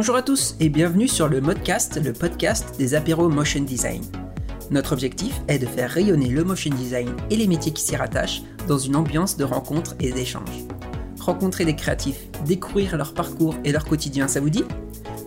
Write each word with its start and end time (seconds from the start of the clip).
Bonjour 0.00 0.16
à 0.16 0.22
tous 0.22 0.56
et 0.60 0.70
bienvenue 0.70 1.08
sur 1.08 1.28
le 1.28 1.42
Modcast, 1.42 2.02
le 2.02 2.14
podcast 2.14 2.74
des 2.78 2.94
apéros 2.94 3.28
motion 3.28 3.60
design. 3.60 4.00
Notre 4.70 4.94
objectif 4.94 5.42
est 5.46 5.58
de 5.58 5.66
faire 5.66 5.90
rayonner 5.90 6.30
le 6.30 6.42
motion 6.42 6.74
design 6.74 7.10
et 7.28 7.36
les 7.36 7.46
métiers 7.46 7.74
qui 7.74 7.82
s'y 7.82 7.96
rattachent 7.96 8.40
dans 8.66 8.78
une 8.78 8.96
ambiance 8.96 9.36
de 9.36 9.44
rencontres 9.44 9.96
et 10.00 10.10
d'échanges. 10.10 10.64
Rencontrer 11.20 11.66
des 11.66 11.76
créatifs, 11.76 12.30
découvrir 12.46 12.96
leur 12.96 13.12
parcours 13.12 13.54
et 13.62 13.72
leur 13.72 13.84
quotidien, 13.84 14.26
ça 14.26 14.40
vous 14.40 14.48
dit? 14.48 14.64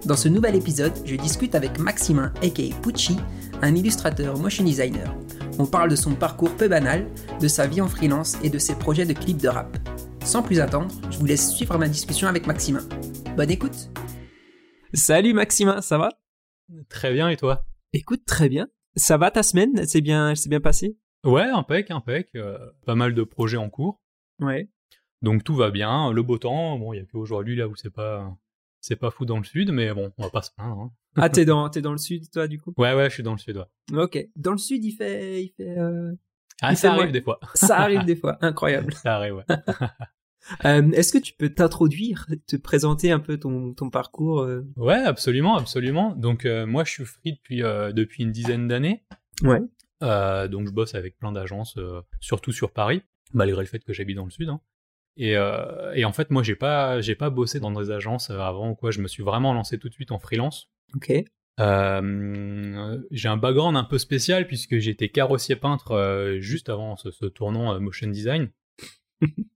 Dans 0.05 0.17
ce 0.17 0.27
nouvel 0.27 0.55
épisode, 0.55 0.93
je 1.05 1.17
discute 1.17 1.53
avec 1.53 1.77
Maximin 1.77 2.33
aka 2.41 2.63
Pucci, 2.81 3.17
un 3.61 3.75
illustrateur 3.75 4.39
motion 4.39 4.63
designer. 4.63 5.15
On 5.59 5.67
parle 5.67 5.91
de 5.91 5.95
son 5.95 6.15
parcours 6.15 6.55
peu 6.55 6.67
banal, 6.67 7.05
de 7.39 7.47
sa 7.47 7.67
vie 7.67 7.81
en 7.81 7.87
freelance 7.87 8.37
et 8.41 8.49
de 8.49 8.57
ses 8.57 8.73
projets 8.73 9.05
de 9.05 9.13
clips 9.13 9.37
de 9.37 9.49
rap. 9.49 9.77
Sans 10.25 10.41
plus 10.41 10.59
attendre, 10.59 10.95
je 11.11 11.19
vous 11.19 11.27
laisse 11.27 11.51
suivre 11.51 11.77
ma 11.77 11.87
discussion 11.87 12.27
avec 12.27 12.47
Maximin. 12.47 12.81
Bonne 13.37 13.51
écoute 13.51 13.89
Salut 14.93 15.33
Maximin, 15.33 15.81
ça 15.81 15.97
va? 15.97 16.09
Très 16.89 17.13
bien 17.13 17.29
et 17.29 17.37
toi? 17.37 17.65
Écoute, 17.93 18.25
très 18.25 18.49
bien. 18.49 18.67
Ça 18.95 19.17
va 19.17 19.31
ta 19.31 19.43
semaine? 19.43 19.85
C'est 19.85 20.01
bien, 20.01 20.35
s'est 20.35 20.49
bien 20.49 20.61
passée 20.61 20.97
Ouais, 21.23 21.43
impec, 21.49 21.89
impec. 21.91 22.29
Euh, 22.35 22.57
pas 22.85 22.95
mal 22.95 23.13
de 23.15 23.23
projets 23.23 23.57
en 23.57 23.69
cours. 23.69 24.01
Ouais. 24.39 24.69
Donc 25.21 25.43
tout 25.43 25.55
va 25.55 25.71
bien. 25.71 26.11
Le 26.11 26.21
beau 26.21 26.37
temps, 26.37 26.77
bon, 26.77 26.93
il 26.93 26.97
y 26.97 26.99
a 27.01 27.05
qu'aujourd'hui 27.05 27.55
là 27.55 27.67
où 27.67 27.75
c'est 27.75 27.89
pas, 27.93 28.35
c'est 28.81 28.95
pas 28.95 29.09
fou 29.09 29.25
dans 29.25 29.37
le 29.37 29.43
sud, 29.43 29.71
mais 29.71 29.93
bon, 29.93 30.11
on 30.17 30.23
va 30.23 30.29
pas 30.29 30.41
se 30.41 30.51
plaindre. 30.51 30.79
Hein. 30.81 30.91
Ah, 31.15 31.29
t'es 31.29 31.45
dans, 31.45 31.69
t'es 31.69 31.81
dans 31.81 31.91
le 31.91 31.99
sud, 31.99 32.29
toi, 32.31 32.47
du 32.47 32.59
coup? 32.59 32.73
Ouais, 32.75 32.95
ouais, 32.95 33.07
je 33.07 33.13
suis 33.13 33.21
dans 33.23 33.33
le 33.33 33.37
sud, 33.37 33.57
ouais. 33.57 33.99
Ok. 34.01 34.17
Dans 34.35 34.51
le 34.51 34.57
sud, 34.57 34.83
il 34.83 34.93
fait, 34.93 35.43
il 35.43 35.49
fait. 35.55 35.77
euh, 35.77 36.11
Ah, 36.59 36.71
Il 36.71 36.75
ça 36.75 36.81
fait 36.81 36.87
arrive 36.87 37.03
moins- 37.03 37.11
des 37.11 37.21
fois. 37.21 37.39
Ça 37.53 37.77
arrive 37.77 38.03
des 38.05 38.15
fois, 38.15 38.37
incroyable. 38.41 38.93
ça 38.93 39.17
arrive, 39.17 39.35
ouais. 39.35 39.45
Euh, 40.65 40.91
Est-ce 40.91 41.13
que 41.13 41.17
tu 41.17 41.33
peux 41.33 41.49
t'introduire, 41.49 42.27
te 42.47 42.55
présenter 42.55 43.11
un 43.11 43.19
peu 43.19 43.37
ton, 43.37 43.73
ton 43.73 43.89
parcours 43.89 44.41
euh? 44.41 44.61
Ouais, 44.75 44.95
absolument, 44.95 45.55
absolument. 45.57 46.15
Donc 46.15 46.45
euh, 46.45 46.65
moi, 46.65 46.83
je 46.83 46.91
suis 46.91 47.05
free 47.05 47.33
depuis 47.33 47.63
euh, 47.63 47.91
depuis 47.91 48.23
une 48.23 48.31
dizaine 48.31 48.67
d'années. 48.67 49.03
Ouais. 49.41 49.59
Donc 50.01 50.67
je 50.67 50.71
bosse 50.71 50.95
avec 50.95 51.17
plein 51.17 51.31
d'agences, 51.31 51.79
surtout 52.19 52.51
sur 52.51 52.71
Paris, 52.71 53.03
malgré 53.33 53.61
le 53.61 53.67
fait 53.67 53.79
que 53.79 53.93
j'habite 53.93 54.17
dans 54.17 54.25
le 54.25 54.31
sud. 54.31 54.49
hein. 54.49 54.59
Et, 55.15 55.31
et 55.95 56.05
en 56.05 56.11
fait, 56.11 56.29
moi, 56.29 56.43
j'ai 56.43 56.55
pas 56.55 56.99
j'ai 56.99 57.15
pas 57.15 57.29
bossé 57.29 57.59
dans 57.61 57.71
des 57.71 57.89
agences 57.89 58.29
avant 58.29 58.71
ou 58.71 58.75
quoi. 58.75 58.91
Je 58.91 58.99
me 58.99 59.07
suis 59.07 59.23
vraiment 59.23 59.53
lancé 59.53 59.77
tout 59.79 59.87
de 59.87 59.93
suite 59.93 60.11
en 60.11 60.19
freelance. 60.19 60.69
Ok. 60.95 61.09
J'ai 61.57 63.27
un 63.29 63.37
background 63.37 63.77
un 63.77 63.83
peu 63.85 63.97
spécial 63.97 64.45
puisque 64.47 64.77
j'étais 64.79 65.07
carrossier 65.09 65.55
peintre 65.55 66.35
juste 66.39 66.67
avant 66.67 66.97
ce, 66.97 67.09
ce 67.11 67.25
tournant 67.25 67.79
motion 67.79 68.09
design. 68.09 68.49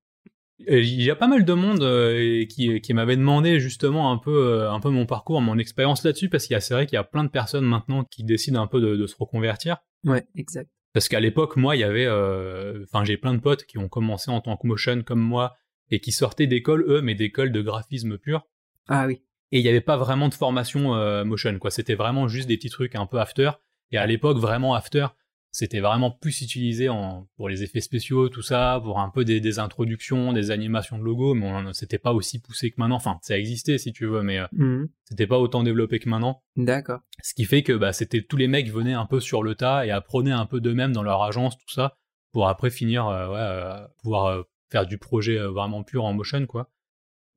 Il 0.59 1.01
y 1.03 1.11
a 1.11 1.15
pas 1.15 1.27
mal 1.27 1.45
de 1.45 1.53
monde 1.53 1.83
euh, 1.83 2.43
qui, 2.45 2.81
qui 2.81 2.93
m'avait 2.93 3.15
demandé 3.15 3.59
justement 3.59 4.11
un 4.11 4.17
peu, 4.17 4.35
euh, 4.47 4.71
un 4.71 4.79
peu 4.79 4.89
mon 4.89 5.05
parcours, 5.05 5.39
mon 5.39 5.57
expérience 5.59 6.03
là-dessus, 6.03 6.29
parce 6.29 6.45
qu'il 6.47 6.53
y 6.55 6.57
a- 6.57 6.61
c'est 6.61 6.73
vrai 6.73 6.87
qu'il 6.87 6.95
y 6.95 6.99
a 6.99 7.03
plein 7.03 7.23
de 7.23 7.29
personnes 7.29 7.65
maintenant 7.65 8.03
qui 8.03 8.23
décident 8.23 8.61
un 8.61 8.67
peu 8.67 8.81
de, 8.81 8.95
de 8.95 9.05
se 9.07 9.15
reconvertir. 9.19 9.77
Ouais, 10.03 10.25
exact. 10.35 10.69
Parce 10.93 11.09
qu'à 11.09 11.19
l'époque, 11.19 11.57
moi, 11.57 11.75
il 11.75 11.79
y 11.79 11.83
avait, 11.83 12.07
euh, 12.07 12.83
enfin, 12.85 13.05
j'ai 13.05 13.17
plein 13.17 13.35
de 13.35 13.39
potes 13.39 13.65
qui 13.65 13.77
ont 13.77 13.87
commencé 13.87 14.31
en 14.31 14.41
tant 14.41 14.57
que 14.57 14.65
motion 14.65 15.03
comme 15.03 15.19
moi 15.21 15.55
et 15.91 15.99
qui 15.99 16.11
sortaient 16.11 16.47
d'école, 16.47 16.85
eux, 16.87 17.01
mais 17.01 17.13
d'école 17.13 17.51
de 17.51 17.61
graphisme 17.61 18.17
pur 18.17 18.47
Ah 18.87 19.05
oui. 19.05 19.21
et 19.51 19.59
il 19.59 19.63
n'y 19.63 19.69
avait 19.69 19.79
pas 19.79 19.95
vraiment 19.97 20.27
de 20.27 20.33
formation 20.33 20.95
motion 21.23 21.57
quoi 21.59 21.69
c'était 21.71 21.95
vraiment 21.95 22.27
juste 22.27 22.47
des 22.47 22.57
petits 22.57 22.69
trucs 22.69 22.95
un 22.95 23.05
peu 23.05 23.19
after 23.19 23.51
et 23.91 23.97
à 23.97 24.05
l'époque 24.07 24.37
vraiment 24.37 24.73
after 24.73 25.07
c'était 25.51 25.79
vraiment 25.79 26.11
plus 26.11 26.41
utilisé 26.41 26.89
en, 26.89 27.27
pour 27.37 27.49
les 27.49 27.63
effets 27.63 27.81
spéciaux 27.81 28.29
tout 28.29 28.41
ça 28.41 28.79
pour 28.83 28.99
un 28.99 29.09
peu 29.09 29.25
des, 29.25 29.39
des 29.39 29.59
introductions 29.59 30.33
des 30.33 30.51
animations 30.51 30.97
de 30.99 31.03
logo 31.03 31.33
mais 31.33 31.47
on- 31.49 31.73
c'était 31.73 31.97
pas 31.97 32.13
aussi 32.13 32.39
poussé 32.39 32.69
que 32.69 32.75
maintenant 32.77 32.97
enfin 32.97 33.17
ça 33.21 33.37
existait 33.37 33.77
si 33.77 33.91
tu 33.93 34.05
veux 34.05 34.21
mais 34.21 34.39
euh, 34.39 34.45
Mhm. 34.51 34.89
c'était 35.05 35.25
pas 35.27 35.39
autant 35.39 35.63
développé 35.63 35.99
que 35.99 36.09
maintenant 36.09 36.43
D'accord. 36.57 36.99
ce 37.23 37.33
qui 37.33 37.45
fait 37.45 37.63
que 37.63 37.73
bah, 37.73 37.93
c'était 37.93 38.21
tous 38.21 38.37
les 38.37 38.47
mecs 38.47 38.69
venaient 38.69 38.93
un 38.93 39.05
peu 39.05 39.19
sur 39.19 39.41
le 39.41 39.55
tas 39.55 39.85
et 39.85 39.91
apprenaient 39.91 40.31
un 40.31 40.45
peu 40.45 40.59
d'eux-mêmes 40.61 40.91
dans 40.93 41.03
leur 41.03 41.23
agence 41.23 41.57
tout 41.57 41.73
ça 41.73 41.95
pour 42.33 42.47
après 42.49 42.69
finir 42.69 43.07
euh, 43.07 43.27
ouais, 43.29 43.35
euh, 43.39 43.87
pouvoir 44.03 44.43
faire 44.69 44.85
du 44.85 44.97
projet 44.97 45.37
vraiment 45.39 45.83
pur 45.83 46.03
en 46.05 46.13
motion 46.13 46.45
quoi 46.45 46.69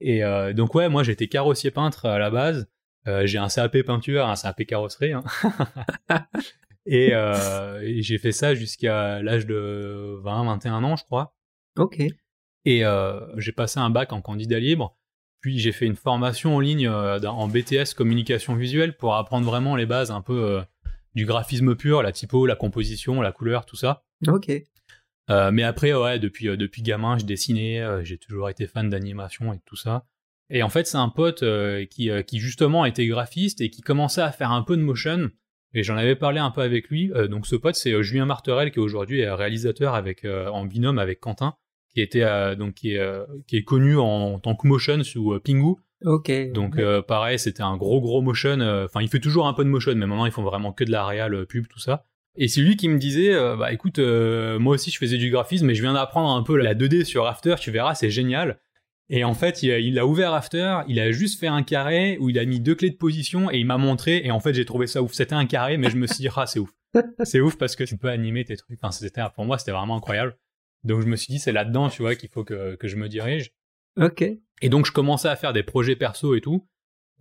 et 0.00 0.22
donc 0.54 0.74
ouais 0.74 0.88
moi 0.88 1.02
j'étais 1.04 1.28
carrossier 1.28 1.70
peintre 1.70 2.06
à 2.06 2.18
la 2.18 2.30
base 2.30 2.68
j'ai 3.24 3.38
un 3.38 3.48
CAP 3.48 3.82
peinture 3.82 4.26
un 4.26 4.34
CAP 4.34 4.64
carrosserie 4.66 5.12
hein. 5.12 5.22
et, 6.86 7.10
euh, 7.12 7.80
et 7.82 8.02
j'ai 8.02 8.18
fait 8.18 8.32
ça 8.32 8.54
jusqu'à 8.54 9.22
l'âge 9.22 9.46
de 9.46 10.18
20 10.22 10.44
21 10.44 10.84
ans 10.84 10.96
je 10.96 11.04
crois 11.04 11.34
Ok. 11.78 12.00
et 12.64 12.84
euh, 12.84 13.20
j'ai 13.38 13.52
passé 13.52 13.78
un 13.80 13.90
bac 13.90 14.12
en 14.12 14.20
candidat 14.20 14.58
libre. 14.58 14.96
Puis 15.40 15.58
j'ai 15.58 15.72
fait 15.72 15.86
une 15.86 15.96
formation 15.96 16.56
en 16.56 16.60
ligne 16.60 16.86
euh, 16.86 17.18
en 17.22 17.48
BTS 17.48 17.94
communication 17.96 18.54
visuelle 18.54 18.96
pour 18.96 19.14
apprendre 19.14 19.46
vraiment 19.46 19.74
les 19.74 19.86
bases 19.86 20.10
un 20.10 20.20
peu 20.20 20.62
du 21.14 21.24
graphisme 21.24 21.74
pur, 21.76 22.02
la 22.02 22.12
typo, 22.12 22.46
la 22.46 22.56
composition, 22.56 23.22
la 23.22 23.32
couleur, 23.32 23.64
tout 23.64 23.76
ça. 23.76 24.04
Ok. 24.28 24.50
Euh, 25.30 25.50
mais 25.52 25.62
après, 25.62 25.92
ouais, 25.94 26.18
depuis, 26.18 26.48
euh, 26.48 26.56
depuis 26.56 26.82
gamin, 26.82 27.16
je 27.18 27.24
dessinais, 27.24 27.80
euh, 27.80 28.02
j'ai 28.04 28.18
toujours 28.18 28.50
été 28.50 28.66
fan 28.66 28.90
d'animation 28.90 29.52
et 29.52 29.60
tout 29.64 29.76
ça. 29.76 30.04
Et 30.50 30.62
en 30.64 30.68
fait, 30.68 30.86
c'est 30.86 30.96
un 30.96 31.08
pote 31.08 31.44
qui, 31.90 32.10
qui 32.26 32.38
justement 32.40 32.84
était 32.84 33.06
graphiste 33.06 33.60
et 33.60 33.70
qui 33.70 33.82
commençait 33.82 34.20
à 34.20 34.32
faire 34.32 34.50
un 34.50 34.62
peu 34.62 34.76
de 34.76 34.82
motion. 34.82 35.30
Et 35.74 35.82
j'en 35.82 35.96
avais 35.96 36.16
parlé 36.16 36.38
un 36.40 36.50
peu 36.50 36.62
avec 36.62 36.88
lui. 36.88 37.12
Euh, 37.14 37.28
donc 37.28 37.46
ce 37.46 37.56
pote, 37.56 37.74
c'est 37.76 37.92
euh, 37.92 38.02
Julien 38.02 38.26
Marterel, 38.26 38.70
qui 38.72 38.80
aujourd'hui 38.80 39.20
est 39.20 39.30
réalisateur 39.30 39.94
avec, 39.94 40.24
euh, 40.24 40.48
en 40.48 40.64
binôme 40.64 40.98
avec 40.98 41.20
Quentin, 41.20 41.54
qui 41.94 42.00
était 42.00 42.22
euh, 42.24 42.54
donc 42.56 42.74
qui 42.74 42.94
est, 42.94 42.98
euh, 42.98 43.24
qui 43.46 43.56
est 43.56 43.62
connu 43.64 43.96
en, 43.96 44.02
en 44.04 44.38
tant 44.38 44.54
que 44.56 44.66
motion 44.66 45.02
sous 45.04 45.32
euh, 45.32 45.40
Pingu. 45.40 45.74
Ok. 46.04 46.30
Donc 46.52 46.74
Ouais. 46.76 46.82
euh, 46.82 47.02
pareil, 47.02 47.38
c'était 47.38 47.62
un 47.62 47.76
gros 47.76 48.00
gros 48.00 48.22
motion. 48.22 48.58
euh, 48.60 48.86
Enfin, 48.86 49.00
il 49.02 49.08
fait 49.08 49.20
toujours 49.20 49.46
un 49.46 49.52
peu 49.52 49.64
de 49.64 49.68
motion, 49.68 49.92
mais 49.94 50.06
maintenant 50.06 50.26
ils 50.26 50.32
font 50.32 50.42
vraiment 50.42 50.72
que 50.72 50.82
de 50.84 50.90
la 50.90 51.04
réal, 51.06 51.34
euh, 51.34 51.44
pub, 51.46 51.66
tout 51.68 51.78
ça. 51.78 52.04
Et 52.36 52.48
c'est 52.48 52.60
lui 52.62 52.76
qui 52.76 52.88
me 52.88 52.96
disait, 52.98 53.34
euh, 53.34 53.56
bah 53.56 53.72
écoute, 53.72 53.98
euh, 53.98 54.58
moi 54.58 54.74
aussi 54.74 54.90
je 54.90 54.98
faisais 54.98 55.18
du 55.18 55.30
graphisme, 55.30 55.66
mais 55.66 55.74
je 55.74 55.82
viens 55.82 55.92
d'apprendre 55.94 56.30
un 56.30 56.42
peu 56.42 56.56
la 56.56 56.74
2D 56.74 57.04
sur 57.04 57.26
After, 57.26 57.56
tu 57.60 57.70
verras, 57.70 57.94
c'est 57.94 58.08
génial. 58.10 58.58
Et 59.10 59.24
en 59.24 59.34
fait, 59.34 59.62
il 59.62 59.72
a, 59.72 59.78
il 59.78 59.98
a 59.98 60.06
ouvert 60.06 60.32
After, 60.32 60.82
il 60.88 61.00
a 61.00 61.10
juste 61.10 61.38
fait 61.38 61.48
un 61.48 61.62
carré 61.62 62.16
où 62.20 62.30
il 62.30 62.38
a 62.38 62.44
mis 62.44 62.60
deux 62.60 62.76
clés 62.76 62.90
de 62.90 62.96
position 62.96 63.50
et 63.50 63.58
il 63.58 63.66
m'a 63.66 63.76
montré. 63.76 64.22
Et 64.24 64.30
en 64.30 64.40
fait, 64.40 64.54
j'ai 64.54 64.64
trouvé 64.64 64.86
ça 64.86 65.02
ouf. 65.02 65.12
C'était 65.12 65.34
un 65.34 65.46
carré, 65.46 65.76
mais 65.76 65.90
je 65.90 65.96
me 65.96 66.06
suis 66.06 66.18
dit, 66.18 66.28
ah, 66.34 66.46
c'est 66.46 66.60
ouf. 66.60 66.70
C'est 67.24 67.40
ouf 67.40 67.56
parce 67.56 67.76
que 67.76 67.84
tu 67.84 67.96
peux 67.96 68.08
animer 68.08 68.44
tes 68.44 68.56
trucs. 68.56 68.78
Enfin, 68.82 68.90
c'était, 68.90 69.22
pour 69.34 69.44
moi, 69.44 69.58
c'était 69.58 69.70
vraiment 69.70 69.96
incroyable. 69.96 70.36
Donc 70.82 71.02
je 71.02 71.06
me 71.06 71.16
suis 71.16 71.32
dit, 71.32 71.38
c'est 71.38 71.52
là-dedans, 71.52 71.88
tu 71.88 72.02
vois, 72.02 72.16
qu'il 72.16 72.28
faut 72.28 72.44
que, 72.44 72.74
que 72.76 72.88
je 72.88 72.96
me 72.96 73.08
dirige. 73.08 73.52
Ok. 73.96 74.22
Et 74.62 74.68
donc 74.68 74.86
je 74.86 74.92
commençais 74.92 75.28
à 75.28 75.36
faire 75.36 75.52
des 75.52 75.62
projets 75.62 75.96
perso 75.96 76.34
et 76.34 76.40
tout, 76.40 76.66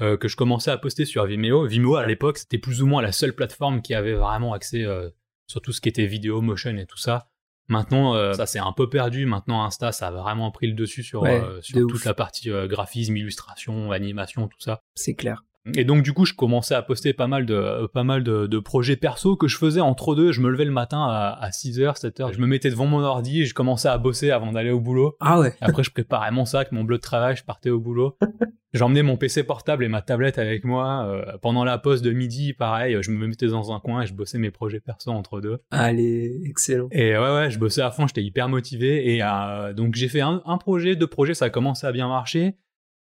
euh, 0.02 0.18
que 0.18 0.28
je 0.28 0.36
commençais 0.36 0.72
à 0.72 0.78
poster 0.78 1.06
sur 1.06 1.26
Vimeo. 1.26 1.66
Vimeo 1.66 1.96
à 1.96 2.06
l'époque 2.06 2.38
c'était 2.38 2.58
plus 2.58 2.82
ou 2.82 2.88
moins 2.88 3.02
la 3.02 3.12
seule 3.12 3.34
plateforme 3.34 3.82
qui 3.82 3.94
avait 3.94 4.14
vraiment 4.14 4.54
accès 4.54 4.84
euh, 4.84 5.10
sur 5.48 5.62
tout 5.62 5.72
ce 5.72 5.82
qui 5.82 5.90
était 5.90 6.06
vidéo, 6.06 6.42
motion 6.42 6.76
et 6.78 6.86
tout 6.86 6.98
ça. 6.98 7.29
Maintenant 7.70 8.16
euh, 8.16 8.34
ça 8.34 8.46
c'est 8.46 8.60
un 8.60 8.74
peu 8.74 8.90
perdu. 8.90 9.26
Maintenant 9.26 9.64
Insta 9.64 9.92
ça 9.92 10.08
a 10.08 10.12
vraiment 10.12 10.52
pris 10.52 10.68
le 10.68 10.74
dessus 10.74 11.04
sur, 11.04 11.22
Ouais, 11.22 11.40
euh, 11.42 11.62
sur 11.62 11.78
de 11.78 11.82
toute 11.86 11.94
ouf. 12.00 12.06
la 12.06 12.14
partie 12.14 12.50
euh, 12.50 12.68
graphisme, 12.68 13.16
illustration, 13.16 13.92
animation, 13.92 14.48
tout 14.48 14.60
ça. 14.60 14.82
C'est 14.96 15.14
clair. 15.16 15.44
Et 15.76 15.84
donc 15.84 16.04
du 16.04 16.14
coup, 16.14 16.26
je 16.26 16.34
commençais 16.34 16.76
à 16.76 16.82
poster 16.82 17.14
pas 17.14 17.28
mal 17.28 17.46
de 17.46 17.88
pas 17.94 18.04
mal 18.04 18.24
de, 18.24 18.48
de 18.48 18.60
projets 18.60 18.96
perso 18.96 19.36
que 19.36 19.48
je 19.48 19.58
faisais 19.58 19.82
entre 19.82 20.16
deux. 20.16 20.32
Je 20.32 20.42
me 20.42 20.50
levais 20.50 20.66
le 20.66 20.72
matin 20.72 21.04
à, 21.04 21.38
à 21.40 21.50
6h, 21.50 22.00
7h, 22.00 22.34
je 22.34 22.40
me 22.40 22.48
mettais 22.48 22.70
devant 22.70 22.86
mon 22.86 23.00
ordi 23.00 23.42
et 23.42 23.46
je 23.46 23.54
commençais 23.54 23.90
à 23.90 23.98
bosser 23.98 24.32
avant 24.32 24.52
d'aller 24.52 24.72
au 24.72 24.80
boulot. 24.80 25.16
Ah 25.20 25.40
ouais. 25.40 25.54
Après, 25.62 25.84
je 25.84 25.92
préparais 25.92 26.32
mon 26.32 26.46
sac, 26.46 26.72
mon 26.72 26.84
bleu 26.84 26.98
de 26.98 27.02
travail, 27.02 27.36
je 27.36 27.44
partais 27.44 27.70
au 27.70 27.80
boulot. 27.80 28.18
J'emmenais 28.72 29.02
mon 29.02 29.18
PC 29.18 29.44
portable 29.44 29.84
et 29.84 29.88
ma 29.88 30.04
tablette 30.04 30.38
avec 30.38 30.64
moi. 30.64 31.04
Euh, 31.08 31.38
pendant 31.42 31.64
la 31.64 31.80
pause 31.80 32.04
de 32.04 32.12
midi, 32.12 32.54
pareil, 32.54 32.98
je 33.02 33.10
me 33.10 33.26
mettais 33.26 33.48
dans 33.48 33.74
un 33.74 33.80
coin 33.80 34.04
et 34.04 34.06
je 34.06 34.14
bossais 34.14 34.38
mes 34.38 34.52
projets 34.52 34.80
perso 34.80 35.10
entre 35.10 35.42
deux. 35.42 35.58
Allez, 35.72 36.40
excellent. 36.46 36.88
Et 36.92 37.18
ouais, 37.18 37.34
ouais, 37.36 37.50
je 37.50 37.58
bossais 37.58 37.82
à 37.82 37.90
fond, 37.90 38.06
j'étais 38.06 38.22
hyper 38.22 38.48
motivé. 38.48 39.16
Et 39.16 39.24
euh, 39.24 39.74
donc, 39.74 39.96
j'ai 39.96 40.08
fait 40.08 40.22
un, 40.22 40.44
un 40.46 40.58
projet, 40.58 40.96
deux 40.96 41.08
projets, 41.08 41.34
ça 41.34 41.46
a 41.46 41.50
commencé 41.50 41.88
à 41.88 41.92
bien 41.92 42.08
marcher. 42.08 42.58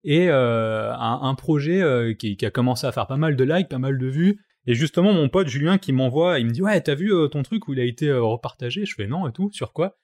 Et 0.09 0.29
euh, 0.29 0.93
un, 0.93 1.19
un 1.21 1.35
projet 1.35 1.81
euh, 1.81 2.13
qui, 2.13 2.37
qui 2.37 2.45
a 2.45 2.49
commencé 2.49 2.87
à 2.87 2.93
faire 2.93 3.07
pas 3.07 3.17
mal 3.17 3.35
de 3.35 3.43
likes, 3.43 3.67
pas 3.67 3.77
mal 3.77 3.97
de 3.97 4.07
vues. 4.07 4.39
Et 4.65 4.73
justement, 4.73 5.11
mon 5.11 5.27
pote 5.27 5.49
Julien 5.49 5.77
qui 5.77 5.91
m'envoie, 5.91 6.39
il 6.39 6.45
me 6.45 6.51
dit 6.51 6.61
Ouais, 6.61 6.79
t'as 6.79 6.95
vu 6.95 7.13
euh, 7.13 7.27
ton 7.27 7.43
truc 7.43 7.67
où 7.67 7.73
il 7.73 7.79
a 7.81 7.83
été 7.83 8.13
repartagé? 8.13 8.85
Je 8.85 8.95
fais 8.95 9.05
Non 9.05 9.27
et 9.27 9.33
tout, 9.33 9.51
sur 9.51 9.73
quoi? 9.73 9.97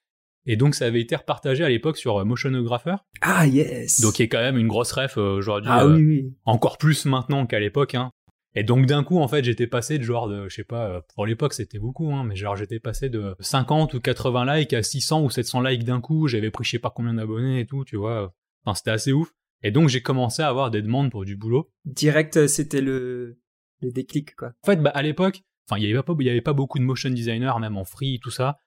Et 0.46 0.58
donc, 0.58 0.76
ça 0.76 0.88
avait 0.88 1.00
été 1.00 1.16
repartagé 1.16 1.64
à 1.64 1.70
l'époque 1.70 1.96
sur 1.96 2.26
Motionographer. 2.26 2.98
Ah 3.22 3.48
yes. 3.48 4.02
Donc, 4.02 4.16
qui 4.16 4.24
est 4.24 4.28
quand 4.28 4.42
même 4.42 4.58
une 4.58 4.68
grosse 4.68 4.92
ref 4.92 5.16
aujourd'hui. 5.16 5.72
ah 5.74 5.88
oui, 5.88 6.04
oui. 6.04 6.34
encore 6.44 6.78
plus 6.78 7.06
maintenant 7.06 7.46
qu'à 7.46 7.62
l'époque. 7.62 7.96
Hein. 7.96 8.12
Et 8.56 8.64
donc 8.64 8.86
d'un 8.86 9.06
coup, 9.06 9.20
en 9.20 9.30
fait, 9.30 9.46
j'étais 9.46 9.68
passé 9.68 10.00
de 10.00 10.04
genre 10.04 10.28
de, 10.28 10.50
je 10.50 10.54
sais 10.54 10.66
pas, 10.66 11.02
pour 11.16 11.26
l'époque 11.26 11.54
c'était 11.54 11.80
beaucoup, 11.80 12.14
hein, 12.14 12.24
mais 12.26 12.36
genre 12.36 12.58
j'étais 12.58 12.80
passé 12.80 13.10
de 13.10 13.36
50 13.40 13.94
ou 13.94 14.02
80 14.02 14.58
likes 14.58 14.74
à 14.74 14.84
600 14.84 15.24
ou 15.24 15.30
700 15.30 15.62
likes 15.62 15.86
d'un 15.86 16.02
coup. 16.02 16.28
J'avais 16.28 16.52
pris 16.52 16.66
je 16.66 16.72
sais 16.72 16.80
pas 16.80 16.92
combien 16.94 17.14
d'abonnés 17.14 17.62
et 17.62 17.66
tout, 17.66 17.86
tu 17.86 17.96
vois. 17.96 18.34
Enfin, 18.66 18.76
c'était 18.76 18.92
assez 18.92 19.14
ouf. 19.14 19.32
Et 19.64 19.72
donc 19.72 19.90
j'ai 19.90 20.02
commencé 20.02 20.42
à 20.42 20.50
avoir 20.50 20.72
des 20.72 20.82
demandes 20.82 21.10
pour 21.10 21.26
du 21.26 21.36
boulot. 21.36 21.72
Direct, 21.86 22.38
euh, 22.38 22.48
c'était 22.48 22.82
le, 22.82 23.40
le 23.82 23.92
déclic, 23.92 24.36
quoi. 24.36 24.54
En 24.64 24.66
fait, 24.66 24.78
bah, 24.78 24.92
à 24.94 25.02
l'époque, 25.02 25.42
enfin, 25.68 25.80
il 25.80 25.88
y 25.88 25.92
avait 25.92 26.04
pas, 26.04 26.14
y 26.20 26.30
avait 26.30 26.42
pas 26.42 26.54
beaucoup 26.54 26.80
de 26.80 26.84
motion 26.84 27.10
designers, 27.10 27.54
même 27.60 27.78
en 27.78 27.86
free, 27.86 28.20
tout 28.22 28.32
ça. 28.32 28.58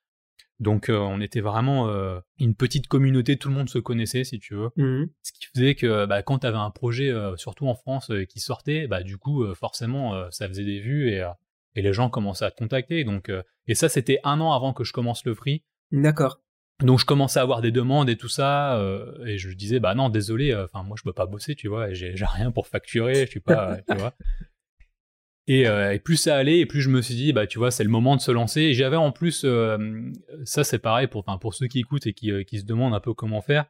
Donc 0.59 0.87
on 0.89 1.21
était 1.21 1.43
vraiment 1.43 1.91
une 2.39 2.55
petite 2.55 2.87
communauté, 2.87 3.37
tout 3.37 3.51
le 3.51 3.55
monde 3.55 3.69
se 3.69 3.79
connaissait 3.79 4.25
si 4.25 4.39
tu 4.39 4.55
veux. 4.55 4.71
Mhm. 4.77 5.11
Ce 5.21 5.33
qui 5.33 5.45
faisait 5.55 5.75
que 5.75 6.07
bah, 6.07 6.23
quand 6.23 6.39
tu 6.39 6.47
avais 6.47 6.57
un 6.57 6.71
projet, 6.71 7.13
surtout 7.37 7.67
en 7.67 7.75
France, 7.75 8.11
qui 8.31 8.41
sortait, 8.41 8.87
bah, 8.87 9.03
du 9.03 9.19
coup 9.19 9.45
forcément 9.55 10.31
ça 10.31 10.49
faisait 10.49 10.65
des 10.65 10.81
vues 10.81 11.11
et, 11.11 11.31
et 11.75 11.83
les 11.83 11.93
gens 11.93 12.09
commençaient 12.09 12.47
à 12.47 12.51
te 12.51 12.57
contacter. 12.57 13.05
Donc, 13.05 13.31
et 13.67 13.75
ça 13.75 13.91
c'était 13.91 14.19
un 14.25 14.41
an 14.41 14.55
avant 14.55 14.73
que 14.73 14.83
je 14.83 14.95
commence 14.95 15.27
le 15.27 15.35
free. 15.35 15.63
D'accord. 15.93 16.41
Donc 16.83 17.01
je 17.01 17.07
commençais 17.07 17.39
à 17.39 17.43
avoir 17.43 17.63
des 17.63 17.73
demandes 17.73 18.11
et 18.11 18.17
tout 18.17 18.29
ça, 18.29 18.79
et 19.25 19.39
je 19.39 19.51
disais 19.53 19.81
bah 19.81 19.95
non 19.95 20.11
désolé, 20.11 20.55
enfin 20.55 20.83
moi 20.83 20.97
je 20.99 21.03
peux 21.05 21.13
pas 21.15 21.25
bosser, 21.25 21.55
tu 21.55 21.69
vois, 21.69 21.93
j'ai 21.93 22.15
rien 22.21 22.51
pour 22.51 22.67
facturer, 22.67 23.25
je 23.25 23.31
suis 23.31 23.41
pas, 23.41 23.79
tu 23.91 23.97
vois. 23.97 24.15
Euh, 25.49 25.93
et, 25.93 25.99
plus 25.99 26.17
ça 26.17 26.37
allait, 26.37 26.59
et 26.59 26.67
plus 26.67 26.83
je 26.83 26.91
me 26.91 27.01
suis 27.01 27.15
dit, 27.15 27.33
bah 27.33 27.47
tu 27.47 27.59
vois, 27.59 27.71
c'est 27.71 27.85
le 27.85 27.91
moment 27.91 28.17
de 28.17 28.21
se 28.21 28.31
lancer. 28.31 28.63
Et 28.63 28.75
j'avais 28.75 28.97
en 28.97 29.13
plus, 29.13 29.43
euh, 29.45 29.79
ça 30.45 30.65
c'est 30.65 30.79
pareil 30.79 31.07
pour, 31.07 31.25
pour 31.41 31.55
ceux 31.55 31.69
qui 31.69 31.81
écoutent 31.81 32.07
et 32.07 32.13
qui, 32.13 32.33
euh, 32.33 32.43
qui 32.43 32.59
se 32.59 32.65
demandent 32.65 32.95
un 32.95 33.01
peu 33.01 33.15
comment 33.15 33.43
faire. 33.43 33.67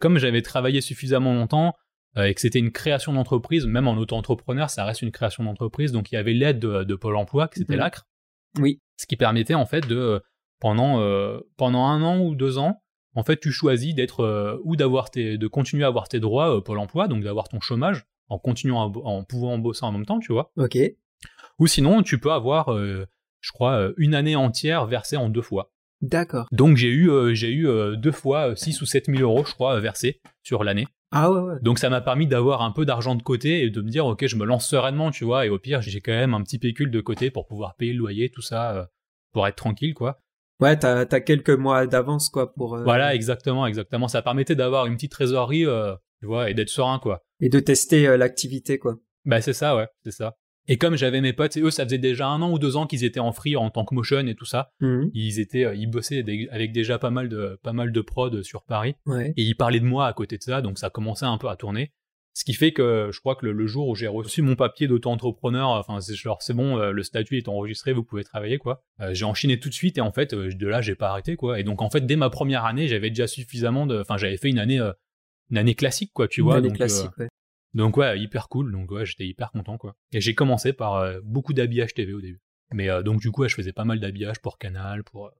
comme 0.00 0.18
j'avais 0.18 0.42
travaillé 0.42 0.80
suffisamment 0.80 1.34
longtemps 1.34 1.74
et 2.16 2.32
que 2.32 2.40
c'était 2.40 2.60
une 2.60 2.70
création 2.70 3.12
d'entreprise, 3.12 3.66
même 3.66 3.88
en 3.88 3.94
auto-entrepreneur, 3.94 4.70
ça 4.70 4.84
reste 4.84 5.02
une 5.02 5.10
création 5.10 5.44
d'entreprise. 5.44 5.92
Donc 5.92 6.10
il 6.10 6.14
y 6.14 6.18
avait 6.18 6.32
l'aide 6.32 6.58
de, 6.58 6.94
Pôle 6.94 7.16
Emploi, 7.16 7.48
qui 7.48 7.58
c'était 7.58 7.74
mhm. 7.74 7.80
l'ACRE. 7.80 8.06
Oui. 8.60 8.80
Ce 8.96 9.06
qui 9.06 9.16
permettait 9.16 9.54
en 9.54 9.66
fait 9.66 9.86
de 9.86 10.22
pendant 10.60 10.98
pendant 11.56 11.84
un 11.86 12.02
an 12.02 12.20
ou 12.20 12.34
deux 12.34 12.58
ans, 12.58 12.82
en 13.14 13.22
fait, 13.22 13.38
tu 13.38 13.52
choisis 13.52 13.94
d'être 13.94 14.60
ou 14.64 14.76
d'avoir 14.76 15.10
tes, 15.10 15.38
de 15.38 15.46
continuer 15.46 15.84
à 15.84 15.88
avoir 15.88 16.08
tes 16.08 16.20
droits 16.20 16.62
Pôle 16.64 16.78
Emploi, 16.78 17.08
donc 17.08 17.22
d'avoir 17.22 17.48
ton 17.48 17.60
chômage 17.60 18.06
en 18.28 18.38
continuant 18.38 18.92
en 19.04 19.24
pouvant 19.24 19.58
bosser 19.58 19.84
en 19.84 19.92
même 19.92 20.06
temps, 20.06 20.20
tu 20.20 20.32
vois. 20.32 20.50
Ok. 20.56 20.78
Ou 21.58 21.66
sinon, 21.66 22.02
tu 22.02 22.18
peux 22.18 22.32
avoir, 22.32 22.72
euh, 22.72 23.06
je 23.40 23.52
crois, 23.52 23.78
euh, 23.78 23.94
une 23.96 24.14
année 24.14 24.36
entière 24.36 24.86
versée 24.86 25.16
en 25.16 25.28
deux 25.28 25.42
fois. 25.42 25.72
D'accord. 26.00 26.48
Donc 26.52 26.76
j'ai 26.76 26.88
eu, 26.88 27.10
euh, 27.10 27.34
j'ai 27.34 27.50
eu 27.50 27.66
deux 27.96 28.12
fois 28.12 28.54
6 28.56 28.82
ou 28.82 28.86
7 28.86 29.06
000 29.06 29.20
euros, 29.20 29.44
je 29.46 29.52
crois, 29.52 29.78
versés 29.80 30.20
sur 30.42 30.64
l'année. 30.64 30.86
Ah 31.12 31.30
ouais, 31.30 31.40
ouais. 31.40 31.54
Donc 31.62 31.78
ça 31.78 31.88
m'a 31.88 32.00
permis 32.00 32.26
d'avoir 32.26 32.62
un 32.62 32.72
peu 32.72 32.84
d'argent 32.84 33.14
de 33.14 33.22
côté 33.22 33.62
et 33.62 33.70
de 33.70 33.80
me 33.80 33.88
dire, 33.88 34.04
ok, 34.04 34.26
je 34.26 34.36
me 34.36 34.44
lance 34.44 34.68
sereinement, 34.68 35.12
tu 35.12 35.24
vois, 35.24 35.46
et 35.46 35.48
au 35.48 35.58
pire, 35.58 35.80
j'ai 35.80 36.00
quand 36.00 36.12
même 36.12 36.34
un 36.34 36.42
petit 36.42 36.58
pécule 36.58 36.90
de 36.90 37.00
côté 37.00 37.30
pour 37.30 37.46
pouvoir 37.46 37.76
payer 37.76 37.92
le 37.92 38.00
loyer, 38.00 38.30
tout 38.30 38.42
ça, 38.42 38.90
pour 39.32 39.46
être 39.46 39.54
tranquille, 39.54 39.94
quoi. 39.94 40.20
Ouais, 40.64 40.78
t'as 40.78 41.06
as 41.10 41.20
quelques 41.20 41.50
mois 41.50 41.86
d'avance, 41.86 42.28
quoi, 42.28 42.52
pour... 42.54 42.78
Voilà, 42.78 43.14
exactement, 43.14 43.66
exactement. 43.66 44.08
Ça 44.08 44.22
permettait 44.22 44.56
d'avoir 44.56 44.86
une 44.86 44.94
petite 44.94 45.12
trésorerie, 45.12 45.66
tu 46.20 46.26
vois, 46.26 46.50
et 46.50 46.54
d'être 46.54 46.70
serein, 46.70 46.98
quoi. 46.98 47.22
Et 47.40 47.48
de 47.48 47.60
tester 47.60 48.16
l'activité, 48.16 48.78
quoi. 48.78 48.96
Bah 49.24 49.40
c'est 49.40 49.52
ça, 49.52 49.74
ouais, 49.76 49.88
c'est 50.04 50.10
ça. 50.10 50.36
Et 50.66 50.78
comme 50.78 50.96
j'avais 50.96 51.20
mes 51.20 51.32
potes, 51.32 51.56
et 51.56 51.60
eux, 51.60 51.70
ça 51.70 51.84
faisait 51.84 51.98
déjà 51.98 52.26
un 52.26 52.40
an 52.40 52.50
ou 52.50 52.58
deux 52.58 52.76
ans 52.76 52.86
qu'ils 52.86 53.04
étaient 53.04 53.20
en 53.20 53.32
free 53.32 53.56
en 53.56 53.68
tant 53.70 53.84
que 53.84 53.94
motion 53.94 54.26
et 54.26 54.34
tout 54.34 54.46
ça. 54.46 54.70
Mhm. 54.80 55.10
Ils 55.12 55.38
étaient, 55.38 55.64
euh, 55.64 55.74
ils 55.74 55.88
bossaient 55.88 56.24
avec 56.50 56.72
déjà 56.72 56.98
pas 56.98 57.10
mal 57.10 57.28
de, 57.28 57.58
pas 57.62 57.72
mal 57.72 57.92
de 57.92 58.00
prod 58.00 58.42
sur 58.42 58.64
Paris. 58.64 58.94
Ouais. 59.06 59.34
Et 59.36 59.42
ils 59.42 59.56
parlaient 59.56 59.80
de 59.80 59.84
moi 59.84 60.06
à 60.06 60.12
côté 60.14 60.38
de 60.38 60.42
ça, 60.42 60.62
donc 60.62 60.78
ça 60.78 60.88
commençait 60.88 61.26
un 61.26 61.36
peu 61.36 61.48
à 61.48 61.56
tourner. 61.56 61.92
Ce 62.36 62.44
qui 62.44 62.52
fait 62.52 62.72
que 62.72 63.10
je 63.12 63.20
crois 63.20 63.36
que 63.36 63.46
le, 63.46 63.66
jour 63.66 63.88
où 63.88 63.94
j'ai 63.94 64.08
reçu 64.08 64.42
mon 64.42 64.56
papier 64.56 64.88
d'auto-entrepreneur, 64.88 65.68
enfin 65.68 66.00
c'est 66.00 66.14
genre 66.14 66.42
c'est 66.42 66.52
bon, 66.52 66.78
euh, 66.78 66.90
le 66.90 67.02
statut 67.02 67.38
est 67.38 67.48
enregistré, 67.48 67.92
vous 67.92 68.02
pouvez 68.02 68.24
travailler 68.24 68.58
quoi. 68.58 68.82
Euh, 69.00 69.14
j'ai 69.14 69.24
enchaîné 69.24 69.60
tout 69.60 69.68
de 69.68 69.74
suite 69.74 69.98
et 69.98 70.00
en 70.00 70.12
fait 70.12 70.34
de 70.34 70.66
là 70.66 70.80
j'ai 70.80 70.96
pas 70.96 71.10
arrêté 71.10 71.36
quoi. 71.36 71.60
Et 71.60 71.62
donc 71.62 71.80
en 71.80 71.90
fait 71.90 72.04
dès 72.04 72.16
ma 72.16 72.30
première 72.30 72.64
année 72.64 72.88
j'avais 72.88 73.10
déjà 73.10 73.28
suffisamment 73.28 73.86
de, 73.86 74.00
enfin 74.00 74.16
j'avais 74.16 74.36
fait 74.36 74.50
une 74.50 74.58
année, 74.58 74.80
une 75.50 75.58
année 75.58 75.74
classique 75.74 76.10
quoi, 76.12 76.26
tu 76.26 76.42
vois. 76.42 76.58
Une 76.58 76.66
année 76.66 76.74
classique, 76.74 77.16
ouais. 77.18 77.28
Donc 77.74 77.96
ouais, 77.96 78.18
hyper 78.18 78.48
cool. 78.48 78.72
Donc 78.72 78.90
ouais, 78.90 79.04
j'étais 79.04 79.26
hyper 79.26 79.50
content 79.50 79.76
quoi. 79.76 79.96
Et 80.12 80.20
j'ai 80.20 80.34
commencé 80.34 80.72
par 80.72 80.94
euh, 80.94 81.20
beaucoup 81.22 81.52
d'habillage 81.52 81.94
TV 81.94 82.12
au 82.12 82.20
début. 82.20 82.40
Mais 82.72 82.88
euh, 82.88 83.02
donc 83.02 83.20
du 83.20 83.30
coup, 83.30 83.46
je 83.46 83.54
faisais 83.54 83.72
pas 83.72 83.84
mal 83.84 84.00
d'habillage 84.00 84.40
pour 84.40 84.58
Canal, 84.58 85.02
pour 85.04 85.26
euh, 85.26 85.30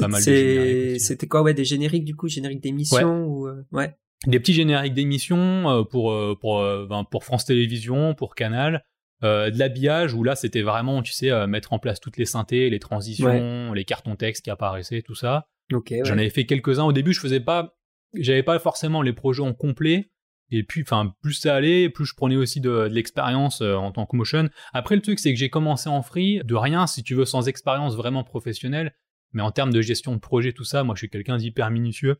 pas 0.00 0.08
mal 0.08 0.22
de 0.22 0.96
C'était 0.98 1.26
quoi 1.26 1.42
ouais 1.42 1.54
des 1.54 1.64
génériques 1.64 2.04
du 2.04 2.14
coup, 2.14 2.28
génériques 2.28 2.62
d'émissions 2.62 3.26
ou 3.26 3.48
ouais. 3.72 3.96
Des 4.26 4.38
petits 4.38 4.54
génériques 4.54 4.94
d'émissions 4.94 5.84
pour 5.90 6.14
pour 6.40 6.60
ben, 6.60 7.04
pour 7.10 7.24
France 7.24 7.44
Télévisions, 7.44 8.14
pour 8.14 8.34
Canal. 8.34 8.84
de 9.22 9.58
l'habillage 9.58 10.14
où 10.14 10.22
là 10.22 10.36
c'était 10.36 10.62
vraiment 10.62 11.02
tu 11.02 11.12
sais 11.12 11.46
mettre 11.46 11.72
en 11.72 11.78
place 11.78 12.00
toutes 12.00 12.16
les 12.16 12.24
synthés, 12.24 12.70
les 12.70 12.78
transitions, 12.78 13.72
les 13.72 13.84
cartons 13.84 14.16
textes 14.16 14.44
qui 14.44 14.50
apparaissaient, 14.50 15.02
tout 15.02 15.16
ça. 15.16 15.48
Ok. 15.72 15.92
J'en 16.04 16.18
avais 16.18 16.30
fait 16.30 16.46
quelques-uns 16.46 16.84
au 16.84 16.92
début. 16.92 17.12
Je 17.12 17.20
faisais 17.20 17.40
pas, 17.40 17.74
j'avais 18.14 18.42
pas 18.42 18.58
forcément 18.58 19.02
les 19.02 19.12
projets 19.12 19.42
en 19.42 19.54
complet 19.54 20.12
et 20.52 20.62
puis, 20.62 20.82
enfin, 20.82 21.14
plus 21.22 21.32
ça 21.32 21.56
allait, 21.56 21.88
plus 21.88 22.04
je 22.04 22.14
prenais 22.14 22.36
aussi 22.36 22.60
de, 22.60 22.82
l'expérience 22.82 23.62
euh, 23.62 23.74
en 23.74 23.90
tant 23.90 24.04
que 24.04 24.14
motion. 24.14 24.50
Après, 24.74 24.94
le 24.94 25.00
truc, 25.00 25.18
c'est 25.18 25.32
que 25.32 25.38
j'ai 25.38 25.48
commencé 25.48 25.88
en 25.88 26.02
free, 26.02 26.42
de 26.44 26.54
rien, 26.54 26.86
si 26.86 27.02
tu 27.02 27.14
veux, 27.14 27.24
sans 27.24 27.48
expérience 27.48 27.96
vraiment 27.96 28.22
professionnelle. 28.22 28.94
Mais 29.32 29.40
en 29.40 29.50
termes 29.50 29.72
de 29.72 29.80
gestion 29.80 30.14
de 30.14 30.20
projet, 30.20 30.52
tout 30.52 30.64
ça, 30.64 30.84
moi, 30.84 30.94
je 30.94 31.00
suis 31.00 31.08
quelqu'un 31.08 31.38
d'hyper 31.38 31.70
minutieux. 31.70 32.18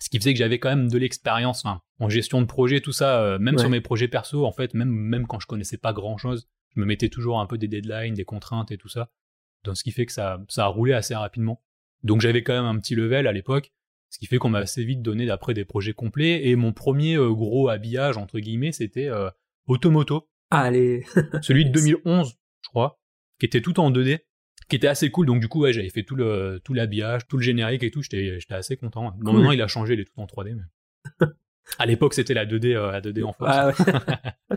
Ce 0.00 0.08
qui 0.08 0.18
faisait 0.18 0.32
que 0.32 0.38
j'avais 0.38 0.58
quand 0.58 0.70
même 0.70 0.88
de 0.88 0.98
l'expérience 0.98 1.64
en 1.98 2.08
gestion 2.08 2.40
de 2.40 2.46
projet, 2.46 2.80
tout 2.80 2.92
ça, 2.92 3.20
euh, 3.20 3.38
même 3.38 3.58
sur 3.58 3.68
mes 3.68 3.82
projets 3.82 4.08
perso, 4.08 4.46
en 4.46 4.52
fait, 4.52 4.72
même, 4.74 4.88
même 4.88 5.26
quand 5.26 5.38
je 5.38 5.46
connaissais 5.46 5.76
pas 5.76 5.92
grand 5.92 6.16
chose, 6.16 6.48
je 6.74 6.80
me 6.80 6.86
mettais 6.86 7.10
toujours 7.10 7.40
un 7.40 7.46
peu 7.46 7.58
des 7.58 7.68
deadlines, 7.68 8.14
des 8.14 8.24
contraintes 8.24 8.70
et 8.70 8.78
tout 8.78 8.88
ça. 8.88 9.10
Donc, 9.64 9.76
ce 9.76 9.84
qui 9.84 9.90
fait 9.90 10.06
que 10.06 10.12
ça, 10.12 10.40
ça 10.48 10.64
a 10.64 10.68
roulé 10.68 10.94
assez 10.94 11.14
rapidement. 11.14 11.62
Donc, 12.02 12.22
j'avais 12.22 12.42
quand 12.42 12.54
même 12.54 12.64
un 12.64 12.80
petit 12.80 12.94
level 12.94 13.26
à 13.26 13.32
l'époque. 13.32 13.72
Ce 14.08 14.18
qui 14.18 14.26
fait 14.26 14.38
qu'on 14.38 14.48
m'a 14.48 14.60
assez 14.60 14.84
vite 14.84 15.02
donné 15.02 15.26
d'après 15.26 15.52
des 15.52 15.66
projets 15.66 15.92
complets. 15.92 16.48
Et 16.48 16.56
mon 16.56 16.72
premier 16.72 17.16
euh, 17.16 17.30
gros 17.30 17.68
habillage, 17.68 18.16
entre 18.16 18.40
guillemets, 18.40 18.72
c'était 18.72 19.08
euh, 19.08 19.30
Automoto. 19.66 20.28
Allez 20.50 21.04
Celui 21.42 21.66
de 21.66 21.70
2011, 21.78 22.34
je 22.62 22.68
crois, 22.68 22.98
qui 23.38 23.46
était 23.46 23.60
tout 23.60 23.78
en 23.78 23.90
2D, 23.90 24.20
qui 24.70 24.76
était 24.76 24.88
assez 24.88 25.10
cool. 25.10 25.26
Donc 25.26 25.40
du 25.40 25.48
coup, 25.48 25.60
ouais, 25.60 25.72
j'avais 25.72 25.90
fait 25.90 26.02
tout 26.02 26.16
le 26.16 26.60
tout 26.64 26.72
l'habillage, 26.72 27.26
tout 27.28 27.36
le 27.36 27.42
générique 27.42 27.82
et 27.82 27.90
tout. 27.90 28.02
J'étais 28.02 28.38
assez 28.50 28.76
content. 28.76 29.14
Bon, 29.18 29.32
maintenant, 29.32 29.50
il 29.50 29.60
a 29.60 29.68
changé, 29.68 29.94
il 29.94 30.00
est 30.00 30.04
tout 30.04 30.18
en 30.18 30.26
3D. 30.26 30.56
Mais... 30.56 31.26
à 31.78 31.86
l'époque, 31.86 32.14
c'était 32.14 32.34
la 32.34 32.46
2D, 32.46 32.74
euh, 32.74 32.90
la 32.90 33.00
2D 33.02 33.22
en 33.24 33.32
force. 33.32 33.50
Ah, 33.52 33.68
ouais. 33.68 34.56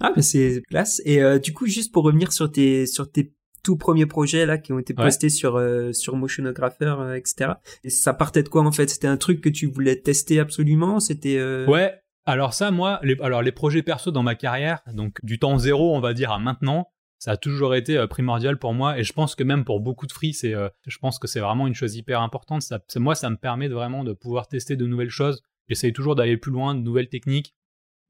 ah 0.00 0.12
mais 0.14 0.22
c'est 0.22 0.62
classe. 0.68 1.02
Et 1.04 1.20
du 1.40 1.52
coup, 1.52 1.66
juste 1.66 1.92
pour 1.92 2.04
revenir 2.04 2.32
sur 2.32 2.52
tes 2.52 2.86
sur 2.86 3.10
tes 3.10 3.32
tout 3.64 3.76
premiers 3.76 4.06
projets 4.06 4.46
là 4.46 4.58
qui 4.58 4.72
ont 4.72 4.78
été 4.78 4.94
postés 4.94 5.30
sur 5.30 5.56
euh, 5.56 5.92
sur 5.92 6.14
Motionographer 6.14 6.94
euh, 7.00 7.14
etc 7.14 7.54
et 7.82 7.90
ça 7.90 8.14
partait 8.14 8.44
de 8.44 8.48
quoi 8.48 8.62
en 8.62 8.70
fait? 8.70 8.88
C'était 8.88 9.08
un 9.08 9.16
truc 9.16 9.40
que 9.40 9.48
tu 9.48 9.66
voulais 9.66 9.96
tester 9.96 10.38
absolument? 10.38 11.00
C'était 11.00 11.38
euh, 11.38 11.66
ouais 11.66 11.98
alors 12.26 12.54
ça 12.54 12.70
moi 12.70 13.00
les, 13.02 13.16
alors 13.20 13.42
les 13.42 13.52
projets 13.52 13.82
perso 13.82 14.12
dans 14.12 14.22
ma 14.22 14.36
carrière 14.36 14.82
donc 14.92 15.18
du 15.24 15.38
temps 15.38 15.58
zéro 15.58 15.96
on 15.96 16.00
va 16.00 16.12
dire 16.12 16.30
à 16.30 16.38
maintenant 16.38 16.90
ça 17.18 17.32
a 17.32 17.36
toujours 17.36 17.74
été 17.74 18.06
primordial 18.08 18.58
pour 18.58 18.74
moi 18.74 18.98
et 18.98 19.04
je 19.04 19.12
pense 19.12 19.34
que 19.34 19.44
même 19.44 19.64
pour 19.64 19.80
beaucoup 19.80 20.06
de 20.06 20.12
free 20.12 20.34
c'est 20.34 20.52
je 20.86 20.98
pense 20.98 21.18
que 21.18 21.26
c'est 21.26 21.40
vraiment 21.40 21.66
une 21.66 21.74
chose 21.74 21.96
hyper 21.96 22.20
importante 22.20 22.62
ça 22.62 22.80
moi 22.96 23.14
ça 23.14 23.30
me 23.30 23.36
permet 23.36 23.68
de 23.68 23.74
vraiment 23.74 24.04
de 24.04 24.12
pouvoir 24.12 24.48
tester 24.48 24.76
de 24.76 24.86
nouvelles 24.86 25.10
choses 25.10 25.42
j'essaye 25.68 25.92
toujours 25.92 26.16
d'aller 26.16 26.36
plus 26.36 26.52
loin 26.52 26.74
de 26.74 26.80
nouvelles 26.80 27.08
techniques 27.08 27.54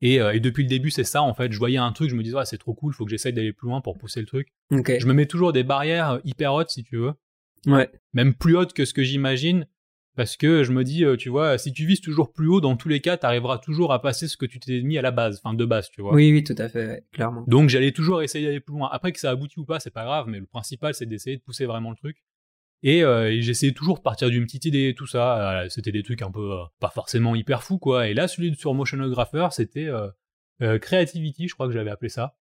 euh, 0.04 0.32
et, 0.32 0.40
depuis 0.40 0.64
le 0.64 0.68
début, 0.68 0.90
c'est 0.90 1.04
ça 1.04 1.22
en 1.22 1.34
fait. 1.34 1.52
Je 1.52 1.58
voyais 1.58 1.78
un 1.78 1.92
truc, 1.92 2.10
je 2.10 2.16
me 2.16 2.22
disais, 2.22 2.36
c'est 2.44 2.58
trop 2.58 2.74
cool, 2.74 2.92
faut 2.92 3.04
que 3.04 3.10
j'essaye 3.10 3.32
d'aller 3.32 3.52
plus 3.52 3.68
loin 3.68 3.80
pour 3.80 3.96
pousser 3.96 4.20
le 4.20 4.26
truc. 4.26 4.48
Je 4.70 5.06
me 5.06 5.14
mets 5.14 5.26
toujours 5.26 5.52
des 5.52 5.64
barrières 5.64 6.10
euh, 6.10 6.18
hyper 6.24 6.54
hautes, 6.54 6.70
si 6.70 6.84
tu 6.84 6.96
veux. 6.96 7.12
Ouais. 7.66 7.90
Même 8.12 8.34
plus 8.34 8.56
hautes 8.56 8.74
que 8.74 8.84
ce 8.84 8.92
que 8.92 9.02
j'imagine. 9.02 9.66
Parce 10.16 10.36
que 10.36 10.62
je 10.62 10.72
me 10.72 10.84
dis, 10.84 11.04
euh, 11.04 11.16
tu 11.16 11.28
vois, 11.28 11.58
si 11.58 11.72
tu 11.72 11.86
vises 11.86 12.00
toujours 12.00 12.32
plus 12.32 12.46
haut, 12.46 12.60
dans 12.60 12.76
tous 12.76 12.88
les 12.88 13.00
cas, 13.00 13.16
tu 13.16 13.26
arriveras 13.26 13.58
toujours 13.58 13.92
à 13.92 14.00
passer 14.00 14.28
ce 14.28 14.36
que 14.36 14.46
tu 14.46 14.60
t'es 14.60 14.80
mis 14.82 14.96
à 14.96 15.02
la 15.02 15.10
base, 15.10 15.40
enfin 15.42 15.54
de 15.54 15.64
base, 15.64 15.90
tu 15.90 16.02
vois. 16.02 16.14
Oui, 16.14 16.32
oui, 16.32 16.44
tout 16.44 16.54
à 16.56 16.68
fait, 16.68 17.04
clairement. 17.12 17.44
Donc 17.48 17.68
j'allais 17.68 17.92
toujours 17.92 18.22
essayer 18.22 18.46
d'aller 18.46 18.60
plus 18.60 18.74
loin. 18.74 18.88
Après 18.92 19.10
que 19.10 19.18
ça 19.18 19.30
aboutit 19.30 19.58
ou 19.58 19.64
pas, 19.64 19.80
c'est 19.80 19.90
pas 19.90 20.04
grave, 20.04 20.26
mais 20.28 20.38
le 20.38 20.46
principal, 20.46 20.94
c'est 20.94 21.06
d'essayer 21.06 21.36
de 21.36 21.42
pousser 21.42 21.66
vraiment 21.66 21.90
le 21.90 21.96
truc. 21.96 22.22
Euh, 22.86 23.26
et, 23.28 23.40
j'essayais 23.40 23.72
toujours 23.72 23.96
de 23.96 24.02
partir 24.02 24.28
d'une 24.30 24.44
petite 24.44 24.66
idée, 24.66 24.94
tout 24.96 25.06
ça. 25.06 25.64
C'était 25.68 25.90
des 25.90 26.02
trucs 26.02 26.22
un 26.22 26.30
peu, 26.30 26.58
pas 26.80 26.90
forcément 26.90 27.34
hyper 27.34 27.62
fous, 27.62 27.78
quoi. 27.78 28.08
Et 28.08 28.14
là, 28.14 28.28
celui 28.28 28.54
sur 28.54 28.74
Motionographer, 28.74 29.48
c'était 29.52 29.90
euh, 30.62 30.78
Creativity, 30.78 31.48
je 31.48 31.54
crois 31.54 31.66
que 31.66 31.72
j'avais 31.72 31.90
appelé 31.90 32.08
ça. 32.08 32.36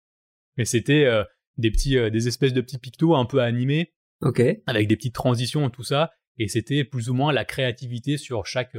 Mais 0.56 0.64
c'était 0.64 1.04
euh, 1.04 1.24
des 1.56 1.70
petits, 1.70 1.96
euh, 1.96 2.10
des 2.10 2.28
espèces 2.28 2.52
de 2.52 2.60
petits 2.60 2.78
pictos 2.78 3.14
un 3.14 3.24
peu 3.24 3.40
animés, 3.40 3.92
ok, 4.20 4.42
avec 4.66 4.88
des 4.88 4.96
petites 4.96 5.14
transitions 5.14 5.68
et 5.68 5.72
tout 5.72 5.84
ça. 5.84 6.12
Et 6.38 6.48
c'était 6.48 6.84
plus 6.84 7.10
ou 7.10 7.14
moins 7.14 7.32
la 7.32 7.44
créativité 7.44 8.16
sur 8.16 8.46
chaque 8.46 8.76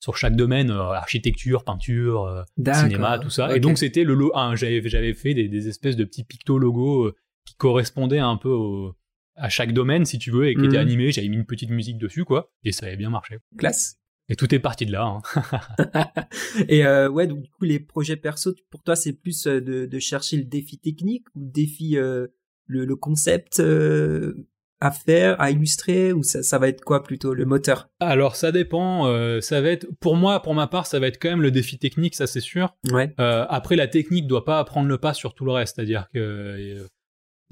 sur 0.00 0.16
chaque 0.16 0.36
domaine, 0.36 0.70
architecture, 0.70 1.64
peinture, 1.64 2.44
cinéma, 2.74 3.18
tout 3.18 3.30
ça. 3.30 3.56
Et 3.56 3.60
donc 3.60 3.78
c'était 3.78 4.04
le 4.04 4.14
lot 4.14 4.32
J'avais 4.54 4.86
j'avais 4.88 5.14
fait 5.14 5.34
des, 5.34 5.48
des, 5.48 5.68
espèces 5.68 5.96
de 5.96 6.04
petits 6.04 6.24
pictos 6.24 6.58
logos 6.58 7.12
qui 7.44 7.54
correspondaient 7.56 8.18
un 8.18 8.36
peu 8.36 8.92
à 9.40 9.48
chaque 9.48 9.72
domaine, 9.72 10.04
si 10.04 10.18
tu 10.18 10.30
veux, 10.30 10.48
et 10.48 10.54
qui 10.54 10.64
étaient 10.64 10.76
mhm. 10.76 10.88
animés. 10.88 11.12
J'avais 11.12 11.28
mis 11.28 11.36
une 11.36 11.46
petite 11.46 11.70
musique 11.70 11.98
dessus, 11.98 12.24
quoi, 12.24 12.52
et 12.62 12.72
ça 12.72 12.86
avait 12.86 12.96
bien 12.96 13.10
marché. 13.10 13.38
Classe. 13.56 13.96
Et 14.28 14.36
tout 14.36 14.54
est 14.54 14.60
parti 14.60 14.86
de 14.86 14.92
là. 14.92 15.04
Hein. 15.04 16.14
et 16.68 16.86
euh, 16.86 17.08
ouais, 17.08 17.26
donc 17.26 17.40
du 17.40 17.50
coup, 17.50 17.64
les 17.64 17.80
projets 17.80 18.16
perso, 18.16 18.54
pour 18.70 18.82
toi, 18.82 18.94
c'est 18.94 19.12
plus 19.12 19.46
euh, 19.46 19.60
de, 19.60 19.86
de, 19.86 19.98
chercher 19.98 20.36
le 20.36 20.44
défi 20.44 20.78
technique 20.78 21.24
ou 21.34 21.40
le 21.40 21.50
défi, 21.50 21.96
euh, 21.96 22.28
le, 22.66 22.84
le, 22.84 22.96
concept 22.96 23.58
euh, 23.58 24.46
à 24.80 24.90
faire, 24.90 25.40
à 25.40 25.50
illustrer, 25.50 26.12
ou 26.12 26.22
ça, 26.22 26.42
ça, 26.42 26.58
va 26.58 26.68
être 26.68 26.82
quoi 26.82 27.02
plutôt, 27.02 27.34
le 27.34 27.44
moteur? 27.44 27.88
Alors 28.00 28.36
ça 28.36 28.50
dépend. 28.52 29.06
Euh, 29.06 29.40
ça 29.40 29.60
va 29.60 29.70
être, 29.70 29.86
pour 30.00 30.16
moi, 30.16 30.40
pour 30.40 30.54
ma 30.54 30.66
part, 30.66 30.86
ça 30.86 30.98
va 30.98 31.06
être 31.06 31.20
quand 31.20 31.30
même 31.30 31.42
le 31.42 31.50
défi 31.50 31.78
technique, 31.78 32.14
ça 32.14 32.26
c'est 32.26 32.40
sûr. 32.40 32.74
Ouais. 32.90 33.14
après, 33.18 33.76
la 33.76 33.88
technique 33.88 34.26
doit 34.26 34.44
pas 34.44 34.62
prendre 34.64 34.88
le 34.88 34.98
pas 34.98 35.14
sur 35.14 35.34
tout 35.34 35.44
le 35.44 35.52
reste, 35.52 35.76
c'est-à-dire 35.76 36.08
que 36.14 36.86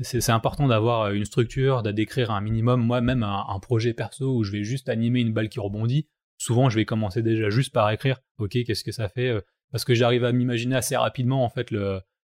c'est 0.01 0.31
important 0.31 0.69
d'avoir 0.69 1.11
une 1.11 1.25
structure, 1.25 1.83
décrire 1.83 2.31
un 2.31 2.41
minimum. 2.41 2.81
Moi-même, 2.85 3.23
un, 3.23 3.45
un, 3.49 3.59
projet 3.59 3.95
perso 3.95 4.37
où 4.37 4.45
je 4.45 4.53
vais 4.53 4.63
juste 4.63 4.89
animer 4.89 5.21
une 5.21 5.33
balle 5.33 5.49
qui 5.49 5.61
rebondit, 5.61 6.07
souvent 6.39 6.71
je 6.71 6.77
vais 6.77 6.85
commencer 6.85 7.23
déjà 7.23 7.51
juste 7.51 7.73
par 7.73 7.91
écrire, 7.91 8.21
ok, 8.39 8.51
qu'est-ce 8.65 8.85
que 8.85 8.93
ça 8.93 9.09
fait 9.09 9.35
Parce 9.73 9.85
que 9.85 9.95
j'arrive 9.95 10.25
à 10.25 10.33
m'imaginer 10.33 10.77
assez 10.77 10.97
rapidement 10.97 11.45
en 11.45 11.51
fait 11.51 11.75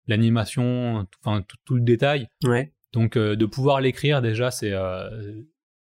l'animation, 0.06 1.06
enfin 1.24 1.42
tout, 1.64 1.74
le 1.74 1.82
détail. 1.82 2.28
Ouais. 2.44 2.72
Donc 2.94 3.18
de 3.18 3.46
pouvoir 3.46 3.80
l'écrire 3.80 4.22
déjà, 4.22 4.50
c'est 4.50 4.72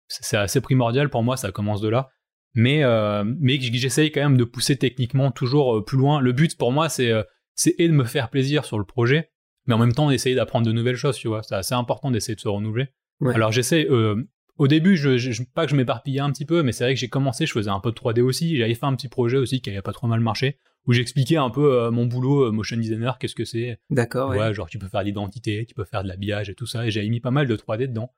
c'est 0.09 0.37
assez 0.37 0.61
primordial 0.61 1.11
pour 1.11 1.23
moi, 1.23 1.37
ça 1.37 1.53
commence 1.53 1.81
de 1.81 1.89
là. 1.89 2.09
Mais, 2.55 2.85
euh, 2.85 3.23
mais 3.39 3.61
j'essaye 3.61 4.11
quand 4.11 4.23
même 4.23 4.39
de 4.39 4.45
pousser 4.45 4.77
techniquement 4.77 5.31
toujours 5.31 5.85
plus 5.85 5.99
loin. 5.99 6.21
Le 6.21 6.33
but 6.33 6.57
pour 6.57 6.73
moi, 6.73 6.89
c'est 6.89 7.13
c'est 7.55 7.77
de 7.79 7.93
me 7.93 8.05
faire 8.05 8.31
plaisir 8.31 8.65
sur 8.65 8.79
le 8.79 8.85
projet, 8.85 9.31
mais 9.67 9.75
en 9.75 9.79
même 9.79 9.93
temps 9.93 10.09
d'essayer 10.09 10.35
d'apprendre 10.35 10.67
de 10.67 10.73
nouvelles 10.73 10.97
choses, 10.97 11.17
tu 11.17 11.29
vois. 11.29 11.43
C'est 11.43 11.55
assez 11.55 11.75
important 11.75 12.11
d'essayer 12.11 12.35
de 12.35 12.41
se 12.41 12.49
renouveler. 12.49 12.89
Alors 13.35 13.51
j'essaie, 13.51 13.87
euh, 13.91 14.29
au 14.59 14.69
début, 14.69 14.97
je, 14.97 15.17
je, 15.17 15.43
pas 15.55 15.65
que 15.65 15.71
je 15.71 15.77
m'éparpillais 15.77 16.21
un 16.21 16.31
petit 16.31 16.45
peu, 16.45 16.63
mais 16.63 16.73
c'est 16.73 16.85
vrai 16.85 16.95
que 16.95 17.01
j'ai 17.01 17.09
commencé, 17.09 17.47
je 17.47 17.53
faisais 17.53 17.71
un 17.71 17.81
peu 17.81 17.91
de 17.91 17.97
3D 17.97 18.21
aussi. 18.21 18.57
J'avais 18.57 18.75
fait 18.75 18.87
un 18.87 18.95
petit 18.95 19.09
projet 19.09 19.39
aussi 19.39 19.61
qui 19.61 19.71
avait 19.71 19.83
pas 19.83 19.93
trop 19.93 20.07
mal 20.07 20.21
marché, 20.21 20.59
où 20.87 20.93
j'expliquais 20.93 21.37
un 21.37 21.51
peu 21.51 21.81
euh, 21.81 21.91
mon 21.91 22.07
boulot 22.07 22.53
motion 22.53 22.77
designer, 22.77 23.19
qu'est-ce 23.19 23.35
que 23.35 23.45
c'est. 23.45 23.79
D'accord. 23.91 24.31
Ouais, 24.31 24.55
genre 24.55 24.69
tu 24.69 24.79
peux 24.79 24.89
faire 24.89 25.03
l'identité, 25.03 25.65
tu 25.67 25.75
peux 25.75 25.85
faire 25.85 26.03
de 26.03 26.09
l'habillage 26.09 26.49
et 26.49 26.55
tout 26.55 26.67
ça. 26.67 26.87
Et 26.87 26.91
j'avais 26.91 27.09
mis 27.09 27.21
pas 27.21 27.31
mal 27.31 27.47
de 27.47 27.57
3D 27.57 27.89
dedans. 27.89 28.13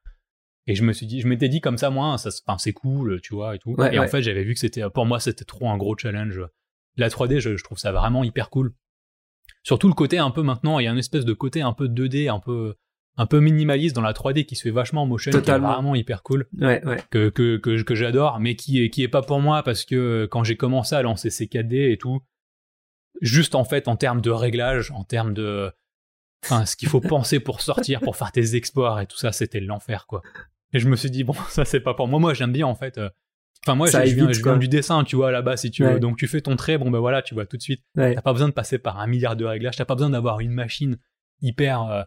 Et 0.66 0.74
je 0.74 0.84
me 0.84 0.92
suis 0.92 1.06
dit, 1.06 1.22
je 1.22 1.28
m'étais 1.28 1.48
dit 1.48 1.62
comme 1.62 1.78
ça, 1.78 1.88
moi, 1.88 2.18
ça, 2.18 2.30
c'est 2.58 2.72
cool, 2.74 3.22
tu 3.22 3.34
vois, 3.34 3.54
et 3.56 3.58
tout. 3.58 3.74
et 3.90 3.98
en 3.98 4.06
fait, 4.06 4.20
j'avais 4.20 4.44
vu 4.44 4.52
que 4.52 4.60
c'était, 4.60 4.82
pour 4.90 5.06
moi, 5.06 5.18
c'était 5.18 5.46
trop 5.46 5.70
un 5.70 5.78
gros 5.78 5.96
challenge. 5.96 6.42
La 6.98 7.08
3D, 7.08 7.40
je, 7.40 7.56
je 7.56 7.64
trouve 7.64 7.78
ça 7.78 7.90
vraiment 7.90 8.22
hyper 8.22 8.50
cool. 8.50 8.74
Surtout 9.62 9.88
le 9.88 9.94
côté 9.94 10.18
un 10.18 10.30
peu 10.30 10.42
maintenant, 10.42 10.78
il 10.78 10.84
y 10.84 10.88
a 10.88 10.90
une 10.90 10.98
espèce 10.98 11.24
de 11.24 11.32
côté 11.32 11.62
un 11.62 11.72
peu 11.72 11.88
2D, 11.88 12.30
un 12.30 12.40
peu 12.40 12.74
un 13.18 13.26
peu 13.26 13.40
minimaliste 13.40 13.96
dans 13.96 14.02
la 14.02 14.12
3D 14.12 14.46
qui 14.46 14.54
se 14.54 14.62
fait 14.62 14.70
vachement 14.70 15.02
en 15.02 15.06
motion, 15.06 15.32
qui 15.32 15.50
est 15.50 15.58
vraiment 15.58 15.94
hyper 15.94 16.22
cool, 16.22 16.46
ouais, 16.58 16.82
ouais. 16.86 17.02
que 17.10 17.28
que 17.30 17.56
que, 17.56 17.82
que 17.82 17.94
j'adore, 17.94 18.38
mais 18.38 18.54
qui 18.54 18.82
est 18.82 18.90
qui 18.90 19.02
est 19.02 19.08
pas 19.08 19.22
pour 19.22 19.40
moi 19.40 19.62
parce 19.64 19.84
que 19.84 20.28
quand 20.30 20.44
j'ai 20.44 20.56
commencé 20.56 20.94
à 20.94 21.02
lancer 21.02 21.28
ces 21.28 21.46
4D 21.46 21.92
et 21.92 21.98
tout, 21.98 22.20
juste 23.20 23.54
en 23.54 23.64
fait 23.64 23.88
en 23.88 23.96
termes 23.96 24.20
de 24.20 24.30
réglage, 24.30 24.90
en 24.90 25.04
termes 25.04 25.34
de 25.34 25.72
enfin 26.44 26.66
ce 26.66 26.76
qu'il 26.76 26.88
faut 26.88 27.00
penser 27.00 27.40
pour 27.40 27.60
sortir, 27.60 28.00
pour 28.00 28.16
faire 28.16 28.32
tes 28.32 28.54
exploits 28.54 29.02
et 29.02 29.06
tout 29.06 29.18
ça, 29.18 29.32
c'était 29.32 29.60
l'enfer 29.60 30.06
quoi. 30.06 30.22
Et 30.72 30.78
je 30.78 30.88
me 30.88 30.96
suis 30.96 31.10
dit 31.10 31.24
bon 31.24 31.34
ça 31.48 31.64
c'est 31.64 31.80
pas 31.80 31.94
pour 31.94 32.08
moi, 32.08 32.20
moi 32.20 32.34
j'aime 32.34 32.52
bien 32.52 32.66
en 32.66 32.74
fait 32.74 32.98
euh, 32.98 33.10
Enfin, 33.66 33.74
moi, 33.74 33.88
je, 33.88 33.98
viens, 34.14 34.56
du 34.56 34.68
dessin, 34.68 35.04
tu 35.04 35.16
vois, 35.16 35.30
là-bas, 35.30 35.56
si 35.56 35.70
tu 35.70 35.84
veux. 35.84 35.98
Donc, 35.98 36.16
tu 36.16 36.26
fais 36.26 36.40
ton 36.40 36.56
trait, 36.56 36.78
bon, 36.78 36.90
ben 36.90 37.00
voilà, 37.00 37.22
tu 37.22 37.34
vois 37.34 37.46
tout 37.46 37.56
de 37.56 37.62
suite. 37.62 37.82
T'as 37.94 38.22
pas 38.22 38.32
besoin 38.32 38.48
de 38.48 38.52
passer 38.52 38.78
par 38.78 38.98
un 38.98 39.06
milliard 39.06 39.36
de 39.36 39.44
réglages, 39.44 39.76
t'as 39.76 39.84
pas 39.84 39.94
besoin 39.94 40.10
d'avoir 40.10 40.40
une 40.40 40.52
machine 40.52 40.96
hyper, 41.40 42.06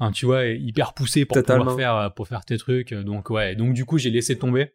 euh, 0.00 0.10
tu 0.12 0.26
vois, 0.26 0.46
hyper 0.46 0.94
poussée 0.94 1.24
pour 1.24 1.42
pouvoir 1.42 1.76
faire, 1.76 1.96
euh, 1.96 2.08
pour 2.08 2.28
faire 2.28 2.44
tes 2.44 2.58
trucs. 2.58 2.94
Donc, 2.94 3.30
ouais. 3.30 3.54
Donc, 3.54 3.74
du 3.74 3.84
coup, 3.84 3.98
j'ai 3.98 4.10
laissé 4.10 4.38
tomber. 4.38 4.72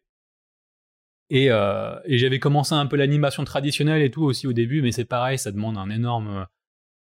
Et, 1.28 1.50
euh, 1.50 1.98
et 2.04 2.18
j'avais 2.18 2.38
commencé 2.38 2.74
un 2.74 2.86
peu 2.86 2.96
l'animation 2.96 3.44
traditionnelle 3.44 4.02
et 4.02 4.10
tout 4.10 4.22
aussi 4.22 4.46
au 4.46 4.52
début, 4.52 4.82
mais 4.82 4.92
c'est 4.92 5.04
pareil, 5.04 5.38
ça 5.38 5.50
demande 5.50 5.76
un 5.76 5.90
énorme, 5.90 6.46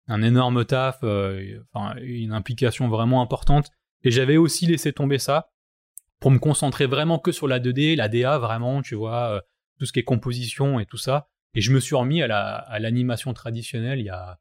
un 0.07 0.21
énorme 0.21 0.63
taf, 0.65 1.03
enfin, 1.73 1.95
une 2.01 2.31
implication 2.31 2.87
vraiment 2.87 3.21
importante. 3.21 3.69
Et 4.03 4.11
j'avais 4.11 4.37
aussi 4.37 4.65
laissé 4.65 4.93
tomber 4.93 5.19
ça 5.19 5.49
pour 6.23 6.31
me 6.31 6.39
concentrer 6.39 6.85
vraiment 6.85 7.19
que 7.19 7.33
sur 7.33 7.49
la 7.49 7.59
2D, 7.59 7.97
la 7.97 8.07
DA 8.07 8.37
vraiment, 8.37 8.81
tu 8.81 8.95
vois, 8.95 9.35
euh, 9.35 9.41
tout 9.77 9.85
ce 9.85 9.91
qui 9.91 9.99
est 9.99 10.03
composition 10.03 10.79
et 10.79 10.85
tout 10.85 10.97
ça. 10.97 11.27
Et 11.53 11.59
je 11.59 11.71
me 11.73 11.81
suis 11.81 11.95
remis 11.95 12.21
à 12.21 12.27
la 12.27 12.55
à 12.55 12.79
l'animation 12.79 13.33
traditionnelle 13.33 13.99
il 13.99 14.05
y 14.05 14.09
a 14.09 14.39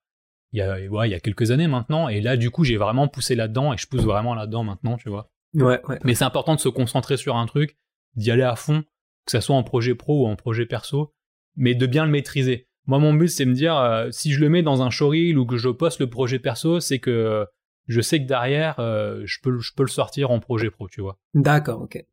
il 0.52 0.60
y 0.60 0.62
a 0.62 0.78
ouais, 0.78 1.08
il 1.08 1.12
y 1.12 1.14
a 1.14 1.20
quelques 1.20 1.50
années 1.50 1.66
maintenant 1.66 2.08
et 2.08 2.20
là 2.20 2.36
du 2.36 2.50
coup 2.50 2.62
j'ai 2.62 2.76
vraiment 2.76 3.08
poussé 3.08 3.34
là-dedans 3.34 3.72
et 3.72 3.76
je 3.76 3.86
pousse 3.88 4.04
vraiment 4.04 4.34
là-dedans 4.34 4.62
maintenant, 4.62 4.96
tu 4.96 5.08
vois. 5.08 5.30
Ouais, 5.54 5.80
ouais. 5.88 5.98
Mais 6.04 6.14
c'est 6.14 6.24
important 6.24 6.54
de 6.54 6.60
se 6.60 6.68
concentrer 6.68 7.16
sur 7.16 7.36
un 7.36 7.46
truc, 7.46 7.76
d'y 8.14 8.30
aller 8.30 8.44
à 8.44 8.54
fond, 8.54 8.84
que 9.26 9.32
ça 9.32 9.40
soit 9.40 9.56
en 9.56 9.62
projet 9.62 9.94
pro 9.94 10.24
ou 10.24 10.26
en 10.26 10.36
projet 10.36 10.66
perso, 10.66 11.12
mais 11.56 11.74
de 11.74 11.86
bien 11.86 12.04
le 12.04 12.10
maîtriser. 12.10 12.68
Moi 12.86 12.98
mon 12.98 13.14
but 13.14 13.28
c'est 13.28 13.44
me 13.44 13.54
dire 13.54 13.76
euh, 13.76 14.08
si 14.10 14.32
je 14.32 14.40
le 14.40 14.48
mets 14.48 14.62
dans 14.62 14.82
un 14.82 14.90
showreel 14.90 15.38
ou 15.38 15.46
que 15.46 15.56
je 15.56 15.68
poste 15.68 16.00
le 16.00 16.10
projet 16.10 16.38
perso, 16.38 16.80
c'est 16.80 16.98
que 16.98 17.46
je 17.88 18.00
sais 18.00 18.20
que 18.20 18.26
derrière, 18.26 18.78
euh, 18.78 19.22
je, 19.24 19.38
peux, 19.42 19.58
je 19.58 19.72
peux 19.74 19.82
le 19.82 19.88
sortir 19.88 20.30
en 20.30 20.38
projet 20.38 20.70
pro, 20.70 20.88
tu 20.88 21.00
vois. 21.00 21.18
D'accord, 21.34 21.82
ok. 21.82 22.04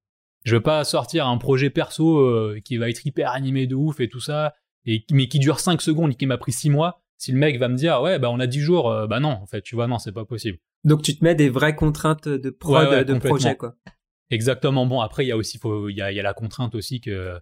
Je 0.43 0.55
veux 0.55 0.63
pas 0.63 0.83
sortir 0.83 1.27
un 1.27 1.37
projet 1.37 1.69
perso 1.69 2.19
euh, 2.19 2.59
qui 2.63 2.77
va 2.77 2.89
être 2.89 3.05
hyper 3.05 3.31
animé 3.31 3.67
de 3.67 3.75
ouf 3.75 3.99
et 3.99 4.09
tout 4.09 4.19
ça, 4.19 4.53
et, 4.85 5.05
mais 5.11 5.27
qui 5.27 5.37
dure 5.37 5.59
5 5.59 5.81
secondes 5.81 6.11
et 6.11 6.15
qui 6.15 6.25
m'a 6.25 6.37
pris 6.37 6.51
6 6.51 6.69
mois. 6.69 7.01
Si 7.17 7.31
le 7.31 7.37
mec 7.37 7.59
va 7.59 7.67
me 7.67 7.75
dire, 7.75 8.01
ouais, 8.01 8.17
bah 8.17 8.29
on 8.31 8.39
a 8.39 8.47
10 8.47 8.59
jours, 8.61 9.07
bah 9.09 9.19
non, 9.19 9.29
en 9.29 9.45
fait, 9.45 9.61
tu 9.61 9.75
vois, 9.75 9.87
non, 9.87 9.99
c'est 9.99 10.13
pas 10.13 10.23
possible. 10.23 10.57
Donc 10.85 11.01
tu 11.01 11.17
te 11.17 11.23
mets 11.23 11.35
des 11.35 11.49
vraies 11.49 11.75
contraintes 11.75 12.29
de 12.29 12.49
prod, 12.49 13.05
de 13.05 13.13
projet, 13.19 13.55
quoi. 13.57 13.75
Exactement. 14.31 14.86
Bon, 14.86 15.01
après, 15.01 15.25
il 15.25 15.29
y 15.29 15.31
a 15.31 15.38
aussi, 15.38 15.59
il 15.63 15.95
y 15.95 16.01
a, 16.01 16.12
y 16.12 16.19
a 16.19 16.24
la 16.24 16.33
contrainte 16.33 16.75
aussi 16.75 17.01
que, 17.01 17.39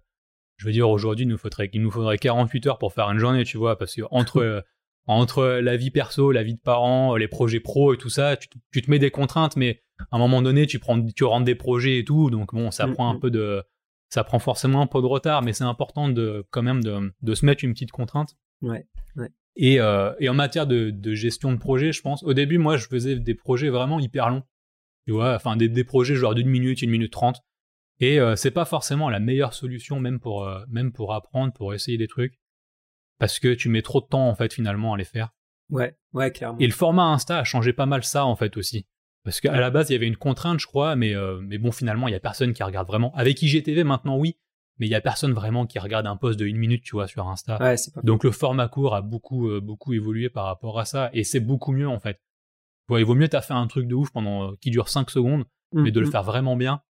je 0.57 0.65
veux 0.65 0.71
dire, 0.71 0.89
aujourd'hui, 0.89 1.25
il 1.25 1.29
nous 1.29 1.37
faudrait, 1.37 1.69
il 1.73 1.81
nous 1.81 1.91
faudrait 1.91 2.17
48 2.17 2.67
heures 2.67 2.77
pour 2.77 2.93
faire 2.93 3.09
une 3.09 3.19
journée, 3.19 3.43
tu 3.43 3.57
vois, 3.57 3.77
parce 3.77 3.95
que 3.95 4.01
entre 4.11 4.63
entre 5.07 5.59
la 5.61 5.77
vie 5.77 5.89
perso, 5.89 6.31
la 6.31 6.43
vie 6.43 6.55
de 6.55 6.59
parents, 6.59 7.15
les 7.15 7.27
projets 7.27 7.61
pro 7.61 7.93
et 7.93 7.97
tout 7.97 8.09
ça, 8.09 8.35
tu, 8.37 8.81
te 8.81 8.91
mets 8.91 8.99
des 8.99 9.09
contraintes, 9.09 9.55
mais 9.55 9.81
à 10.11 10.17
un 10.17 10.19
moment 10.19 10.41
donné, 10.41 10.67
tu 10.67 10.79
prends, 10.79 11.01
tu 11.01 11.23
rentres 11.23 11.45
des 11.45 11.55
projets 11.55 11.99
et 11.99 12.03
tout, 12.03 12.29
donc 12.29 12.53
bon, 12.53 12.71
ça 12.71 12.87
mm, 12.87 12.93
prend 12.93 13.09
un 13.09 13.13
mm. 13.15 13.19
peu 13.19 13.31
de, 13.31 13.63
ça 14.09 14.23
prend 14.25 14.39
forcément 14.39 14.81
un 14.81 14.87
peu 14.87 15.01
de 15.01 15.05
retard, 15.05 15.41
mais 15.41 15.53
c'est 15.53 15.63
important 15.63 16.09
de, 16.09 16.45
quand 16.51 16.61
même, 16.61 16.83
de, 16.83 17.13
de, 17.21 17.35
se 17.35 17.45
mettre 17.45 17.63
une 17.63 17.73
petite 17.73 17.91
contrainte. 17.91 18.35
Ouais, 18.61 18.85
ouais. 19.15 19.29
Et, 19.55 19.79
euh, 19.79 20.13
et 20.19 20.29
en 20.29 20.33
matière 20.33 20.67
de, 20.67 20.91
de, 20.91 21.13
gestion 21.15 21.51
de 21.51 21.57
projet, 21.57 21.93
je 21.93 22.01
pense, 22.01 22.21
au 22.23 22.33
début, 22.33 22.57
moi, 22.57 22.77
je 22.77 22.85
faisais 22.85 23.15
des 23.15 23.33
projets 23.33 23.69
vraiment 23.69 23.99
hyper 23.99 24.29
longs. 24.29 24.43
Tu 25.07 25.13
vois, 25.13 25.35
enfin, 25.35 25.55
des, 25.55 25.69
des 25.69 25.85
projets 25.85 26.15
genre 26.15 26.35
d'une 26.35 26.49
minute, 26.49 26.81
une 26.81 26.89
minute 26.89 27.13
trente. 27.13 27.39
Et 28.01 28.19
euh, 28.19 28.35
c'est 28.35 28.51
pas 28.51 28.65
forcément 28.65 29.09
la 29.09 29.21
meilleure 29.21 29.53
solution, 29.53 30.01
même 30.01 30.19
pour, 30.19 30.43
euh, 30.43 30.59
même 30.67 30.91
pour 30.91 31.13
apprendre, 31.13 31.53
pour 31.53 31.73
essayer 31.73 31.97
des 31.97 32.09
trucs 32.09 32.41
parce 33.17 33.39
que 33.39 33.53
tu 33.53 33.69
mets 33.69 33.81
trop 33.81 34.01
de 34.01 34.05
temps 34.05 34.27
en 34.27 34.35
fait 34.35 34.53
finalement 34.53 34.93
à 34.93 34.97
les 34.97 35.05
faire. 35.05 35.29
Ouais, 35.69 35.95
ouais, 36.11 36.29
clairement. 36.31 36.59
Et 36.59 36.67
le 36.67 36.73
format 36.73 37.05
Insta 37.05 37.39
a 37.39 37.45
changé 37.45 37.71
pas 37.71 37.85
mal 37.85 38.03
ça 38.03 38.25
en 38.25 38.35
fait 38.35 38.57
aussi. 38.57 38.85
Parce 39.23 39.39
qu'à 39.39 39.57
la 39.57 39.69
base, 39.69 39.89
il 39.89 39.93
y 39.93 39.95
avait 39.95 40.07
une 40.07 40.17
contrainte, 40.17 40.59
je 40.59 40.67
crois, 40.67 40.97
mais, 40.97 41.15
euh, 41.15 41.39
mais 41.41 41.57
bon, 41.57 41.71
finalement, 41.71 42.09
il 42.09 42.11
y 42.11 42.15
a 42.15 42.19
personne 42.19 42.53
qui 42.53 42.63
regarde 42.63 42.87
vraiment. 42.87 43.13
Avec 43.15 43.41
IGTV, 43.41 43.85
maintenant, 43.85 44.17
oui, 44.17 44.37
mais 44.77 44.87
il 44.87 44.89
y 44.89 44.95
a 44.95 45.01
personne 45.01 45.33
vraiment 45.33 45.65
qui 45.65 45.79
regarde 45.79 46.05
un 46.05 46.17
post 46.17 46.37
de 46.37 46.45
une 46.45 46.57
minute, 46.57 46.83
tu 46.83 46.95
vois, 46.95 47.07
sur 47.07 47.27
Insta. 47.27 47.61
Ouais, 47.61 47.77
c'est 47.77 47.93
pas 47.93 48.01
Donc 48.03 48.25
le 48.25 48.31
format 48.31 48.67
court 48.67 48.93
a 48.93 49.01
beaucoup, 49.01 49.49
beaucoup 49.61 49.93
évolué 49.93 50.29
par 50.29 50.45
rapport 50.45 50.79
à 50.79 50.85
ça, 50.85 51.09
et 51.13 51.23
c'est 51.23 51.39
beaucoup 51.39 51.71
mieux 51.71 51.87
en 51.87 51.99
fait. 51.99 52.21
Ouais, 52.89 53.01
il 53.01 53.05
vaut 53.05 53.15
mieux 53.15 53.27
t'as 53.27 53.41
fait 53.41 53.53
un 53.53 53.67
truc 53.67 53.87
de 53.87 53.95
ouf 53.95 54.11
pendant 54.11 54.51
euh, 54.51 54.55
qui 54.61 54.71
dure 54.71 54.89
5 54.89 55.09
secondes, 55.09 55.45
mmh, 55.73 55.81
mais 55.81 55.91
de 55.91 55.99
le 55.99 56.07
mmh. 56.07 56.11
faire 56.11 56.23
vraiment 56.23 56.55
bien, 56.55 56.81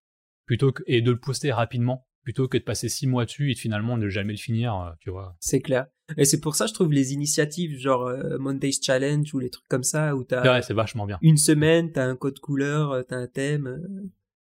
plutôt 0.44 0.72
que 0.72 0.82
et 0.86 1.00
de 1.00 1.10
le 1.10 1.18
poster 1.18 1.52
rapidement 1.52 2.06
plutôt 2.26 2.48
que 2.48 2.58
de 2.58 2.64
passer 2.64 2.88
six 2.88 3.06
mois 3.06 3.24
dessus 3.24 3.52
et 3.52 3.54
finalement 3.54 3.96
ne 3.96 4.08
jamais 4.08 4.32
le 4.32 4.38
finir, 4.38 4.74
euh, 4.74 4.90
tu 4.98 5.10
vois. 5.10 5.36
C'est 5.38 5.60
clair. 5.60 5.86
Et 6.16 6.24
c'est 6.24 6.40
pour 6.40 6.56
ça, 6.56 6.66
je 6.66 6.74
trouve 6.74 6.92
les 6.92 7.12
initiatives 7.12 7.78
genre 7.78 8.08
euh, 8.08 8.36
Monday's 8.38 8.80
Challenge 8.82 9.32
ou 9.32 9.38
les 9.38 9.48
trucs 9.48 9.68
comme 9.68 9.84
ça 9.84 10.16
où 10.16 10.24
t'as. 10.24 10.42
Ouais, 10.42 10.60
c'est 10.60 10.74
vachement 10.74 11.06
bien. 11.06 11.18
Une 11.22 11.36
semaine, 11.36 11.92
t'as 11.92 12.04
un 12.04 12.16
code 12.16 12.40
couleur, 12.40 13.04
t'as 13.06 13.16
un 13.16 13.28
thème. 13.28 13.80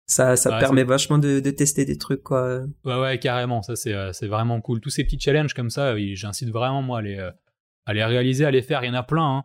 Ça, 0.06 0.36
ça 0.36 0.58
permet 0.58 0.84
vachement 0.84 1.18
de, 1.18 1.40
de, 1.40 1.50
tester 1.50 1.84
des 1.84 1.98
trucs, 1.98 2.22
quoi. 2.22 2.62
Ouais, 2.86 2.98
ouais, 2.98 3.18
carrément. 3.18 3.60
Ça, 3.60 3.76
c'est, 3.76 3.94
c'est 4.14 4.28
vraiment 4.28 4.62
cool. 4.62 4.80
Tous 4.80 4.90
ces 4.90 5.04
petits 5.04 5.20
challenges 5.20 5.52
comme 5.52 5.70
ça, 5.70 5.94
j'incite 6.14 6.50
vraiment, 6.50 6.80
moi, 6.80 7.00
à 7.00 7.02
les, 7.02 7.30
à 7.84 7.92
les 7.92 8.04
réaliser, 8.04 8.46
à 8.46 8.50
les 8.50 8.62
faire. 8.62 8.82
Il 8.82 8.88
y 8.88 8.90
en 8.90 8.94
a 8.94 9.02
plein, 9.02 9.38
hein. 9.38 9.44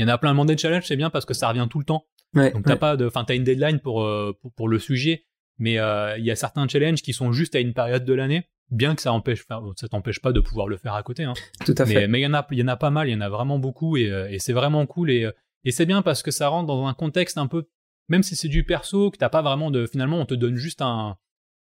Il 0.00 0.08
y 0.08 0.10
en 0.10 0.14
a 0.14 0.18
plein. 0.18 0.34
Monday 0.34 0.56
Challenge, 0.56 0.82
c'est 0.84 0.96
bien 0.96 1.10
parce 1.10 1.24
que 1.24 1.34
ça 1.34 1.48
revient 1.48 1.66
tout 1.70 1.78
le 1.78 1.84
temps. 1.84 2.06
Ouais, 2.34 2.52
Donc, 2.52 2.64
t'as 2.64 2.76
pas 2.76 2.96
de, 2.96 3.06
enfin, 3.06 3.24
t'as 3.24 3.34
une 3.34 3.44
deadline 3.44 3.80
pour, 3.80 4.08
pour, 4.40 4.52
pour 4.52 4.68
le 4.68 4.78
sujet 4.78 5.26
mais 5.60 5.78
euh, 5.78 6.16
il 6.18 6.24
y 6.24 6.30
a 6.30 6.36
certains 6.36 6.66
challenges 6.66 7.02
qui 7.02 7.12
sont 7.12 7.30
juste 7.32 7.54
à 7.54 7.60
une 7.60 7.74
période 7.74 8.04
de 8.04 8.14
l'année, 8.14 8.48
bien 8.70 8.96
que 8.96 9.02
ça 9.02 9.12
empêche, 9.12 9.44
ça 9.76 9.88
t'empêche 9.88 10.20
pas 10.20 10.32
de 10.32 10.40
pouvoir 10.40 10.66
le 10.66 10.78
faire 10.78 10.94
à 10.94 11.02
côté. 11.02 11.24
Hein. 11.24 11.34
Tout 11.64 11.74
à 11.76 11.86
fait. 11.86 12.08
Mais 12.08 12.20
il 12.20 12.22
y 12.22 12.26
en 12.26 12.34
a, 12.34 12.46
il 12.50 12.58
y 12.58 12.62
en 12.62 12.68
a 12.68 12.76
pas 12.76 12.90
mal, 12.90 13.08
il 13.08 13.12
y 13.12 13.14
en 13.14 13.20
a 13.20 13.28
vraiment 13.28 13.58
beaucoup 13.58 13.96
et, 13.96 14.10
euh, 14.10 14.28
et 14.30 14.38
c'est 14.38 14.54
vraiment 14.54 14.86
cool 14.86 15.10
et, 15.10 15.24
euh, 15.24 15.32
et 15.64 15.70
c'est 15.70 15.86
bien 15.86 16.00
parce 16.00 16.22
que 16.22 16.30
ça 16.30 16.48
rentre 16.48 16.66
dans 16.66 16.86
un 16.86 16.94
contexte 16.94 17.36
un 17.36 17.46
peu, 17.46 17.68
même 18.08 18.22
si 18.22 18.34
c'est 18.34 18.48
du 18.48 18.64
perso, 18.64 19.10
que 19.10 19.18
t'as 19.18 19.28
pas 19.28 19.42
vraiment 19.42 19.70
de, 19.70 19.86
finalement, 19.86 20.18
on 20.18 20.24
te 20.24 20.34
donne 20.34 20.56
juste 20.56 20.80
un, 20.80 21.18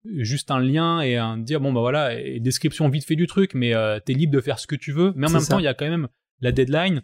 juste 0.06 0.52
un 0.52 0.60
lien 0.60 1.02
et 1.02 1.18
un 1.18 1.38
dire 1.38 1.60
bon 1.60 1.74
bah 1.74 1.82
voilà, 1.82 2.20
et 2.20 2.40
description 2.40 2.88
vite 2.88 3.06
fait 3.06 3.16
du 3.16 3.26
truc, 3.26 3.56
mais 3.56 3.74
euh, 3.74 4.00
t'es 4.00 4.14
libre 4.14 4.34
de 4.34 4.42
faire 4.42 4.60
ce 4.60 4.68
que 4.68 4.76
tu 4.76 4.92
veux. 4.92 5.12
Mais 5.16 5.28
en 5.28 5.32
même 5.32 5.46
temps, 5.46 5.58
il 5.58 5.66
y 5.66 5.68
a 5.68 5.74
quand 5.74 5.90
même 5.90 6.08
la 6.40 6.52
deadline 6.52 7.02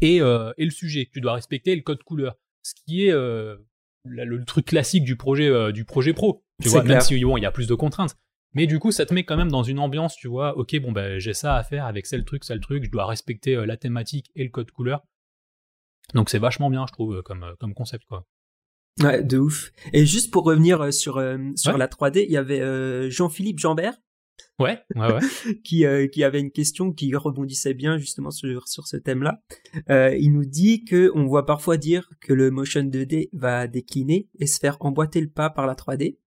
et, 0.00 0.16
et 0.16 0.64
le 0.64 0.70
sujet. 0.70 1.08
Tu 1.12 1.20
dois 1.20 1.34
respecter 1.34 1.74
le 1.74 1.82
code 1.82 2.02
couleur, 2.02 2.36
ce 2.62 2.74
qui 2.74 3.06
est 3.06 3.12
le, 4.04 4.44
truc 4.44 4.66
classique 4.66 5.04
du 5.04 5.16
projet 5.16 5.48
euh, 5.48 5.72
du 5.72 5.84
projet 5.84 6.12
pro. 6.12 6.44
Tu 6.62 6.68
vois 6.68 6.82
même 6.82 7.00
si 7.00 7.22
bon 7.24 7.36
il 7.36 7.42
y 7.42 7.46
a 7.46 7.52
plus 7.52 7.66
de 7.66 7.74
contraintes. 7.74 8.16
Mais 8.54 8.66
du 8.66 8.78
coup 8.78 8.92
ça 8.92 9.04
te 9.06 9.12
met 9.12 9.24
quand 9.24 9.36
même 9.36 9.50
dans 9.50 9.64
une 9.64 9.80
ambiance 9.80 10.16
tu 10.16 10.28
vois 10.28 10.56
ok 10.56 10.78
bon 10.80 10.92
ben 10.92 11.18
j'ai 11.18 11.34
ça 11.34 11.56
à 11.56 11.64
faire 11.64 11.86
avec 11.86 12.06
tel 12.06 12.24
truc 12.24 12.44
tel 12.44 12.60
truc 12.60 12.84
je 12.84 12.90
dois 12.90 13.06
respecter 13.06 13.56
euh, 13.56 13.66
la 13.66 13.76
thématique 13.76 14.30
et 14.36 14.44
le 14.44 14.50
code 14.50 14.70
couleur. 14.70 15.04
Donc 16.14 16.30
c'est 16.30 16.38
vachement 16.38 16.70
bien 16.70 16.86
je 16.86 16.92
trouve 16.92 17.22
comme 17.22 17.42
euh, 17.42 17.54
comme 17.58 17.74
concept 17.74 18.04
quoi. 18.06 18.26
Ouais 19.02 19.24
de 19.24 19.38
ouf. 19.38 19.72
Et 19.92 20.06
juste 20.06 20.32
pour 20.32 20.44
revenir 20.44 20.92
sur 20.92 21.14
sur 21.56 21.76
la 21.76 21.88
3D 21.88 22.24
il 22.24 22.30
y 22.30 22.36
avait 22.36 23.10
Jean-Philippe 23.10 23.58
Jambert 23.58 23.94
Ouais, 24.58 24.78
ouais, 24.94 25.12
ouais. 25.12 25.20
qui, 25.64 25.84
euh, 25.84 26.06
qui 26.06 26.22
avait 26.22 26.40
une 26.40 26.50
question 26.50 26.92
qui 26.92 27.14
rebondissait 27.14 27.74
bien 27.74 27.98
justement 27.98 28.30
sur, 28.30 28.68
sur 28.68 28.86
ce 28.86 28.96
thème-là. 28.96 29.40
Euh, 29.90 30.16
il 30.16 30.32
nous 30.32 30.44
dit 30.44 30.84
que 30.84 31.10
on 31.14 31.24
voit 31.26 31.46
parfois 31.46 31.76
dire 31.76 32.08
que 32.20 32.32
le 32.32 32.50
motion 32.50 32.82
2D 32.82 33.30
va 33.32 33.66
décliner 33.66 34.28
et 34.38 34.46
se 34.46 34.58
faire 34.58 34.76
emboîter 34.80 35.20
le 35.20 35.28
pas 35.28 35.50
par 35.50 35.66
la 35.66 35.74
3D. 35.74 36.18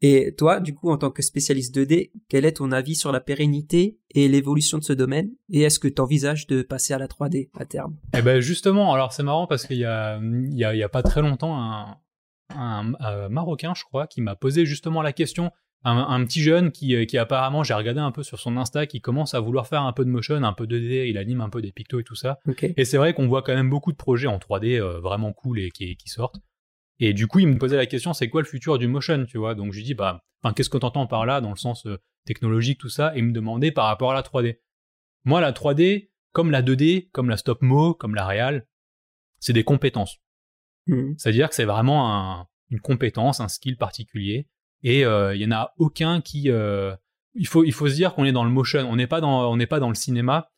Et 0.00 0.32
toi, 0.36 0.60
du 0.60 0.74
coup, 0.74 0.90
en 0.90 0.96
tant 0.96 1.10
que 1.10 1.22
spécialiste 1.22 1.76
2D, 1.76 2.12
quel 2.28 2.44
est 2.44 2.52
ton 2.52 2.70
avis 2.70 2.94
sur 2.94 3.10
la 3.10 3.20
pérennité 3.20 3.98
et 4.14 4.28
l'évolution 4.28 4.78
de 4.78 4.84
ce 4.84 4.92
domaine? 4.92 5.30
Et 5.50 5.62
est-ce 5.62 5.80
que 5.80 5.88
tu 5.88 6.00
envisages 6.00 6.46
de 6.46 6.62
passer 6.62 6.94
à 6.94 6.98
la 6.98 7.08
3D 7.08 7.50
à 7.58 7.66
terme? 7.66 7.96
Eh 8.16 8.22
ben 8.22 8.40
justement, 8.40 8.94
alors 8.94 9.12
c'est 9.12 9.24
marrant 9.24 9.48
parce 9.48 9.66
qu'il 9.66 9.78
y 9.78 9.84
a, 9.84 10.18
il 10.18 10.56
y, 10.56 10.64
a, 10.64 10.74
il 10.74 10.78
y 10.78 10.84
a 10.84 10.88
pas 10.88 11.02
très 11.02 11.20
longtemps 11.20 11.60
un, 11.60 11.98
un, 12.50 12.92
un 13.00 13.28
Marocain, 13.28 13.74
je 13.74 13.82
crois, 13.82 14.06
qui 14.06 14.20
m'a 14.20 14.36
posé 14.36 14.66
justement 14.66 15.02
la 15.02 15.12
question 15.12 15.50
un, 15.84 16.24
petit 16.24 16.42
jeune 16.42 16.72
qui, 16.72 16.94
euh, 16.94 17.04
qui 17.04 17.18
apparemment, 17.18 17.62
j'ai 17.62 17.74
regardé 17.74 18.00
un 18.00 18.10
peu 18.10 18.22
sur 18.22 18.38
son 18.38 18.56
Insta, 18.56 18.86
qui 18.86 19.00
commence 19.00 19.34
à 19.34 19.40
vouloir 19.40 19.66
faire 19.66 19.82
un 19.82 19.92
peu 19.92 20.04
de 20.04 20.10
motion, 20.10 20.42
un 20.42 20.52
peu 20.52 20.66
de 20.66 20.78
2D, 20.78 21.08
il 21.08 21.18
anime 21.18 21.40
un 21.40 21.48
peu 21.48 21.62
des 21.62 21.72
pictos 21.72 22.00
et 22.00 22.04
tout 22.04 22.16
ça. 22.16 22.38
Et 22.62 22.84
c'est 22.84 22.96
vrai 22.96 23.14
qu'on 23.14 23.28
voit 23.28 23.42
quand 23.42 23.54
même 23.54 23.70
beaucoup 23.70 23.92
de 23.92 23.96
projets 23.96 24.26
en 24.26 24.38
3D 24.38 24.80
euh, 24.80 25.00
vraiment 25.00 25.32
cool 25.32 25.60
et 25.60 25.70
qui, 25.70 25.96
qui, 25.96 26.08
sortent. 26.08 26.40
Et 26.98 27.12
du 27.12 27.26
coup, 27.28 27.38
il 27.38 27.48
me 27.48 27.58
posait 27.58 27.76
la 27.76 27.86
question, 27.86 28.12
c'est 28.12 28.28
quoi 28.28 28.42
le 28.42 28.46
futur 28.46 28.78
du 28.78 28.88
motion, 28.88 29.24
tu 29.24 29.38
vois? 29.38 29.54
Donc 29.54 29.72
je 29.72 29.78
lui 29.78 29.84
dis, 29.84 29.94
bah, 29.94 30.24
qu'est-ce 30.56 30.70
que 30.70 30.78
t'entends 30.78 31.06
par 31.06 31.26
là, 31.26 31.40
dans 31.40 31.50
le 31.50 31.56
sens 31.56 31.86
euh, 31.86 31.98
technologique, 32.26 32.78
tout 32.78 32.88
ça, 32.88 33.14
et 33.14 33.18
il 33.18 33.24
me 33.24 33.32
demandait 33.32 33.70
par 33.70 33.86
rapport 33.86 34.10
à 34.10 34.14
la 34.14 34.22
3D. 34.22 34.58
Moi, 35.24 35.40
la 35.40 35.52
3D, 35.52 36.10
comme 36.32 36.50
la 36.50 36.62
2D, 36.62 37.10
comme 37.12 37.28
la 37.30 37.36
stop 37.36 37.62
mo, 37.62 37.94
comme 37.94 38.14
la 38.14 38.26
réal, 38.26 38.66
c'est 39.38 39.52
des 39.52 39.64
compétences. 39.64 40.18
Mmh. 40.86 41.14
C'est-à-dire 41.16 41.48
que 41.48 41.54
c'est 41.54 41.64
vraiment 41.64 42.48
une 42.70 42.80
compétence, 42.80 43.40
un 43.40 43.48
skill 43.48 43.76
particulier 43.76 44.48
et 44.82 45.04
euh, 45.04 45.34
il 45.34 45.40
y 45.40 45.46
en 45.46 45.52
a 45.52 45.72
aucun 45.78 46.20
qui 46.20 46.50
euh, 46.50 46.94
il 47.34 47.46
faut 47.46 47.64
il 47.64 47.72
faut 47.72 47.88
se 47.88 47.94
dire 47.94 48.14
qu'on 48.14 48.24
est 48.24 48.32
dans 48.32 48.44
le 48.44 48.50
motion. 48.50 48.80
On 48.88 48.96
n'est 48.96 49.06
pas 49.06 49.20
dans 49.20 49.50
on 49.50 49.56
n'est 49.56 49.66
pas 49.66 49.80
dans 49.80 49.88
le 49.88 49.94
cinéma. 49.94 50.50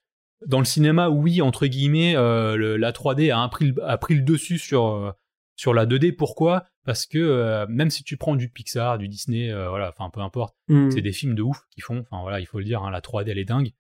Dans 0.47 0.59
le 0.59 0.65
cinéma 0.65 1.11
oui 1.11 1.43
entre 1.43 1.67
guillemets 1.67 2.17
euh, 2.17 2.79
la 2.79 2.93
3D 2.93 3.35
a, 3.35 3.47
pris 3.49 3.67
le, 3.67 3.85
a 3.85 3.99
pris 3.99 4.15
le 4.15 4.23
dessus 4.23 4.59
sur 4.59 5.15
sur 5.57 5.75
la 5.75 5.87
2D 5.87 6.17
pourquoi? 6.17 6.67
Parce 6.87 7.05
que 7.05 7.67
même 7.69 7.91
si 7.91 8.05
tu 8.05 8.17
prends 8.17 8.37
du 8.37 8.49
Pixar 8.49 8.97
du 8.97 9.09
Disney 9.09 9.53
voilà 9.53 9.91
enfin 9.91 10.11
peu 10.11 10.21
importe 10.21 10.57
mmh. 10.69 10.93
c'est 10.93 11.03
des 11.03 11.13
films 11.13 11.35
de 11.35 11.43
ouf 11.43 11.63
qui 11.71 11.83
font. 11.83 12.01
Enfin 12.01 12.23
voilà 12.23 12.41
il 12.41 12.47
faut 12.47 12.59
le 12.59 12.65
dire 12.65 12.83
hein, 12.83 12.91
la 12.91 13.01
3D 13.01 13.29
elle 13.29 13.39
est 13.39 13.45
dingue. 13.45 13.73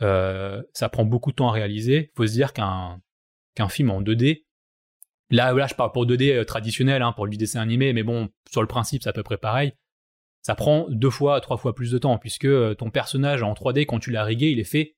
Ça 0.00 0.88
prend 0.90 1.04
beaucoup 1.04 1.30
de 1.30 1.36
temps 1.36 1.48
à 1.48 1.52
réaliser. 1.52 2.10
Il 2.12 2.16
faut 2.16 2.26
se 2.26 2.32
dire 2.32 2.52
qu'un 2.52 3.00
qu'un 3.54 3.68
film 3.68 3.90
en 3.90 4.02
2D 4.02 4.44
Là, 5.30 5.52
là, 5.52 5.66
je 5.66 5.74
parle 5.74 5.92
pour 5.92 6.06
2D 6.06 6.42
traditionnel, 6.46 7.02
hein, 7.02 7.12
pour 7.12 7.28
du 7.28 7.36
dessin 7.36 7.60
animé, 7.60 7.92
mais 7.92 8.02
bon, 8.02 8.30
sur 8.50 8.62
le 8.62 8.66
principe, 8.66 9.02
c'est 9.02 9.10
à 9.10 9.12
peu 9.12 9.22
près 9.22 9.36
pareil 9.36 9.74
ça 10.42 10.54
prend 10.54 10.86
deux 10.88 11.10
fois, 11.10 11.40
trois 11.40 11.56
fois 11.56 11.74
plus 11.74 11.90
de 11.90 11.98
temps, 11.98 12.18
puisque 12.18 12.44
euh, 12.44 12.74
ton 12.74 12.90
personnage 12.90 13.42
en 13.42 13.52
3D, 13.52 13.86
quand 13.86 13.98
tu 13.98 14.10
l'as 14.10 14.24
rigué, 14.24 14.50
il 14.50 14.60
est 14.60 14.64
fait. 14.64 14.96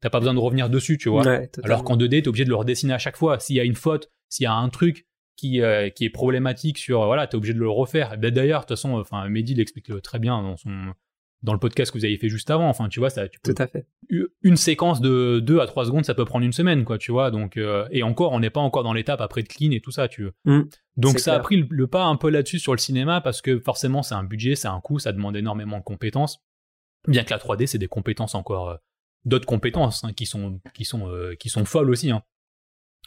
T'as 0.00 0.10
pas 0.10 0.20
besoin 0.20 0.34
de 0.34 0.38
revenir 0.38 0.68
dessus, 0.68 0.98
tu 0.98 1.08
vois. 1.08 1.24
Alors 1.62 1.82
qu'en 1.82 1.96
2D, 1.96 2.22
t'es 2.22 2.28
obligé 2.28 2.44
de 2.44 2.50
le 2.50 2.56
redessiner 2.56 2.92
à 2.92 2.98
chaque 2.98 3.16
fois. 3.16 3.40
S'il 3.40 3.56
y 3.56 3.60
a 3.60 3.64
une 3.64 3.74
faute, 3.74 4.10
s'il 4.28 4.44
y 4.44 4.46
a 4.46 4.54
un 4.54 4.68
truc 4.68 5.06
qui, 5.36 5.62
euh, 5.62 5.88
qui 5.88 6.04
est 6.04 6.10
problématique 6.10 6.78
sur, 6.78 7.04
voilà, 7.06 7.26
t'es 7.26 7.36
obligé 7.36 7.54
de 7.54 7.58
le 7.58 7.70
refaire. 7.70 8.18
D'ailleurs, 8.18 8.60
de 8.60 8.66
toute 8.66 8.76
façon, 8.76 8.92
enfin, 8.94 9.28
Mehdi 9.28 9.54
l'explique 9.54 9.90
très 10.02 10.18
bien 10.18 10.42
dans 10.42 10.56
son, 10.56 10.92
dans 11.46 11.52
le 11.52 11.60
podcast 11.60 11.92
que 11.92 11.96
vous 11.98 12.04
avez 12.04 12.18
fait 12.18 12.28
juste 12.28 12.50
avant. 12.50 12.68
Enfin, 12.68 12.88
tu 12.88 12.98
vois, 12.98 13.08
ça, 13.08 13.28
tu 13.28 13.38
peux, 13.40 13.54
Tout 13.54 13.62
à 13.62 13.68
fait. 13.68 13.86
Une 14.42 14.56
séquence 14.56 15.00
de 15.00 15.38
2 15.38 15.60
à 15.60 15.66
3 15.66 15.86
secondes, 15.86 16.04
ça 16.04 16.12
peut 16.12 16.24
prendre 16.24 16.44
une 16.44 16.52
semaine, 16.52 16.84
quoi, 16.84 16.98
tu 16.98 17.12
vois. 17.12 17.30
Donc, 17.30 17.56
euh, 17.56 17.86
et 17.92 18.02
encore, 18.02 18.32
on 18.32 18.40
n'est 18.40 18.50
pas 18.50 18.60
encore 18.60 18.82
dans 18.82 18.92
l'étape 18.92 19.20
après 19.20 19.44
de 19.44 19.48
clean 19.48 19.70
et 19.70 19.80
tout 19.80 19.92
ça, 19.92 20.08
tu 20.08 20.24
veux. 20.24 20.34
Mmh. 20.44 20.62
donc, 20.96 21.20
ça 21.20 21.34
a 21.34 21.38
pris 21.38 21.64
le, 21.70 21.86
pas 21.86 22.04
un 22.04 22.16
peu 22.16 22.30
là-dessus 22.30 22.58
sur 22.58 22.72
le 22.72 22.78
cinéma 22.78 23.20
parce 23.20 23.42
que 23.42 23.60
forcément, 23.60 24.02
c'est 24.02 24.16
un 24.16 24.24
budget, 24.24 24.56
c'est 24.56 24.68
un 24.68 24.80
coût, 24.80 24.98
ça 24.98 25.12
demande 25.12 25.36
énormément 25.36 25.78
de 25.78 25.84
compétences. 25.84 26.40
Bien 27.06 27.22
que 27.22 27.30
la 27.30 27.38
3D, 27.38 27.66
c'est 27.66 27.78
des 27.78 27.86
compétences 27.86 28.34
encore, 28.34 28.70
euh, 28.70 28.76
d'autres 29.24 29.46
compétences 29.46 30.02
hein, 30.02 30.12
qui 30.12 30.26
sont, 30.26 30.60
qui 30.74 30.84
sont, 30.84 31.08
euh, 31.08 31.36
qui 31.36 31.48
sont 31.48 31.64
folles 31.64 31.90
aussi. 31.90 32.10
Hein. 32.10 32.22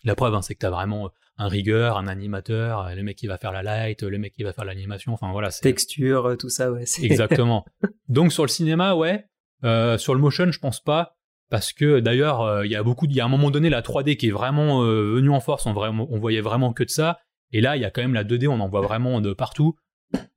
La 0.03 0.15
preuve, 0.15 0.33
hein, 0.33 0.41
c'est 0.41 0.55
que 0.55 0.59
tu 0.59 0.65
as 0.65 0.69
vraiment 0.71 1.11
un 1.39 1.47
rigueur, 1.47 1.97
un 1.97 2.07
animateur, 2.07 2.93
le 2.93 3.01
mec 3.01 3.17
qui 3.17 3.27
va 3.27 3.37
faire 3.37 3.53
la 3.53 3.63
light, 3.63 4.03
le 4.03 4.17
mec 4.17 4.33
qui 4.33 4.43
va 4.43 4.51
faire 4.51 4.65
l'animation, 4.65 5.13
enfin 5.13 5.31
voilà. 5.31 5.49
Texture, 5.49 6.25
euh, 6.25 6.35
tout 6.35 6.49
ça, 6.49 6.69
ouais. 6.71 6.83
Exactement. 7.01 7.65
Donc 8.09 8.33
sur 8.33 8.43
le 8.43 8.49
cinéma, 8.49 8.93
ouais. 8.93 9.25
Euh, 9.63 9.97
sur 9.97 10.13
le 10.13 10.19
motion, 10.19 10.51
je 10.51 10.59
pense 10.59 10.81
pas, 10.81 11.15
parce 11.49 11.71
que 11.71 12.01
d'ailleurs, 12.01 12.41
euh, 12.41 12.65
il 12.65 12.71
y 12.71 12.75
a 12.75 12.83
beaucoup, 12.83 13.05
il 13.05 13.15
y 13.15 13.21
a 13.21 13.25
un 13.25 13.29
moment 13.29 13.51
donné 13.51 13.69
la 13.69 13.81
3D 13.81 14.17
qui 14.17 14.27
est 14.27 14.31
vraiment 14.31 14.81
venue 14.81 15.29
en 15.29 15.39
force, 15.39 15.65
on, 15.65 15.71
vraiment, 15.71 16.07
on 16.11 16.19
voyait 16.19 16.41
vraiment 16.41 16.73
que 16.73 16.83
de 16.83 16.89
ça, 16.89 17.19
et 17.51 17.61
là 17.61 17.77
il 17.77 17.81
y 17.81 17.85
a 17.85 17.89
quand 17.89 18.01
même 18.01 18.13
la 18.13 18.25
2D, 18.25 18.47
on 18.47 18.59
en 18.59 18.67
voit 18.67 18.81
vraiment 18.81 19.21
de 19.21 19.33
partout. 19.33 19.75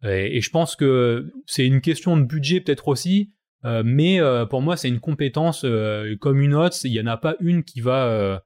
Et, 0.05 0.37
et 0.37 0.41
je 0.41 0.51
pense 0.51 0.77
que 0.77 1.33
c'est 1.47 1.67
une 1.67 1.81
question 1.81 2.17
de 2.17 2.23
budget 2.23 2.61
peut-être 2.61 2.89
aussi, 2.89 3.33
mais 3.65 4.21
pour 4.51 4.63
moi 4.63 4.77
c'est 4.77 4.89
une 4.89 5.01
compétence 5.01 5.67
comme 6.21 6.41
une 6.41 6.55
autre. 6.55 6.77
Il 6.85 6.93
y 6.93 7.01
en 7.01 7.07
a 7.07 7.17
pas 7.17 7.37
une 7.41 7.65
qui 7.65 7.81
va 7.81 8.43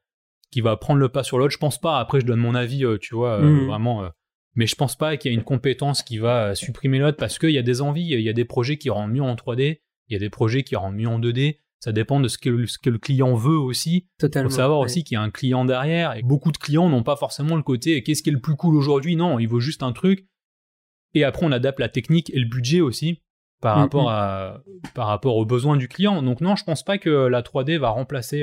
qui 0.57 0.63
va 0.63 0.79
prendre 0.79 1.01
le 1.01 1.11
pas 1.11 1.23
sur 1.23 1.37
l'autre. 1.37 1.53
Je 1.53 1.59
pense 1.59 1.79
pas. 1.79 1.99
Après, 1.99 2.19
je 2.19 2.25
donne 2.25 2.41
mon 2.41 2.55
avis, 2.55 2.83
euh, 2.87 2.97
tu 2.97 3.15
vois, 3.15 3.33
euh, 3.33 3.43
mhm. 3.43 3.67
vraiment. 3.67 4.05
Euh, 4.05 4.09
mais 4.55 4.67
je 4.67 4.75
pense 4.75 4.97
pas 4.97 5.19
qu'il 5.19 5.31
y 5.31 5.35
ait 5.35 5.37
une 5.37 5.45
compétence 5.45 6.03
qui 6.03 6.17
va 6.17 6.55
supprimer 6.55 6.99
l'autre 6.99 7.19
parce 7.19 7.39
qu'il 7.39 7.51
y 7.51 7.59
a 7.59 7.63
des 7.63 7.83
envies, 7.83 8.07
il 8.07 8.23
y 8.23 8.29
a 8.31 8.33
des 8.33 8.47
projets 8.47 8.79
qui 8.79 8.89
rendent 8.89 9.13
mieux 9.13 9.21
en 9.23 9.35
3D, 9.35 9.81
il 10.09 10.13
y 10.15 10.17
a 10.17 10.19
des 10.19 10.31
projets 10.31 10.63
qui 10.63 10.75
rendent 10.75 10.95
mieux 10.95 11.09
en 11.09 11.21
2D. 11.21 11.59
Ça 11.79 11.93
dépend 11.93 12.21
de 12.21 12.29
ce 12.29 12.39
que, 12.39 12.65
ce 12.65 12.79
que 12.79 12.89
le 12.89 12.97
client 12.97 13.35
veut 13.35 13.59
aussi. 13.59 14.09
Totalement. 14.17 14.49
Faut 14.49 14.57
savoir 14.57 14.79
aussi 14.79 15.05
qu'il 15.05 15.17
y 15.17 15.19
a 15.19 15.21
un 15.21 15.29
client 15.29 15.67
derrière 15.67 16.17
et 16.17 16.23
beaucoup 16.23 16.53
de 16.53 16.57
clients 16.57 16.89
n'ont 16.89 17.03
pas 17.03 17.17
forcément 17.17 17.55
le 17.55 17.63
côté 17.63 18.03
qu'est-ce 18.03 18.23
qui 18.23 18.31
est 18.31 18.33
le 18.33 18.41
plus 18.41 18.57
cool 18.57 18.77
aujourd'hui? 18.77 19.15
Non, 19.15 19.39
il 19.39 19.49
veut 19.49 19.61
juste 19.61 19.83
un 19.83 19.93
truc. 19.93 20.27
Et 21.13 21.23
après, 21.23 21.45
on 21.45 21.53
adapte 21.53 21.81
la 21.81 21.91
technique 21.91 22.31
et 22.31 22.39
le 22.39 22.49
budget 22.49 22.81
aussi 22.81 23.21
par, 23.61 23.77
rapport, 23.77 24.09
à, 24.09 24.63
par 24.95 25.07
rapport 25.09 25.37
aux 25.37 25.45
besoins 25.45 25.77
du 25.77 25.87
client. 25.87 26.23
Donc 26.23 26.41
non, 26.41 26.57
je 26.57 26.65
pense 26.65 26.83
pas 26.83 26.97
que 26.97 27.11
la 27.11 27.43
3D 27.43 27.77
va 27.77 27.91
remplacer 27.91 28.43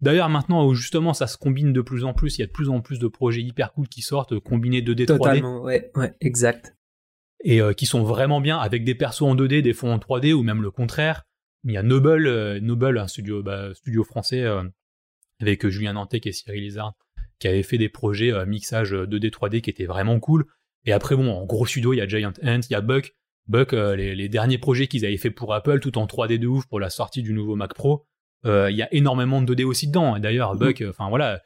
D'ailleurs, 0.00 0.28
maintenant 0.28 0.64
où 0.64 0.74
justement 0.74 1.12
ça 1.12 1.26
se 1.26 1.36
combine 1.36 1.72
de 1.72 1.80
plus 1.80 2.04
en 2.04 2.14
plus, 2.14 2.38
il 2.38 2.42
y 2.42 2.44
a 2.44 2.46
de 2.46 2.52
plus 2.52 2.68
en 2.68 2.80
plus 2.80 2.98
de 2.98 3.08
projets 3.08 3.42
hyper 3.42 3.72
cool 3.72 3.88
qui 3.88 4.02
sortent, 4.02 4.32
euh, 4.32 4.40
combinés 4.40 4.80
2D, 4.80 5.06
3D. 5.06 5.06
Totalement, 5.06 5.62
ouais, 5.62 5.90
ouais, 5.96 6.14
exact. 6.20 6.76
Et 7.44 7.60
euh, 7.60 7.72
qui 7.72 7.86
sont 7.86 8.04
vraiment 8.04 8.40
bien 8.40 8.58
avec 8.58 8.84
des 8.84 8.94
persos 8.94 9.22
en 9.22 9.34
2D, 9.34 9.62
des 9.62 9.72
fonds 9.72 9.92
en 9.92 9.98
3D 9.98 10.32
ou 10.32 10.42
même 10.42 10.62
le 10.62 10.70
contraire. 10.70 11.24
Il 11.64 11.72
y 11.72 11.76
a 11.76 11.82
Noble, 11.82 12.26
euh, 12.26 12.60
Noble, 12.60 12.98
un 12.98 13.08
studio, 13.08 13.42
bah, 13.42 13.74
studio 13.74 14.04
français 14.04 14.44
avec 15.40 15.66
Julien 15.66 15.94
Nantec 15.94 16.26
et 16.26 16.32
Cyril 16.32 16.62
Lizard, 16.62 16.94
qui 17.38 17.48
avait 17.48 17.62
fait 17.62 17.78
des 17.78 17.88
projets 17.88 18.32
mixage 18.46 18.92
2D, 18.92 19.30
3D 19.30 19.60
qui 19.60 19.70
étaient 19.70 19.86
vraiment 19.86 20.18
cool. 20.20 20.46
Et 20.84 20.92
après, 20.92 21.16
bon, 21.16 21.30
en 21.30 21.44
gros 21.44 21.66
studio, 21.66 21.92
il 21.92 21.96
y 21.96 22.00
a 22.00 22.08
Giant 22.08 22.32
Ant, 22.42 22.60
il 22.60 22.72
y 22.72 22.74
a 22.74 22.80
Buck. 22.80 23.14
Buck, 23.46 23.72
les, 23.72 24.14
les, 24.14 24.28
derniers 24.28 24.58
projets 24.58 24.88
qu'ils 24.88 25.06
avaient 25.06 25.16
fait 25.16 25.30
pour 25.30 25.54
Apple, 25.54 25.80
tout 25.80 25.96
en 25.98 26.06
3D 26.06 26.38
de 26.38 26.46
ouf 26.46 26.66
pour 26.66 26.80
la 26.80 26.90
sortie 26.90 27.22
du 27.22 27.32
nouveau 27.32 27.56
Mac 27.56 27.74
Pro. 27.74 28.06
Euh, 28.46 28.70
il 28.70 28.76
y 28.76 28.82
a 28.82 28.92
énormément 28.94 29.42
de 29.42 29.54
2D 29.54 29.64
aussi 29.64 29.88
dedans. 29.88 30.16
Et 30.16 30.20
d'ailleurs, 30.20 30.54
mm. 30.54 30.58
Buck, 30.58 30.84
enfin 30.88 31.08
voilà, 31.08 31.40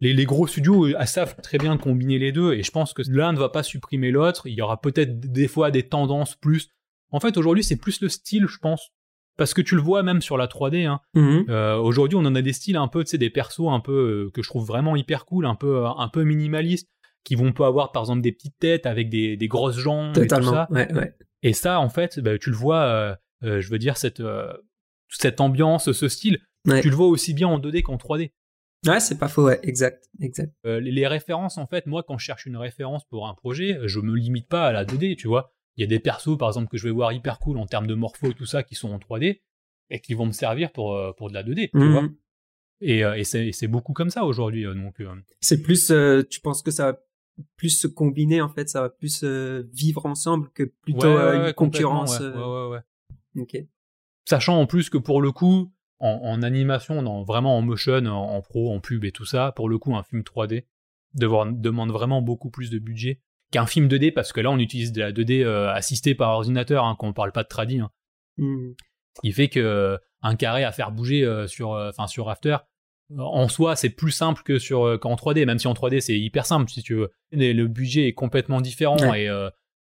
les, 0.00 0.24
gros 0.24 0.46
studios 0.46 0.86
euh, 0.86 1.04
savent 1.06 1.36
très 1.42 1.58
bien 1.58 1.76
combiner 1.76 2.18
les 2.18 2.32
deux. 2.32 2.54
Et 2.54 2.62
je 2.62 2.70
pense 2.70 2.92
que 2.92 3.02
l'un 3.08 3.32
ne 3.32 3.38
va 3.38 3.48
pas 3.48 3.62
supprimer 3.62 4.10
l'autre. 4.10 4.46
Il 4.46 4.54
y 4.54 4.62
aura 4.62 4.80
peut-être 4.80 5.20
des 5.20 5.48
fois 5.48 5.70
des 5.70 5.84
tendances 5.84 6.34
plus. 6.36 6.68
En 7.10 7.20
fait, 7.20 7.36
aujourd'hui, 7.36 7.62
c'est 7.62 7.76
plus 7.76 8.00
le 8.00 8.08
style, 8.08 8.46
je 8.46 8.58
pense. 8.58 8.90
Parce 9.38 9.54
que 9.54 9.62
tu 9.62 9.76
le 9.76 9.80
vois 9.80 10.02
même 10.02 10.20
sur 10.20 10.36
la 10.36 10.46
3D. 10.46 10.86
Hein. 10.86 11.00
Mm-hmm. 11.14 11.50
Euh, 11.50 11.76
aujourd'hui, 11.76 12.16
on 12.16 12.24
en 12.26 12.34
a 12.34 12.42
des 12.42 12.52
styles 12.52 12.76
un 12.76 12.88
peu, 12.88 13.04
tu 13.04 13.10
sais, 13.10 13.18
des 13.18 13.30
persos 13.30 13.68
un 13.68 13.80
peu 13.80 14.30
que 14.34 14.42
je 14.42 14.48
trouve 14.48 14.66
vraiment 14.66 14.96
hyper 14.96 15.24
cool, 15.24 15.46
un 15.46 15.54
peu, 15.54 15.86
un 15.86 16.08
peu 16.08 16.24
minimalistes, 16.24 16.90
qui 17.24 17.34
vont 17.34 17.52
pas 17.52 17.68
avoir 17.68 17.92
par 17.92 18.02
exemple 18.02 18.20
des 18.20 18.32
petites 18.32 18.58
têtes 18.58 18.84
avec 18.84 19.08
des, 19.08 19.36
grosses 19.48 19.78
jambes 19.78 20.18
et 20.18 20.26
tout 20.26 20.42
ça. 20.42 20.68
Et 21.42 21.54
ça, 21.54 21.80
en 21.80 21.88
fait, 21.88 22.20
bah, 22.20 22.38
tu 22.38 22.50
le 22.50 22.56
vois. 22.56 23.16
je 23.42 23.68
veux 23.70 23.78
dire 23.78 23.96
cette 23.96 24.22
cette 25.18 25.40
ambiance, 25.40 25.92
ce 25.92 26.08
style, 26.08 26.40
tu 26.64 26.90
le 26.90 26.96
vois 26.96 27.08
aussi 27.08 27.34
bien 27.34 27.48
en 27.48 27.58
2D 27.58 27.82
qu'en 27.82 27.96
3D. 27.96 28.32
Ouais, 28.86 28.98
c'est 28.98 29.18
pas 29.18 29.28
faux, 29.28 29.44
ouais, 29.44 29.60
exact, 29.62 30.08
exact. 30.20 30.52
Euh, 30.66 30.80
les, 30.80 31.06
références, 31.06 31.56
en 31.56 31.66
fait, 31.66 31.86
moi, 31.86 32.02
quand 32.02 32.18
je 32.18 32.24
cherche 32.24 32.46
une 32.46 32.56
référence 32.56 33.04
pour 33.04 33.28
un 33.28 33.34
projet, 33.34 33.78
je 33.84 34.00
me 34.00 34.14
limite 34.16 34.48
pas 34.48 34.66
à 34.66 34.72
la 34.72 34.84
2D, 34.84 35.16
tu 35.16 35.28
vois. 35.28 35.52
Il 35.76 35.82
y 35.82 35.84
a 35.84 35.86
des 35.86 36.00
persos, 36.00 36.36
par 36.36 36.48
exemple, 36.48 36.68
que 36.68 36.78
je 36.78 36.84
vais 36.84 36.90
voir 36.92 37.12
hyper 37.12 37.38
cool 37.38 37.58
en 37.58 37.66
termes 37.66 37.86
de 37.86 37.94
morpho 37.94 38.30
et 38.30 38.34
tout 38.34 38.44
ça, 38.44 38.64
qui 38.64 38.74
sont 38.74 38.90
en 38.90 38.98
3D, 38.98 39.40
et 39.90 40.00
qui 40.00 40.14
vont 40.14 40.26
me 40.26 40.32
servir 40.32 40.72
pour, 40.72 40.94
euh, 40.94 41.12
pour 41.12 41.28
de 41.28 41.34
la 41.34 41.44
2D, 41.44 41.70
tu 41.70 41.78
mhm. 41.78 41.92
vois. 41.92 42.08
Et, 42.80 43.04
euh, 43.04 43.14
et 43.14 43.22
c'est 43.24 43.68
beaucoup 43.68 43.92
comme 43.92 44.10
ça 44.10 44.24
aujourd'hui, 44.24 44.64
donc. 44.64 45.00
C'est 45.40 45.62
plus, 45.62 45.92
tu 46.28 46.40
penses 46.40 46.62
que 46.62 46.72
ça 46.72 46.92
va 46.92 46.98
plus 47.56 47.70
se 47.70 47.86
combiner, 47.86 48.40
en 48.40 48.48
fait, 48.48 48.68
ça 48.68 48.80
va 48.80 48.88
plus 48.88 49.22
vivre 49.22 50.06
ensemble 50.06 50.50
que 50.50 50.64
plutôt 50.64 51.06
une 51.06 51.52
concurrence. 51.52 52.18
Ouais, 52.18 52.26
ouais, 52.26 52.68
ouais. 52.68 53.42
Ok. 53.42 53.64
Sachant 54.24 54.60
en 54.60 54.66
plus 54.66 54.90
que 54.90 54.98
pour 54.98 55.20
le 55.20 55.32
coup, 55.32 55.72
en, 55.98 56.42
animation, 56.42 57.02
dans, 57.02 57.22
vraiment 57.22 57.56
en 57.56 57.62
motion, 57.62 58.04
en, 58.06 58.42
pro, 58.42 58.74
en 58.74 58.80
pub 58.80 59.04
et 59.04 59.12
tout 59.12 59.24
ça, 59.24 59.52
pour 59.52 59.68
le 59.68 59.78
coup, 59.78 59.94
un 59.94 60.02
film 60.02 60.22
3D 60.22 60.64
demande 61.14 61.92
vraiment 61.92 62.22
beaucoup 62.22 62.50
plus 62.50 62.70
de 62.70 62.78
budget 62.78 63.20
qu'un 63.52 63.66
film 63.66 63.86
2D, 63.86 64.12
parce 64.12 64.32
que 64.32 64.40
là, 64.40 64.50
on 64.50 64.58
utilise 64.58 64.92
de 64.92 65.00
la 65.00 65.12
2D 65.12 65.44
euh, 65.44 65.70
assistée 65.72 66.14
par 66.14 66.30
ordinateur, 66.30 66.84
hein, 66.84 66.96
quand 66.98 67.06
on 67.06 67.12
parle 67.12 67.32
pas 67.32 67.42
de 67.42 67.48
tradi. 67.48 67.80
Hein. 67.80 67.90
Mmh. 68.38 68.72
Ce 69.16 69.20
qui 69.20 69.32
fait 69.32 69.48
que 69.48 69.60
euh, 69.60 69.98
un 70.22 70.36
carré 70.36 70.64
à 70.64 70.72
faire 70.72 70.90
bouger 70.90 71.22
euh, 71.24 71.46
sur, 71.46 71.70
enfin 71.72 72.06
sur 72.06 72.30
After, 72.30 72.56
en 73.18 73.46
soi, 73.48 73.76
c'est 73.76 73.90
plus 73.90 74.10
simple 74.10 74.42
que 74.42 74.58
sur 74.58 74.98
qu'en 74.98 75.14
3D, 75.16 75.44
même 75.44 75.58
si 75.58 75.68
en 75.68 75.74
3D 75.74 76.00
c'est 76.00 76.18
hyper 76.18 76.46
simple 76.46 76.70
si 76.70 76.82
tu 76.82 76.94
veux. 76.94 77.10
le 77.30 77.66
budget 77.66 78.08
est 78.08 78.14
complètement 78.14 78.62
différent 78.62 79.12
et 79.12 79.28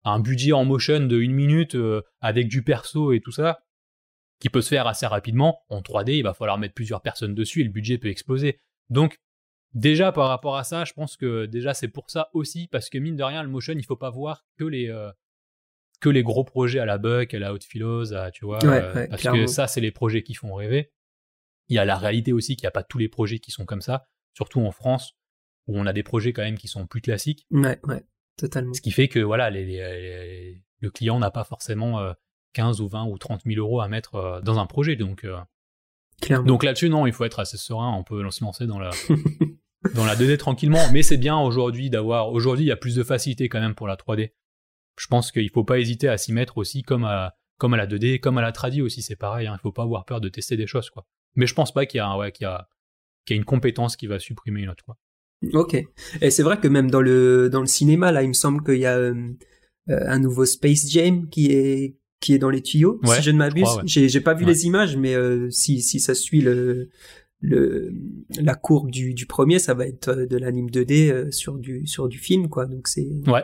un 0.05 0.19
budget 0.21 0.53
en 0.53 0.63
motion 0.63 1.01
de 1.01 1.17
une 1.17 1.33
minute 1.33 1.75
avec 2.21 2.47
du 2.47 2.63
perso 2.63 3.11
et 3.11 3.19
tout 3.19 3.33
ça, 3.33 3.59
qui 4.39 4.49
peut 4.49 4.61
se 4.61 4.69
faire 4.69 4.87
assez 4.87 5.05
rapidement. 5.05 5.63
En 5.69 5.81
3D, 5.81 6.17
il 6.17 6.23
va 6.23 6.33
falloir 6.33 6.57
mettre 6.57 6.73
plusieurs 6.73 7.01
personnes 7.01 7.33
dessus 7.33 7.61
et 7.61 7.63
le 7.63 7.69
budget 7.69 7.97
peut 7.97 8.09
exploser. 8.09 8.59
Donc, 8.89 9.19
déjà 9.73 10.11
par 10.11 10.27
rapport 10.27 10.57
à 10.57 10.63
ça, 10.63 10.85
je 10.85 10.93
pense 10.93 11.17
que 11.17 11.45
déjà 11.45 11.73
c'est 11.73 11.87
pour 11.87 12.09
ça 12.09 12.29
aussi, 12.33 12.67
parce 12.67 12.89
que 12.89 12.97
mine 12.97 13.15
de 13.15 13.23
rien, 13.23 13.43
le 13.43 13.49
motion, 13.49 13.73
il 13.75 13.85
faut 13.85 13.95
pas 13.95 14.09
voir 14.09 14.45
que 14.57 14.63
les, 14.63 14.89
euh, 14.89 15.11
que 15.99 16.09
les 16.09 16.23
gros 16.23 16.43
projets 16.43 16.79
à 16.79 16.85
la 16.85 16.97
Buck, 16.97 17.33
à 17.33 17.39
la 17.39 17.53
Haute 17.53 17.63
Philos, 17.63 18.13
tu 18.33 18.45
vois, 18.45 18.59
euh, 18.63 19.07
parce 19.09 19.23
que 19.23 19.47
ça, 19.47 19.67
c'est 19.67 19.81
les 19.81 19.91
projets 19.91 20.23
qui 20.23 20.35
font 20.35 20.53
rêver. 20.53 20.91
Il 21.69 21.75
y 21.75 21.79
a 21.79 21.85
la 21.85 21.97
réalité 21.97 22.31
aussi 22.31 22.55
qu'il 22.55 22.63
n'y 22.63 22.69
a 22.69 22.71
pas 22.71 22.83
tous 22.83 22.97
les 22.97 23.09
projets 23.09 23.39
qui 23.39 23.51
sont 23.51 23.65
comme 23.65 23.81
ça, 23.81 24.07
surtout 24.33 24.61
en 24.61 24.71
France, 24.71 25.13
où 25.67 25.77
on 25.77 25.85
a 25.85 25.93
des 25.93 26.03
projets 26.03 26.31
quand 26.31 26.43
même 26.43 26.57
qui 26.57 26.67
sont 26.67 26.87
plus 26.87 27.01
classiques. 27.01 27.45
Ouais, 27.51 27.77
ouais, 27.83 28.05
totalement. 28.37 28.73
Ce 28.73 28.81
qui 28.81 28.91
fait 28.91 29.09
que 29.09 29.19
voilà, 29.19 29.49
les, 29.49 30.61
le 30.79 30.91
client 30.91 31.19
n'a 31.19 31.31
pas 31.31 31.43
forcément 31.43 32.13
15 32.57 32.81
ou 32.81 32.87
20 32.87 33.05
ou 33.05 33.19
30 33.19 33.41
000 33.45 33.59
euros 33.59 33.81
à 33.81 33.87
mettre 33.87 34.15
euh, 34.15 34.41
dans 34.41 34.57
un 34.57 34.65
projet. 34.65 34.95
Donc, 34.95 35.23
euh, 35.23 35.37
donc 36.43 36.63
là-dessus, 36.63 36.89
non, 36.89 37.05
il 37.05 37.13
faut 37.13 37.23
être 37.23 37.39
assez 37.39 37.55
serein. 37.55 37.93
On 37.93 38.03
peut 38.03 38.27
se 38.31 38.43
lancer 38.43 38.65
dans 38.65 38.79
la, 38.79 38.89
dans 39.93 40.05
la 40.05 40.15
2D 40.15 40.37
tranquillement. 40.37 40.81
Mais 40.91 41.03
c'est 41.03 41.17
bien 41.17 41.37
aujourd'hui 41.37 41.91
d'avoir. 41.91 42.31
Aujourd'hui, 42.31 42.65
il 42.65 42.67
y 42.67 42.71
a 42.71 42.75
plus 42.75 42.95
de 42.95 43.03
facilité 43.03 43.47
quand 43.47 43.59
même 43.59 43.75
pour 43.75 43.87
la 43.87 43.95
3D. 43.95 44.31
Je 44.97 45.05
pense 45.05 45.31
qu'il 45.31 45.49
faut 45.51 45.63
pas 45.63 45.77
hésiter 45.77 46.09
à 46.09 46.17
s'y 46.17 46.33
mettre 46.33 46.57
aussi 46.57 46.81
comme 46.81 47.05
à, 47.05 47.35
comme 47.59 47.75
à 47.75 47.77
la 47.77 47.85
2D, 47.85 48.19
comme 48.19 48.39
à 48.39 48.41
la 48.41 48.51
tradi 48.51 48.81
aussi, 48.81 49.03
c'est 49.03 49.15
pareil. 49.15 49.45
Hein. 49.45 49.55
Il 49.59 49.61
faut 49.61 49.71
pas 49.71 49.83
avoir 49.83 50.05
peur 50.05 50.19
de 50.19 50.27
tester 50.27 50.57
des 50.57 50.65
choses, 50.65 50.89
quoi. 50.89 51.05
Mais 51.35 51.45
je 51.45 51.53
pense 51.53 51.71
pas 51.71 51.85
qu'il 51.85 51.99
y 51.99 52.01
a, 52.01 52.17
ouais, 52.17 52.31
qu'il 52.31 52.45
y 52.45 52.47
a, 52.47 52.67
qu'il 53.25 53.35
y 53.35 53.37
a 53.37 53.39
une 53.39 53.45
compétence 53.45 53.95
qui 53.95 54.07
va 54.07 54.17
supprimer 54.17 54.61
une 54.61 54.69
autre, 54.69 54.83
quoi. 54.83 54.97
Ok. 55.53 55.75
Et 56.21 56.31
c'est 56.31 56.41
vrai 56.41 56.59
que 56.59 56.67
même 56.67 56.89
dans 56.89 57.01
le, 57.01 57.51
dans 57.51 57.61
le 57.61 57.67
cinéma, 57.67 58.11
là, 58.11 58.23
il 58.23 58.29
me 58.29 58.33
semble 58.33 58.63
qu'il 58.63 58.79
y 58.79 58.87
a 58.87 58.97
euh, 58.97 59.35
un 59.87 60.17
nouveau 60.17 60.45
Space 60.45 60.89
Jam 60.89 61.29
qui 61.29 61.51
est, 61.51 61.97
qui 62.19 62.33
est 62.33 62.39
dans 62.39 62.49
les 62.49 62.61
tuyaux, 62.61 62.99
si 63.05 63.21
je 63.21 63.31
ne 63.31 63.37
m'abuse. 63.37 63.67
J'ai 63.85 64.21
pas 64.21 64.33
vu 64.33 64.45
les 64.45 64.65
images, 64.65 64.97
mais 64.97 65.15
euh, 65.15 65.49
si, 65.49 65.81
si 65.81 65.99
ça 65.99 66.15
suit 66.15 66.41
le, 66.41 66.89
le 67.41 67.93
la 68.39 68.55
courbe 68.55 68.91
du, 68.91 69.13
du 69.13 69.25
premier, 69.25 69.59
ça 69.59 69.73
va 69.73 69.85
être 69.87 70.09
euh, 70.09 70.25
de 70.25 70.37
l'anime 70.37 70.69
2D 70.69 71.11
euh, 71.11 71.31
sur 71.31 71.57
du 71.57 71.85
sur 71.85 72.07
du 72.07 72.17
film, 72.17 72.49
quoi. 72.49 72.65
Donc 72.65 72.87
c'est 72.87 73.07
ouais. 73.27 73.43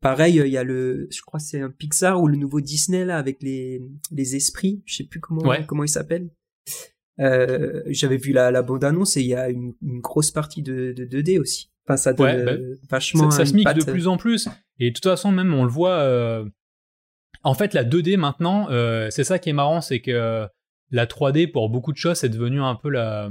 Pareil, 0.00 0.42
il 0.44 0.52
y 0.52 0.58
a 0.58 0.64
le, 0.64 1.08
je 1.10 1.22
crois 1.22 1.40
c'est 1.40 1.60
un 1.60 1.70
Pixar 1.70 2.20
ou 2.20 2.26
le 2.26 2.36
nouveau 2.36 2.60
Disney 2.60 3.04
là 3.04 3.16
avec 3.16 3.42
les 3.42 3.80
les 4.10 4.36
esprits, 4.36 4.82
je 4.84 4.96
sais 4.96 5.04
plus 5.04 5.20
comment 5.20 5.54
comment 5.66 5.84
il 5.84 5.88
s'appelle. 5.88 6.30
Euh, 7.20 7.82
J'avais 7.86 8.16
vu 8.16 8.32
la, 8.32 8.50
la 8.50 8.62
bande 8.62 8.84
annonce 8.84 9.16
et 9.16 9.20
il 9.20 9.28
y 9.28 9.34
a 9.34 9.48
une, 9.48 9.72
une 9.82 10.00
grosse 10.00 10.30
partie 10.30 10.62
de, 10.62 10.92
de 10.92 11.04
2D 11.04 11.38
aussi. 11.38 11.70
Enfin, 11.86 11.96
ça 11.96 12.12
donne 12.12 12.44
bah, 12.44 12.52
vachement. 12.90 13.30
Ça, 13.30 13.38
ça 13.38 13.46
se 13.46 13.54
mixe 13.54 13.72
de 13.72 13.84
plus 13.84 14.08
en 14.08 14.16
plus. 14.16 14.48
Et 14.78 14.90
de 14.90 14.94
toute 14.94 15.04
façon, 15.04 15.30
même 15.30 15.54
on 15.54 15.64
le 15.64 15.70
voit. 15.70 15.98
Euh, 16.00 16.44
en 17.44 17.54
fait, 17.54 17.74
la 17.74 17.84
2D 17.84 18.16
maintenant, 18.16 18.68
euh, 18.70 19.08
c'est 19.10 19.24
ça 19.24 19.38
qui 19.38 19.50
est 19.50 19.54
marrant, 19.54 19.80
c'est 19.80 20.00
que 20.00 20.48
la 20.90 21.06
3D 21.06 21.50
pour 21.50 21.70
beaucoup 21.70 21.92
de 21.92 21.96
choses 21.96 22.18
c'est 22.18 22.28
devenu 22.28 22.60
un 22.60 22.74
peu 22.74 22.88
la 22.88 23.28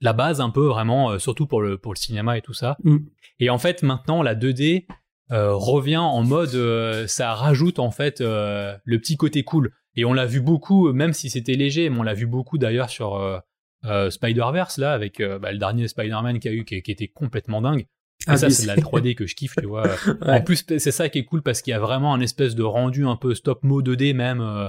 la 0.00 0.12
base 0.12 0.40
un 0.40 0.50
peu 0.50 0.66
vraiment, 0.66 1.10
euh, 1.10 1.18
surtout 1.18 1.46
pour 1.46 1.62
le 1.62 1.78
pour 1.78 1.94
le 1.94 1.98
cinéma 1.98 2.36
et 2.36 2.42
tout 2.42 2.52
ça. 2.52 2.76
Mm. 2.84 2.98
Et 3.40 3.50
en 3.50 3.58
fait, 3.58 3.82
maintenant, 3.82 4.22
la 4.22 4.34
2D 4.34 4.86
euh, 5.32 5.54
revient 5.54 5.96
en 5.96 6.22
mode, 6.22 7.06
ça 7.06 7.34
rajoute 7.34 7.78
en 7.78 7.90
fait 7.90 8.20
le 8.20 8.96
petit 8.98 9.16
côté 9.16 9.42
cool. 9.42 9.72
Et 9.98 10.04
on 10.04 10.12
l'a 10.12 10.26
vu 10.26 10.42
beaucoup, 10.42 10.92
même 10.92 11.14
si 11.14 11.30
c'était 11.30 11.54
léger, 11.54 11.88
mais 11.88 11.98
on 11.98 12.02
l'a 12.02 12.14
vu 12.14 12.26
beaucoup 12.26 12.58
d'ailleurs 12.58 12.90
sur 12.90 13.42
Spider-Verse 13.82 14.76
là, 14.76 14.92
avec 14.92 15.22
bah, 15.22 15.52
le 15.52 15.58
dernier 15.58 15.88
Spider-Man 15.88 16.38
qu'il 16.38 16.52
y 16.52 16.54
a 16.54 16.56
eu, 16.58 16.64
qui, 16.64 16.82
qui, 16.82 16.90
était 16.90 17.08
complètement 17.08 17.62
dingue. 17.62 17.86
Ça, 18.26 18.50
c'est 18.50 18.62
de 18.62 18.66
la 18.66 18.76
3D 18.76 19.14
que 19.14 19.26
je 19.26 19.34
kiffe, 19.34 19.54
tu 19.56 19.66
vois. 19.66 19.84
En 20.22 20.40
plus, 20.40 20.64
c'est 20.66 20.90
ça 20.90 21.08
qui 21.08 21.18
est 21.18 21.24
cool 21.24 21.42
parce 21.42 21.62
qu'il 21.62 21.70
y 21.70 21.74
a 21.74 21.78
vraiment 21.78 22.12
un 22.12 22.20
espèce 22.20 22.54
de 22.54 22.62
rendu 22.62 23.06
un 23.06 23.16
peu 23.16 23.34
stop 23.34 23.62
mo 23.62 23.82
2D 23.82 24.14
même 24.14 24.40
euh, 24.40 24.68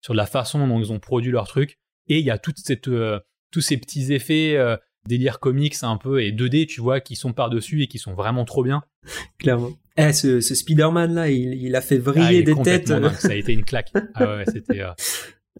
sur 0.00 0.14
la 0.14 0.26
façon 0.26 0.66
dont 0.66 0.78
ils 0.78 0.92
ont 0.92 1.00
produit 1.00 1.30
leur 1.30 1.46
truc. 1.46 1.78
Et 2.08 2.18
il 2.18 2.24
y 2.24 2.30
a 2.30 2.38
toute 2.38 2.58
cette, 2.58 2.88
euh, 2.88 3.20
tous 3.50 3.60
ces 3.60 3.76
petits 3.76 4.12
effets 4.12 4.56
euh, 4.56 4.76
délire 5.06 5.38
comics 5.38 5.76
un 5.82 5.96
peu 5.96 6.22
et 6.22 6.32
2D, 6.32 6.66
tu 6.66 6.80
vois, 6.80 7.00
qui 7.00 7.16
sont 7.16 7.32
par-dessus 7.32 7.82
et 7.82 7.86
qui 7.88 7.98
sont 7.98 8.14
vraiment 8.14 8.44
trop 8.44 8.62
bien. 8.62 8.82
Clairement. 9.38 9.70
Eh, 9.96 10.12
ce, 10.12 10.40
ce 10.40 10.54
Spider-Man 10.54 11.14
là, 11.14 11.30
il, 11.30 11.54
il, 11.54 11.76
a 11.76 11.80
fait 11.80 11.98
vriller 11.98 12.40
ah, 12.40 12.54
des 12.54 12.62
têtes. 12.62 12.88
ça 12.88 13.28
a 13.28 13.34
été 13.34 13.52
une 13.52 13.64
claque. 13.64 13.92
Ah 14.14 14.36
ouais, 14.36 14.44
c'était. 14.46 14.82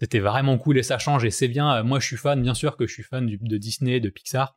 c'était 0.01 0.19
vraiment 0.19 0.59
cool 0.59 0.77
et 0.77 0.83
ça 0.83 0.99
change 0.99 1.25
et 1.25 1.31
c'est 1.31 1.47
bien. 1.47 1.85
Moi, 1.85 2.01
je 2.01 2.07
suis 2.07 2.17
fan, 2.17 2.43
bien 2.43 2.55
sûr 2.55 2.77
que 2.77 2.87
je 2.87 2.93
suis 2.93 3.05
fan 3.05 3.27
de 3.27 3.57
Disney, 3.59 4.01
de 4.01 4.09
Pixar 4.09 4.57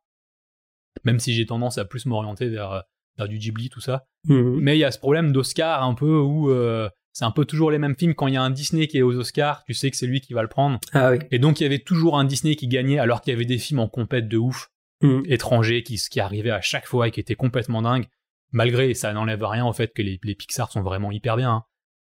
même 1.03 1.19
si 1.19 1.33
j'ai 1.33 1.45
tendance 1.45 1.77
à 1.77 1.85
plus 1.85 2.05
m'orienter 2.05 2.49
vers, 2.49 2.83
vers 3.17 3.27
du 3.27 3.37
Ghibli, 3.37 3.69
tout 3.69 3.81
ça. 3.81 4.05
Mhm. 4.25 4.59
Mais 4.59 4.77
il 4.77 4.79
y 4.79 4.83
a 4.83 4.91
ce 4.91 4.99
problème 4.99 5.31
d'Oscar 5.31 5.83
un 5.83 5.93
peu 5.93 6.17
où 6.17 6.51
euh, 6.51 6.89
c'est 7.13 7.25
un 7.25 7.31
peu 7.31 7.45
toujours 7.45 7.71
les 7.71 7.79
mêmes 7.79 7.95
films. 7.95 8.13
Quand 8.13 8.27
il 8.27 8.35
y 8.35 8.37
a 8.37 8.41
un 8.41 8.49
Disney 8.49 8.87
qui 8.87 8.97
est 8.99 9.01
aux 9.01 9.15
Oscars, 9.15 9.63
tu 9.65 9.73
sais 9.73 9.89
que 9.89 9.97
c'est 9.97 10.07
lui 10.07 10.21
qui 10.21 10.33
va 10.33 10.41
le 10.41 10.47
prendre. 10.47 10.79
Ah 10.93 11.11
oui. 11.11 11.19
Et 11.31 11.39
donc 11.39 11.59
il 11.59 11.63
y 11.63 11.65
avait 11.65 11.79
toujours 11.79 12.17
un 12.17 12.25
Disney 12.25 12.55
qui 12.55 12.67
gagnait 12.67 12.99
alors 12.99 13.21
qu'il 13.21 13.33
y 13.33 13.35
avait 13.35 13.45
des 13.45 13.57
films 13.57 13.79
en 13.79 13.87
compète 13.87 14.27
de 14.27 14.37
ouf, 14.37 14.69
mhm. 15.01 15.23
étrangers, 15.27 15.83
qui, 15.83 15.97
qui 15.97 16.19
arrivaient 16.19 16.51
à 16.51 16.61
chaque 16.61 16.85
fois 16.85 17.07
et 17.07 17.11
qui 17.11 17.19
étaient 17.19 17.35
complètement 17.35 17.81
dingues. 17.81 18.07
Malgré, 18.51 18.93
ça 18.93 19.11
n'enlève 19.11 19.43
rien 19.43 19.65
au 19.65 19.73
fait 19.73 19.93
que 19.93 20.01
les, 20.01 20.19
les 20.23 20.35
Pixar 20.35 20.71
sont 20.71 20.81
vraiment 20.81 21.11
hyper 21.11 21.35
bien. 21.35 21.51
Hein. 21.51 21.63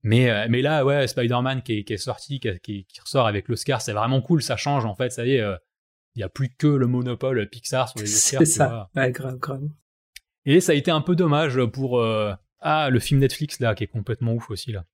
Mais, 0.03 0.31
euh, 0.31 0.47
mais 0.49 0.63
là, 0.63 0.85
ouais, 0.85 1.07
Spider-Man 1.07 1.63
qui 1.63 1.79
est, 1.79 1.85
qui 1.85 1.95
est 1.95 1.99
sorti, 1.99 2.39
qui, 2.39 2.85
qui, 2.85 3.01
ressort 3.01 3.27
avec 3.27 3.49
l'Oscar, 3.49 3.81
c'est 3.81 3.93
vraiment 3.93 4.21
cool, 4.21 4.43
ça 4.43 4.57
change 4.57 4.85
en 4.85 4.95
fait, 4.95 5.11
ça 5.11 5.27
y 5.27 5.35
est, 5.35 5.41
euh, 5.41 5.57
il 6.19 6.23
y 6.23 6.25
a 6.25 6.29
plus 6.29 6.49
que 6.51 6.67
le 6.67 6.89
monopole 6.89 7.49
Pixar 7.49 7.89
sur 7.89 8.01
les 8.01 8.13
Oscars. 8.13 8.41
C'est 8.41 8.45
ça. 8.45 8.91
Ouais, 8.97 9.13
grave, 9.13 9.39
grave. 9.39 9.63
Et 10.45 10.61
ça 10.61 10.73
a 10.73 10.75
été 10.75 10.91
un 10.91 11.01
peu 11.01 11.15
dommage 11.15 11.65
pour 11.67 12.01
euh, 12.01 12.33
ah 12.59 12.91
le 12.91 12.99
film 12.99 13.21
Netflix 13.21 13.61
là 13.61 13.75
qui 13.75 13.85
est 13.85 13.89
complètement 13.89 14.35
ouf 14.35 14.51
aussi 14.51 14.73
là. 14.73 14.85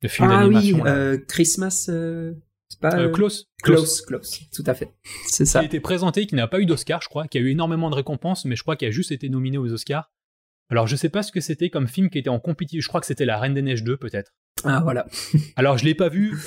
Le 0.00 0.08
film 0.08 0.30
ah 0.30 0.48
oui, 0.48 0.74
euh, 0.86 1.18
Christmas. 1.28 1.86
Euh, 1.90 2.32
c'est 2.68 2.80
pas 2.80 3.08
Close. 3.10 3.50
Close, 3.62 4.00
Close, 4.00 4.48
tout 4.54 4.64
à 4.66 4.72
fait. 4.72 4.94
C'est 5.26 5.44
ça. 5.44 5.60
Qui 5.60 5.64
a 5.64 5.66
été 5.66 5.80
présenté, 5.80 6.26
qui 6.26 6.34
n'a 6.34 6.48
pas 6.48 6.60
eu 6.60 6.66
d'Oscar, 6.66 7.02
je 7.02 7.08
crois, 7.08 7.28
qui 7.28 7.36
a 7.36 7.42
eu 7.42 7.50
énormément 7.50 7.90
de 7.90 7.94
récompenses, 7.94 8.46
mais 8.46 8.56
je 8.56 8.62
crois 8.62 8.76
qu'il 8.76 8.88
a 8.88 8.90
juste 8.90 9.12
été 9.12 9.28
nominé 9.28 9.58
aux 9.58 9.70
Oscars. 9.70 10.10
Alors 10.70 10.86
je 10.86 10.96
sais 10.96 11.10
pas 11.10 11.22
ce 11.22 11.30
que 11.30 11.40
c'était 11.40 11.68
comme 11.68 11.86
film 11.86 12.08
qui 12.08 12.18
était 12.18 12.30
en 12.30 12.40
compétition. 12.40 12.80
Je 12.80 12.88
crois 12.88 13.00
que 13.00 13.06
c'était 13.06 13.26
La 13.26 13.38
Reine 13.38 13.52
des 13.52 13.60
Neiges 13.60 13.84
2 13.84 13.98
peut-être. 13.98 14.32
Ah 14.64 14.80
voilà. 14.82 15.06
Alors 15.56 15.76
je 15.76 15.84
l'ai 15.84 15.94
pas 15.94 16.08
vu. 16.08 16.38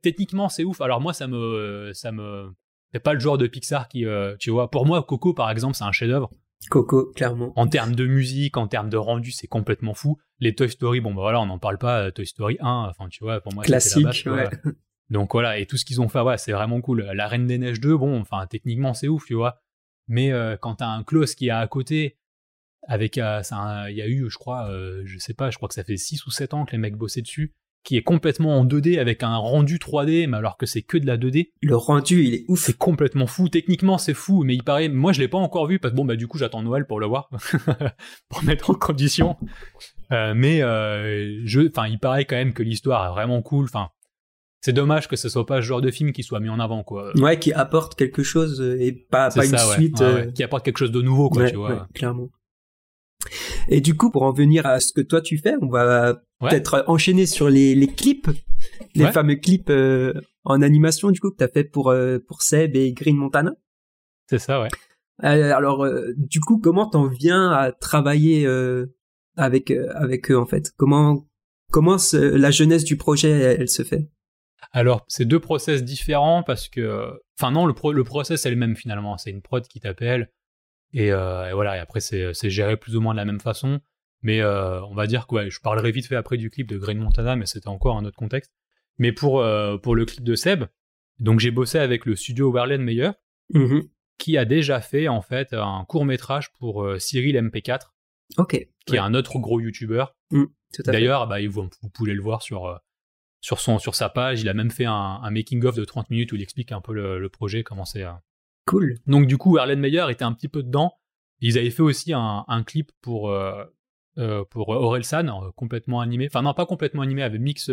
Techniquement 0.00 0.48
c'est 0.48 0.64
ouf. 0.64 0.80
Alors 0.80 1.02
moi 1.02 1.12
ça 1.12 1.26
me 1.26 1.90
ça 1.92 2.10
me 2.10 2.50
c'est 2.92 3.00
pas 3.00 3.14
le 3.14 3.20
genre 3.20 3.38
de 3.38 3.46
Pixar 3.46 3.88
qui, 3.88 4.04
euh, 4.04 4.36
tu 4.38 4.50
vois, 4.50 4.70
pour 4.70 4.86
moi, 4.86 5.02
Coco, 5.02 5.34
par 5.34 5.50
exemple, 5.50 5.74
c'est 5.74 5.84
un 5.84 5.92
chef-d'œuvre. 5.92 6.30
Coco, 6.68 7.12
clairement. 7.14 7.52
En 7.56 7.66
termes 7.66 7.94
de 7.94 8.06
musique, 8.06 8.56
en 8.56 8.66
termes 8.66 8.90
de 8.90 8.96
rendu, 8.96 9.30
c'est 9.30 9.46
complètement 9.46 9.94
fou. 9.94 10.18
Les 10.40 10.54
Toy 10.54 10.68
Story, 10.68 11.00
bon, 11.00 11.14
bah 11.14 11.22
voilà, 11.22 11.40
on 11.40 11.46
n'en 11.46 11.58
parle 11.58 11.78
pas. 11.78 12.06
Euh, 12.06 12.10
Toy 12.10 12.26
Story 12.26 12.58
1, 12.60 12.86
enfin, 12.90 13.08
tu 13.08 13.24
vois, 13.24 13.40
pour 13.40 13.54
moi, 13.54 13.64
classique. 13.64 14.24
La 14.24 14.32
ouais. 14.32 14.50
Donc 15.10 15.32
voilà, 15.32 15.58
et 15.58 15.66
tout 15.66 15.76
ce 15.76 15.84
qu'ils 15.84 16.00
ont 16.00 16.08
fait, 16.08 16.20
ouais, 16.20 16.38
c'est 16.38 16.52
vraiment 16.52 16.80
cool. 16.80 17.02
La 17.14 17.26
Reine 17.26 17.46
des 17.46 17.58
Neiges 17.58 17.80
2, 17.80 17.96
bon, 17.96 18.20
enfin, 18.20 18.46
techniquement, 18.46 18.94
c'est 18.94 19.08
ouf, 19.08 19.24
tu 19.26 19.34
vois. 19.34 19.60
Mais 20.06 20.32
euh, 20.32 20.56
quand 20.56 20.76
t'as 20.76 20.88
un 20.88 21.02
close 21.02 21.34
qui 21.34 21.48
est 21.48 21.50
à 21.50 21.66
côté, 21.66 22.18
avec, 22.86 23.16
il 23.16 23.20
y 23.20 23.22
a 23.22 24.08
eu, 24.08 24.30
je 24.30 24.38
crois, 24.38 24.70
je 25.04 25.18
sais 25.18 25.34
pas, 25.34 25.50
je 25.50 25.56
crois 25.56 25.68
que 25.68 25.74
ça 25.74 25.84
fait 25.84 25.96
6 25.96 26.26
ou 26.26 26.30
7 26.30 26.54
ans 26.54 26.64
que 26.64 26.72
les 26.72 26.78
mecs 26.78 26.96
bossaient 26.96 27.22
dessus 27.22 27.54
qui 27.82 27.96
est 27.96 28.02
complètement 28.02 28.58
en 28.58 28.64
2D 28.64 28.98
avec 28.98 29.22
un 29.22 29.36
rendu 29.36 29.78
3D, 29.78 30.26
mais 30.28 30.36
alors 30.36 30.56
que 30.56 30.66
c'est 30.66 30.82
que 30.82 30.98
de 30.98 31.06
la 31.06 31.16
2D. 31.16 31.50
Le 31.62 31.76
rendu, 31.76 32.24
il 32.24 32.34
est 32.34 32.44
ouf. 32.48 32.60
C'est 32.60 32.76
complètement 32.76 33.26
fou. 33.26 33.48
Techniquement, 33.48 33.98
c'est 33.98 34.14
fou, 34.14 34.42
mais 34.44 34.54
il 34.54 34.62
paraît, 34.62 34.88
moi, 34.88 35.12
je 35.12 35.20
l'ai 35.20 35.28
pas 35.28 35.38
encore 35.38 35.66
vu 35.66 35.78
parce 35.78 35.92
que 35.92 35.96
bon, 35.96 36.04
bah, 36.04 36.16
du 36.16 36.26
coup, 36.26 36.38
j'attends 36.38 36.62
Noël 36.62 36.86
pour 36.86 37.00
le 37.00 37.06
voir, 37.06 37.30
pour 38.28 38.44
mettre 38.44 38.70
en 38.70 38.74
condition. 38.74 39.36
Euh, 40.12 40.34
mais, 40.36 40.62
euh, 40.62 41.40
je, 41.44 41.68
enfin, 41.68 41.86
il 41.88 41.98
paraît 41.98 42.24
quand 42.24 42.36
même 42.36 42.52
que 42.52 42.62
l'histoire 42.62 43.06
est 43.06 43.10
vraiment 43.10 43.40
cool. 43.40 43.64
Enfin, 43.64 43.88
c'est 44.60 44.74
dommage 44.74 45.08
que 45.08 45.16
ce 45.16 45.28
soit 45.28 45.46
pas 45.46 45.56
ce 45.56 45.66
genre 45.66 45.80
de 45.80 45.90
film 45.90 46.12
qui 46.12 46.22
soit 46.22 46.40
mis 46.40 46.50
en 46.50 46.60
avant, 46.60 46.82
quoi. 46.82 47.16
Ouais, 47.16 47.38
qui 47.38 47.52
apporte 47.52 47.94
quelque 47.94 48.22
chose 48.22 48.60
et 48.60 48.92
pas, 48.92 49.30
pas 49.30 49.46
une 49.46 49.56
suite. 49.56 50.02
Euh, 50.02 50.30
qui 50.30 50.42
apporte 50.42 50.64
quelque 50.64 50.78
chose 50.78 50.92
de 50.92 51.00
nouveau, 51.00 51.30
quoi, 51.30 51.48
tu 51.48 51.56
vois. 51.56 51.88
clairement. 51.94 52.28
Et 53.68 53.80
du 53.80 53.96
coup, 53.96 54.10
pour 54.10 54.22
en 54.22 54.32
venir 54.32 54.66
à 54.66 54.80
ce 54.80 54.92
que 54.92 55.00
toi 55.00 55.20
tu 55.20 55.38
fais, 55.38 55.54
on 55.60 55.68
va 55.68 56.22
peut-être 56.40 56.84
enchaîner 56.86 57.26
sur 57.26 57.48
les, 57.50 57.74
les 57.74 57.86
clips, 57.86 58.28
les 58.94 59.06
fameux 59.12 59.36
clips 59.36 59.70
euh, 59.70 60.14
en 60.44 60.62
animation 60.62 61.10
du 61.10 61.20
coup 61.20 61.30
que 61.30 61.36
tu 61.36 61.44
as 61.44 61.48
fait 61.48 61.64
pour 61.64 61.90
euh, 61.90 62.18
pour 62.18 62.42
Seb 62.42 62.76
et 62.76 62.92
Green 62.92 63.16
Montana. 63.16 63.52
C'est 64.28 64.38
ça, 64.38 64.62
ouais. 64.62 64.68
Euh, 65.22 65.54
alors 65.54 65.86
du 66.16 66.40
coup, 66.40 66.58
comment 66.58 66.88
t'en 66.88 67.06
viens 67.06 67.50
à 67.50 67.72
travailler 67.72 68.46
avec 69.36 69.70
avec 69.94 70.30
eux 70.30 70.38
en 70.38 70.46
fait? 70.46 70.72
Comment 70.76 71.26
comment 71.70 71.96
la 72.12 72.50
jeunesse 72.50 72.84
du 72.84 72.96
projet 72.96 73.30
elle, 73.30 73.68
se 73.68 73.82
fait? 73.82 74.08
Alors, 74.72 75.04
c'est 75.08 75.24
deux 75.24 75.40
process 75.40 75.82
différents 75.82 76.42
parce 76.42 76.68
que, 76.68 77.10
enfin 77.38 77.50
non, 77.50 77.66
le, 77.66 77.74
le 77.92 78.04
process 78.04 78.46
est 78.46 78.50
le 78.50 78.56
même 78.56 78.76
finalement. 78.76 79.18
C'est 79.18 79.30
une 79.30 79.42
prod 79.42 79.66
qui 79.66 79.80
t'appelle, 79.80 80.30
euh, 80.96 81.48
et, 81.48 81.52
voilà, 81.52 81.76
et 81.76 81.80
après 81.80 82.00
c'est 82.00 82.50
géré 82.50 82.76
plus 82.76 82.96
ou 82.96 83.00
moins 83.00 83.14
de 83.14 83.18
la 83.18 83.24
même 83.24 83.40
façon. 83.40 83.80
Mais 84.22 84.40
euh, 84.40 84.84
on 84.84 84.94
va 84.94 85.06
dire 85.06 85.26
que 85.26 85.48
je 85.48 85.60
parlerai 85.60 85.92
vite 85.92 86.06
fait 86.06 86.16
après 86.16 86.36
du 86.36 86.50
clip 86.50 86.68
de 86.68 86.76
Green 86.76 86.98
Montana, 86.98 87.36
mais 87.36 87.46
c'était 87.46 87.68
encore 87.68 87.96
un 87.96 88.04
autre 88.04 88.16
contexte. 88.16 88.52
Mais 88.98 89.12
pour, 89.12 89.40
euh, 89.40 89.78
pour 89.78 89.94
le 89.94 90.04
clip 90.04 90.22
de 90.22 90.34
Seb, 90.34 90.64
donc 91.18 91.40
j'ai 91.40 91.50
bossé 91.50 91.78
avec 91.78 92.04
le 92.04 92.16
studio 92.16 92.52
Werlen 92.52 92.82
Meyer, 92.82 93.12
mm-hmm. 93.54 93.88
qui 94.18 94.36
a 94.36 94.44
déjà 94.44 94.80
fait 94.82 95.08
en 95.08 95.22
fait 95.22 95.54
un 95.54 95.84
court 95.88 96.04
métrage 96.04 96.52
pour 96.52 96.86
Cyril 96.98 97.36
MP4, 97.36 97.92
ok 98.36 98.66
qui 98.86 98.96
est 98.96 98.98
un 98.98 99.14
autre 99.14 99.38
gros 99.38 99.60
YouTuber. 99.60 100.06
Mm, 100.30 100.44
D'ailleurs, 100.84 101.26
bah, 101.26 101.36
vous, 101.48 101.68
vous, 101.80 101.90
pouvez 101.90 102.12
le 102.12 102.22
voir 102.22 102.42
sur 102.42 102.80
sur, 103.40 103.60
son, 103.60 103.78
sur 103.78 103.94
sa 103.94 104.08
page. 104.08 104.40
Il 104.40 104.48
a 104.48 104.54
même 104.54 104.70
fait 104.70 104.84
un, 104.84 105.30
making-of 105.30 105.76
de 105.76 105.84
30 105.84 106.10
minutes 106.10 106.32
où 106.32 106.36
il 106.36 106.42
explique 106.42 106.72
un 106.72 106.80
peu 106.80 106.92
le, 106.92 107.28
projet, 107.28 107.62
comment 107.62 107.84
c'est. 107.84 108.04
Cool. 108.70 108.98
Donc, 109.06 109.26
du 109.26 109.36
coup, 109.36 109.58
Meyer 109.58 110.06
était 110.10 110.24
un 110.24 110.32
petit 110.32 110.46
peu 110.46 110.62
dedans. 110.62 110.94
Ils 111.40 111.58
avaient 111.58 111.70
fait 111.70 111.82
aussi 111.82 112.12
un, 112.14 112.62
clip 112.64 112.92
pour, 113.00 113.34
pour 114.50 114.68
Orelsan, 114.68 115.50
complètement 115.56 116.00
animé. 116.00 116.26
Enfin, 116.26 116.42
non, 116.42 116.54
pas 116.54 116.66
complètement 116.66 117.02
animé, 117.02 117.22
avec 117.24 117.40
mix, 117.40 117.68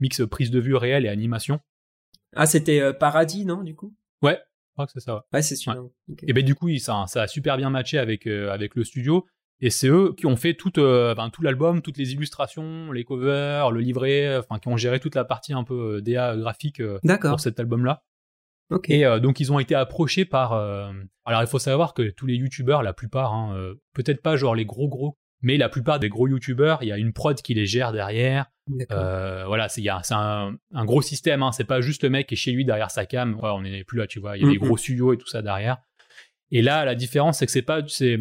mix 0.00 0.20
prise 0.26 0.50
de 0.50 0.60
vue 0.60 0.76
réelle 0.76 1.06
et 1.06 1.08
animation. 1.08 1.60
Ah, 2.36 2.44
c'était 2.44 2.92
Paradis, 2.92 3.46
non, 3.46 3.62
du 3.62 3.74
coup? 3.74 3.94
Ouais, 4.20 4.34
je 4.36 4.72
crois 4.74 4.86
que 4.86 4.92
c'est 4.92 5.00
ça. 5.00 5.24
Ouais, 5.32 5.40
c'est 5.40 5.56
sûr. 5.56 5.90
Et 6.26 6.34
ben 6.34 6.44
du 6.44 6.54
coup, 6.54 6.76
ça, 6.76 7.04
ça, 7.06 7.22
a 7.22 7.26
super 7.26 7.56
bien 7.56 7.70
matché 7.70 7.98
avec, 7.98 8.26
avec 8.26 8.74
le 8.74 8.84
studio. 8.84 9.26
Et 9.60 9.70
c'est 9.70 9.88
eux 9.88 10.14
qui 10.14 10.26
ont 10.26 10.36
fait 10.36 10.54
tout, 10.54 10.72
ben, 10.74 11.30
tout 11.32 11.42
l'album, 11.42 11.80
toutes 11.80 11.96
les 11.96 12.12
illustrations, 12.12 12.92
les 12.92 13.04
covers, 13.04 13.70
le 13.70 13.80
livret, 13.80 14.36
enfin 14.36 14.58
qui 14.58 14.68
ont 14.68 14.76
géré 14.76 15.00
toute 15.00 15.14
la 15.14 15.24
partie 15.24 15.54
un 15.54 15.64
peu 15.64 16.02
DA 16.02 16.36
graphique 16.36 16.82
pour 17.22 17.40
cet 17.40 17.58
album-là. 17.58 18.02
Et 18.88 19.04
donc 19.20 19.40
ils 19.40 19.52
ont 19.52 19.58
été 19.58 19.74
approchés 19.74 20.24
par. 20.24 20.52
Alors 20.52 21.42
il 21.42 21.46
faut 21.46 21.58
savoir 21.58 21.94
que 21.94 22.10
tous 22.10 22.26
les 22.26 22.34
youtubeurs, 22.34 22.82
la 22.82 22.92
plupart, 22.92 23.32
hein, 23.32 23.74
peut-être 23.94 24.22
pas 24.22 24.36
genre 24.36 24.54
les 24.54 24.66
gros 24.66 24.88
gros 24.88 25.18
mais 25.40 25.56
la 25.56 25.68
plupart 25.68 26.00
des 26.00 26.08
gros 26.08 26.26
youtubeurs, 26.26 26.82
il 26.82 26.88
y 26.88 26.92
a 26.92 26.98
une 26.98 27.12
prod 27.12 27.40
qui 27.40 27.54
les 27.54 27.66
gère 27.66 27.92
derrière. 27.92 28.46
Euh, 28.90 29.44
voilà, 29.46 29.68
c'est 29.68 29.86
un, 29.88 30.56
un, 30.74 30.84
gros 30.84 31.00
système. 31.00 31.42
Hein. 31.42 31.52
C'est 31.52 31.64
pas 31.64 31.80
juste 31.80 32.02
le 32.02 32.10
mec 32.10 32.26
qui 32.26 32.34
est 32.34 32.36
chez 32.36 32.52
lui 32.52 32.64
derrière 32.64 32.90
sa 32.90 33.06
cam. 33.06 33.38
on 33.40 33.62
n'est 33.62 33.84
plus 33.84 33.98
là, 33.98 34.06
tu 34.06 34.18
vois. 34.18 34.36
Il 34.36 34.44
y 34.44 34.46
a 34.46 34.50
des 34.50 34.58
gros 34.58 34.76
studios 34.76 35.12
et 35.12 35.16
tout 35.16 35.28
ça 35.28 35.40
derrière. 35.40 35.78
Et 36.50 36.62
là, 36.62 36.84
la 36.84 36.94
différence, 36.94 37.38
c'est 37.38 37.46
que 37.46 37.52
c'est 37.52 37.62
pas 37.62 37.82
c'est 37.86 38.18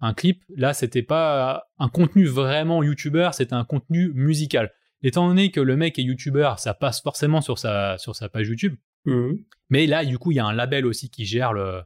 un 0.00 0.14
clip. 0.14 0.42
Là, 0.56 0.72
c'était 0.72 1.02
pas 1.02 1.64
un 1.78 1.88
contenu 1.88 2.26
vraiment 2.26 2.82
youtubeur, 2.82 3.34
c'était 3.34 3.54
un 3.54 3.64
contenu 3.64 4.12
musical. 4.14 4.72
Étant 5.02 5.26
donné 5.26 5.50
que 5.50 5.60
le 5.60 5.76
mec 5.76 5.98
est 5.98 6.02
youtubeur, 6.02 6.60
ça 6.60 6.74
passe 6.74 7.02
forcément 7.02 7.40
sur 7.40 7.58
sa 7.58 7.98
sur 7.98 8.14
sa 8.14 8.28
page 8.28 8.48
YouTube. 8.48 8.76
Mmh. 9.04 9.32
Mais 9.70 9.86
là, 9.86 10.04
du 10.04 10.18
coup, 10.18 10.32
il 10.32 10.36
y 10.36 10.40
a 10.40 10.44
un 10.44 10.52
label 10.52 10.86
aussi 10.86 11.10
qui 11.10 11.24
gère 11.24 11.52
le 11.52 11.82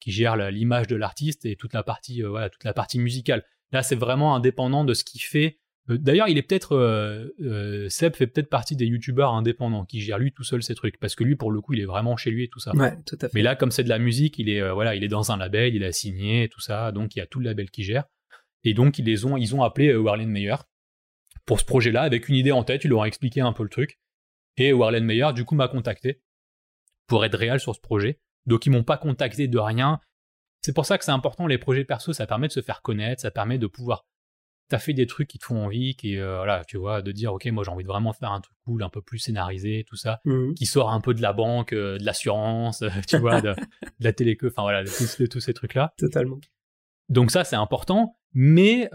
qui 0.00 0.12
gère 0.12 0.36
l'image 0.50 0.86
de 0.86 0.96
l'artiste 0.96 1.44
et 1.44 1.56
toute 1.56 1.74
la 1.74 1.82
partie 1.82 2.22
euh, 2.22 2.28
voilà 2.28 2.48
toute 2.48 2.64
la 2.64 2.72
partie 2.72 2.98
musicale. 2.98 3.44
Là, 3.72 3.82
c'est 3.82 3.96
vraiment 3.96 4.34
indépendant 4.34 4.84
de 4.84 4.94
ce 4.94 5.04
qu'il 5.04 5.20
fait. 5.20 5.58
Euh, 5.90 5.98
d'ailleurs, 5.98 6.28
il 6.28 6.38
est 6.38 6.42
peut-être 6.42 6.74
euh, 6.74 7.88
Seb 7.88 8.16
fait 8.16 8.26
peut-être 8.26 8.48
partie 8.48 8.76
des 8.76 8.86
youtubeurs 8.86 9.32
indépendants 9.32 9.84
qui 9.84 10.00
gèrent 10.00 10.18
lui 10.18 10.32
tout 10.32 10.42
seul 10.42 10.62
ses 10.62 10.74
trucs 10.74 10.98
parce 10.98 11.14
que 11.14 11.22
lui 11.22 11.36
pour 11.36 11.52
le 11.52 11.60
coup 11.60 11.74
il 11.74 11.80
est 11.80 11.86
vraiment 11.86 12.16
chez 12.16 12.30
lui 12.30 12.44
et 12.44 12.48
tout 12.48 12.60
ça. 12.60 12.74
Ouais, 12.74 12.94
tout 13.06 13.16
à 13.20 13.28
fait. 13.28 13.34
Mais 13.34 13.42
là 13.42 13.56
comme 13.56 13.70
c'est 13.70 13.84
de 13.84 13.88
la 13.88 13.98
musique, 13.98 14.38
il 14.38 14.48
est 14.48 14.70
voilà, 14.70 14.94
il 14.94 15.04
est 15.04 15.08
dans 15.08 15.32
un 15.32 15.36
label, 15.36 15.74
il 15.74 15.84
a 15.84 15.92
signé 15.92 16.44
et 16.44 16.48
tout 16.48 16.60
ça, 16.60 16.92
donc 16.92 17.14
il 17.14 17.18
y 17.18 17.22
a 17.22 17.26
tout 17.26 17.38
le 17.38 17.44
label 17.46 17.70
qui 17.70 17.84
gère. 17.84 18.04
Et 18.64 18.74
donc 18.74 18.98
ils 18.98 19.04
les 19.04 19.24
ont 19.24 19.36
ils 19.36 19.54
ont 19.54 19.62
appelé 19.62 19.94
Warlen 19.94 20.28
Meyer 20.28 20.56
pour 21.46 21.58
ce 21.60 21.64
projet-là 21.64 22.02
avec 22.02 22.28
une 22.28 22.36
idée 22.36 22.52
en 22.52 22.64
tête, 22.64 22.84
ils 22.84 22.88
leur 22.88 23.00
ont 23.00 23.04
expliqué 23.04 23.40
un 23.40 23.52
peu 23.52 23.62
le 23.62 23.70
truc. 23.70 23.98
Et 24.56 24.72
Warlen 24.72 25.04
Meyer 25.04 25.32
du 25.34 25.44
coup 25.44 25.54
m'a 25.54 25.68
contacté 25.68 26.20
pour 27.10 27.24
être 27.26 27.36
réel 27.36 27.60
sur 27.60 27.74
ce 27.74 27.80
projet. 27.80 28.18
Donc 28.46 28.64
ils 28.64 28.70
m'ont 28.70 28.84
pas 28.84 28.96
contacté 28.96 29.48
de 29.48 29.58
rien, 29.58 30.00
c'est 30.62 30.72
pour 30.72 30.86
ça 30.86 30.96
que 30.96 31.04
c'est 31.04 31.10
important 31.10 31.46
les 31.46 31.58
projets 31.58 31.84
perso, 31.84 32.12
ça 32.12 32.26
permet 32.26 32.48
de 32.48 32.52
se 32.52 32.62
faire 32.62 32.80
connaître, 32.80 33.20
ça 33.20 33.30
permet 33.30 33.58
de 33.58 33.66
pouvoir 33.66 34.06
fait 34.78 34.94
des 34.94 35.06
trucs 35.06 35.28
qui 35.28 35.38
te 35.38 35.44
font 35.44 35.64
envie, 35.64 35.96
qui 35.96 36.16
euh, 36.16 36.36
voilà, 36.36 36.64
tu 36.64 36.76
vois, 36.76 37.02
de 37.02 37.10
dire 37.10 37.32
ok 37.32 37.46
moi 37.46 37.64
j'ai 37.64 37.70
envie 37.70 37.82
de 37.82 37.88
vraiment 37.88 38.12
faire 38.12 38.30
un 38.30 38.40
truc 38.40 38.56
cool, 38.64 38.82
un 38.82 38.88
peu 38.88 39.02
plus 39.02 39.18
scénarisé, 39.18 39.84
tout 39.88 39.96
ça, 39.96 40.20
mmh. 40.24 40.54
qui 40.54 40.66
sort 40.66 40.92
un 40.92 41.00
peu 41.00 41.14
de 41.14 41.22
la 41.22 41.32
banque, 41.32 41.72
euh, 41.72 41.98
de 41.98 42.04
l'assurance, 42.04 42.82
euh, 42.82 42.90
tu 43.08 43.18
vois, 43.18 43.40
de, 43.40 43.54
la 44.00 44.12
téléco, 44.12 44.46
enfin 44.46 44.62
voilà, 44.62 44.84
de 44.84 45.26
tous, 45.26 45.40
ces 45.40 45.54
trucs 45.54 45.74
là. 45.74 45.92
Totalement. 45.98 46.38
Donc 47.08 47.32
ça 47.32 47.42
c'est 47.42 47.56
important, 47.56 48.16
mais 48.32 48.88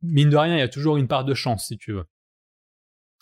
mine 0.00 0.30
de 0.30 0.36
rien 0.36 0.54
il 0.54 0.60
y 0.60 0.62
a 0.62 0.68
toujours 0.68 0.96
une 0.96 1.08
part 1.08 1.24
de 1.24 1.34
chance 1.34 1.66
si 1.66 1.78
tu 1.78 1.92
veux. 1.92 2.04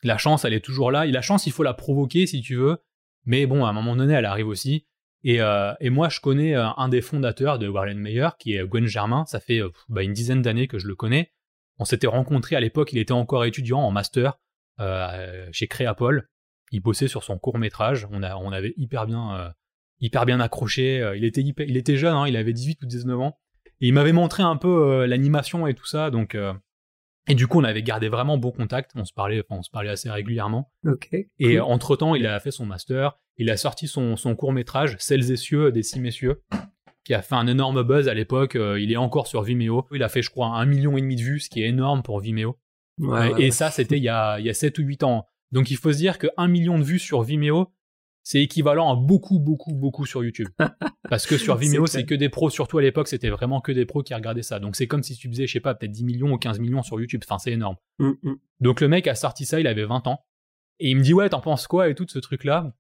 La 0.03 0.19
chance 0.19 0.45
elle 0.45 0.53
est 0.53 0.65
toujours 0.65 0.91
là, 0.91 1.07
et 1.07 1.11
la 1.11 1.23
chance 1.23 1.47
il 1.47 1.53
faut 1.53 1.63
la 1.63 1.75
provoquer 1.75 2.27
si 2.27 2.43
tu 2.43 2.57
veux, 2.57 2.79
mais 3.27 3.47
bon 3.47 3.65
à 3.65 3.69
un 3.69 3.73
moment 3.73 3.97
donné 3.97 4.15
elle 4.15 4.25
arrive 4.25 4.49
aussi. 4.49 4.87
Euh, 5.27 5.75
et, 5.81 5.91
moi, 5.91 6.09
je 6.09 6.21
connais 6.21 6.55
euh, 6.55 6.69
un 6.77 6.89
des 6.89 7.01
fondateurs 7.01 7.59
de 7.59 7.69
Warren 7.69 7.99
Meyer, 7.99 8.29
qui 8.39 8.55
est 8.55 8.67
Gwen 8.67 8.87
Germain. 8.87 9.25
Ça 9.27 9.41
fait 9.41 9.61
euh, 9.61 9.71
bah, 9.89 10.03
une 10.03 10.13
dizaine 10.13 10.43
d'années 10.43 10.69
que 10.69 10.79
je 10.79 10.87
le 10.87 10.95
connais. 10.95 11.33
On 11.79 11.85
s'était 11.85 12.07
rencontrés 12.07 12.57
à 12.57 12.61
l'époque, 12.61 12.93
il 12.93 12.99
était 12.99 13.13
encore 13.13 13.45
étudiant 13.45 13.81
en 13.81 13.91
master 13.91 14.39
chez 15.53 15.69
Créapol. 15.69 16.29
Il 16.73 16.81
bossait 16.81 17.09
sur 17.09 17.23
son 17.23 17.39
court 17.39 17.59
métrage. 17.59 18.07
On, 18.11 18.23
avait 18.23 18.73
hyper 18.79 19.07
bien, 19.07 19.55
hyper 20.01 20.25
bien 20.25 20.41
accroché. 20.41 21.13
Il 21.17 21.25
était, 21.25 21.43
il 21.43 21.77
était 21.77 21.99
jeune, 21.99 22.15
hein, 22.15 22.27
il 22.27 22.37
avait 22.37 22.55
18 22.55 22.83
ou 22.83 22.87
19 22.87 23.21
ans. 23.21 23.39
Et 23.83 23.89
il 23.89 23.93
m'avait 23.93 24.15
montré 24.15 24.43
un 24.43 24.57
peu 24.57 25.05
l'animation 25.05 25.67
et 25.67 25.75
tout 25.75 25.85
ça. 25.85 26.11
Donc, 26.11 26.35
et 27.29 27.35
du 27.35 27.47
coup, 27.47 27.61
on 27.61 27.65
avait 27.65 27.83
gardé 27.83 28.09
vraiment 28.09 28.39
bon 28.39 28.53
contact. 28.53 28.93
On 28.95 29.05
se 29.05 29.13
parlait, 29.13 29.43
on 29.51 29.63
se 29.63 29.71
parlait 29.71 29.91
assez 29.91 30.11
régulièrement. 30.11 30.71
Et 31.39 31.59
entre 31.61 31.97
temps, 31.97 32.15
il 32.15 32.27
a 32.27 32.39
fait 32.41 32.51
son 32.51 32.67
master. 32.67 33.19
Il 33.37 33.51
a 33.51 33.57
sorti 33.57 33.89
son, 33.89 34.17
son 34.17 34.35
court 34.35 34.53
métrage, 34.53 34.97
Celles 34.99 35.31
et 35.31 35.37
cieux 35.37 35.73
des 35.73 35.83
six 35.83 36.01
messieurs, 36.01 36.43
qui 37.05 37.15
a 37.15 37.23
fait 37.23 37.35
un 37.35 37.47
énorme 37.47 37.83
buzz 37.83 38.09
à 38.09 38.15
l'époque. 38.15 38.57
Euh, 38.57 38.81
il 38.81 38.93
est 38.93 38.97
encore 38.97 39.27
sur 39.27 39.43
Vimeo. 39.43 39.87
Il 39.93 40.03
a 40.03 40.09
fait, 40.09 40.23
je 40.23 40.31
crois, 40.31 40.49
un 40.49 40.67
million 40.67 40.97
et 40.97 41.01
demi 41.01 41.17
de 41.17 41.23
vues, 41.23 41.41
ce 41.41 41.51
qui 41.51 41.63
est 41.63 41.69
énorme 41.69 42.03
pour 42.03 42.21
Vimeo. 42.21 42.59
et 43.39 43.51
ça, 43.51 43.71
c'était 43.71 43.99
il 43.99 44.03
y 44.03 44.09
a, 44.09 44.39
il 44.39 44.47
y 44.47 44.51
a 44.51 44.55
7 44.55 44.79
ou 44.79 44.83
8 44.83 45.03
ans. 45.03 45.27
Donc 45.53 45.71
il 45.71 45.77
faut 45.77 45.93
se 45.93 45.99
dire 45.99 46.19
que 46.19 46.27
1 46.37 46.49
million 46.49 46.79
de 46.79 46.85
vues 46.85 46.99
sur 46.99 47.23
Vimeo, 47.23 47.73
c'est 48.27 48.43
équivalent 48.43 48.93
à 48.93 48.97
beaucoup, 48.97 49.39
beaucoup, 49.39 49.73
beaucoup 49.73 50.05
sur 50.05 50.25
YouTube. 50.25 50.49
Parce 51.09 51.27
que 51.27 51.39
sur 51.39 51.55
Vimeo, 51.55 51.87
c'est 51.87 52.05
que 52.05 52.15
des 52.17 52.29
pros, 52.29 52.51
surtout 52.51 52.79
à 52.79 52.83
l'époque, 52.83 53.07
c'était 53.07 53.29
vraiment 53.29 53.61
que 53.61 53.71
des 53.71 53.87
pros 53.87 54.03
qui 54.03 54.15
regardaient 54.15 54.43
ça. 54.43 54.59
Donc 54.59 54.75
c'est 54.75 54.89
comme 54.89 55.05
si 55.05 55.15
tu 55.15 55.29
faisais, 55.29 55.47
je 55.47 55.53
sais 55.53 55.61
pas, 55.61 55.77
peut-être 55.77 55.93
10 55.93 56.03
millions 56.03 56.33
ou 56.33 56.37
15 56.37 56.59
millions 56.59 56.83
sur 56.83 56.99
YouTube. 56.99 57.23
Enfin, 57.25 57.39
c'est 57.39 57.53
énorme. 57.53 57.77
Mm, 58.01 58.11
mm. 58.25 58.35
Donc 58.59 58.81
le 58.81 58.89
mec 58.89 59.07
a 59.07 59.15
sorti 59.15 59.45
ça, 59.45 59.61
il 59.61 59.69
avait 59.69 59.85
20 59.85 60.09
ans. 60.09 60.25
Et 60.81 60.91
il 60.91 60.97
me 60.97 61.03
dit, 61.03 61.15
ouais, 61.15 61.29
t'en 61.29 61.41
penses 61.41 61.69
quoi 61.69 61.89
et 61.89 61.95
tout 61.95 62.05
de 62.05 62.11
ce 62.11 62.19
truc-là? 62.19 62.75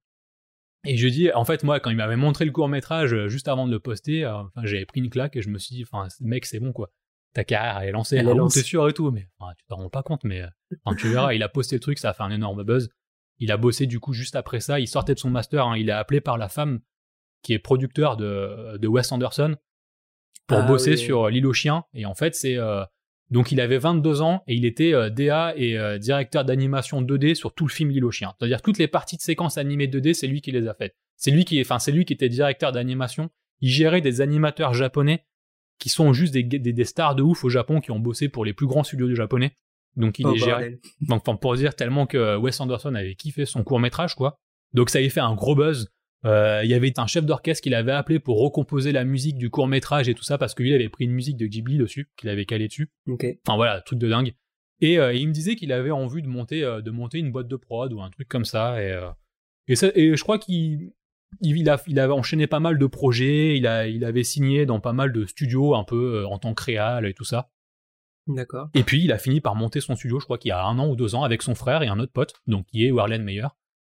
Et 0.85 0.97
je 0.97 1.07
dis, 1.07 1.31
en 1.31 1.45
fait, 1.45 1.63
moi, 1.63 1.79
quand 1.79 1.91
il 1.91 1.97
m'avait 1.97 2.17
montré 2.17 2.45
le 2.45 2.51
court 2.51 2.69
métrage 2.69 3.15
euh, 3.15 3.29
juste 3.29 3.47
avant 3.47 3.69
de 3.69 3.71
le 3.71 3.79
poster, 3.79 4.25
euh, 4.25 4.43
j'avais 4.65 4.85
pris 4.85 4.99
une 4.99 5.11
claque 5.11 5.37
et 5.37 5.43
je 5.43 5.49
me 5.49 5.59
suis 5.59 5.77
dit, 5.77 5.85
enfin, 5.85 6.09
mec, 6.23 6.45
c'est 6.45 6.59
bon, 6.59 6.73
quoi. 6.73 6.91
Ta 7.35 7.45
carrière, 7.45 7.79
elle 7.83 7.91
est 7.91 7.93
lancée, 7.93 8.17
elle 8.17 8.29
est 8.29 8.35
lancée. 8.35 8.63
sûr 8.63 8.89
et 8.89 8.95
tout, 8.95 9.13
mais 9.13 9.29
tu 9.57 9.65
t'en 9.69 9.77
rends 9.77 9.91
pas 9.91 10.03
compte, 10.03 10.25
mais 10.25 10.43
euh, 10.43 10.95
tu 10.99 11.09
verras, 11.09 11.35
il 11.35 11.43
a 11.45 11.49
posté 11.49 11.77
le 11.77 11.81
truc, 11.81 11.99
ça 11.99 12.11
a 12.11 12.15
fait 12.15 12.25
un 12.25 12.33
énorme 12.33 12.65
buzz. 12.65 12.91
Il 13.39 13.53
a 13.53 13.57
bossé 13.57 13.87
du 13.87 14.01
coup 14.01 14.13
juste 14.13 14.37
après 14.37 14.61
ça. 14.61 14.81
Il 14.81 14.89
sortait 14.89 15.15
de 15.15 15.19
son 15.19 15.31
master. 15.31 15.67
Hein. 15.67 15.77
il 15.77 15.89
est 15.89 15.93
appelé 15.93 16.21
par 16.21 16.39
la 16.39 16.49
femme 16.49 16.81
qui 17.43 17.53
est 17.53 17.59
producteur 17.59 18.17
de, 18.17 18.79
de 18.79 18.89
Wes 18.89 19.11
Anderson 19.13 19.57
pour 20.47 20.59
ah 20.59 20.63
bosser 20.63 20.97
sur 20.97 21.29
L'île 21.29 21.47
aux 21.47 21.53
chiens. 21.53 21.85
Et 21.95 22.07
en 22.07 22.15
fait, 22.15 22.35
c'est. 22.35 22.57
Euh, 22.57 22.85
donc 23.31 23.51
il 23.51 23.61
avait 23.61 23.79
22 23.79 24.23
ans 24.23 24.45
et 24.47 24.55
il 24.55 24.65
était 24.65 24.95
euh, 24.95 25.11
DA 25.11 25.53
et 25.57 25.77
euh, 25.77 25.99
directeur 25.99 26.45
d'animation 26.45 27.03
2D 27.03 27.35
sur 27.35 27.53
tout 27.55 27.67
le 27.67 27.73
film 27.73 27.91
L'île 27.91 28.05
aux 28.05 28.11
chiens. 28.11 28.35
C'est-à-dire 28.39 28.63
toutes 28.63 28.79
les 28.79 28.87
parties 28.87 29.17
de 29.17 29.23
séquences 29.23 29.59
animées 29.59 29.89
2D, 29.89 30.15
c'est 30.15 30.29
lui 30.29 30.41
qui 30.41 30.53
les 30.53 30.69
a 30.69 30.75
faites. 30.75 30.95
C'est 31.17 31.33
lui 31.33 31.45
qui, 31.45 31.61
enfin, 31.61 31.79
c'est 31.79 31.93
lui 31.93 32.05
qui 32.05 32.13
était 32.13 32.29
directeur 32.29 32.71
d'animation. 32.73 33.31
Il 33.61 33.71
gérait 33.71 34.01
des 34.01 34.21
animateurs 34.21 34.75
japonais 34.75 35.25
qui 35.79 35.89
sont 35.89 36.13
juste 36.13 36.33
des, 36.33 36.43
des, 36.43 36.59
des, 36.59 36.85
stars 36.85 37.17
de 37.17 37.23
ouf 37.23 37.45
au 37.45 37.49
Japon 37.49 37.81
qui 37.81 37.91
ont 37.91 37.99
bossé 37.99 38.29
pour 38.29 38.45
les 38.45 38.53
plus 38.53 38.67
grands 38.67 38.85
studios 38.85 39.09
du 39.09 39.17
japonais. 39.17 39.55
Donc 39.97 40.19
il 40.19 40.27
oh, 40.27 40.35
est 40.35 40.39
géré. 40.39 40.81
Donc 41.01 41.25
pour 41.41 41.55
dire 41.57 41.75
tellement 41.75 42.07
que 42.07 42.37
Wes 42.37 42.61
Anderson 42.61 42.95
avait 42.95 43.15
kiffé 43.15 43.47
son 43.47 43.65
court 43.65 43.81
métrage 43.81 44.15
quoi. 44.15 44.39
Donc 44.73 44.91
ça 44.91 44.99
avait 44.99 45.09
fait 45.09 45.21
un 45.21 45.35
gros 45.35 45.55
buzz. 45.55 45.91
Euh, 46.25 46.63
il 46.65 46.71
y 46.71 46.75
avait 46.75 46.93
un 46.99 47.07
chef 47.07 47.25
d'orchestre 47.25 47.63
qu'il 47.63 47.75
avait 47.75 47.93
appelé 47.93 48.19
pour 48.19 48.41
recomposer 48.41 48.91
la 48.91 49.05
musique 49.05 49.37
du 49.37 49.51
court 49.51 49.69
métrage 49.69 50.09
et 50.09 50.15
tout 50.15 50.25
ça 50.25 50.39
parce 50.39 50.55
qu'il 50.55 50.73
avait 50.73 50.89
pris 50.89 51.05
une 51.05 51.13
musique 51.13 51.37
de 51.37 51.47
Ghibli 51.47 51.79
dessus 51.79 52.11
qu'il 52.17 52.29
avait 52.29 52.47
calé 52.47 52.69
dessus. 52.69 52.91
Enfin 53.47 53.57
voilà, 53.57 53.81
truc 53.81 53.99
de 53.99 54.09
dingue. 54.09 54.35
Et 54.81 54.99
euh, 54.99 55.15
il 55.15 55.29
me 55.29 55.33
disait 55.33 55.55
qu'il 55.55 55.73
avait 55.73 55.91
envie 55.91 56.23
de 56.23 56.29
monter 56.29 56.63
euh, 56.63 56.83
de 56.83 56.91
monter 56.91 57.19
une 57.19 57.33
boîte 57.33 57.49
de 57.49 57.57
prod 57.57 57.93
ou 57.93 58.01
un 58.03 58.11
truc 58.11 58.29
comme 58.29 58.45
ça 58.45 58.83
et 58.83 58.99
et, 59.69 59.75
et 59.95 60.17
je 60.17 60.23
crois 60.23 60.39
qu'il 60.39 60.93
il, 61.41 61.69
a, 61.69 61.83
il 61.87 61.99
avait 61.99 62.13
enchaîné 62.13 62.47
pas 62.47 62.61
mal 62.61 62.79
de 62.79 62.87
projets, 62.87 63.57
il, 63.57 63.67
a, 63.67 63.89
il 63.89 64.05
avait 64.05 64.23
signé 64.23 64.65
dans 64.65 64.81
pas 64.81 64.93
mal 64.93 65.13
de 65.13 65.27
studios 65.27 65.75
un 65.75 65.85
peu 65.85 66.25
en 66.27 66.39
tant 66.39 66.55
que 66.55 66.63
réal 66.63 67.07
et 67.07 67.15
tout 67.15 67.25
ça. 67.25 67.51
D'accord. 68.27 68.69
Et 68.75 68.83
puis 68.83 69.05
il 69.05 69.13
a 69.13 69.19
fini 69.19 69.41
par 69.41 69.55
monter 69.55 69.81
son 69.81 69.95
studio, 69.95 70.19
je 70.19 70.25
crois 70.25 70.39
qu'il 70.39 70.49
y 70.49 70.53
a 70.53 70.65
un 70.65 70.79
an 70.79 70.89
ou 70.89 70.97
deux 70.97 71.15
ans, 71.15 71.23
avec 71.23 71.43
son 71.43 71.55
frère 71.55 71.83
et 71.83 71.89
un 71.89 71.99
autre 71.99 72.13
pote, 72.13 72.35
donc 72.47 72.67
qui 72.67 72.87
est 72.87 72.91
Warlen 72.91 73.23
Meyer. 73.23 73.47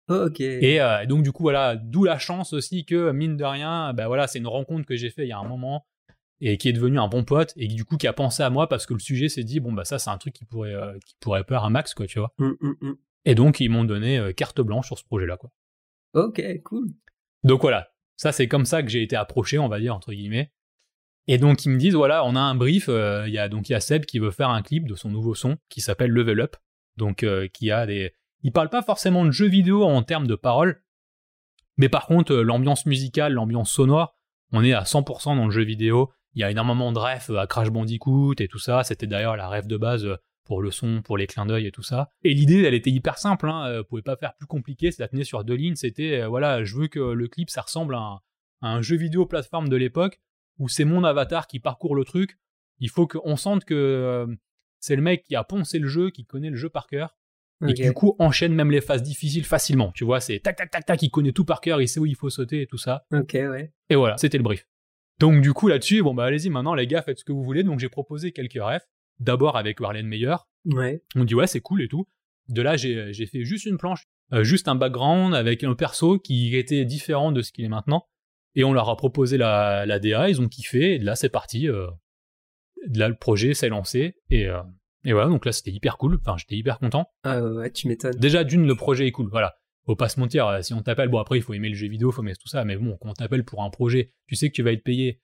Oh, 0.09 0.27
ok. 0.27 0.41
Et 0.41 0.81
euh, 0.81 1.07
donc 1.07 1.23
du 1.23 1.33
coup 1.33 1.45
voilà, 1.45 1.77
d'où 1.77 2.05
la 2.05 2.19
chance 2.19 2.53
aussi 2.53 2.85
que 2.85 3.13
mine 3.13 3.37
de 3.37 3.45
rien, 3.45 3.93
bah 3.95 4.07
voilà, 4.07 4.27
c'est 4.27 4.39
une 4.39 4.47
rencontre 4.47 4.87
que 4.87 4.97
j'ai 4.97 5.11
fait 5.11 5.25
il 5.25 5.29
y 5.29 5.33
a 5.33 5.39
un 5.39 5.49
moment 5.49 5.87
et 6.41 6.59
qui 6.59 6.69
est 6.69 6.73
devenu 6.73 6.99
un 6.99 7.09
bon 7.09 7.25
pote 7.25 7.53
et 7.57 7.69
du 7.69 7.85
coup 7.85 7.97
qui 7.97 8.07
a 8.07 8.13
pensé 8.13 8.43
à 8.43 8.51
moi 8.51 8.69
parce 8.69 8.87
que 8.87 8.93
le 8.93 9.01
sujet 9.01 9.29
s'est 9.29 9.45
dit 9.45 9.61
bon 9.61 9.73
bah 9.73 9.85
ça 9.85 9.99
c'est 9.99 10.11
un 10.11 10.19
truc 10.19 10.35
qui 10.35 10.45
pourrait 10.45 10.75
euh, 10.75 10.99
qui 11.07 11.15
pourrait 11.21 11.45
peur 11.45 11.65
un 11.65 11.71
max 11.71 11.95
quoi 11.95 12.07
tu 12.07 12.19
vois. 12.19 12.33
Hum, 12.39 12.57
hum, 12.61 12.77
hum. 12.81 12.97
Et 13.25 13.35
donc 13.35 13.61
ils 13.61 13.71
m'ont 13.71 13.85
donné 13.85 14.19
euh, 14.19 14.33
carte 14.33 14.61
blanche 14.61 14.87
sur 14.87 14.99
ce 14.99 15.05
projet 15.05 15.27
là 15.27 15.37
quoi. 15.37 15.51
Ok 16.15 16.43
cool. 16.65 16.89
Donc 17.45 17.63
voilà, 17.63 17.89
ça 18.17 18.33
c'est 18.33 18.49
comme 18.49 18.67
ça 18.67 18.83
que 18.83 18.89
j'ai 18.89 19.03
été 19.03 19.17
approché 19.17 19.59
on 19.59 19.69
va 19.69 19.79
dire 19.81 19.95
entre 19.95 20.13
guillemets. 20.13 20.53
Et 21.27 21.39
donc 21.39 21.65
ils 21.65 21.71
me 21.71 21.79
disent 21.79 21.95
voilà, 21.95 22.25
on 22.25 22.37
a 22.37 22.41
un 22.41 22.55
brief, 22.55 22.89
euh, 22.89 23.25
il 23.27 23.33
y 23.33 23.39
a 23.39 23.49
donc 23.49 23.71
il 23.71 23.81
Seb 23.81 24.05
qui 24.05 24.19
veut 24.19 24.31
faire 24.31 24.51
un 24.51 24.63
clip 24.63 24.87
de 24.87 24.95
son 24.95 25.09
nouveau 25.09 25.35
son 25.35 25.57
qui 25.69 25.81
s'appelle 25.81 26.11
Level 26.11 26.41
Up. 26.41 26.57
Donc 26.97 27.23
euh, 27.23 27.49
qui 27.49 27.71
a 27.71 27.87
des 27.87 28.13
il 28.43 28.53
parle 28.53 28.69
pas 28.69 28.83
forcément 28.83 29.25
de 29.25 29.31
jeux 29.31 29.49
vidéo 29.49 29.85
en 29.85 30.03
termes 30.03 30.27
de 30.27 30.35
paroles, 30.35 30.83
mais 31.79 31.89
par 31.89 32.07
contre 32.07 32.33
euh, 32.33 32.43
l'ambiance 32.43 32.85
musicale, 32.85 33.33
l'ambiance 33.33 33.71
sonore, 33.71 34.17
on 34.53 34.63
est 34.63 34.75
à 34.75 34.83
100% 34.83 35.37
dans 35.37 35.47
le 35.47 35.51
jeu 35.51 35.65
vidéo. 35.65 36.13
Il 36.35 36.41
y 36.41 36.45
a 36.45 36.51
énormément 36.51 36.93
de 36.93 36.99
refs 36.99 37.31
à 37.31 37.47
Crash 37.47 37.71
Bandicoot 37.71 38.35
et 38.39 38.49
tout 38.49 38.59
ça, 38.59 38.85
c'était 38.85 39.07
d'ailleurs 39.07 39.37
la 39.37 39.49
rêve 39.49 39.67
de 39.67 39.77
base 39.77 40.07
pour 40.45 40.61
le 40.61 40.71
son, 40.71 41.01
pour 41.01 41.17
les 41.17 41.27
clins 41.27 41.47
d'œil 41.47 41.67
et 41.67 41.71
tout 41.71 41.83
ça. 41.83 42.11
Et 42.23 42.35
l'idée, 42.35 42.65
elle 42.65 42.75
était 42.75 42.91
hyper 42.91 43.19
simple, 43.19 43.49
hein, 43.49 43.79
vous 43.79 43.85
pouvez 43.85 44.03
pas 44.03 44.17
faire 44.17 44.35
plus 44.35 44.47
compliqué, 44.47 44.91
ça 44.91 45.07
tenait 45.07 45.25
sur 45.25 45.45
deux 45.45 45.55
lignes, 45.55 45.77
c'était, 45.77 46.27
voilà, 46.27 46.65
je 46.65 46.75
veux 46.77 46.89
que 46.89 46.99
le 46.99 47.29
clip, 47.29 47.51
ça 47.51 47.63
ressemble 47.63 47.95
à 47.95 48.21
un 48.63 48.83
jeu 48.83 48.97
vidéo 48.97 49.27
plateforme 49.27 49.69
de 49.69 49.77
l'époque, 49.77 50.21
où 50.59 50.69
c'est 50.69 50.85
mon 50.85 51.05
avatar 51.05 51.47
qui 51.47 51.61
parcourt 51.61 51.95
le 51.95 52.05
truc, 52.05 52.39
il 52.79 52.91
faut 52.91 53.07
qu'on 53.07 53.37
sente 53.37 53.65
que 53.65 53.75
euh, 53.75 54.27
c'est 54.81 54.97
le 54.97 55.03
mec 55.03 55.23
qui 55.23 55.37
a 55.37 55.45
poncé 55.45 55.79
le 55.79 55.89
jeu, 55.89 56.11
qui 56.11 56.25
connaît 56.25 56.51
le 56.51 56.57
jeu 56.57 56.69
par 56.69 56.87
cœur, 56.87 57.17
et 57.67 57.73
qui 57.73 57.83
du 57.83 57.93
coup 57.93 58.17
enchaîne 58.19 58.53
même 58.53 58.71
les 58.71 58.81
phases 58.81 59.03
difficiles 59.03 59.45
facilement, 59.45 59.93
tu 59.93 60.05
vois, 60.05 60.21
c'est 60.21 60.41
tac 60.41 60.57
tac 60.57 60.71
tac 60.71 60.85
tac, 60.85 61.03
il 61.03 61.11
connaît 61.11 61.33
tout 61.33 61.45
par 61.45 61.61
cœur, 61.61 61.81
il 61.81 61.89
sait 61.89 62.01
où 62.01 62.07
il 62.07 62.17
faut 62.17 62.31
sauter 62.31 62.63
et 62.63 62.67
tout 62.67 62.79
ça. 62.79 63.07
Ok, 63.13 63.33
ouais. 63.35 63.73
Et 63.89 63.95
voilà, 63.95 64.17
c'était 64.19 64.39
le 64.39 64.45
brief. 64.45 64.67
Donc 65.21 65.41
du 65.41 65.53
coup 65.53 65.69
là-dessus, 65.69 66.03
bon 66.03 66.15
bah 66.15 66.25
allez-y 66.25 66.51
maintenant 66.51 66.75
les 66.75 66.87
gars, 66.87 67.03
faites 67.03 67.21
ce 67.21 67.25
que 67.25 67.33
vous 67.33 67.45
voulez. 67.45 67.63
Donc 67.63 67.79
j'ai 67.79 67.89
proposé 67.89 68.33
quelques 68.33 68.61
refs. 68.61 68.87
D'abord 69.21 69.57
avec 69.57 69.79
Warlen 69.81 70.07
Meyer. 70.07 70.35
Ouais. 70.67 71.03
On 71.15 71.25
dit 71.25 71.35
ouais 71.35 71.47
c'est 71.47 71.61
cool 71.61 71.83
et 71.83 71.89
tout. 71.89 72.07
De 72.49 72.61
là 72.63 72.77
j'ai 72.77 73.13
j'ai 73.13 73.27
fait 73.27 73.45
juste 73.45 73.65
une 73.65 73.79
planche, 73.79 74.05
euh, 74.33 74.43
juste 74.43 74.67
un 74.67 74.75
background 74.75 75.35
avec 75.35 75.63
un 75.63 75.75
perso 75.75 76.19
qui 76.19 76.57
était 76.57 76.85
différent 76.85 77.31
de 77.31 77.41
ce 77.41 77.53
qu'il 77.53 77.65
est 77.65 77.69
maintenant. 77.69 78.07
Et 78.55 78.65
on 78.65 78.73
leur 78.73 78.89
a 78.89 78.97
proposé 78.97 79.37
la, 79.37 79.85
la 79.87 79.99
DA, 79.99 80.29
ils 80.29 80.41
ont 80.41 80.49
kiffé. 80.49 80.95
Et 80.95 80.99
là 80.99 81.17
c'est 81.17 81.29
parti. 81.29 81.69
euh, 81.69 81.89
là 82.95 83.09
le 83.09 83.17
projet 83.17 83.55
s'est 83.55 83.69
lancé 83.69 84.17
et 84.31 84.47
euh, 84.49 84.61
et 85.05 85.13
voilà 85.13 85.29
donc 85.29 85.45
là 85.47 85.53
c'était 85.53 85.71
hyper 85.71 85.97
cool. 85.99 86.19
Enfin 86.21 86.37
j'étais 86.39 86.57
hyper 86.57 86.79
content. 86.79 87.07
Ah 87.25 87.43
ouais, 87.43 87.71
tu 87.71 87.89
m'étonnes. 87.89 88.15
Déjà 88.17 88.45
d'une 88.45 88.67
le 88.67 88.75
projet 88.75 89.07
est 89.07 89.13
cool. 89.13 89.29
Voilà. 89.31 89.55
Faut 89.87 89.97
pas 89.97 90.09
se 90.09 90.19
mentir, 90.19 90.47
euh, 90.47 90.63
si 90.63 90.73
on 90.73 90.81
t'appelle, 90.81 91.09
bon 91.11 91.19
après 91.19 91.37
il 91.37 91.43
faut 91.43 91.53
aimer 91.53 91.69
le 91.69 91.75
jeu 91.75 91.89
vidéo, 91.89 92.11
faut 92.11 92.23
aimer 92.23 92.35
tout 92.37 92.49
ça, 92.49 92.65
mais 92.65 92.77
bon, 92.77 92.97
quand 92.99 93.11
on 93.11 93.13
t'appelle 93.13 93.45
pour 93.45 93.63
un 93.63 93.69
projet, 93.69 94.15
tu 94.27 94.35
sais 94.35 94.49
que 94.49 94.55
tu 94.55 94.63
vas 94.63 94.73
être 94.73 94.83
payé, 94.83 95.21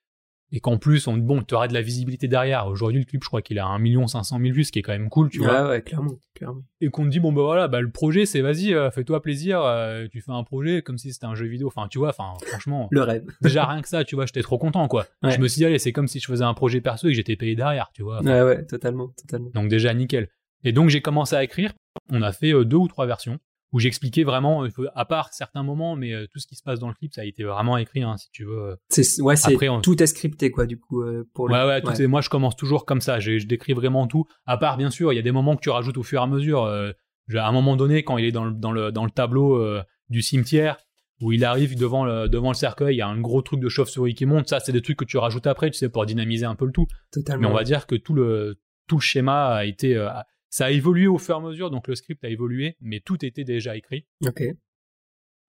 et 0.53 0.61
qu'en 0.61 0.79
plus, 0.79 1.07
on, 1.07 1.17
bon, 1.17 1.43
tu 1.43 1.55
auras 1.55 1.69
de 1.69 1.75
la 1.75 1.83
visibilité 1.83 2.27
derrière. 2.27 2.67
Aujourd'hui, 2.67 2.99
le 2.99 3.05
clip, 3.05 3.23
je 3.23 3.29
crois 3.29 3.43
qu'il 3.43 3.59
a 3.59 3.67
1 3.67 4.07
500 4.07 4.39
000 4.41 4.53
vues, 4.53 4.65
ce 4.65 4.73
qui 4.73 4.81
est 4.81 4.83
quand 4.83 4.93
même 4.93 5.09
cool, 5.09 5.31
tu 5.31 5.39
vois. 5.39 5.63
Ouais, 5.63 5.69
ouais, 5.69 5.83
clairement, 5.83 6.19
clairement. 6.35 6.63
Et 6.81 6.89
qu'on 6.89 7.05
te 7.05 7.11
dit, 7.11 7.21
bon 7.21 7.33
bah 7.33 7.43
voilà, 7.43 7.69
bah 7.69 7.81
le 7.81 7.91
projet, 7.91 8.27
c'est 8.27 8.41
vas-y, 8.41 8.75
euh, 8.75 8.91
fais-toi 8.91 9.23
plaisir, 9.23 9.63
euh, 9.63 10.07
tu 10.11 10.21
fais 10.21 10.33
un 10.33 10.43
projet 10.43 10.83
comme 10.83 10.99
si 10.99 11.13
c'était 11.13 11.27
un 11.27 11.35
jeu 11.35 11.47
vidéo. 11.47 11.69
Enfin, 11.69 11.87
tu 11.89 11.99
vois, 11.99 12.09
enfin, 12.09 12.33
franchement, 12.47 12.89
Le 12.91 13.03
rêve. 13.03 13.25
déjà 13.43 13.65
rien 13.65 13.81
que 13.81 13.89
ça, 13.89 14.05
tu 14.05 14.17
vois, 14.17 14.27
j'étais 14.27 14.43
trop 14.43 14.59
content, 14.59 14.89
quoi. 14.89 15.07
Ouais. 15.23 15.31
Je 15.31 15.41
me 15.41 15.47
suis 15.47 15.61
dit, 15.61 15.67
allez, 15.67 15.79
c'est 15.79 15.93
comme 15.93 16.09
si 16.09 16.19
je 16.19 16.27
faisais 16.27 16.45
un 16.45 16.55
projet 16.55 16.81
perso 16.81 17.07
et 17.07 17.11
que 17.11 17.17
j'étais 17.17 17.37
payé 17.37 17.55
derrière, 17.55 17.91
tu 17.95 18.03
vois. 18.03 18.23
Ouais, 18.23 18.43
ouais, 18.43 18.65
totalement, 18.65 19.09
totalement. 19.09 19.51
Donc 19.55 19.69
déjà 19.69 19.95
nickel. 19.95 20.29
Et 20.65 20.73
donc 20.73 20.91
j'ai 20.91 21.01
commencé 21.01 21.37
à 21.37 21.45
écrire. 21.45 21.73
On 22.11 22.23
a 22.23 22.33
fait 22.33 22.53
euh, 22.53 22.65
deux 22.65 22.77
ou 22.77 22.89
trois 22.89 23.07
versions 23.07 23.39
où 23.73 23.79
j'expliquais 23.79 24.25
vraiment, 24.25 24.65
euh, 24.65 24.69
à 24.95 25.05
part 25.05 25.33
certains 25.33 25.63
moments, 25.63 25.95
mais 25.97 26.13
euh, 26.13 26.27
tout 26.33 26.39
ce 26.41 26.47
qui 26.47 26.57
se 26.57 26.63
passe 26.63 26.79
dans 26.81 26.89
le 26.89 26.95
clip, 26.95 27.13
ça 27.15 27.21
a 27.21 27.25
été 27.25 27.45
vraiment 27.45 27.77
écrit, 27.77 28.03
hein, 28.03 28.17
si 28.17 28.29
tu 28.33 28.45
veux. 28.45 28.59
euh. 28.73 28.77
C'est, 28.89 29.21
ouais, 29.23 29.37
c'est, 29.37 29.69
on- 29.69 29.81
tout 29.81 30.03
est 30.03 30.07
scripté, 30.07 30.51
quoi, 30.51 30.67
du 30.67 30.79
coup, 30.79 31.03
pour 31.35 31.49
le. 31.49 31.55
Ouais, 31.55 31.67
ouais, 31.67 31.81
tout 31.81 31.93
est- 32.03 32.07
moi 32.09 32.21
je 32.21 32.29
commence 32.31 32.57
toujours 32.57 32.85
comme 32.85 33.01
ça. 33.01 33.21
Je, 33.21 33.39
je 33.39 33.47
décris 33.47 33.73
vraiment 33.73 34.07
tout. 34.07 34.25
À 34.47 34.57
part, 34.57 34.77
bien 34.77 34.91
sûr, 34.91 35.13
il 35.13 35.17
y 35.17 35.19
a 35.21 35.23
des 35.23 35.33
moments 35.33 35.55
que 35.57 35.61
tu 35.63 35.71
rajoutes 35.71 35.99
au 35.99 36.03
fur 36.03 36.21
et 36.21 36.25
à 36.25 36.27
mesure. 36.27 36.65
Euh, 36.65 36.91
à 37.35 37.47
un 37.47 37.53
moment 37.53 37.77
donné, 37.77 38.03
quand 38.03 38.19
il 38.19 38.25
est 38.25 38.33
dans 38.33 38.45
le, 38.47 38.53
dans 38.53 38.73
le, 38.73 38.91
dans 38.91 39.05
le 39.05 39.11
tableau 39.13 39.55
euh, 39.57 39.83
du 40.09 40.21
cimetière, 40.21 40.77
où 41.21 41.31
il 41.31 41.45
arrive 41.45 41.79
devant 41.79 42.05
le, 42.05 42.29
devant 42.29 42.49
le 42.49 42.55
cercueil, 42.57 42.97
il 42.97 42.99
y 42.99 43.03
a 43.03 43.07
un 43.07 43.21
gros 43.21 43.41
truc 43.43 43.61
de 43.61 43.69
chauve-souris 43.69 44.15
qui 44.15 44.27
monte. 44.27 44.49
Ça, 44.49 44.59
c'est 44.59 44.73
des 44.73 44.83
trucs 44.83 44.97
que 44.99 45.05
tu 45.05 45.17
rajoutes 45.17 45.47
après, 45.47 45.71
tu 45.71 45.79
sais, 45.79 45.89
pour 45.89 46.05
dynamiser 46.07 46.45
un 46.47 46.57
peu 46.57 46.65
le 46.67 46.73
tout. 46.73 46.87
Totalement. 47.13 47.43
Mais 47.43 47.53
on 47.53 47.55
va 47.55 47.63
dire 47.63 47.87
que 47.87 47.95
tout 47.95 48.15
le, 48.15 48.59
tout 48.89 48.97
le 48.97 49.01
schéma 49.03 49.49
a 49.55 49.65
été. 49.65 49.95
euh, 49.97 50.09
ça 50.51 50.67
a 50.67 50.71
évolué 50.71 51.07
au 51.07 51.19
fur 51.19 51.37
et 51.37 51.39
à 51.39 51.41
mesure, 51.41 51.71
donc 51.71 51.89
le 51.89 51.95
script 51.95 52.23
a 52.25 52.29
évolué, 52.29 52.77
mais 52.81 53.01
tout 53.01 53.25
était 53.25 53.45
déjà 53.45 53.77
écrit. 53.77 54.07
Ok. 54.27 54.43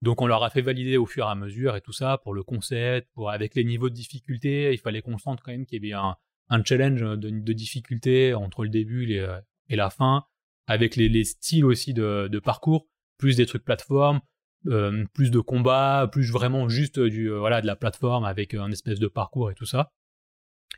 Donc 0.01 0.21
on 0.21 0.27
leur 0.27 0.43
a 0.43 0.49
fait 0.49 0.61
valider 0.61 0.97
au 0.97 1.05
fur 1.05 1.25
et 1.25 1.29
à 1.29 1.35
mesure 1.35 1.75
et 1.75 1.81
tout 1.81 1.91
ça 1.91 2.17
pour 2.17 2.33
le 2.33 2.43
concept, 2.43 3.09
pour 3.13 3.29
avec 3.29 3.53
les 3.55 3.63
niveaux 3.63 3.89
de 3.89 3.95
difficulté. 3.95 4.71
Il 4.71 4.79
fallait 4.79 5.01
qu'on 5.01 5.17
sente 5.17 5.41
quand 5.41 5.51
même 5.51 5.65
qu'il 5.65 5.83
y 5.83 5.93
avait 5.93 6.01
un, 6.01 6.15
un 6.49 6.63
challenge 6.63 7.01
de, 7.01 7.29
de 7.29 7.53
difficulté 7.53 8.33
entre 8.33 8.63
le 8.63 8.69
début 8.69 9.11
et, 9.11 9.19
euh, 9.19 9.39
et 9.69 9.75
la 9.75 9.89
fin, 9.89 10.25
avec 10.67 10.95
les, 10.95 11.09
les 11.09 11.23
styles 11.23 11.65
aussi 11.65 11.93
de, 11.93 12.27
de 12.27 12.39
parcours, 12.39 12.87
plus 13.17 13.37
des 13.37 13.45
trucs 13.45 13.63
plateforme, 13.63 14.21
euh, 14.67 15.05
plus 15.13 15.31
de 15.31 15.39
combat, 15.39 16.07
plus 16.11 16.31
vraiment 16.31 16.67
juste 16.69 16.99
du 16.99 17.31
euh, 17.31 17.39
voilà 17.39 17.61
de 17.61 17.67
la 17.67 17.75
plateforme 17.75 18.25
avec 18.25 18.53
un 18.53 18.71
espèce 18.71 18.99
de 18.99 19.07
parcours 19.07 19.51
et 19.51 19.55
tout 19.55 19.65
ça. 19.65 19.91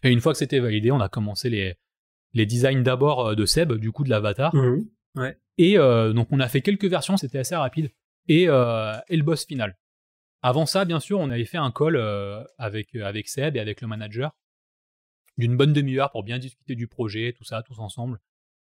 Et 0.03 0.11
une 0.11 0.19
fois 0.19 0.33
que 0.33 0.37
c'était 0.37 0.59
validé, 0.59 0.91
on 0.91 0.99
a 0.99 1.09
commencé 1.09 1.49
les 1.49 1.75
les 2.33 2.45
designs 2.45 2.81
d'abord 2.83 3.27
euh, 3.29 3.35
de 3.35 3.45
Seb, 3.45 3.73
du 3.73 3.91
coup 3.91 4.03
de 4.03 4.09
l'avatar. 4.09 4.53
Mhm. 4.55 4.85
Et 5.59 5.77
euh, 5.77 6.13
donc 6.13 6.27
on 6.31 6.39
a 6.39 6.47
fait 6.47 6.61
quelques 6.61 6.85
versions, 6.85 7.17
c'était 7.17 7.37
assez 7.39 7.55
rapide. 7.55 7.91
Et, 8.27 8.45
euh, 8.47 8.93
et 9.09 9.17
le 9.17 9.23
boss 9.23 9.45
final. 9.45 9.77
Avant 10.41 10.65
ça, 10.65 10.83
bien 10.85 10.99
sûr, 10.99 11.19
on 11.19 11.29
avait 11.29 11.45
fait 11.45 11.57
un 11.57 11.71
call 11.71 11.95
euh, 11.95 12.43
avec, 12.57 12.95
avec 12.95 13.27
Seb 13.29 13.55
et 13.55 13.59
avec 13.59 13.81
le 13.81 13.87
manager 13.87 14.31
d'une 15.37 15.55
bonne 15.57 15.73
demi-heure 15.73 16.11
pour 16.11 16.23
bien 16.23 16.37
discuter 16.39 16.75
du 16.75 16.87
projet, 16.87 17.33
tout 17.37 17.43
ça, 17.43 17.63
tous 17.63 17.79
ensemble. 17.79 18.19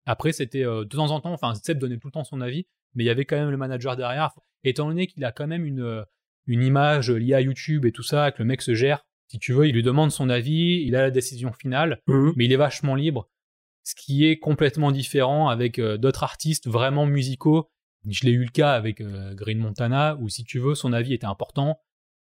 Après, 0.06 0.32
c'était 0.32 0.64
de 0.64 0.84
temps 0.84 1.12
en 1.12 1.20
temps, 1.20 1.34
enfin 1.34 1.54
Seb 1.56 1.80
donnait 1.80 1.98
tout 1.98 2.08
le 2.08 2.12
temps 2.12 2.24
son 2.24 2.42
avis, 2.42 2.68
mais 2.94 3.04
il 3.04 3.08
y 3.08 3.10
avait 3.10 3.26
quand 3.26 3.36
même 3.38 3.50
le 3.50 3.58
manager 3.58 3.96
derrière. 3.96 4.32
Étant 4.64 4.88
donné 4.88 5.08
qu'il 5.08 5.24
a 5.26 5.32
quand 5.32 5.48
même 5.48 5.66
une, 5.66 6.06
une 6.48 6.64
image 6.64 7.10
liée 7.12 7.34
à 7.34 7.42
YouTube 7.42 7.86
et 7.86 7.92
tout 7.92 8.04
ça, 8.04 8.32
que 8.32 8.40
le 8.40 8.46
mec 8.46 8.62
se 8.62 8.74
gère, 8.74 9.06
si 9.28 9.40
tu 9.40 9.52
veux, 9.54 9.68
il 9.68 9.74
lui 9.74 9.84
demande 9.84 10.12
son 10.12 10.30
avis, 10.30 10.84
il 10.86 10.96
a 10.96 11.02
la 11.02 11.12
décision 11.12 11.52
finale, 11.54 12.02
Mhm. 12.08 12.34
mais 12.36 12.46
il 12.46 12.54
est 12.54 12.58
vachement 12.58 12.96
libre, 12.96 13.30
ce 13.86 13.94
qui 13.96 14.26
est 14.26 14.38
complètement 14.38 14.92
différent 14.92 15.48
avec 15.48 15.80
euh, 15.80 15.98
d'autres 15.98 16.24
artistes 16.24 16.68
vraiment 16.68 17.06
musicaux. 17.06 17.70
Je 18.10 18.26
l'ai 18.26 18.32
eu 18.32 18.44
le 18.44 18.52
cas 18.52 18.74
avec 18.74 19.00
euh, 19.00 19.34
Green 19.36 19.60
Montana, 19.60 20.18
où 20.20 20.28
si 20.28 20.44
tu 20.44 20.60
veux, 20.60 20.76
son 20.76 20.92
avis 20.92 21.14
était 21.14 21.26
important, 21.26 21.80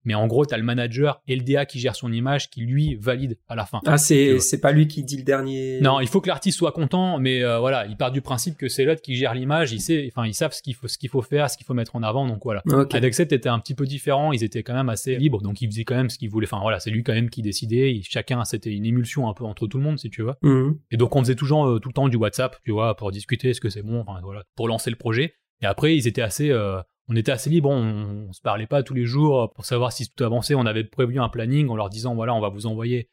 mais 0.05 0.15
en 0.15 0.27
gros, 0.27 0.45
t'as 0.45 0.57
le 0.57 0.63
manager 0.63 1.21
et 1.27 1.35
le 1.35 1.41
DA 1.43 1.65
qui 1.65 1.79
gère 1.79 1.95
son 1.95 2.11
image, 2.11 2.49
qui 2.49 2.61
lui 2.61 2.95
valide 2.95 3.37
à 3.47 3.55
la 3.55 3.65
fin. 3.65 3.79
Ah, 3.85 3.97
Tu 3.97 4.39
c'est, 4.39 4.61
pas 4.61 4.71
lui 4.71 4.87
qui 4.87 5.03
dit 5.03 5.17
le 5.17 5.23
dernier. 5.23 5.79
Non, 5.81 5.99
il 5.99 6.07
faut 6.07 6.21
que 6.21 6.27
l'artiste 6.27 6.57
soit 6.57 6.71
content, 6.71 7.19
mais 7.19 7.43
euh, 7.43 7.59
voilà, 7.59 7.85
il 7.85 7.97
part 7.97 8.11
du 8.11 8.21
principe 8.21 8.57
que 8.57 8.67
c'est 8.69 8.85
l'autre 8.85 9.01
qui 9.01 9.15
gère 9.15 9.33
l'image, 9.33 9.71
il 9.71 9.81
sait, 9.81 10.09
enfin, 10.11 10.25
ils 10.27 10.33
savent 10.33 10.53
ce 10.53 10.61
qu'il 10.61 10.75
faut, 10.75 10.87
ce 10.87 10.97
qu'il 10.97 11.09
faut 11.09 11.21
faire, 11.21 11.49
ce 11.49 11.57
qu'il 11.57 11.65
faut 11.65 11.73
mettre 11.73 11.95
en 11.95 12.03
avant, 12.03 12.27
donc 12.27 12.39
voilà. 12.43 12.61
Ok. 12.67 12.93
Avec 12.95 13.13
Seth, 13.13 13.29
c'était 13.31 13.49
un 13.49 13.59
petit 13.59 13.75
peu 13.75 13.85
différent, 13.85 14.31
ils 14.31 14.43
étaient 14.43 14.63
quand 14.63 14.73
même 14.73 14.89
assez 14.89 15.15
libres, 15.17 15.41
donc 15.41 15.61
ils 15.61 15.69
faisaient 15.69 15.83
quand 15.85 15.95
même 15.95 16.09
ce 16.09 16.17
qu'ils 16.17 16.29
voulaient. 16.29 16.47
Enfin 16.47 16.61
voilà, 16.61 16.79
c'est 16.79 16.89
lui 16.91 17.03
quand 17.03 17.13
même 17.13 17.29
qui 17.29 17.41
décidait, 17.41 17.93
il- 17.93 18.03
chacun, 18.03 18.43
c'était 18.45 18.71
une 18.71 18.85
émulsion 18.85 19.29
un 19.29 19.33
peu 19.33 19.43
entre 19.43 19.67
tout 19.67 19.77
le 19.77 19.83
monde, 19.83 19.99
si 19.99 20.09
tu 20.09 20.23
veux. 20.23 20.33
Mhm. 20.41 20.77
Et 20.91 20.97
donc 20.97 21.15
on 21.15 21.19
faisait 21.21 21.35
toujours 21.35 21.65
euh, 21.67 21.79
tout 21.79 21.89
le 21.89 21.93
temps 21.93 22.07
du 22.09 22.17
WhatsApp, 22.17 22.57
tu 22.63 22.71
vois, 22.71 22.95
pour 22.95 23.11
discuter, 23.11 23.49
est-ce 23.49 23.61
que 23.61 23.69
c'est 23.69 23.83
bon, 23.83 23.99
enfin 24.07 24.19
voilà, 24.23 24.43
pour 24.55 24.67
lancer 24.67 24.89
le 24.89 24.95
projet. 24.95 25.33
Et 25.61 25.65
après, 25.65 25.95
ils 25.95 26.07
étaient 26.07 26.21
assez, 26.21 26.51
euh, 26.51 26.79
on 27.09 27.15
était 27.15 27.31
assez 27.31 27.49
libres, 27.49 27.69
on, 27.69 28.27
on 28.29 28.33
se 28.33 28.41
parlait 28.41 28.67
pas 28.67 28.83
tous 28.83 28.93
les 28.93 29.05
jours 29.05 29.51
pour 29.53 29.65
savoir 29.65 29.91
si 29.91 30.09
tout 30.09 30.23
avançait. 30.23 30.55
On 30.55 30.65
avait 30.65 30.83
prévu 30.83 31.19
un 31.19 31.29
planning 31.29 31.67
en 31.67 31.75
leur 31.75 31.89
disant 31.89 32.15
voilà, 32.15 32.33
on 32.33 32.39
va 32.39 32.49
vous 32.49 32.67
envoyer 32.67 33.09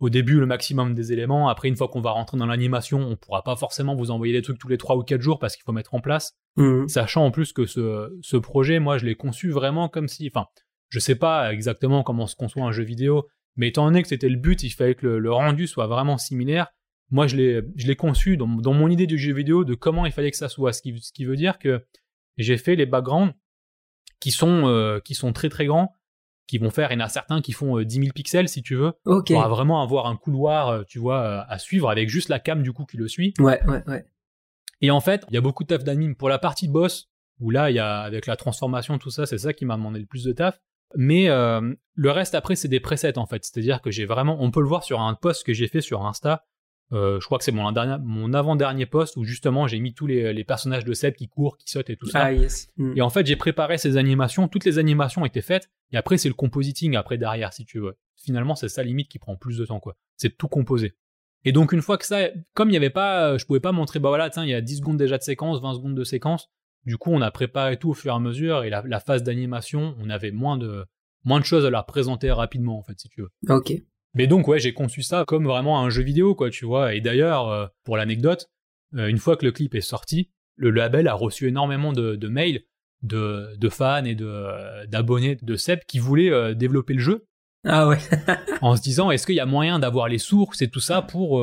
au 0.00 0.10
début 0.10 0.38
le 0.38 0.46
maximum 0.46 0.94
des 0.94 1.12
éléments. 1.12 1.48
Après, 1.48 1.68
une 1.68 1.76
fois 1.76 1.88
qu'on 1.88 2.00
va 2.00 2.12
rentrer 2.12 2.38
dans 2.38 2.46
l'animation, 2.46 3.00
on 3.00 3.16
pourra 3.16 3.42
pas 3.42 3.56
forcément 3.56 3.96
vous 3.96 4.12
envoyer 4.12 4.32
des 4.32 4.42
trucs 4.42 4.58
tous 4.58 4.68
les 4.68 4.78
trois 4.78 4.96
ou 4.96 5.02
quatre 5.02 5.20
jours 5.20 5.40
parce 5.40 5.56
qu'il 5.56 5.64
faut 5.64 5.72
mettre 5.72 5.94
en 5.94 6.00
place. 6.00 6.34
Mhm. 6.56 6.88
Sachant 6.88 7.24
en 7.24 7.30
plus 7.32 7.52
que 7.52 7.66
ce, 7.66 8.16
ce 8.22 8.36
projet, 8.36 8.78
moi, 8.78 8.98
je 8.98 9.06
l'ai 9.06 9.16
conçu 9.16 9.50
vraiment 9.50 9.88
comme 9.88 10.06
si, 10.06 10.30
enfin, 10.32 10.46
je 10.88 11.00
sais 11.00 11.16
pas 11.16 11.52
exactement 11.52 12.04
comment 12.04 12.26
se 12.28 12.36
conçoit 12.36 12.64
un 12.64 12.72
jeu 12.72 12.84
vidéo, 12.84 13.26
mais 13.56 13.68
étant 13.68 13.86
donné 13.86 14.02
que 14.02 14.08
c'était 14.08 14.28
le 14.28 14.36
but, 14.36 14.62
il 14.62 14.70
fallait 14.70 14.94
que 14.94 15.06
le, 15.06 15.18
le 15.18 15.32
rendu 15.32 15.66
soit 15.66 15.88
vraiment 15.88 16.16
similaire. 16.16 16.68
Moi, 17.10 17.26
je 17.26 17.36
l'ai, 17.36 17.62
je 17.74 17.86
l'ai 17.86 17.96
conçu 17.96 18.36
dans, 18.36 18.46
dans 18.46 18.74
mon 18.74 18.88
idée 18.88 19.06
du 19.06 19.18
jeu 19.18 19.32
vidéo 19.32 19.64
de 19.64 19.74
comment 19.74 20.06
il 20.06 20.12
fallait 20.12 20.30
que 20.30 20.36
ça 20.36 20.48
soit. 20.48 20.72
Ce 20.72 20.82
qui, 20.82 20.96
ce 21.00 21.10
qui 21.12 21.24
veut 21.24 21.36
dire 21.36 21.58
que 21.58 21.84
j'ai 22.38 22.56
fait 22.56 22.76
les 22.76 22.86
backgrounds 22.86 23.34
qui 24.20 24.30
sont, 24.30 24.66
euh, 24.66 25.00
qui 25.00 25.14
sont 25.14 25.32
très 25.32 25.48
très 25.48 25.66
grands, 25.66 25.92
qui 26.46 26.58
vont 26.58 26.70
faire, 26.70 26.90
il 26.90 26.98
y 26.98 27.02
en 27.02 27.04
a 27.04 27.08
certains 27.08 27.40
qui 27.40 27.52
font 27.52 27.78
euh, 27.78 27.84
10 27.84 28.00
000 28.00 28.12
pixels 28.14 28.48
si 28.48 28.62
tu 28.62 28.74
veux, 28.74 28.92
pour 29.34 29.48
vraiment 29.48 29.82
avoir 29.82 30.06
un 30.06 30.16
couloir, 30.16 30.68
euh, 30.68 30.82
tu 30.88 30.98
vois, 30.98 31.20
euh, 31.22 31.42
à 31.48 31.58
suivre 31.58 31.90
avec 31.90 32.08
juste 32.08 32.30
la 32.30 32.40
cam 32.40 32.62
du 32.62 32.72
coup 32.72 32.84
qui 32.86 32.96
le 32.96 33.06
suit. 33.06 33.34
Ouais, 33.38 33.62
ouais, 33.66 33.82
ouais. 33.86 34.06
Et 34.80 34.90
en 34.90 35.00
fait, 35.00 35.24
il 35.28 35.34
y 35.34 35.36
a 35.36 35.40
beaucoup 35.40 35.62
de 35.64 35.68
taf 35.68 35.84
d'admin 35.84 36.14
pour 36.14 36.28
la 36.28 36.38
partie 36.38 36.68
boss, 36.68 37.10
où 37.40 37.50
là, 37.50 37.70
il 37.70 37.74
y 37.74 37.78
a 37.78 38.00
avec 38.00 38.26
la 38.26 38.36
transformation, 38.36 38.98
tout 38.98 39.10
ça, 39.10 39.26
c'est 39.26 39.38
ça 39.38 39.52
qui 39.52 39.66
m'a 39.66 39.76
demandé 39.76 40.00
le 40.00 40.06
plus 40.06 40.24
de 40.24 40.32
taf. 40.32 40.58
Mais 40.96 41.28
euh, 41.28 41.74
le 41.94 42.10
reste 42.10 42.34
après, 42.34 42.56
c'est 42.56 42.68
des 42.68 42.80
presets 42.80 43.18
en 43.18 43.26
fait. 43.26 43.44
C'est-à-dire 43.44 43.82
que 43.82 43.90
j'ai 43.90 44.06
vraiment, 44.06 44.38
on 44.40 44.50
peut 44.50 44.60
le 44.60 44.68
voir 44.68 44.84
sur 44.84 45.00
un 45.00 45.14
post 45.14 45.44
que 45.44 45.52
j'ai 45.52 45.68
fait 45.68 45.80
sur 45.80 46.06
Insta. 46.06 46.44
Euh, 46.92 47.20
je 47.20 47.26
crois 47.26 47.36
que 47.36 47.44
c'est 47.44 47.52
mon, 47.52 47.70
mon 48.02 48.32
avant-dernier 48.32 48.86
post 48.86 49.16
où 49.16 49.24
justement 49.24 49.66
j'ai 49.66 49.78
mis 49.78 49.92
tous 49.92 50.06
les, 50.06 50.32
les 50.32 50.44
personnages 50.44 50.84
de 50.84 50.94
Seb 50.94 51.14
qui 51.14 51.28
courent, 51.28 51.58
qui 51.58 51.70
sautent 51.70 51.90
et 51.90 51.96
tout 51.96 52.08
ça. 52.08 52.24
Ah, 52.24 52.32
yes. 52.32 52.70
Mhm. 52.76 52.96
Et 52.96 53.02
en 53.02 53.10
fait, 53.10 53.26
j'ai 53.26 53.36
préparé 53.36 53.76
ces 53.76 53.96
animations, 53.96 54.48
toutes 54.48 54.64
les 54.64 54.78
animations 54.78 55.26
étaient 55.26 55.42
faites, 55.42 55.70
et 55.92 55.96
après, 55.96 56.16
c'est 56.16 56.28
le 56.28 56.34
compositing 56.34 56.96
après 56.96 57.18
derrière, 57.18 57.52
si 57.52 57.64
tu 57.64 57.78
veux. 57.80 57.96
Finalement, 58.16 58.54
c'est 58.54 58.68
ça 58.68 58.82
limite 58.82 59.08
qui 59.08 59.18
prend 59.18 59.36
plus 59.36 59.58
de 59.58 59.66
temps, 59.66 59.80
quoi. 59.80 59.96
C'est 60.16 60.36
tout 60.36 60.48
composer. 60.48 60.94
Et 61.44 61.52
donc, 61.52 61.72
une 61.72 61.82
fois 61.82 61.98
que 61.98 62.06
ça, 62.06 62.28
comme 62.54 62.68
il 62.68 62.72
n'y 62.72 62.76
avait 62.76 62.90
pas, 62.90 63.30
euh, 63.30 63.38
je 63.38 63.46
pouvais 63.46 63.60
pas 63.60 63.72
montrer, 63.72 64.00
bah 64.00 64.08
voilà, 64.08 64.28
tiens, 64.28 64.44
il 64.44 64.50
y 64.50 64.54
a 64.54 64.60
10 64.60 64.78
secondes 64.78 64.96
déjà 64.96 65.18
de 65.18 65.22
séquence, 65.22 65.60
20 65.60 65.74
secondes 65.74 65.94
de 65.94 66.04
séquence. 66.04 66.50
Du 66.84 66.96
coup, 66.96 67.10
on 67.10 67.20
a 67.20 67.30
préparé 67.30 67.76
tout 67.76 67.90
au 67.90 67.94
fur 67.94 68.12
et 68.12 68.16
à 68.16 68.18
mesure, 68.18 68.64
et 68.64 68.70
la, 68.70 68.82
la 68.86 69.00
phase 69.00 69.22
d'animation, 69.22 69.94
on 70.00 70.10
avait 70.10 70.30
moins 70.30 70.56
de, 70.56 70.84
moins 71.24 71.38
de 71.38 71.44
choses 71.44 71.64
à 71.64 71.70
leur 71.70 71.86
présenter 71.86 72.30
rapidement, 72.30 72.78
en 72.78 72.82
fait, 72.82 72.98
si 72.98 73.08
tu 73.08 73.22
veux. 73.22 73.30
Ok. 73.48 73.72
Mais 74.18 74.26
donc 74.26 74.48
ouais, 74.48 74.58
j'ai 74.58 74.74
conçu 74.74 75.02
ça 75.02 75.24
comme 75.24 75.46
vraiment 75.46 75.80
un 75.80 75.90
jeu 75.90 76.02
vidéo 76.02 76.34
quoi, 76.34 76.50
tu 76.50 76.66
vois. 76.66 76.92
Et 76.94 77.00
d'ailleurs, 77.00 77.48
euh, 77.48 77.66
pour 77.84 77.96
l'anecdote, 77.96 78.50
euh, 78.96 79.06
une 79.06 79.18
fois 79.18 79.36
que 79.36 79.46
le 79.46 79.52
clip 79.52 79.76
est 79.76 79.80
sorti, 79.80 80.30
le 80.56 80.70
label 80.70 81.06
a 81.06 81.14
reçu 81.14 81.46
énormément 81.46 81.92
de, 81.92 82.16
de 82.16 82.28
mails 82.28 82.64
de, 83.02 83.54
de 83.56 83.68
fans 83.68 84.04
et 84.04 84.16
de 84.16 84.26
euh, 84.26 84.86
d'abonnés 84.86 85.38
de 85.40 85.54
Seb 85.54 85.80
qui 85.86 86.00
voulaient 86.00 86.32
euh, 86.32 86.52
développer 86.52 86.94
le 86.94 86.98
jeu 86.98 87.26
Ah 87.64 87.86
ouais. 87.86 87.98
en 88.60 88.74
se 88.74 88.82
disant 88.82 89.12
est-ce 89.12 89.24
qu'il 89.24 89.36
y 89.36 89.40
a 89.40 89.46
moyen 89.46 89.78
d'avoir 89.78 90.08
les 90.08 90.18
sources 90.18 90.62
et 90.62 90.68
tout 90.68 90.80
ça 90.80 91.00
pour 91.00 91.40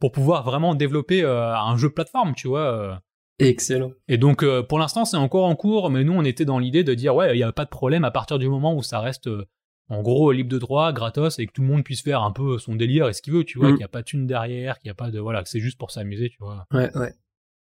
pour 0.00 0.10
pouvoir 0.10 0.44
vraiment 0.44 0.74
développer 0.74 1.24
un 1.24 1.76
jeu 1.76 1.90
plateforme, 1.90 2.34
tu 2.34 2.48
vois. 2.48 3.00
Excellent. 3.40 3.92
Et 4.08 4.16
donc, 4.16 4.44
pour 4.68 4.78
l'instant, 4.78 5.04
c'est 5.04 5.16
encore 5.16 5.44
en 5.44 5.56
cours, 5.56 5.90
mais 5.90 6.04
nous, 6.04 6.12
on 6.12 6.24
était 6.24 6.44
dans 6.44 6.60
l'idée 6.60 6.84
de 6.84 6.94
dire, 6.94 7.16
ouais, 7.16 7.34
il 7.34 7.36
n'y 7.36 7.42
a 7.42 7.52
pas 7.52 7.64
de 7.64 7.70
problème 7.70 8.04
à 8.04 8.12
partir 8.12 8.38
du 8.38 8.48
moment 8.48 8.76
où 8.76 8.82
ça 8.82 9.00
reste, 9.00 9.28
en 9.88 10.02
gros, 10.02 10.32
libre 10.32 10.50
de 10.50 10.58
droit, 10.58 10.92
gratos, 10.92 11.38
et 11.38 11.46
que 11.46 11.52
tout 11.52 11.62
le 11.62 11.68
monde 11.68 11.82
puisse 11.84 12.02
faire 12.02 12.22
un 12.22 12.30
peu 12.32 12.58
son 12.58 12.74
délire 12.74 13.08
et 13.08 13.12
ce 13.12 13.22
qu'il 13.22 13.32
veut, 13.32 13.44
tu 13.44 13.58
vois, 13.58 13.68
Mm. 13.68 13.72
qu'il 13.72 13.78
n'y 13.78 13.84
a 13.84 13.88
pas 13.88 14.00
de 14.00 14.04
thune 14.06 14.26
derrière, 14.26 14.78
qu'il 14.78 14.88
n'y 14.88 14.92
a 14.92 14.94
pas 14.94 15.10
de, 15.10 15.18
voilà, 15.18 15.42
que 15.42 15.48
c'est 15.48 15.60
juste 15.60 15.78
pour 15.78 15.90
s'amuser, 15.90 16.28
tu 16.30 16.36
vois. 16.40 16.66
Ouais, 16.72 16.94
ouais. 16.96 17.12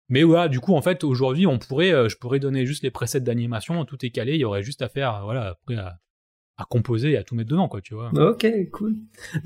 Mais 0.09 0.23
voilà, 0.23 0.47
du 0.47 0.59
coup, 0.59 0.73
en 0.73 0.81
fait, 0.81 1.03
aujourd'hui, 1.03 1.47
on 1.47 1.59
pourrait, 1.59 1.91
euh, 1.93 2.07
je 2.09 2.17
pourrais 2.17 2.39
donner 2.39 2.65
juste 2.65 2.83
les 2.83 2.91
presets 2.91 3.19
d'animation, 3.21 3.83
tout 3.85 4.05
est 4.05 4.09
calé, 4.09 4.33
il 4.35 4.39
y 4.39 4.45
aurait 4.45 4.63
juste 4.63 4.81
à 4.81 4.87
faire, 4.89 5.21
voilà, 5.23 5.47
après, 5.49 5.75
à, 5.75 5.99
à 6.57 6.65
composer 6.65 7.11
et 7.11 7.17
à 7.17 7.23
tout 7.23 7.35
mettre 7.35 7.49
dedans, 7.49 7.67
quoi, 7.67 7.81
tu 7.81 7.93
vois. 7.93 8.11
Ok, 8.15 8.47
cool. 8.71 8.95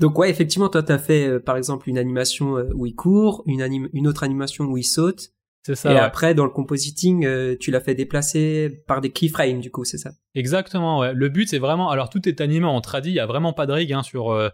Donc 0.00 0.18
ouais, 0.18 0.30
effectivement, 0.30 0.68
toi, 0.68 0.82
t'as 0.82 0.98
fait 0.98 1.26
euh, 1.26 1.40
par 1.40 1.56
exemple 1.56 1.88
une 1.88 1.98
animation 1.98 2.56
euh, 2.56 2.70
où 2.74 2.86
il 2.86 2.94
court, 2.94 3.42
une, 3.46 3.60
anim- 3.60 3.90
une 3.92 4.06
autre 4.06 4.22
animation 4.22 4.64
où 4.64 4.76
il 4.78 4.84
saute, 4.84 5.32
C'est 5.64 5.74
ça. 5.76 5.90
et 5.92 5.94
ouais. 5.94 6.00
après 6.00 6.34
dans 6.34 6.44
le 6.44 6.50
compositing, 6.50 7.24
euh, 7.24 7.56
tu 7.58 7.70
l'as 7.70 7.80
fait 7.80 7.94
déplacer 7.94 8.82
par 8.88 9.00
des 9.00 9.10
keyframes, 9.10 9.60
du 9.60 9.70
coup, 9.70 9.84
c'est 9.84 9.98
ça? 9.98 10.10
Exactement, 10.34 10.98
ouais. 11.00 11.12
Le 11.14 11.28
but, 11.28 11.48
c'est 11.48 11.58
vraiment. 11.58 11.90
Alors, 11.90 12.08
tout 12.10 12.28
est 12.28 12.40
animé 12.40 12.66
en 12.66 12.80
tradi, 12.80 13.10
il 13.10 13.14
y 13.14 13.20
a 13.20 13.26
vraiment 13.26 13.52
pas 13.52 13.66
de 13.66 13.72
rig 13.72 13.92
hein, 13.92 14.02
sur. 14.02 14.30
euh, 14.32 14.48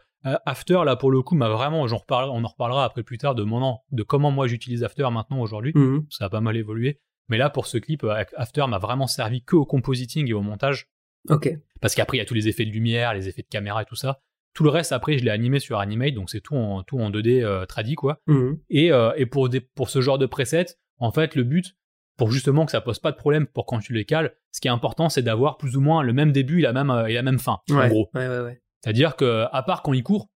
After, 0.44 0.80
là, 0.84 0.96
pour 0.96 1.10
le 1.10 1.22
coup, 1.22 1.34
m'a 1.36 1.48
vraiment. 1.48 1.86
J'en 1.86 1.98
reparle, 1.98 2.28
on 2.30 2.42
en 2.44 2.48
reparlera 2.48 2.84
après 2.84 3.02
plus 3.04 3.18
tard 3.18 3.34
de, 3.34 3.44
mon, 3.44 3.62
an- 3.62 3.80
de 3.92 4.02
comment 4.02 4.30
moi 4.30 4.46
j'utilise 4.48 4.82
After 4.84 5.08
maintenant 5.12 5.40
aujourd'hui. 5.40 5.72
Mhm. 5.74 6.06
Ça 6.10 6.26
a 6.26 6.28
pas 6.28 6.40
mal 6.40 6.56
évolué. 6.56 7.00
Mais 7.28 7.38
là, 7.38 7.48
pour 7.50 7.66
ce 7.66 7.78
clip, 7.78 8.04
euh, 8.04 8.24
After 8.36 8.66
m'a 8.68 8.78
vraiment 8.78 9.06
servi 9.06 9.42
que 9.42 9.54
au 9.56 9.64
compositing 9.64 10.28
et 10.28 10.32
au 10.34 10.42
montage. 10.42 10.88
Ok. 11.30 11.48
Parce 11.80 11.94
qu'après, 11.94 12.16
il 12.16 12.20
y 12.20 12.22
a 12.22 12.26
tous 12.26 12.34
les 12.34 12.48
effets 12.48 12.64
de 12.64 12.70
lumière, 12.70 13.14
les 13.14 13.28
effets 13.28 13.42
de 13.42 13.48
caméra 13.48 13.82
et 13.82 13.84
tout 13.86 13.94
ça. 13.96 14.20
Tout 14.54 14.64
le 14.64 14.70
reste, 14.70 14.92
après, 14.92 15.18
je 15.18 15.24
l'ai 15.24 15.30
animé 15.30 15.60
sur 15.60 15.78
Animate, 15.78 16.14
donc 16.14 16.30
c'est 16.30 16.40
tout 16.40 16.56
en, 16.56 16.82
tout 16.82 16.98
en 16.98 17.10
2D 17.10 17.42
euh, 17.44 17.64
tradi, 17.66 17.94
quoi. 17.94 18.20
Mhm. 18.26 18.58
Et, 18.70 18.90
euh, 18.90 19.12
et 19.16 19.26
pour, 19.26 19.48
des, 19.48 19.60
pour 19.60 19.88
ce 19.88 20.00
genre 20.00 20.18
de 20.18 20.26
presets, 20.26 20.66
en 20.98 21.12
fait, 21.12 21.34
le 21.34 21.44
but, 21.44 21.76
pour 22.16 22.30
justement 22.30 22.64
que 22.66 22.72
ça 22.72 22.80
pose 22.80 22.98
pas 22.98 23.12
de 23.12 23.16
problème 23.16 23.46
pour 23.46 23.64
quand 23.66 23.78
tu 23.78 23.92
les 23.92 24.04
cales, 24.04 24.34
ce 24.52 24.60
qui 24.60 24.68
est 24.68 24.70
important, 24.72 25.08
c'est 25.08 25.22
d'avoir 25.22 25.56
plus 25.56 25.76
ou 25.76 25.80
moins 25.80 26.02
le 26.02 26.12
même 26.12 26.32
début 26.32 26.58
et 26.58 26.62
la 26.62 26.72
même, 26.72 26.90
euh, 26.90 27.06
et 27.06 27.14
la 27.14 27.22
même 27.22 27.38
fin, 27.38 27.58
en 27.70 27.88
gros. 27.88 28.10
Ouais, 28.14 28.26
ouais, 28.28 28.40
ouais. 28.40 28.62
C'est-à-dire 28.82 29.16
que, 29.16 29.44
à 29.52 29.62
part 29.62 29.82
quand 29.82 29.92
il 29.92 30.02
court, 30.02 30.28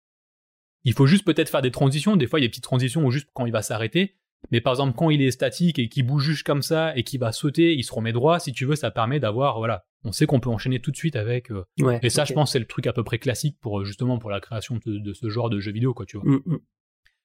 il 0.84 0.94
faut 0.94 1.06
juste 1.06 1.24
peut-être 1.24 1.48
faire 1.48 1.62
des 1.62 1.70
transitions. 1.70 2.16
Des 2.16 2.26
fois, 2.26 2.40
il 2.40 2.42
y 2.42 2.44
a 2.44 2.48
des 2.48 2.50
petites 2.50 2.64
transitions 2.64 3.04
où 3.04 3.10
juste 3.10 3.28
quand 3.34 3.46
il 3.46 3.52
va 3.52 3.62
s'arrêter. 3.62 4.16
Mais 4.50 4.60
par 4.60 4.72
exemple, 4.72 4.96
quand 4.96 5.10
il 5.10 5.22
est 5.22 5.30
statique 5.30 5.78
et 5.78 5.88
qu'il 5.88 6.04
bouge 6.04 6.24
juste 6.24 6.44
comme 6.44 6.62
ça 6.62 6.96
et 6.96 7.04
qu'il 7.04 7.20
va 7.20 7.30
sauter, 7.30 7.74
il 7.74 7.84
se 7.84 7.92
remet 7.92 8.10
droit. 8.12 8.40
Si 8.40 8.52
tu 8.52 8.64
veux, 8.66 8.74
ça 8.74 8.90
permet 8.90 9.20
d'avoir, 9.20 9.58
voilà, 9.58 9.84
on 10.02 10.10
sait 10.10 10.26
qu'on 10.26 10.40
peut 10.40 10.50
enchaîner 10.50 10.80
tout 10.80 10.90
de 10.90 10.96
suite 10.96 11.14
avec. 11.14 11.52
euh, 11.52 11.64
Ouais. 11.80 12.00
et 12.02 12.10
ça, 12.10 12.24
je 12.24 12.32
pense, 12.32 12.50
c'est 12.52 12.58
le 12.58 12.64
truc 12.66 12.88
à 12.88 12.92
peu 12.92 13.04
près 13.04 13.18
classique 13.20 13.56
pour 13.60 13.80
euh, 13.80 13.84
justement 13.84 14.18
pour 14.18 14.30
la 14.30 14.40
création 14.40 14.80
de, 14.84 14.98
de 14.98 15.12
ce 15.12 15.28
genre 15.28 15.48
de 15.50 15.60
jeu 15.60 15.70
vidéo, 15.70 15.94
quoi, 15.94 16.06
tu 16.06 16.16
vois. 16.18 16.28
Mhm, 16.28 16.42
mhm. 16.46 16.58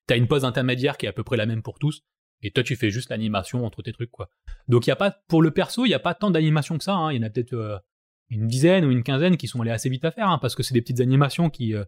T'as 0.05 0.17
une 0.17 0.27
pause 0.27 0.45
intermédiaire 0.45 0.97
qui 0.97 1.07
est 1.07 1.09
à 1.09 1.13
peu 1.13 1.23
près 1.23 1.37
la 1.37 1.47
même 1.47 1.63
pour 1.63 1.79
tous. 1.79 2.03
Et 2.43 2.51
toi, 2.51 2.63
tu 2.63 2.75
fais 2.75 2.89
juste 2.91 3.09
l'animation 3.09 3.65
entre 3.65 3.81
tes 3.81 3.91
trucs, 3.93 4.11
quoi. 4.11 4.29
Donc, 4.67 4.85
il 4.85 4.89
y 4.89 4.93
a 4.93 4.95
pas, 4.95 5.11
pour 5.27 5.41
le 5.41 5.51
perso, 5.51 5.85
il 5.85 5.89
y 5.89 5.93
a 5.93 5.99
pas 5.99 6.13
tant 6.13 6.29
d'animations 6.31 6.77
que 6.77 6.83
ça. 6.83 6.93
hein. 6.95 7.11
Il 7.11 7.17
y 7.17 7.19
en 7.19 7.27
a 7.27 7.29
peut-être 7.29 7.53
euh, 7.53 7.77
une 8.29 8.47
dizaine 8.47 8.85
ou 8.85 8.91
une 8.91 9.03
quinzaine 9.03 9.37
qui 9.37 9.47
sont 9.47 9.61
allées 9.61 9.71
assez 9.71 9.89
vite 9.89 10.05
à 10.05 10.11
faire, 10.11 10.29
hein, 10.29 10.37
parce 10.39 10.53
que 10.55 10.61
c'est 10.63 10.73
des 10.73 10.81
petites 10.81 10.99
animations 11.01 11.49
qui, 11.49 11.73
euh, 11.73 11.83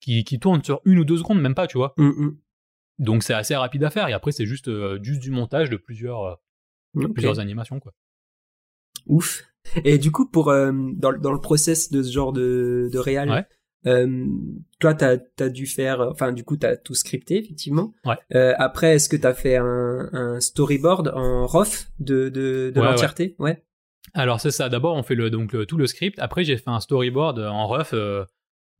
qui, 0.00 0.24
qui 0.24 0.38
tournent 0.38 0.62
sur 0.62 0.80
une 0.84 0.98
ou 0.98 1.04
deux 1.04 1.16
secondes, 1.16 1.40
même 1.40 1.54
pas, 1.54 1.66
tu 1.66 1.78
vois. 1.78 1.94
Mhm, 1.96 2.12
mhm. 2.16 2.38
Donc, 2.98 3.22
c'est 3.22 3.34
assez 3.34 3.56
rapide 3.56 3.84
à 3.84 3.90
faire. 3.90 4.08
Et 4.08 4.12
après, 4.12 4.32
c'est 4.32 4.46
juste, 4.46 4.68
euh, 4.68 4.98
juste 5.02 5.20
du 5.20 5.30
montage 5.30 5.70
de 5.70 5.76
plusieurs, 5.76 6.40
plusieurs 7.14 7.38
animations, 7.40 7.80
quoi. 7.80 7.92
Ouf. 9.06 9.44
Et 9.84 9.98
du 9.98 10.12
coup, 10.12 10.28
pour 10.28 10.46
dans, 10.46 11.10
le- 11.10 11.18
dans 11.18 11.32
le 11.32 11.40
process 11.40 11.90
de 11.90 12.02
ce 12.02 12.12
genre 12.12 12.32
de, 12.32 12.88
de 12.92 12.98
réal, 12.98 13.30
Ouais. 13.30 13.46
Euh, 13.86 14.26
toi, 14.80 14.94
t'as 14.94 15.16
as 15.40 15.48
dû 15.48 15.66
faire, 15.66 16.00
enfin, 16.00 16.32
du 16.32 16.44
coup, 16.44 16.56
t'as 16.56 16.76
tout 16.76 16.94
scripté 16.94 17.38
effectivement. 17.38 17.94
Ouais. 18.04 18.16
Euh, 18.34 18.54
après, 18.58 18.94
est-ce 18.96 19.08
que 19.08 19.16
t'as 19.16 19.34
fait 19.34 19.56
un, 19.56 20.08
un 20.12 20.40
storyboard 20.40 21.12
en 21.14 21.46
rough 21.46 21.88
de 22.00 22.28
de, 22.28 22.72
de 22.74 22.80
Ouais, 22.80 22.86
l'entièreté? 22.86 23.36
Ouais. 23.38 23.62
Alors 24.14 24.40
c'est 24.40 24.50
ça. 24.50 24.68
D'abord 24.68 24.96
on 24.96 25.02
fait 25.02 25.14
le, 25.14 25.30
donc 25.30 25.52
le- 25.52 25.66
tout 25.66 25.76
le 25.76 25.86
script. 25.86 26.18
Après 26.20 26.44
j'ai 26.44 26.56
fait 26.56 26.70
un 26.70 26.80
storyboard 26.80 27.38
euh, 27.38 27.48
en 27.48 27.66
rough, 27.66 27.92
euh, 27.92 28.24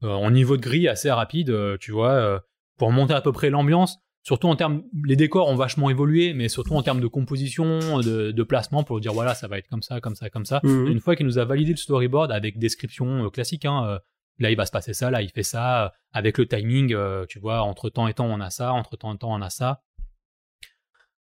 euh, 0.02 0.08
en 0.08 0.30
niveau 0.30 0.56
de 0.56 0.62
grille 0.62 0.88
assez 0.88 1.10
rapide, 1.10 1.50
euh, 1.50 1.76
tu 1.80 1.92
vois, 1.92 2.12
euh, 2.12 2.38
pour 2.78 2.90
monter 2.92 3.12
à 3.14 3.20
peu 3.20 3.32
près 3.32 3.50
l'ambiance. 3.50 3.98
Surtout 4.22 4.48
en 4.48 4.56
termes, 4.56 4.82
les 5.04 5.14
décors 5.14 5.48
ont 5.48 5.54
vachement 5.54 5.88
évolué, 5.88 6.32
mais 6.34 6.48
surtout 6.48 6.74
en 6.74 6.82
termes 6.82 7.00
de 7.00 7.06
composition, 7.06 8.00
de, 8.00 8.32
de 8.32 8.42
placement, 8.42 8.82
pour 8.82 8.98
dire 9.00 9.12
voilà 9.12 9.34
ça 9.34 9.46
va 9.46 9.56
être 9.58 9.68
comme 9.68 9.82
ça, 9.82 10.00
comme 10.00 10.16
ça, 10.16 10.30
comme 10.30 10.44
ça. 10.46 10.60
Mhm. 10.64 10.88
Une 10.88 11.00
fois 11.00 11.14
qu'il 11.16 11.26
nous 11.26 11.38
a 11.38 11.44
validé 11.44 11.70
le 11.72 11.76
storyboard 11.76 12.32
avec 12.32 12.58
description 12.58 13.26
euh, 13.26 13.28
classique, 13.30 13.64
hein, 13.66 13.84
euh, 13.86 13.98
là 14.38 14.50
il 14.50 14.56
va 14.56 14.66
se 14.66 14.70
passer 14.70 14.94
ça, 14.94 15.10
là 15.10 15.22
il 15.22 15.30
fait 15.30 15.42
ça, 15.42 15.84
euh, 15.84 15.88
avec 16.12 16.38
le 16.38 16.46
timing, 16.46 16.94
euh, 16.94 17.24
tu 17.28 17.38
vois, 17.38 17.62
entre 17.62 17.90
temps 17.90 18.08
et 18.08 18.14
temps 18.14 18.26
on 18.26 18.40
a 18.40 18.50
ça, 18.50 18.72
entre 18.72 18.96
temps 18.96 19.14
et 19.14 19.18
temps 19.18 19.34
on 19.34 19.42
a 19.42 19.50
ça. 19.50 19.82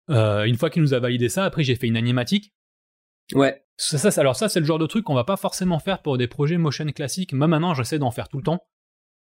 Euh, 0.10 0.44
une 0.44 0.56
fois 0.56 0.70
qu'il 0.70 0.82
nous 0.82 0.94
a 0.94 1.00
validé 1.00 1.30
ça, 1.30 1.46
après 1.46 1.64
j'ai 1.64 1.76
fait 1.76 1.88
une 1.88 1.98
animatique. 1.98 2.54
Ouais. 3.34 3.64
Ça, 3.78 3.98
ça, 3.98 4.22
alors 4.22 4.36
ça, 4.36 4.48
c'est 4.48 4.60
le 4.60 4.66
genre 4.66 4.80
de 4.80 4.86
truc 4.86 5.04
qu'on 5.04 5.16
va 5.16 5.24
pas 5.24 5.36
forcément 5.36 5.80
faire 5.80 6.02
pour 6.02 6.18
des 6.18 6.28
projets 6.28 6.58
motion 6.58 6.86
classiques. 6.88 7.34
Moi 7.34 7.48
maintenant, 7.48 7.74
j'essaie 7.74 8.00
d'en 8.00 8.12
faire 8.12 8.30
tout 8.30 8.38
le 8.38 8.44
temps 8.44 8.62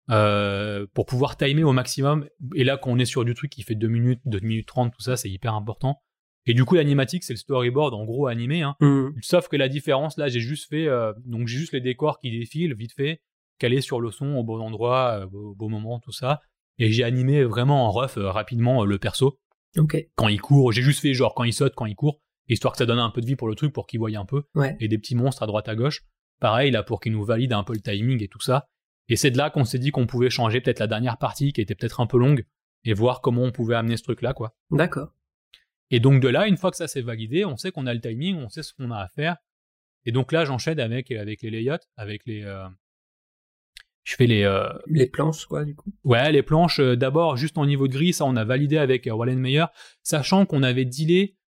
euh, 0.10 0.88
pour 0.94 1.06
pouvoir 1.06 1.38
timer 1.38 1.64
au 1.64 1.72
maximum. 1.72 2.28
Et 2.56 2.64
là, 2.64 2.78
quand 2.78 2.92
on 2.92 3.00
est 3.00 3.06
sur 3.06 3.24
du 3.24 3.34
truc 3.34 3.52
qui 3.52 3.64
fait 3.64 3.76
2 3.76 3.88
minutes, 3.88 4.20
2 4.26 4.40
minutes 4.40 4.68
30, 4.68 4.94
tout 4.94 5.02
ça, 5.02 5.16
c'est 5.16 5.30
hyper 5.30 5.54
important. 5.54 6.02
Et 6.48 6.54
du 6.54 6.66
coup, 6.66 6.76
l'animatique, 6.76 7.24
c'est 7.24 7.34
le 7.34 7.38
storyboard 7.38 7.94
en 7.94 8.04
gros 8.04 8.28
animé. 8.28 8.64
Hein. 8.64 8.76
Mhm. 8.82 9.14
Sauf 9.22 9.48
que 9.48 9.56
la 9.56 9.70
différence, 9.70 10.18
là, 10.18 10.28
j'ai 10.28 10.40
juste 10.40 10.68
fait, 10.70 10.88
euh, 10.88 11.14
donc 11.26 11.48
j'ai 11.48 11.60
juste 11.60 11.74
les 11.74 11.82
décors 11.82 12.20
qui 12.20 12.32
défilent 12.32 12.74
vite 12.74 12.94
fait, 12.94 13.22
calés 13.62 13.82
sur 13.82 14.02
le 14.02 14.12
son 14.12 14.36
au 14.36 14.44
bon 14.44 14.60
endroit, 14.60 15.22
euh, 15.22 15.38
au 15.38 15.56
bon 15.56 15.70
moment, 15.70 16.00
tout 16.00 16.12
ça. 16.12 16.42
Et 16.80 16.92
j'ai 16.92 17.04
animé 17.04 17.44
vraiment 17.44 17.86
en 17.86 17.92
rough 17.92 18.18
euh, 18.18 18.32
rapidement 18.32 18.82
euh, 18.82 18.86
le 18.86 18.98
perso 18.98 19.40
quand 20.16 20.28
il 20.28 20.42
court. 20.42 20.72
J'ai 20.72 20.82
juste 20.82 21.00
fait 21.00 21.14
genre 21.14 21.36
quand 21.36 21.44
il 21.44 21.54
saute, 21.54 21.76
quand 21.76 21.86
il 21.86 21.96
court, 21.96 22.20
histoire 22.50 22.74
que 22.74 22.80
ça 22.80 22.86
donne 22.86 23.00
un 23.00 23.12
peu 23.12 23.22
de 23.22 23.28
vie 23.28 23.36
pour 23.36 23.48
le 23.48 23.56
truc, 23.56 23.72
pour 23.72 23.86
qu'il 23.86 24.00
voie 24.00 24.10
un 24.18 24.26
peu. 24.26 24.44
Ouais. 24.56 24.76
Et 24.80 24.88
des 24.88 24.98
petits 24.98 25.16
monstres 25.16 25.44
à 25.44 25.46
droite 25.46 25.70
à 25.70 25.76
gauche. 25.76 26.02
Pareil, 26.40 26.72
là, 26.72 26.82
pour 26.82 27.00
qu'il 27.00 27.12
nous 27.12 27.24
valide 27.24 27.54
un 27.54 27.64
peu 27.64 27.74
le 27.74 27.82
timing 27.82 28.22
et 28.24 28.28
tout 28.28 28.42
ça. 28.42 28.68
Et 29.08 29.16
c'est 29.16 29.32
de 29.32 29.38
là 29.38 29.50
qu'on 29.50 29.64
s'est 29.64 29.80
dit 29.80 29.92
qu'on 29.92 30.08
pouvait 30.08 30.30
changer 30.30 30.60
peut-être 30.60 30.80
la 30.80 30.88
dernière 30.88 31.18
partie, 31.18 31.54
qui 31.54 31.62
était 31.62 31.76
peut-être 31.76 32.00
un 32.02 32.08
peu 32.08 32.18
longue, 32.18 32.46
et 32.84 32.94
voir 32.94 33.22
comment 33.22 33.44
on 33.44 33.52
pouvait 33.52 33.76
amener 33.76 33.96
ce 33.96 34.04
truc-là, 34.04 34.34
quoi. 34.34 34.56
D'accord. 34.72 35.14
Et 35.92 36.00
donc 36.00 36.22
de 36.22 36.30
là, 36.30 36.48
une 36.48 36.58
fois 36.58 36.72
que 36.72 36.78
ça 36.78 36.88
s'est 36.88 37.02
validé, 37.02 37.46
on 37.46 37.58
sait 37.58 37.72
qu'on 37.72 37.86
a 37.86 37.94
le 37.94 38.02
timing, 38.02 38.38
on 38.38 38.50
sait 38.50 38.64
ce 38.64 38.74
qu'on 38.74 38.90
a 38.92 38.98
à 38.98 39.08
faire. 39.08 39.38
Et 40.06 40.12
donc 40.12 40.32
là, 40.32 40.46
j'enchaîne 40.46 40.80
avec, 40.80 41.12
avec 41.12 41.44
les 41.44 41.52
layouts, 41.52 41.84
avec 41.96 42.26
les... 42.26 42.44
euh, 42.44 42.68
Je 44.04 44.16
fais 44.16 44.26
les... 44.26 44.44
euh, 44.44 44.68
Les 44.88 45.06
planches, 45.08 45.46
quoi, 45.46 45.64
du 45.64 45.76
coup. 45.76 45.92
Ouais, 46.04 46.32
les 46.32 46.42
planches, 46.42 46.80
euh, 46.80 46.96
d'abord, 46.96 47.38
juste 47.38 47.58
en 47.58 47.66
niveau 47.66 47.88
de 47.88 47.94
gris, 47.94 48.14
ça, 48.14 48.26
on 48.26 48.36
a 48.36 48.44
validé 48.44 48.78
avec 48.78 49.06
euh, 49.08 49.12
Wallenmeyer, 49.14 49.66
sachant 50.02 50.46
qu'on 50.46 50.64
avait 50.64 50.86
dealé. 50.86 51.38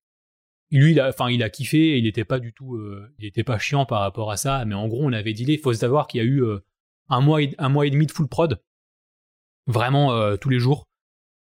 Lui, 0.71 0.93
il 0.93 1.01
a, 1.01 1.09
enfin, 1.09 1.31
il 1.31 1.43
a 1.43 1.51
kiffé, 1.51 1.99
il 1.99 2.07
était 2.07 2.25
pas 2.25 2.39
du 2.39 2.53
tout, 2.53 2.77
euh, 2.77 3.13
il 3.19 3.27
était 3.27 3.45
pas 3.45 3.59
chiant 3.59 3.87
par 3.87 4.01
rapport 4.01 4.31
à 4.31 4.37
ça, 4.37 4.65
mais 4.65 4.75
en 4.75 4.87
gros, 4.89 5.05
on 5.05 5.13
avait 5.13 5.33
dealé. 5.33 5.55
Il 5.55 5.59
faut 5.61 5.73
savoir 5.73 6.07
qu'il 6.07 6.19
y 6.19 6.25
a 6.25 6.27
eu 6.27 6.45
un 7.09 7.21
mois, 7.21 7.43
et, 7.43 7.55
un 7.59 7.69
mois 7.69 7.87
et 7.87 7.91
demi 7.91 8.07
de 8.07 8.13
full 8.13 8.29
prod, 8.29 8.61
vraiment 9.67 10.37
tous 10.37 10.49
les 10.49 10.59
jours. 10.59 10.89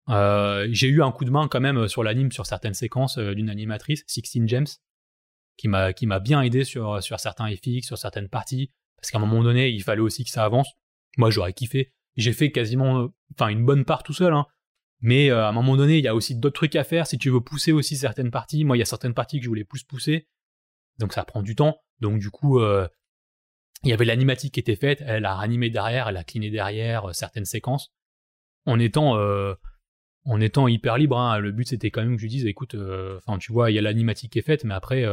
J'ai 0.09 0.87
eu 0.87 1.01
un 1.01 1.11
coup 1.11 1.23
de 1.23 1.29
main 1.29 1.47
quand 1.47 1.61
même 1.61 1.87
sur 1.87 2.03
l'anime, 2.03 2.31
sur 2.31 2.45
certaines 2.45 2.73
séquences 2.73 3.17
d'une 3.17 3.49
animatrice, 3.49 4.03
Sixteen 4.07 4.47
James, 4.49 4.67
qui 5.57 5.67
m'a, 5.67 5.93
qui 5.93 6.07
m'a 6.07 6.19
bien 6.19 6.41
aidé 6.41 6.63
sur, 6.63 7.01
sur 7.01 7.19
certains 7.19 7.47
FX, 7.55 7.83
sur 7.83 7.97
certaines 7.97 8.27
parties, 8.27 8.71
parce 8.97 9.11
qu'à 9.11 9.17
un 9.17 9.21
moment 9.21 9.43
donné, 9.43 9.69
il 9.69 9.83
fallait 9.83 10.01
aussi 10.01 10.23
que 10.23 10.29
ça 10.31 10.43
avance. 10.43 10.73
Moi, 11.17 11.29
j'aurais 11.29 11.53
kiffé. 11.53 11.93
J'ai 12.15 12.33
fait 12.33 12.51
quasiment, 12.51 13.01
euh, 13.01 13.07
enfin, 13.33 13.49
une 13.49 13.65
bonne 13.65 13.85
part 13.85 14.03
tout 14.03 14.13
seul, 14.13 14.33
hein. 14.33 14.45
Mais 15.01 15.29
euh, 15.29 15.43
à 15.45 15.49
un 15.49 15.51
moment 15.51 15.75
donné, 15.75 15.97
il 15.97 16.03
y 16.03 16.07
a 16.07 16.15
aussi 16.15 16.35
d'autres 16.35 16.55
trucs 16.55 16.75
à 16.75 16.83
faire. 16.83 17.05
Si 17.05 17.17
tu 17.17 17.29
veux 17.29 17.41
pousser 17.41 17.71
aussi 17.71 17.97
certaines 17.97 18.31
parties, 18.31 18.63
moi, 18.63 18.77
il 18.77 18.79
y 18.79 18.83
a 18.83 18.85
certaines 18.85 19.13
parties 19.13 19.39
que 19.39 19.43
je 19.43 19.49
voulais 19.49 19.65
plus 19.65 19.83
pousser. 19.83 20.27
Donc 20.99 21.13
ça 21.13 21.25
prend 21.25 21.43
du 21.43 21.55
temps. 21.55 21.81
Donc 21.99 22.19
du 22.19 22.31
coup, 22.31 22.59
euh, 22.59 22.87
il 23.83 23.89
y 23.89 23.93
avait 23.93 24.05
l'animatique 24.05 24.53
qui 24.53 24.59
était 24.61 24.77
faite. 24.77 25.03
Elle 25.05 25.25
a 25.25 25.35
ranimé 25.35 25.69
derrière, 25.69 26.07
elle 26.07 26.17
a 26.17 26.23
cliné 26.23 26.49
derrière 26.49 27.13
certaines 27.13 27.45
séquences. 27.45 27.93
En 28.65 28.79
étant, 28.79 29.19
en 30.23 30.41
étant 30.41 30.67
hyper 30.67 30.97
libre. 30.97 31.19
hein. 31.19 31.37
Le 31.37 31.51
but, 31.51 31.67
c'était 31.67 31.91
quand 31.91 32.01
même 32.01 32.15
que 32.15 32.21
je 32.21 32.27
dise, 32.27 32.45
écoute, 32.45 32.75
enfin, 33.17 33.37
tu 33.37 33.51
vois, 33.51 33.69
il 33.69 33.75
y 33.75 33.77
a 33.77 33.81
l'animatique 33.81 34.31
qui 34.31 34.39
est 34.39 34.43
faite, 34.43 34.63
mais 34.63 34.73
après, 34.73 35.05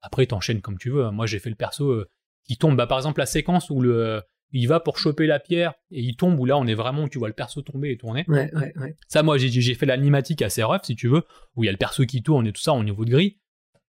après, 0.00 0.26
t'enchaînes 0.26 0.62
comme 0.62 0.78
tu 0.78 0.90
veux. 0.90 1.10
Moi, 1.10 1.26
j'ai 1.26 1.38
fait 1.38 1.50
le 1.50 1.54
perso 1.54 2.04
qui 2.44 2.56
tombe. 2.56 2.76
Bah, 2.76 2.86
par 2.86 2.98
exemple, 2.98 3.20
la 3.20 3.26
séquence 3.26 3.70
où 3.70 3.80
le 3.80 4.22
il 4.52 4.66
va 4.68 4.80
pour 4.80 4.98
choper 4.98 5.26
la 5.26 5.38
pierre 5.40 5.72
et 5.90 6.00
il 6.00 6.16
tombe, 6.16 6.38
où 6.38 6.44
là 6.44 6.56
on 6.58 6.66
est 6.66 6.74
vraiment, 6.74 7.08
tu 7.08 7.18
vois 7.18 7.28
le 7.28 7.34
perso 7.34 7.62
tomber 7.62 7.90
et 7.90 7.96
tourner. 7.96 8.24
Ouais, 8.28 8.50
ouais, 8.54 8.72
ouais. 8.78 8.96
Ça, 9.08 9.22
moi 9.22 9.38
j'ai 9.38 9.74
fait 9.74 9.86
l'animatique 9.86 10.42
assez 10.42 10.62
rough, 10.62 10.80
si 10.84 10.94
tu 10.96 11.08
veux, 11.08 11.22
où 11.56 11.64
il 11.64 11.66
y 11.66 11.68
a 11.68 11.72
le 11.72 11.78
perso 11.78 12.04
qui 12.04 12.22
tourne 12.22 12.46
et 12.46 12.52
tout 12.52 12.60
ça 12.60 12.72
au 12.72 12.84
niveau 12.84 13.04
de 13.04 13.10
gris. 13.10 13.38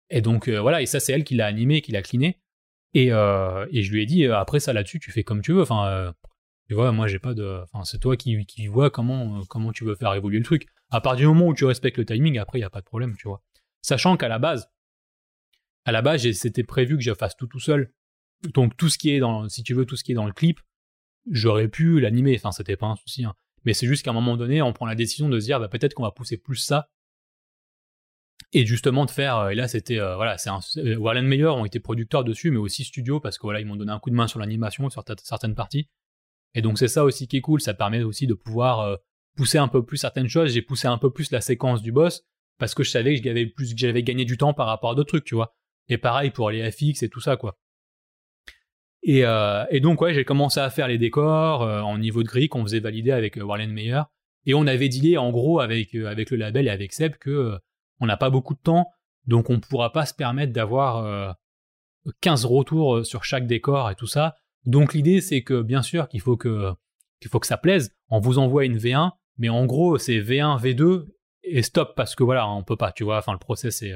Et 0.09 0.21
donc 0.21 0.47
euh, 0.47 0.59
voilà, 0.61 0.81
et 0.81 0.85
ça 0.85 0.99
c'est 0.99 1.11
elle 1.13 1.23
qui 1.23 1.35
l'a 1.35 1.45
animé, 1.47 1.81
qui 1.81 1.91
l'a 1.91 2.01
cliné. 2.01 2.39
Et, 2.93 3.11
euh, 3.11 3.65
et 3.71 3.81
je 3.81 3.91
lui 3.91 4.03
ai 4.03 4.05
dit, 4.05 4.25
euh, 4.25 4.37
après 4.37 4.59
ça 4.59 4.71
là-dessus, 4.73 4.99
tu 4.99 5.11
fais 5.11 5.23
comme 5.23 5.41
tu 5.41 5.53
veux. 5.53 5.61
Enfin, 5.63 6.13
tu 6.67 6.75
vois, 6.75 6.91
moi 6.91 7.07
j'ai 7.07 7.19
pas 7.19 7.33
de. 7.33 7.61
Enfin, 7.63 7.83
c'est 7.83 7.99
toi 7.99 8.15
qui, 8.15 8.45
qui 8.45 8.67
vois 8.67 8.89
comment, 8.91 9.41
comment 9.49 9.71
tu 9.71 9.83
veux 9.83 9.95
faire 9.95 10.13
évoluer 10.13 10.37
le 10.37 10.45
truc. 10.45 10.67
À 10.91 11.01
partir 11.01 11.27
du 11.27 11.33
moment 11.33 11.47
où 11.47 11.55
tu 11.55 11.65
respectes 11.65 11.97
le 11.97 12.05
timing, 12.05 12.37
après 12.37 12.59
il 12.59 12.61
y 12.61 12.65
a 12.65 12.69
pas 12.69 12.81
de 12.81 12.85
problème, 12.85 13.15
tu 13.17 13.27
vois. 13.27 13.41
Sachant 13.81 14.15
qu'à 14.17 14.27
la 14.27 14.37
base, 14.39 14.69
à 15.85 15.91
la 15.91 16.01
base, 16.01 16.21
j'ai- 16.21 16.33
c'était 16.33 16.63
prévu 16.63 16.95
que 16.95 17.03
je 17.03 17.13
fasse 17.13 17.35
tout 17.35 17.47
tout 17.47 17.59
seul. 17.59 17.91
Donc 18.49 18.75
tout 18.77 18.89
ce 18.89 18.97
qui 18.97 19.11
est 19.11 19.19
dans, 19.19 19.47
si 19.49 19.63
tu 19.63 19.73
veux, 19.73 19.85
tout 19.85 19.95
ce 19.95 20.03
qui 20.03 20.11
est 20.11 20.15
dans 20.15 20.25
le 20.25 20.33
clip, 20.33 20.59
j'aurais 21.29 21.67
pu 21.67 21.99
l'animer. 21.99 22.35
Enfin, 22.35 22.51
c'était 22.51 22.77
pas 22.77 22.87
un 22.87 22.95
souci. 22.95 23.25
hein. 23.25 23.33
mais 23.63 23.73
c'est 23.73 23.87
juste 23.87 24.03
qu'à 24.03 24.11
un 24.11 24.13
moment 24.13 24.37
donné, 24.37 24.61
on 24.61 24.73
prend 24.73 24.85
la 24.85 24.95
décision 24.95 25.29
de 25.29 25.39
se 25.39 25.45
dire, 25.45 25.59
bah, 25.59 25.67
peut-être 25.67 25.93
qu'on 25.93 26.03
va 26.03 26.11
pousser 26.11 26.37
plus 26.37 26.57
ça. 26.57 26.89
Et 28.55 28.65
justement 28.65 29.05
de 29.05 29.11
faire, 29.11 29.37
euh, 29.37 29.49
et 29.49 29.55
là 29.55 29.67
c'était, 29.67 29.99
euh, 29.99 30.15
voilà, 30.15 30.37
c'est 30.37 30.49
euh, 30.77 30.95
Warren 30.97 31.25
Meyer 31.25 31.47
ont 31.47 31.65
été 31.65 31.79
producteurs 31.79 32.23
dessus, 32.23 32.51
mais 32.51 32.57
aussi 32.57 32.83
studio, 32.83 33.19
parce 33.19 33.37
que 33.37 33.43
voilà, 33.43 33.59
ils 33.59 33.65
m'ont 33.65 33.75
donné 33.75 33.91
un 33.91 33.99
coup 33.99 34.11
de 34.11 34.15
main 34.15 34.27
sur 34.27 34.39
l'animation, 34.39 34.89
sur 34.91 35.03
certaines 35.23 35.55
parties. 35.55 35.89
Et 36.53 36.61
donc 36.61 36.77
c'est 36.77 36.87
ça 36.87 37.03
aussi 37.03 37.27
qui 37.27 37.37
est 37.37 37.41
cool, 37.41 37.61
ça 37.61 37.73
permet 37.73 38.03
aussi 38.03 38.27
de 38.27 38.35
pouvoir 38.35 38.99
pousser 39.35 39.57
un 39.57 39.67
peu 39.67 39.83
plus 39.83 39.97
certaines 39.97 40.27
choses. 40.27 40.51
J'ai 40.51 40.61
poussé 40.61 40.87
un 40.87 40.99
peu 40.99 41.11
plus 41.11 41.31
la 41.31 41.41
séquence 41.41 41.81
du 41.81 41.91
boss, 41.91 42.25
parce 42.59 42.75
que 42.75 42.83
je 42.83 42.91
savais 42.91 43.17
que 43.17 43.23
j'avais 43.23 43.47
plus, 43.47 43.73
que 43.73 43.79
j'avais 43.79 44.03
gagné 44.03 44.23
du 44.23 44.37
temps 44.37 44.53
par 44.53 44.67
rapport 44.67 44.91
à 44.91 44.95
d'autres 44.95 45.09
trucs, 45.09 45.25
tu 45.25 45.33
vois. 45.33 45.55
Et 45.89 45.97
pareil 45.97 46.29
pour 46.29 46.51
les 46.51 46.69
FX 46.71 47.01
et 47.01 47.09
tout 47.09 47.21
ça, 47.21 47.37
quoi. 47.37 47.57
Et, 49.03 49.25
euh, 49.25 49.65
et 49.69 49.81
donc, 49.81 50.01
ouais, 50.01 50.13
j'ai 50.13 50.23
commencé 50.23 50.59
à 50.59 50.69
faire 50.69 50.87
les 50.87 50.97
décors 50.97 51.61
euh, 51.61 51.81
en 51.81 51.97
niveau 51.97 52.23
de 52.23 52.27
grille 52.27 52.47
qu'on 52.47 52.63
faisait 52.63 52.79
valider 52.79 53.11
avec 53.11 53.37
euh, 53.37 53.43
Warren 53.43 53.71
Meyer. 53.71 54.01
Et 54.45 54.53
on 54.53 54.65
avait 54.65 54.89
dealé, 54.89 55.17
en 55.17 55.29
gros, 55.29 55.59
avec, 55.59 55.93
euh, 55.93 56.07
avec 56.07 56.31
le 56.31 56.37
label 56.37 56.67
et 56.67 56.69
avec 56.69 56.93
Seb 56.93 57.15
que 57.17 57.57
on 57.99 58.05
n'a 58.05 58.17
pas 58.17 58.29
beaucoup 58.29 58.53
de 58.53 58.59
temps, 58.59 58.89
donc 59.27 59.49
on 59.49 59.53
ne 59.53 59.59
pourra 59.59 59.93
pas 59.93 60.05
se 60.05 60.13
permettre 60.13 60.51
d'avoir 60.51 61.37
15 62.19 62.43
retours 62.43 63.05
sur 63.05 63.23
chaque 63.23 63.47
décor 63.47 63.89
et 63.91 63.95
tout 63.95 64.07
ça. 64.07 64.35
Donc 64.65 64.93
l'idée, 64.93 65.21
c'est 65.21 65.41
que, 65.41 65.61
bien 65.61 65.81
sûr, 65.81 66.09
qu'il 66.09 66.19
faut 66.19 66.35
que, 66.35 66.73
qu'il 67.21 67.29
faut 67.29 67.39
que 67.39 67.47
ça 67.47 67.55
plaise. 67.55 67.95
On 68.09 68.19
vous 68.19 68.39
envoie 68.39 68.65
une 68.65 68.77
V1, 68.77 69.11
mais 69.37 69.47
en 69.47 69.65
gros, 69.65 69.97
c'est 69.99 70.19
V1, 70.19 70.59
V2 70.59 71.05
et 71.43 71.61
stop 71.61 71.93
parce 71.95 72.15
que 72.15 72.23
voilà, 72.23 72.49
on 72.49 72.63
peut 72.63 72.75
pas, 72.75 72.91
tu 72.91 73.05
vois. 73.05 73.19
Enfin, 73.19 73.31
le 73.31 73.37
process 73.37 73.81
est. 73.83 73.93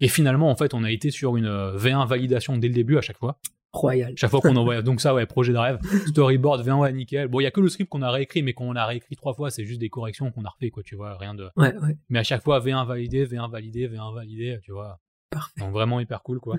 Et 0.00 0.08
finalement, 0.08 0.50
en 0.50 0.56
fait, 0.56 0.74
on 0.74 0.82
a 0.82 0.90
été 0.90 1.12
sur 1.12 1.36
une 1.36 1.46
V1 1.46 2.08
validation 2.08 2.56
dès 2.56 2.68
le 2.68 2.74
début 2.74 2.98
à 2.98 3.02
chaque 3.02 3.18
fois. 3.18 3.38
Royal. 3.76 4.12
Chaque 4.16 4.30
fois 4.30 4.40
qu'on 4.40 4.56
envoie, 4.56 4.82
donc 4.82 5.00
ça, 5.00 5.14
ouais, 5.14 5.26
projet 5.26 5.52
de 5.52 5.58
rêve, 5.58 5.78
storyboard, 6.08 6.62
20 6.62 6.78
ouais, 6.78 6.92
nickel. 6.92 7.28
Bon, 7.28 7.40
il 7.40 7.44
y 7.44 7.46
a 7.46 7.50
que 7.50 7.60
le 7.60 7.68
script 7.68 7.90
qu'on 7.90 8.02
a 8.02 8.10
réécrit, 8.10 8.42
mais 8.42 8.52
qu'on 8.52 8.74
a 8.74 8.84
réécrit 8.86 9.16
trois 9.16 9.34
fois, 9.34 9.50
c'est 9.50 9.64
juste 9.64 9.80
des 9.80 9.88
corrections 9.88 10.30
qu'on 10.30 10.44
a 10.44 10.48
refait, 10.48 10.70
quoi, 10.70 10.82
tu 10.82 10.96
vois, 10.96 11.16
rien 11.16 11.34
de. 11.34 11.48
Ouais, 11.56 11.74
ouais. 11.76 11.96
Mais 12.08 12.18
à 12.18 12.24
chaque 12.24 12.42
fois, 12.42 12.60
V1 12.60 12.86
validé, 12.86 13.26
V1 13.26 13.50
validé, 13.50 13.88
V1 13.88 14.14
validé, 14.14 14.58
tu 14.62 14.72
vois. 14.72 15.00
Parfait. 15.30 15.60
Donc 15.60 15.72
vraiment 15.72 16.00
hyper 16.00 16.22
cool, 16.22 16.40
quoi. 16.40 16.56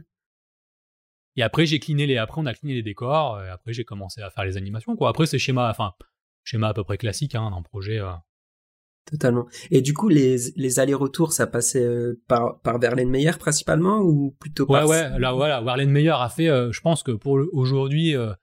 Et 1.36 1.44
après, 1.44 1.66
j'ai 1.66 1.80
cliné 1.80 2.08
les, 2.08 2.18
après, 2.18 2.42
on 2.42 2.46
a 2.46 2.54
cliné 2.54 2.74
les 2.74 2.84
décors, 2.84 3.42
et 3.44 3.50
après, 3.50 3.72
j'ai 3.74 3.84
commencé 3.84 4.22
à 4.22 4.30
faire 4.30 4.44
les 4.44 4.58
animations, 4.58 4.96
quoi. 4.96 5.10
Après, 5.10 5.26
c'est 5.28 5.38
schéma, 5.38 5.70
enfin, 5.70 5.94
schéma 6.44 6.70
à 6.70 6.74
peu 6.74 6.84
près 6.84 6.98
classique, 6.98 7.36
hein, 7.36 7.52
d'un 7.52 7.62
projet. 7.62 8.00
Euh. 8.00 8.12
Totalement. 9.10 9.48
Et 9.72 9.82
du 9.82 9.94
coup, 9.94 10.10
les, 10.10 10.36
les 10.58 10.80
allers-retours, 10.80 11.32
ça 11.32 11.48
passait 11.48 11.86
euh, 11.86 12.22
par, 12.28 12.60
par 12.60 12.78
Verlaine 12.78 13.10
Meyer 13.10 13.32
principalement 13.40 14.00
ou 14.00 14.36
plutôt 14.38 14.66
Ouais, 14.66 14.80
par... 14.80 14.90
ouais, 14.90 15.18
là, 15.18 15.32
voilà, 15.32 15.62
Verlaine 15.62 15.92
Meyer 15.92 16.16
a 16.20 16.28
fait, 16.28 16.50
euh, 16.50 16.74
je 16.74 16.82
pense 16.82 17.04
que 17.04 17.14
pour 17.14 17.40
aujourd'hui, 17.54 18.18
euh, 18.18 18.34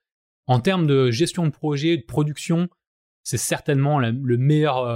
en 0.47 0.61
termes 0.61 0.87
de 0.87 1.11
gestion 1.11 1.45
de 1.45 1.51
projet, 1.51 1.99
de 1.99 2.03
production, 2.03 2.69
c'est 3.25 3.37
certainement 3.37 3.99
la, 3.99 4.11
le 4.11 4.39
meilleur, 4.39 4.87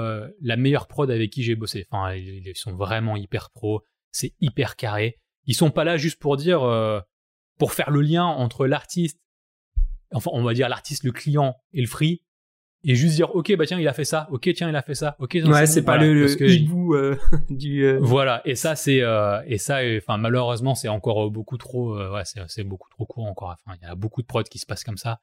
la 0.41 0.57
meilleure 0.57 0.87
prod 0.87 1.11
avec 1.11 1.31
qui 1.31 1.43
j'ai 1.43 1.55
bossé. 1.55 1.87
Enfin, 1.91 2.15
ils, 2.15 2.47
ils 2.47 2.57
sont 2.57 2.75
vraiment 2.75 3.17
hyper 3.17 3.51
pro, 3.51 3.83
c'est 4.11 4.35
hyper 4.41 4.77
carré. 4.77 5.17
Ils 5.45 5.55
sont 5.55 5.71
pas 5.71 5.85
là 5.85 5.97
juste 5.97 6.19
pour 6.19 6.37
dire, 6.37 6.61
pour 7.59 7.73
faire 7.73 7.91
le 7.91 8.03
lien 8.03 8.25
entre 8.25 8.67
l'artiste, 8.67 9.19
enfin, 10.13 10.31
on 10.35 10.43
va 10.43 10.53
dire 10.53 10.69
l'artiste, 10.69 11.05
le 11.05 11.13
client 11.13 11.57
et 11.73 11.81
le 11.81 11.87
free, 11.87 12.23
et 12.85 12.95
juste 12.95 13.17
dire, 13.17 13.35
ok, 13.35 13.57
bah 13.57 13.67
tiens, 13.67 13.81
il 13.81 13.89
a 13.89 13.93
fait 13.93 14.05
ça, 14.05 14.29
ok, 14.31 14.51
tiens, 14.55 14.69
il 14.69 14.77
a 14.77 14.83
fait 14.83 14.95
ça, 14.95 15.17
ok, 15.19 15.35
Ouais, 15.35 15.43
bon, 15.43 15.67
c'est 15.67 15.85
pas 15.85 15.97
voilà, 15.97 16.13
le, 16.13 16.27
le 16.27 16.51
hibou 16.51 16.95
euh, 16.95 17.17
du... 17.51 17.83
euh, 17.85 17.99
voilà, 18.01 18.41
et 18.45 18.55
ça 18.55 18.77
c'est 18.77 19.03
euh, 19.03 19.41
et 19.47 19.59
ça 19.59 19.81
enfin 19.97 20.17
malheureusement 20.17 20.75
c'est 20.75 20.89
encore 20.89 21.31
beaucoup 21.31 21.57
trop 21.59 21.97
ouais, 21.97 22.23
c'est 22.25 22.41
c'est 22.47 22.65
beaucoup 22.65 22.89
trop 22.91 23.05
court 23.05 23.27
encore. 23.27 23.51
Enfin 23.51 23.77
il 23.81 23.87
y 23.87 23.91
a 23.91 23.95
beaucoup 23.95 24.23
de 24.23 24.27
prods 24.27 24.45
qui 24.45 24.59
se 24.59 24.67
passent 24.67 24.85
comme 24.85 24.97
ça 24.97 25.21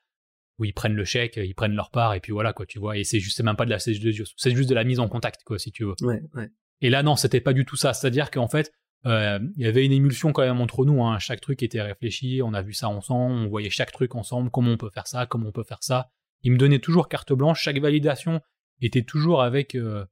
où 0.58 0.66
ils 0.66 0.74
prennent 0.74 0.95
le 0.95 1.06
chèque, 1.06 1.38
ils 1.38 1.56
prennent 1.56 1.76
leur 1.76 1.91
part 1.91 2.14
et 2.14 2.20
puis 2.20 2.32
voilà 2.32 2.53
quoi, 2.53 2.66
tu 2.66 2.80
vois, 2.80 2.97
et 2.97 3.03
c'est 3.03 3.20
juste 3.20 3.38
c'est 3.38 3.43
même 3.43 3.56
pas 3.56 3.66
de 3.66 3.70
la 3.70 3.80
c'est 3.80 3.93
juste 3.93 4.34
c'est 4.38 4.51
juste 4.51 4.70
de 4.70 4.76
la 4.76 4.84
mise 4.84 4.99
en 4.99 5.08
contact 5.08 5.43
quoi 5.45 5.58
si 5.58 5.72
tu 5.72 5.86
veux. 5.86 5.95
Ouais, 6.01 6.22
ouais. 6.34 6.49
Et 6.82 6.89
là 6.89 7.03
non, 7.03 7.16
c'était 7.16 7.41
pas 7.41 7.53
du 7.53 7.66
tout 7.66 7.78
ça, 7.78 7.93
c'est-à-dire 7.93 8.32
qu'en 8.32 8.47
fait 8.47 8.72
il 9.06 9.51
y 9.58 9.66
avait 9.66 9.86
une 9.86 9.91
émulsion 9.91 10.34
quand 10.34 10.41
même 10.41 10.60
entre 10.60 10.84
nous, 10.84 11.03
hein. 11.03 11.20
chaque 11.20 11.39
truc 11.39 11.62
était 11.62 11.82
réfléchi, 11.82 12.41
on 12.43 12.53
a 12.53 12.62
vu 12.62 12.74
ça 12.74 12.89
ensemble, 12.89 13.36
on 13.36 13.47
voyait 13.47 13.70
chaque 13.70 13.91
truc 13.91 14.16
ensemble, 14.16 14.49
comment 14.49 14.72
on 14.72 14.78
peut 14.78 14.89
faire 14.89 15.08
ça, 15.08 15.26
comment 15.26 15.49
on 15.49 15.51
peut 15.51 15.64
faire 15.64 15.84
ça? 15.84 16.10
Il 16.45 16.51
me 16.53 16.57
donnait 16.57 16.79
toujours 16.79 17.09
carte 17.09 17.33
blanche, 17.33 17.61
chaque 17.61 17.79
validation 17.79 18.39
était 18.81 19.01
toujours 19.01 19.41
avec 19.41 19.73
euh, 19.75 20.05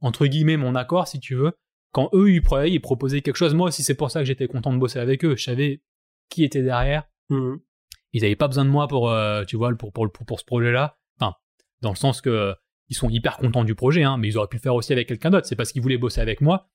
entre 0.00 0.26
guillemets 0.26 0.56
mon 0.56 0.74
accord 0.76 1.08
si 1.08 1.18
tu 1.20 1.34
veux. 1.34 1.52
Quand 1.90 2.08
eux 2.14 2.30
ils, 2.30 2.42
ils 2.68 2.80
proposaient 2.80 3.20
quelque 3.20 3.36
chose, 3.36 3.52
moi 3.52 3.66
aussi 3.68 3.82
c'est 3.82 3.96
pour 3.96 4.10
ça 4.10 4.20
que 4.20 4.24
j'étais 4.24 4.46
content 4.46 4.72
de 4.72 4.78
bosser 4.78 5.00
avec 5.00 5.24
eux, 5.24 5.36
je 5.36 5.42
savais 5.44 5.82
qui 6.30 6.44
était 6.44 6.62
derrière, 6.62 7.04
Mhm. 7.30 7.58
ils 8.12 8.24
avaient 8.24 8.36
pas 8.36 8.46
besoin 8.48 8.64
de 8.64 8.70
moi 8.70 8.86
pour 8.88 9.10
euh, 9.10 9.44
tu 9.44 9.56
vois 9.56 9.74
pour 9.74 9.92
pour, 9.92 10.10
pour, 10.10 10.24
pour 10.26 10.38
ce 10.40 10.44
projet 10.44 10.70
là 10.70 10.98
enfin 11.18 11.34
dans 11.80 11.90
le 11.90 11.96
sens 11.96 12.20
que 12.20 12.54
ils 12.88 12.94
sont 12.96 13.10
hyper 13.10 13.36
contents 13.38 13.64
du 13.64 13.74
projet 13.74 14.02
hein, 14.04 14.18
mais 14.18 14.28
ils 14.28 14.38
auraient 14.38 14.48
pu 14.48 14.56
le 14.58 14.62
faire 14.62 14.74
aussi 14.74 14.92
avec 14.92 15.08
quelqu'un 15.08 15.30
d'autre. 15.30 15.46
C'est 15.46 15.56
parce 15.56 15.72
qu'ils 15.72 15.82
voulaient 15.82 15.98
bosser 15.98 16.20
avec 16.20 16.40
moi. 16.42 16.68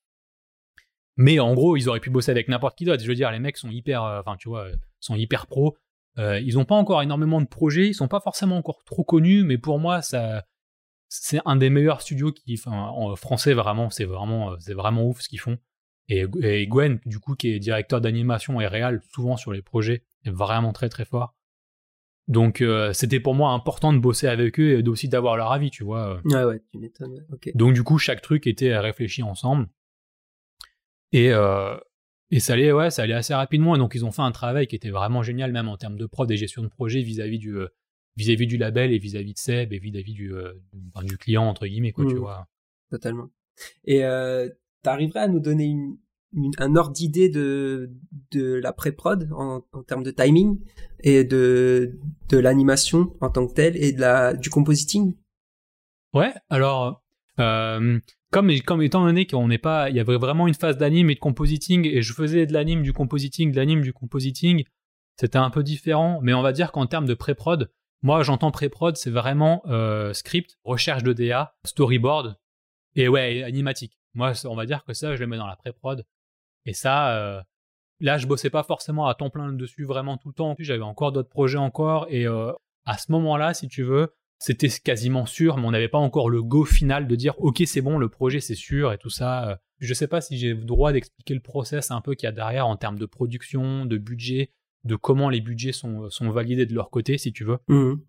Mais 1.16 1.38
en 1.38 1.54
gros 1.54 1.76
ils 1.76 1.88
auraient 1.88 2.00
pu 2.00 2.10
bosser 2.10 2.30
avec 2.30 2.48
n'importe 2.48 2.76
qui 2.76 2.84
d'autre. 2.84 3.02
Je 3.02 3.08
veux 3.08 3.14
dire 3.14 3.30
les 3.32 3.38
mecs 3.38 3.56
sont 3.56 3.70
hyper 3.70 4.02
euh, 4.04 4.20
enfin 4.20 4.36
tu 4.36 4.48
vois 4.48 4.68
sont 5.00 5.16
hyper 5.16 5.46
pros 5.46 5.76
Euh, 6.18 6.40
ils 6.40 6.58
ont 6.58 6.64
pas 6.64 6.74
encore 6.74 7.02
énormément 7.02 7.40
de 7.40 7.46
projets 7.46 7.88
ils 7.88 7.94
sont 7.94 8.08
pas 8.08 8.20
forcément 8.20 8.56
encore 8.56 8.82
trop 8.84 9.04
connus 9.04 9.44
mais 9.44 9.56
pour 9.56 9.78
moi 9.78 10.02
ça 10.02 10.44
c'est 11.08 11.40
un 11.44 11.56
des 11.56 11.70
meilleurs 11.70 12.00
studios 12.02 12.32
qui 12.32 12.54
enfin 12.58 12.72
en 12.72 13.14
français 13.16 13.54
vraiment 13.54 13.88
c'est 13.90 14.04
vraiment 14.04 14.52
euh, 14.52 14.56
c'est 14.58 14.74
vraiment 14.74 15.06
ouf 15.06 15.20
ce 15.20 15.28
qu'ils 15.28 15.40
font. 15.40 15.58
Et, 16.08 16.24
et 16.42 16.66
Gwen 16.66 17.00
du 17.06 17.18
coup 17.18 17.34
qui 17.34 17.50
est 17.50 17.58
directeur 17.58 18.00
d'animation 18.00 18.60
et 18.60 18.66
réal 18.66 19.00
souvent 19.12 19.36
sur 19.36 19.52
les 19.52 19.62
projets 19.62 20.04
est 20.24 20.30
vraiment 20.30 20.72
très 20.72 20.88
très 20.88 21.04
fort. 21.04 21.34
Donc 22.26 22.60
euh, 22.60 22.92
c'était 22.92 23.20
pour 23.20 23.34
moi 23.34 23.52
important 23.52 23.92
de 23.92 23.98
bosser 23.98 24.26
avec 24.26 24.58
eux 24.60 24.78
et 24.78 24.88
aussi 24.88 25.08
d'avoir 25.08 25.36
leur 25.36 25.52
avis 25.52 25.70
tu 25.70 25.84
vois 25.84 26.20
Ouais, 26.24 26.44
ouais, 26.44 26.62
tu 26.70 26.78
m'étonnes. 26.78 27.24
donc 27.54 27.74
du 27.74 27.82
coup 27.82 27.98
chaque 27.98 28.22
truc 28.22 28.46
était 28.46 28.76
réfléchi 28.76 29.22
ensemble. 29.22 29.68
Et 31.12 31.32
euh, 31.32 31.76
et 32.30 32.40
ça 32.40 32.52
allait 32.54 32.72
ouais 32.72 32.90
ça 32.90 33.02
allait 33.02 33.14
assez 33.14 33.34
rapidement 33.34 33.74
et 33.74 33.78
donc 33.78 33.94
ils 33.94 34.04
ont 34.04 34.10
fait 34.12 34.22
un 34.22 34.32
travail 34.32 34.66
qui 34.66 34.76
était 34.76 34.90
vraiment 34.90 35.22
génial 35.22 35.52
même 35.52 35.68
en 35.68 35.76
termes 35.76 35.96
de 35.96 36.06
prod 36.06 36.30
et 36.30 36.36
gestion 36.36 36.62
de 36.62 36.68
projet 36.68 37.00
vis-à-vis 37.02 37.38
du 37.38 37.56
euh, 37.56 37.68
vis-à-vis 38.16 38.46
du 38.46 38.56
label 38.56 38.92
et 38.92 38.98
vis-à-vis 38.98 39.32
de 39.34 39.38
Seb 39.38 39.72
et 39.72 39.78
vis-à-vis 39.78 40.12
du 40.12 40.34
euh, 40.34 40.52
du- 40.72 40.90
enfin, 40.94 41.04
du 41.06 41.16
client 41.16 41.44
entre 41.44 41.66
guillemets 41.66 41.92
quoi 41.92 42.04
tu 42.06 42.14
Mhm. 42.14 42.20
vois 42.20 42.46
Totalement. 42.90 43.28
Et 43.84 44.04
euh, 44.04 44.48
t'arriverais 44.82 45.20
à 45.20 45.28
nous 45.28 45.40
donner 45.40 45.64
une, 45.64 45.98
une- 46.34 46.52
un 46.58 46.74
ordre 46.76 46.92
d'idée 46.92 47.28
de, 47.28 47.90
de 48.30 48.54
la 48.54 48.72
pré-prod 48.72 49.28
en, 49.32 49.62
en 49.72 49.82
termes 49.82 50.02
de 50.02 50.10
timing 50.10 50.58
et 51.00 51.24
de, 51.24 51.98
de 52.28 52.38
l'animation 52.38 53.14
en 53.20 53.30
tant 53.30 53.46
que 53.46 53.52
telle 53.54 53.76
et 53.76 53.92
de 53.92 54.00
la, 54.00 54.34
du 54.34 54.48
compositing? 54.50 55.14
Ouais, 56.14 56.32
alors 56.48 57.02
euh, 57.40 58.00
comme 58.30 58.50
étant 58.50 59.04
donné 59.04 59.26
qu'on 59.26 59.48
n'est 59.48 59.58
pas, 59.58 59.90
il 59.90 59.96
y 59.96 60.00
avait 60.00 60.16
vraiment 60.16 60.46
une 60.46 60.54
phase 60.54 60.76
d'anime 60.76 61.10
et 61.10 61.14
de 61.14 61.20
compositing 61.20 61.86
et 61.86 62.02
je 62.02 62.12
faisais 62.12 62.46
de 62.46 62.52
l'anime, 62.52 62.82
du 62.82 62.92
compositing, 62.92 63.52
de 63.52 63.56
l'anime, 63.56 63.80
du 63.80 63.92
compositing, 63.92 64.64
c'était 65.18 65.38
un 65.38 65.50
peu 65.50 65.62
différent. 65.62 66.20
Mais 66.22 66.34
on 66.34 66.42
va 66.42 66.52
dire 66.52 66.72
qu'en 66.72 66.86
termes 66.86 67.06
de 67.06 67.14
pré-prod, 67.14 67.72
moi 68.02 68.22
j'entends 68.22 68.50
pré-prod, 68.50 68.96
c'est 68.96 69.10
vraiment 69.10 69.62
euh, 69.66 70.12
script, 70.12 70.58
recherche 70.64 71.02
de 71.02 71.12
DA, 71.12 71.56
storyboard 71.64 72.38
et 72.94 73.08
ouais 73.08 73.42
animatique. 73.42 73.98
Moi 74.14 74.32
on 74.44 74.54
va 74.54 74.66
dire 74.66 74.84
que 74.84 74.92
ça 74.92 75.14
je 75.14 75.20
le 75.20 75.26
mets 75.26 75.38
dans 75.38 75.46
la 75.46 75.56
pré-prod 75.56 76.04
et 76.66 76.72
ça. 76.74 77.16
euh, 77.16 77.40
Là, 78.00 78.16
je 78.16 78.28
bossais 78.28 78.48
pas 78.48 78.62
forcément 78.62 79.08
à 79.08 79.14
temps 79.16 79.28
plein 79.28 79.52
dessus 79.52 79.84
vraiment 79.84 80.18
tout 80.18 80.28
le 80.28 80.34
temps. 80.34 80.54
J'avais 80.60 80.82
encore 80.82 81.10
d'autres 81.10 81.28
projets 81.28 81.58
encore 81.58 82.06
et 82.08 82.28
euh, 82.28 82.52
à 82.86 82.96
ce 82.96 83.10
moment-là, 83.10 83.54
si 83.54 83.66
tu 83.66 83.82
veux, 83.82 84.14
c'était 84.38 84.68
quasiment 84.68 85.26
sûr, 85.26 85.56
mais 85.56 85.66
on 85.66 85.70
n'avait 85.70 85.88
pas 85.88 85.98
encore 85.98 86.30
le 86.30 86.42
go 86.42 86.64
final 86.64 87.06
de 87.08 87.16
dire 87.16 87.34
ok 87.38 87.62
c'est 87.66 87.80
bon, 87.80 87.98
le 87.98 88.08
projet 88.08 88.40
c'est 88.40 88.54
sûr 88.54 88.92
et 88.92 88.98
tout 88.98 89.10
ça. 89.10 89.48
Euh, 89.50 89.56
Je 89.80 89.94
sais 89.94 90.08
pas 90.08 90.20
si 90.20 90.38
j'ai 90.38 90.54
le 90.54 90.64
droit 90.64 90.92
d'expliquer 90.92 91.34
le 91.34 91.40
process 91.40 91.90
un 91.90 92.00
peu 92.00 92.14
qu'il 92.14 92.26
y 92.26 92.28
a 92.28 92.32
derrière 92.32 92.66
en 92.66 92.76
termes 92.76 92.98
de 92.98 93.06
production, 93.06 93.84
de 93.84 93.96
budget, 93.98 94.52
de 94.84 94.96
comment 94.96 95.28
les 95.28 95.40
budgets 95.40 95.72
sont, 95.72 96.08
sont 96.10 96.30
validés 96.30 96.66
de 96.66 96.74
leur 96.74 96.90
côté 96.90 97.18
si 97.18 97.32
tu 97.32 97.44
veux. 97.44 97.58
Mhm. 97.68 98.00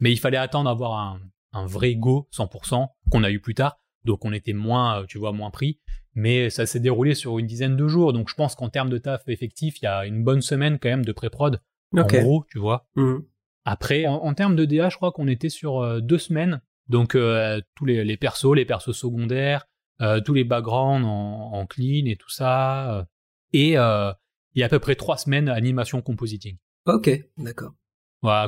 Mais 0.00 0.12
il 0.12 0.18
fallait 0.18 0.36
attendre 0.36 0.68
d'avoir 0.70 0.98
un, 0.98 1.20
un 1.52 1.66
vrai 1.66 1.94
go 1.94 2.28
100% 2.32 2.88
qu'on 3.10 3.22
a 3.24 3.30
eu 3.30 3.40
plus 3.40 3.54
tard, 3.54 3.80
donc 4.04 4.24
on 4.24 4.32
était 4.32 4.52
moins, 4.52 5.00
euh, 5.00 5.06
tu 5.06 5.18
vois, 5.18 5.32
moins 5.32 5.50
pris. 5.50 5.80
Mais 6.14 6.48
ça 6.50 6.64
s'est 6.66 6.78
déroulé 6.80 7.14
sur 7.14 7.38
une 7.38 7.46
dizaine 7.46 7.76
de 7.76 7.88
jours, 7.88 8.12
donc 8.12 8.28
je 8.28 8.34
pense 8.34 8.54
qu'en 8.54 8.68
termes 8.68 8.90
de 8.90 8.98
taf 8.98 9.26
effectif, 9.28 9.80
il 9.80 9.84
y 9.84 9.88
a 9.88 10.06
une 10.06 10.22
bonne 10.22 10.42
semaine 10.42 10.78
quand 10.78 10.88
même 10.88 11.04
de 11.04 11.12
pré-prod. 11.12 11.60
En 12.02 12.06
gros, 12.22 12.44
tu 12.50 12.58
vois. 12.58 12.86
Mhm. 12.96 13.24
Après, 13.64 14.06
en, 14.06 14.14
en 14.16 14.34
termes 14.34 14.56
de 14.56 14.64
DA, 14.64 14.88
je 14.88 14.96
crois 14.96 15.12
qu'on 15.12 15.28
était 15.28 15.48
sur 15.48 15.80
euh, 15.80 16.00
deux 16.00 16.18
semaines. 16.18 16.60
Donc 16.88 17.14
euh, 17.14 17.60
tous 17.74 17.86
les, 17.86 18.04
les 18.04 18.16
persos, 18.16 18.54
les 18.54 18.66
persos 18.66 18.92
secondaires, 18.92 19.66
euh, 20.02 20.20
tous 20.20 20.34
les 20.34 20.44
backgrounds 20.44 21.06
en, 21.06 21.52
en 21.52 21.66
clean 21.66 22.04
et 22.06 22.16
tout 22.16 22.30
ça. 22.30 23.06
et 23.52 23.78
euh, 23.78 24.12
il 24.54 24.60
y 24.60 24.62
a 24.62 24.66
à 24.66 24.68
peu 24.68 24.78
près 24.78 24.94
trois 24.94 25.16
semaines 25.16 25.48
animation 25.48 26.00
compositing. 26.02 26.58
Ok, 26.86 27.10
d'accord. 27.38 27.72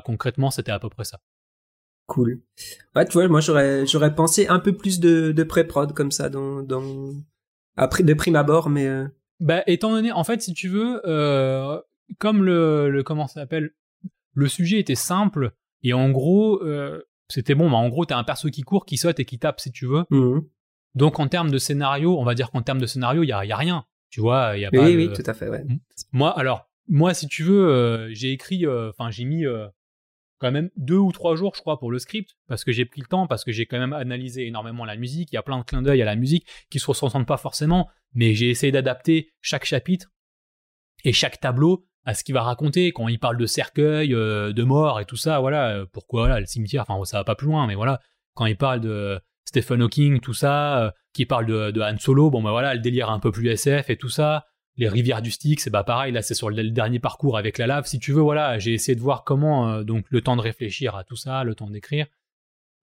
Concrètement, 0.04 0.50
c'était 0.50 0.72
à 0.72 0.78
peu 0.78 0.88
près 0.88 1.04
ça. 1.04 1.20
Cool. 2.06 2.40
Ouais, 2.94 3.04
tu 3.04 3.12
vois, 3.12 3.26
moi 3.28 3.40
j'aurais 3.40 3.86
j'aurais 3.86 4.14
pensé 4.14 4.46
un 4.48 4.60
peu 4.60 4.76
plus 4.76 5.00
de, 5.00 5.32
de 5.32 5.42
pré-prod 5.42 5.92
comme 5.92 6.10
ça 6.12 6.28
dans, 6.28 6.62
dans... 6.62 7.12
Après, 7.76 8.02
de 8.04 8.14
prime 8.14 8.36
abord, 8.36 8.70
mais... 8.70 8.88
Bah, 9.40 9.62
étant 9.66 9.90
donné, 9.90 10.12
en 10.12 10.24
fait, 10.24 10.40
si 10.40 10.54
tu 10.54 10.68
veux, 10.68 11.02
euh, 11.04 11.78
comme 12.18 12.42
le, 12.44 12.88
le 12.90 13.02
comment 13.02 13.26
ça 13.26 13.40
s'appelle, 13.40 13.72
le 14.36 14.48
sujet 14.48 14.78
était 14.78 14.94
simple 14.94 15.52
et 15.82 15.94
en 15.94 16.10
gros, 16.10 16.62
euh, 16.62 17.02
c'était 17.28 17.54
bon. 17.54 17.70
Mais 17.70 17.76
en 17.76 17.88
gros, 17.88 18.04
t'as 18.04 18.18
un 18.18 18.24
perso 18.24 18.50
qui 18.50 18.62
court, 18.62 18.84
qui 18.84 18.98
saute 18.98 19.18
et 19.18 19.24
qui 19.24 19.38
tape 19.38 19.60
si 19.60 19.72
tu 19.72 19.86
veux. 19.86 20.04
Mhm. 20.10 20.42
Donc 20.94 21.18
en 21.18 21.26
termes 21.26 21.50
de 21.50 21.58
scénario, 21.58 22.18
on 22.18 22.24
va 22.24 22.34
dire 22.34 22.50
qu'en 22.50 22.62
termes 22.62 22.80
de 22.80 22.86
scénario, 22.86 23.22
il 23.22 23.28
y 23.28 23.32
a, 23.32 23.44
y 23.44 23.52
a 23.52 23.56
rien. 23.56 23.84
Tu 24.10 24.20
vois, 24.20 24.52
il 24.56 24.60
y 24.60 24.64
a 24.66 24.70
pas. 24.70 24.84
Oui, 24.84 24.94
oui, 24.94 25.10
tout 25.12 25.28
à 25.28 25.34
fait, 25.34 25.48
ouais. 25.48 25.64
Moi, 26.12 26.38
alors, 26.38 26.70
moi, 26.86 27.14
si 27.14 27.26
tu 27.28 27.42
veux, 27.42 27.66
euh, 27.66 28.08
j'ai 28.12 28.30
écrit, 28.30 28.66
euh, 28.66 28.90
enfin, 28.90 29.10
j'ai 29.10 29.24
mis 29.24 29.44
quand 30.38 30.52
même 30.52 30.70
deux 30.76 30.98
ou 30.98 31.12
trois 31.12 31.34
jours, 31.34 31.54
je 31.54 31.60
crois, 31.60 31.78
pour 31.78 31.90
le 31.90 31.98
script, 31.98 32.36
parce 32.46 32.62
que 32.62 32.72
j'ai 32.72 32.84
pris 32.84 33.00
le 33.00 33.06
temps, 33.06 33.26
parce 33.26 33.42
que 33.42 33.52
j'ai 33.52 33.64
quand 33.64 33.78
même 33.78 33.94
analysé 33.94 34.46
énormément 34.46 34.84
la 34.84 34.96
musique. 34.96 35.32
Il 35.32 35.34
y 35.34 35.38
a 35.38 35.42
plein 35.42 35.58
de 35.58 35.64
clins 35.64 35.82
d'œil 35.82 36.02
à 36.02 36.04
la 36.04 36.14
musique 36.14 36.46
qui 36.68 36.78
se 36.78 36.86
ressentent 36.86 37.26
pas 37.26 37.38
forcément, 37.38 37.88
mais 38.12 38.34
j'ai 38.34 38.50
essayé 38.50 38.70
d'adapter 38.70 39.32
chaque 39.40 39.64
chapitre 39.64 40.12
et 41.04 41.12
chaque 41.12 41.40
tableau 41.40 41.86
à 42.06 42.14
ce 42.14 42.24
qu'il 42.24 42.34
va 42.34 42.42
raconter 42.42 42.92
quand 42.92 43.08
il 43.08 43.18
parle 43.18 43.36
de 43.36 43.46
cercueil, 43.46 44.14
euh, 44.14 44.52
de 44.52 44.62
mort 44.62 45.00
et 45.00 45.04
tout 45.04 45.16
ça. 45.16 45.40
Voilà, 45.40 45.70
euh, 45.70 45.86
pourquoi 45.92 46.22
voilà, 46.22 46.40
le 46.40 46.46
cimetière. 46.46 46.84
Enfin, 46.88 47.04
ça 47.04 47.18
va 47.18 47.24
pas 47.24 47.34
plus 47.34 47.48
loin, 47.48 47.66
mais 47.66 47.74
voilà, 47.74 48.00
quand 48.34 48.46
il 48.46 48.56
parle 48.56 48.80
de 48.80 49.20
Stephen 49.44 49.82
Hawking, 49.82 50.20
tout 50.20 50.32
ça, 50.32 50.84
euh, 50.84 50.90
qui 51.12 51.26
parle 51.26 51.46
de, 51.46 51.80
Han 51.82 51.98
Solo, 51.98 52.30
bon, 52.30 52.42
bah 52.42 52.52
voilà, 52.52 52.74
le 52.74 52.80
délire 52.80 53.10
un 53.10 53.18
peu 53.18 53.30
plus 53.30 53.48
SF 53.48 53.90
et 53.90 53.96
tout 53.96 54.08
ça 54.08 54.46
les 54.76 54.88
rivières 54.88 55.22
du 55.22 55.30
Styx, 55.30 55.64
c'est 55.64 55.70
bah 55.70 55.84
pareil, 55.84 56.12
là 56.12 56.22
c'est 56.22 56.34
sur 56.34 56.50
le, 56.50 56.62
le 56.62 56.70
dernier 56.70 56.98
parcours 56.98 57.38
avec 57.38 57.58
la 57.58 57.66
lave. 57.66 57.86
Si 57.86 57.98
tu 57.98 58.12
veux, 58.12 58.20
voilà, 58.20 58.58
j'ai 58.58 58.74
essayé 58.74 58.94
de 58.94 59.00
voir 59.00 59.24
comment, 59.24 59.70
euh, 59.70 59.84
donc 59.84 60.04
le 60.10 60.20
temps 60.20 60.36
de 60.36 60.42
réfléchir 60.42 60.96
à 60.96 61.04
tout 61.04 61.16
ça, 61.16 61.44
le 61.44 61.54
temps 61.54 61.70
d'écrire. 61.70 62.06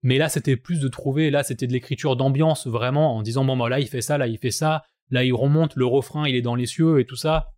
Mais 0.02 0.18
là 0.18 0.28
c'était 0.28 0.56
plus 0.56 0.80
de 0.80 0.88
trouver, 0.88 1.30
là 1.30 1.42
c'était 1.42 1.66
de 1.66 1.72
l'écriture 1.72 2.16
d'ambiance 2.16 2.66
vraiment, 2.66 3.16
en 3.16 3.22
disant 3.22 3.44
bon 3.44 3.56
bah 3.56 3.68
là 3.68 3.80
il 3.80 3.86
fait 3.86 4.02
ça, 4.02 4.18
là 4.18 4.26
il 4.26 4.38
fait 4.38 4.50
ça, 4.50 4.84
là 5.10 5.24
il 5.24 5.32
remonte, 5.32 5.76
le 5.76 5.86
refrain 5.86 6.28
il 6.28 6.34
est 6.34 6.42
dans 6.42 6.56
les 6.56 6.66
cieux 6.66 7.00
et 7.00 7.06
tout 7.06 7.16
ça. 7.16 7.52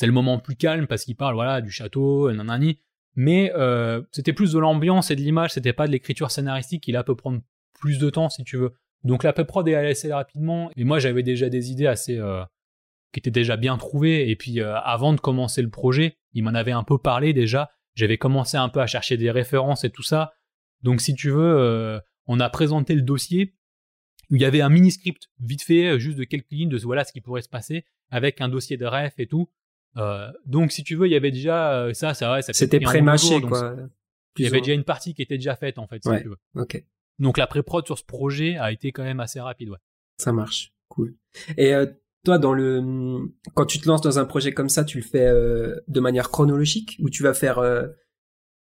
C'est 0.00 0.06
le 0.06 0.12
moment 0.12 0.38
plus 0.38 0.56
calme 0.56 0.86
parce 0.86 1.04
qu'il 1.04 1.14
parle 1.14 1.34
voilà 1.34 1.60
du 1.60 1.70
château, 1.70 2.32
nanani. 2.32 2.78
Mais 3.16 3.52
euh, 3.54 4.00
c'était 4.12 4.32
plus 4.32 4.52
de 4.52 4.58
l'ambiance 4.58 5.10
et 5.10 5.14
de 5.14 5.20
l'image, 5.20 5.52
c'était 5.52 5.74
pas 5.74 5.86
de 5.86 5.92
l'écriture 5.92 6.30
scénaristique 6.30 6.82
qui 6.82 6.90
là 6.90 7.04
peut 7.04 7.14
prendre 7.14 7.42
plus 7.78 7.98
de 7.98 8.08
temps 8.08 8.30
si 8.30 8.42
tu 8.42 8.56
veux. 8.56 8.72
Donc 9.04 9.24
la 9.24 9.34
pré-prod 9.34 9.68
est 9.68 9.74
allée 9.74 9.90
assez 9.90 10.10
rapidement 10.10 10.70
et 10.74 10.84
moi 10.84 11.00
j'avais 11.00 11.22
déjà 11.22 11.50
des 11.50 11.70
idées 11.70 11.86
assez 11.86 12.16
euh, 12.16 12.42
qui 13.12 13.20
étaient 13.20 13.30
déjà 13.30 13.58
bien 13.58 13.76
trouvées 13.76 14.30
et 14.30 14.36
puis 14.36 14.62
euh, 14.62 14.74
avant 14.78 15.12
de 15.12 15.20
commencer 15.20 15.60
le 15.60 15.68
projet, 15.68 16.16
il 16.32 16.44
m'en 16.44 16.54
avait 16.54 16.72
un 16.72 16.82
peu 16.82 16.96
parlé 16.96 17.34
déjà. 17.34 17.70
J'avais 17.94 18.16
commencé 18.16 18.56
un 18.56 18.70
peu 18.70 18.80
à 18.80 18.86
chercher 18.86 19.18
des 19.18 19.30
références 19.30 19.84
et 19.84 19.90
tout 19.90 20.02
ça. 20.02 20.32
Donc 20.80 21.02
si 21.02 21.14
tu 21.14 21.28
veux, 21.28 21.58
euh, 21.58 22.00
on 22.24 22.40
a 22.40 22.48
présenté 22.48 22.94
le 22.94 23.02
dossier 23.02 23.52
il 24.30 24.40
y 24.40 24.44
avait 24.44 24.60
un 24.60 24.68
mini 24.68 24.90
script 24.90 25.28
vite 25.40 25.62
fait, 25.62 25.86
euh, 25.86 25.98
juste 25.98 26.18
de 26.18 26.24
quelques 26.24 26.50
lignes 26.50 26.68
de 26.68 26.78
voilà 26.78 27.04
ce 27.04 27.12
qui 27.12 27.20
pourrait 27.20 27.42
se 27.42 27.48
passer 27.48 27.84
avec 28.10 28.40
un 28.40 28.48
dossier 28.48 28.76
de 28.76 28.86
ref 28.86 29.14
et 29.18 29.26
tout. 29.26 29.48
Euh, 29.96 30.30
donc 30.46 30.70
si 30.72 30.84
tu 30.84 30.94
veux, 30.94 31.06
il 31.06 31.10
y 31.12 31.16
avait 31.16 31.30
déjà 31.32 31.74
euh, 31.74 31.92
ça, 31.94 32.14
ça 32.14 32.32
ouais, 32.32 32.42
ça 32.42 32.52
C'était 32.52 32.80
pré-mâché, 32.80 33.40
quoi. 33.40 33.76
Il 34.38 34.44
y 34.44 34.48
avait 34.48 34.60
déjà 34.60 34.72
une 34.74 34.84
partie 34.84 35.14
qui 35.14 35.22
était 35.22 35.36
déjà 35.38 35.56
faite 35.56 35.78
en 35.78 35.86
fait. 35.88 36.02
Si 36.02 36.08
Ouais. 36.08 36.22
tu 36.22 36.28
veux. 36.28 36.36
Ok, 36.54 36.82
Donc 37.18 37.36
la 37.38 37.46
pré-prod 37.46 37.84
sur 37.84 37.98
ce 37.98 38.04
projet 38.04 38.56
a 38.56 38.70
été 38.72 38.92
quand 38.92 39.02
même 39.02 39.20
assez 39.20 39.40
rapide. 39.40 39.70
Ouais. 39.70 39.78
ça 40.18 40.32
marche. 40.32 40.72
Cool. 40.88 41.14
Et 41.56 41.74
euh, 41.74 41.86
toi, 42.24 42.38
dans 42.38 42.52
le, 42.52 43.28
quand 43.54 43.64
tu 43.66 43.78
te 43.80 43.88
lances 43.88 44.00
dans 44.02 44.18
un 44.18 44.24
projet 44.24 44.52
comme 44.52 44.68
ça, 44.68 44.84
tu 44.84 44.98
le 44.98 45.04
fais 45.04 45.26
euh, 45.26 45.80
de 45.88 46.00
manière 46.00 46.30
chronologique 46.30 46.96
ou 47.00 47.10
tu 47.10 47.22
vas 47.22 47.34
faire, 47.34 47.58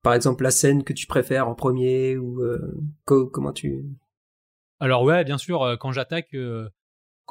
par 0.03 0.14
exemple, 0.14 0.43
la 0.45 0.51
scène 0.51 0.85
que 0.85 0.93
tu 0.95 1.07
préfères 1.07 1.49
en 1.49 1.55
premier 1.55 2.16
ou 2.16 2.41
co- 3.05 3.27
comment 3.27 3.53
tu. 3.53 3.85
Alors 4.81 5.03
ouais, 5.03 5.25
bien 5.25 5.37
sûr, 5.39 5.77
quand 5.81 5.93
j'attaque, 5.93 6.33
euh, 6.35 6.68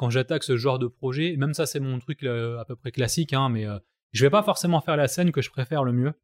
quand 0.00 0.08
j'attaque 0.08 0.44
ce 0.44 0.56
genre 0.56 0.78
de 0.78 0.86
projet, 0.86 1.36
même 1.36 1.52
ça 1.52 1.66
c'est 1.66 1.78
mon 1.78 1.98
truc 1.98 2.22
euh, 2.22 2.58
à 2.58 2.64
peu 2.64 2.74
près 2.74 2.90
classique, 2.90 3.34
hein, 3.34 3.50
mais 3.50 3.66
euh, 3.66 3.78
je 4.12 4.24
vais 4.24 4.30
pas 4.30 4.42
forcément 4.42 4.80
faire 4.80 4.96
la 4.96 5.08
scène 5.08 5.30
que 5.30 5.42
je 5.42 5.50
préfère 5.50 5.84
le 5.84 5.92
mieux, 5.92 6.14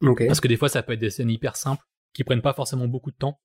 Ok. 0.00 0.26
parce 0.26 0.40
que 0.40 0.48
des 0.48 0.56
fois 0.56 0.70
ça 0.70 0.82
peut 0.82 0.94
être 0.94 0.98
des 0.98 1.10
scènes 1.10 1.28
hyper 1.28 1.54
simples 1.56 1.84
qui 2.14 2.24
prennent 2.24 2.40
pas 2.40 2.54
forcément 2.54 2.88
beaucoup 2.88 3.10
de 3.10 3.16
temps. 3.16 3.38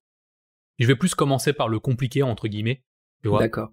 Je 0.78 0.86
vais 0.86 0.96
plus 0.96 1.14
commencer 1.14 1.52
par 1.52 1.68
le 1.68 1.80
compliqué 1.80 2.22
entre 2.22 2.48
guillemets, 2.48 2.82
tu 3.22 3.28
vois, 3.28 3.40
D'accord. 3.40 3.72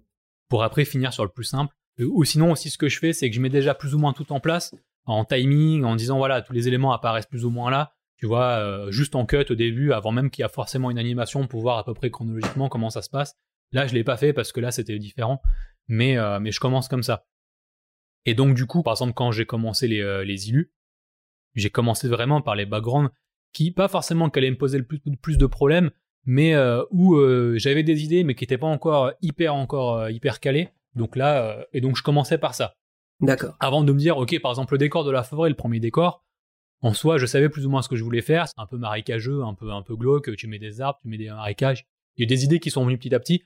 pour 0.50 0.62
après 0.64 0.84
finir 0.84 1.14
sur 1.14 1.24
le 1.24 1.30
plus 1.30 1.44
simple. 1.44 1.74
Euh, 1.98 2.08
Ou 2.12 2.24
sinon 2.24 2.52
aussi 2.52 2.68
ce 2.68 2.76
que 2.76 2.90
je 2.90 2.98
fais, 2.98 3.14
c'est 3.14 3.30
que 3.30 3.34
je 3.34 3.40
mets 3.40 3.48
déjà 3.48 3.74
plus 3.74 3.94
ou 3.94 3.98
moins 3.98 4.12
tout 4.12 4.34
en 4.34 4.38
place, 4.38 4.74
en 5.06 5.24
timing, 5.24 5.82
en 5.84 5.96
disant 5.96 6.18
voilà 6.18 6.42
tous 6.42 6.52
les 6.52 6.68
éléments 6.68 6.92
apparaissent 6.92 7.24
plus 7.24 7.46
ou 7.46 7.50
moins 7.50 7.70
là. 7.70 7.94
Tu 8.18 8.26
vois, 8.26 8.58
euh, 8.58 8.90
juste 8.90 9.14
en 9.16 9.24
cut 9.24 9.46
au 9.48 9.54
début, 9.54 9.92
avant 9.94 10.12
même 10.12 10.28
qu'il 10.28 10.42
y 10.42 10.44
a 10.44 10.50
forcément 10.50 10.90
une 10.90 10.98
animation 10.98 11.46
pour 11.46 11.62
voir 11.62 11.78
à 11.78 11.84
peu 11.84 11.94
près 11.94 12.10
chronologiquement 12.10 12.68
comment 12.68 12.90
ça 12.90 13.00
se 13.00 13.08
passe. 13.08 13.34
Là, 13.72 13.86
je 13.86 13.94
l'ai 13.94 14.04
pas 14.04 14.18
fait 14.18 14.34
parce 14.34 14.52
que 14.52 14.60
là, 14.60 14.70
c'était 14.70 14.98
différent. 14.98 15.40
Mais, 15.88 16.16
euh, 16.16 16.40
mais 16.40 16.52
je 16.52 16.60
commence 16.60 16.88
comme 16.88 17.02
ça. 17.02 17.26
Et 18.24 18.34
donc, 18.34 18.54
du 18.54 18.66
coup, 18.66 18.82
par 18.82 18.92
exemple, 18.94 19.14
quand 19.14 19.32
j'ai 19.32 19.46
commencé 19.46 19.88
les, 19.88 20.00
euh, 20.00 20.24
les 20.24 20.48
illus, 20.48 20.72
j'ai 21.54 21.70
commencé 21.70 22.08
vraiment 22.08 22.40
par 22.40 22.54
les 22.54 22.66
backgrounds 22.66 23.10
qui, 23.52 23.70
pas 23.70 23.88
forcément 23.88 24.30
qu'elle 24.30 24.44
allaient 24.44 24.52
me 24.52 24.58
poser 24.58 24.78
le 24.78 24.84
plus, 24.84 25.00
plus 25.20 25.36
de 25.36 25.46
problèmes, 25.46 25.90
mais 26.24 26.54
euh, 26.54 26.84
où 26.90 27.18
j'avais 27.56 27.82
des 27.82 28.04
idées, 28.04 28.24
mais 28.24 28.34
qui 28.34 28.44
n'étaient 28.44 28.58
pas 28.58 28.68
encore 28.68 29.12
hyper, 29.20 29.54
encore 29.54 30.08
hyper 30.08 30.40
calées. 30.40 30.70
Donc 30.94 31.16
là, 31.16 31.66
et 31.72 31.80
donc 31.80 31.96
je 31.96 32.02
commençais 32.02 32.38
par 32.38 32.54
ça. 32.54 32.74
D'accord. 33.20 33.56
Avant 33.60 33.82
de 33.82 33.92
me 33.92 33.98
dire, 33.98 34.16
ok, 34.16 34.40
par 34.40 34.52
exemple, 34.52 34.74
le 34.74 34.78
décor 34.78 35.04
de 35.04 35.10
la 35.10 35.22
forêt, 35.22 35.50
le 35.50 35.56
premier 35.56 35.80
décor, 35.80 36.24
en 36.82 36.94
soi, 36.94 37.16
je 37.16 37.26
savais 37.26 37.48
plus 37.48 37.64
ou 37.64 37.70
moins 37.70 37.80
ce 37.80 37.88
que 37.88 37.94
je 37.94 38.02
voulais 38.02 38.22
faire. 38.22 38.48
C'est 38.48 38.58
un 38.58 38.66
peu 38.66 38.76
marécageux, 38.76 39.44
un 39.44 39.54
peu, 39.54 39.70
un 39.70 39.82
peu 39.82 39.96
glauque. 39.96 40.34
Tu 40.36 40.48
mets 40.48 40.58
des 40.58 40.80
arbres, 40.80 40.98
tu 41.00 41.08
mets 41.08 41.16
des 41.16 41.28
marécages. 41.28 41.86
Il 42.16 42.22
y 42.22 42.24
a 42.24 42.28
des 42.28 42.44
idées 42.44 42.58
qui 42.58 42.70
sont 42.70 42.84
venues 42.84 42.98
petit 42.98 43.14
à 43.14 43.20
petit. 43.20 43.44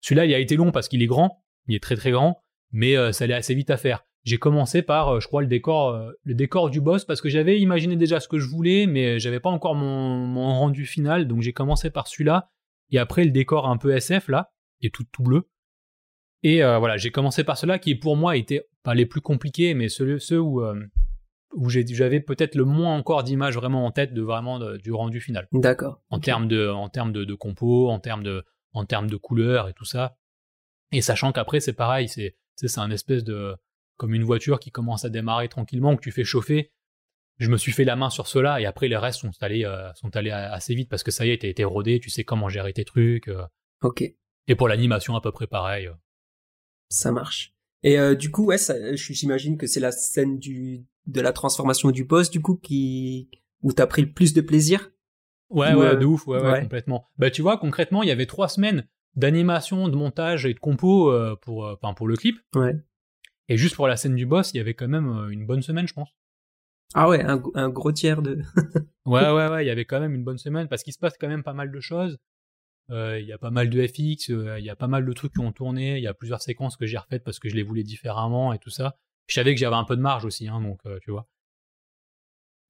Celui-là, 0.00 0.24
il 0.24 0.34
a 0.34 0.38
été 0.38 0.56
long 0.56 0.72
parce 0.72 0.88
qu'il 0.88 1.02
est 1.02 1.06
grand. 1.06 1.44
Il 1.68 1.74
est 1.74 1.82
très 1.82 1.96
très 1.96 2.10
grand, 2.10 2.40
mais 2.72 2.96
euh, 2.96 3.12
ça 3.12 3.24
allait 3.24 3.34
assez 3.34 3.54
vite 3.54 3.70
à 3.70 3.76
faire. 3.76 4.04
J'ai 4.24 4.38
commencé 4.38 4.82
par, 4.82 5.08
euh, 5.16 5.20
je 5.20 5.28
crois, 5.28 5.40
le 5.42 5.46
décor, 5.46 5.90
euh, 5.90 6.10
le 6.24 6.34
décor 6.34 6.70
du 6.70 6.80
boss 6.80 7.04
parce 7.04 7.20
que 7.20 7.28
j'avais 7.28 7.60
imaginé 7.60 7.96
déjà 7.96 8.18
ce 8.20 8.28
que 8.28 8.38
je 8.38 8.48
voulais, 8.48 8.86
mais 8.86 9.18
j'avais 9.18 9.40
pas 9.40 9.50
encore 9.50 9.74
mon, 9.74 10.16
mon 10.26 10.52
rendu 10.54 10.84
final. 10.86 11.28
Donc 11.28 11.42
j'ai 11.42 11.52
commencé 11.52 11.90
par 11.90 12.08
celui-là. 12.08 12.50
Et 12.90 12.98
après, 12.98 13.24
le 13.24 13.30
décor 13.30 13.68
un 13.68 13.76
peu 13.76 13.94
SF, 13.96 14.28
là, 14.28 14.52
qui 14.80 14.86
est 14.86 14.90
tout, 14.90 15.04
tout 15.12 15.22
bleu. 15.22 15.48
Et 16.42 16.60
voilà, 16.60 16.96
j'ai 16.96 17.10
commencé 17.10 17.42
par 17.42 17.56
ceux-là 17.58 17.80
qui 17.80 17.96
pour 17.96 18.16
moi 18.16 18.36
étaient 18.36 18.68
pas 18.84 18.94
les 18.94 19.06
plus 19.06 19.20
compliqués, 19.20 19.74
mais 19.74 19.88
ceux, 19.88 20.20
ceux 20.20 20.38
où, 20.40 20.62
j'avais 21.66 22.20
peut-être 22.20 22.54
le 22.54 22.64
moins 22.64 22.96
encore 22.96 23.24
d'images 23.24 23.56
vraiment 23.56 23.84
en 23.84 23.90
tête 23.90 24.12
de 24.14 24.22
vraiment 24.22 24.60
de- 24.60 24.76
du 24.76 24.92
rendu 24.92 25.20
final. 25.20 25.48
D'accord. 25.52 26.00
En 26.10 26.20
termes 26.20 26.46
de, 26.46 26.68
en 26.68 26.88
termes 26.88 27.12
de, 27.12 27.24
de 27.24 27.34
compo, 27.34 27.88
en 27.88 27.98
termes 27.98 28.22
de, 28.22 28.44
en 28.72 28.84
termes 28.84 29.08
de 29.10 29.16
couleurs 29.16 29.68
et 29.68 29.72
tout 29.72 29.84
ça. 29.84 30.16
Et 30.92 31.02
sachant 31.02 31.32
qu'après 31.32 31.60
c'est 31.60 31.72
pareil, 31.72 32.08
c'est, 32.08 32.36
c'est 32.54 32.78
un 32.78 32.90
espèce 32.90 33.24
de, 33.24 33.54
comme 33.96 34.14
une 34.14 34.24
voiture 34.24 34.60
qui 34.60 34.70
commence 34.70 35.04
à 35.04 35.08
démarrer 35.10 35.48
tranquillement, 35.48 35.96
que 35.96 36.02
tu 36.02 36.12
fais 36.12 36.24
chauffer. 36.24 36.72
Je 37.38 37.50
me 37.50 37.56
suis 37.58 37.72
fait 37.72 37.84
la 37.84 37.96
main 37.96 38.08
sur 38.08 38.26
cela 38.28 38.60
et 38.60 38.66
après 38.66 38.88
les 38.88 38.96
restes 38.96 39.20
sont 39.20 39.30
allés, 39.40 39.64
euh, 39.64 39.92
sont 39.94 40.14
allés 40.16 40.30
assez 40.30 40.74
vite 40.74 40.88
parce 40.88 41.02
que 41.02 41.10
ça 41.10 41.26
y 41.26 41.30
est, 41.30 41.38
t'as 41.42 41.48
été 41.48 41.64
rodé, 41.64 42.00
tu 42.00 42.08
sais 42.08 42.24
comment 42.24 42.48
gérer 42.48 42.72
tes 42.72 42.84
trucs. 42.84 43.28
euh. 43.28 43.44
Ok. 43.82 44.02
et 44.48 44.54
pour 44.54 44.68
l'animation 44.68 45.16
à 45.16 45.20
peu 45.20 45.32
près 45.32 45.46
pareil. 45.46 45.86
euh. 45.86 45.92
Ça 46.88 47.12
marche. 47.12 47.52
Et 47.82 47.98
du 48.16 48.30
coup, 48.30 48.46
ouais, 48.46 48.56
j'imagine 48.94 49.58
que 49.58 49.66
c'est 49.66 49.80
la 49.80 49.92
scène 49.92 50.38
du 50.38 50.86
de 51.06 51.20
la 51.20 51.32
transformation 51.32 51.90
du 51.92 52.04
boss, 52.04 52.30
du 52.30 52.40
coup, 52.40 52.56
qui 52.56 53.28
où 53.62 53.72
t'as 53.72 53.86
pris 53.86 54.02
le 54.02 54.10
plus 54.12 54.32
de 54.34 54.40
plaisir? 54.40 54.90
Ouais, 55.50 55.72
Ou, 55.72 55.78
ouais, 55.78 55.96
de 55.96 56.04
ouf, 56.04 56.26
ouais, 56.26 56.40
ouais, 56.40 56.50
ouais. 56.52 56.60
complètement. 56.62 57.06
Bah, 57.18 57.30
tu 57.30 57.42
vois, 57.42 57.58
concrètement, 57.58 58.02
il 58.02 58.08
y 58.08 58.12
avait 58.12 58.26
trois 58.26 58.48
semaines 58.48 58.88
d'animation, 59.16 59.88
de 59.88 59.96
montage 59.96 60.46
et 60.46 60.54
de 60.54 60.58
compo 60.58 61.10
euh, 61.10 61.36
pour, 61.40 61.66
euh, 61.66 61.76
pour 61.76 62.06
le 62.06 62.16
clip. 62.16 62.38
Ouais. 62.54 62.74
Et 63.48 63.56
juste 63.56 63.76
pour 63.76 63.88
la 63.88 63.96
scène 63.96 64.14
du 64.14 64.26
boss, 64.26 64.52
il 64.52 64.58
y 64.58 64.60
avait 64.60 64.74
quand 64.74 64.88
même 64.88 65.08
euh, 65.08 65.28
une 65.28 65.46
bonne 65.46 65.62
semaine, 65.62 65.88
je 65.88 65.94
pense. 65.94 66.10
Ah 66.94 67.08
ouais, 67.08 67.24
un, 67.24 67.42
un 67.54 67.68
gros 67.68 67.92
tiers 67.92 68.22
de. 68.22 68.40
Ouais, 69.06 69.30
ouais, 69.30 69.48
ouais, 69.48 69.64
il 69.64 69.68
y 69.68 69.70
avait 69.70 69.84
quand 69.84 70.00
même 70.00 70.16
une 70.16 70.24
bonne 70.24 70.36
semaine 70.36 70.66
parce 70.66 70.82
qu'il 70.82 70.92
se 70.92 70.98
passe 70.98 71.16
quand 71.16 71.28
même 71.28 71.44
pas 71.44 71.52
mal 71.52 71.70
de 71.70 71.78
choses. 71.80 72.18
Il 72.88 73.24
y 73.24 73.32
a 73.32 73.38
pas 73.38 73.50
mal 73.50 73.70
de 73.70 73.86
FX, 73.86 74.28
il 74.30 74.64
y 74.64 74.70
a 74.70 74.74
pas 74.74 74.88
mal 74.88 75.06
de 75.06 75.12
trucs 75.12 75.32
qui 75.32 75.38
ont 75.38 75.52
tourné, 75.52 75.96
il 75.96 76.02
y 76.02 76.08
a 76.08 76.14
plusieurs 76.14 76.42
séquences 76.42 76.76
que 76.76 76.86
j'ai 76.86 76.98
refaites 76.98 77.22
parce 77.22 77.38
que 77.38 77.48
je 77.48 77.54
les 77.54 77.62
voulais 77.62 77.84
différemment 77.84 78.52
et 78.52 78.58
tout 78.58 78.70
ça. 78.70 78.96
Je 79.28 79.34
savais 79.34 79.54
que 79.54 79.60
j'avais 79.60 79.76
un 79.76 79.84
peu 79.84 79.96
de 79.96 80.00
marge 80.00 80.24
aussi, 80.24 80.48
hein, 80.48 80.60
donc 80.60 80.80
tu 81.02 81.12
vois. 81.12 81.28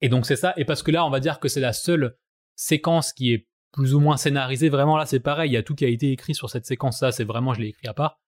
Et 0.01 0.09
donc 0.09 0.27
c'est 0.27 0.35
ça, 0.35 0.53
et 0.57 0.65
parce 0.65 0.83
que 0.83 0.91
là, 0.91 1.05
on 1.07 1.09
va 1.09 1.19
dire 1.19 1.39
que 1.39 1.47
c'est 1.47 1.59
la 1.59 1.73
seule 1.73 2.15
séquence 2.55 3.13
qui 3.13 3.33
est 3.33 3.47
plus 3.77 3.93
ou 3.93 3.99
moins 3.99 4.17
scénarisée. 4.17 4.69
Vraiment 4.69 4.97
là, 4.97 5.05
c'est 5.05 5.19
pareil, 5.19 5.51
il 5.51 5.53
y 5.53 5.57
a 5.57 5.61
tout 5.61 5.75
qui 5.75 5.85
a 5.85 5.87
été 5.87 6.11
écrit 6.11 6.33
sur 6.33 6.49
cette 6.49 6.65
séquence-là, 6.65 7.11
c'est 7.11 7.23
vraiment, 7.23 7.53
je 7.53 7.61
l'ai 7.61 7.67
écrit 7.67 7.87
à 7.87 7.93
part. 7.93 8.19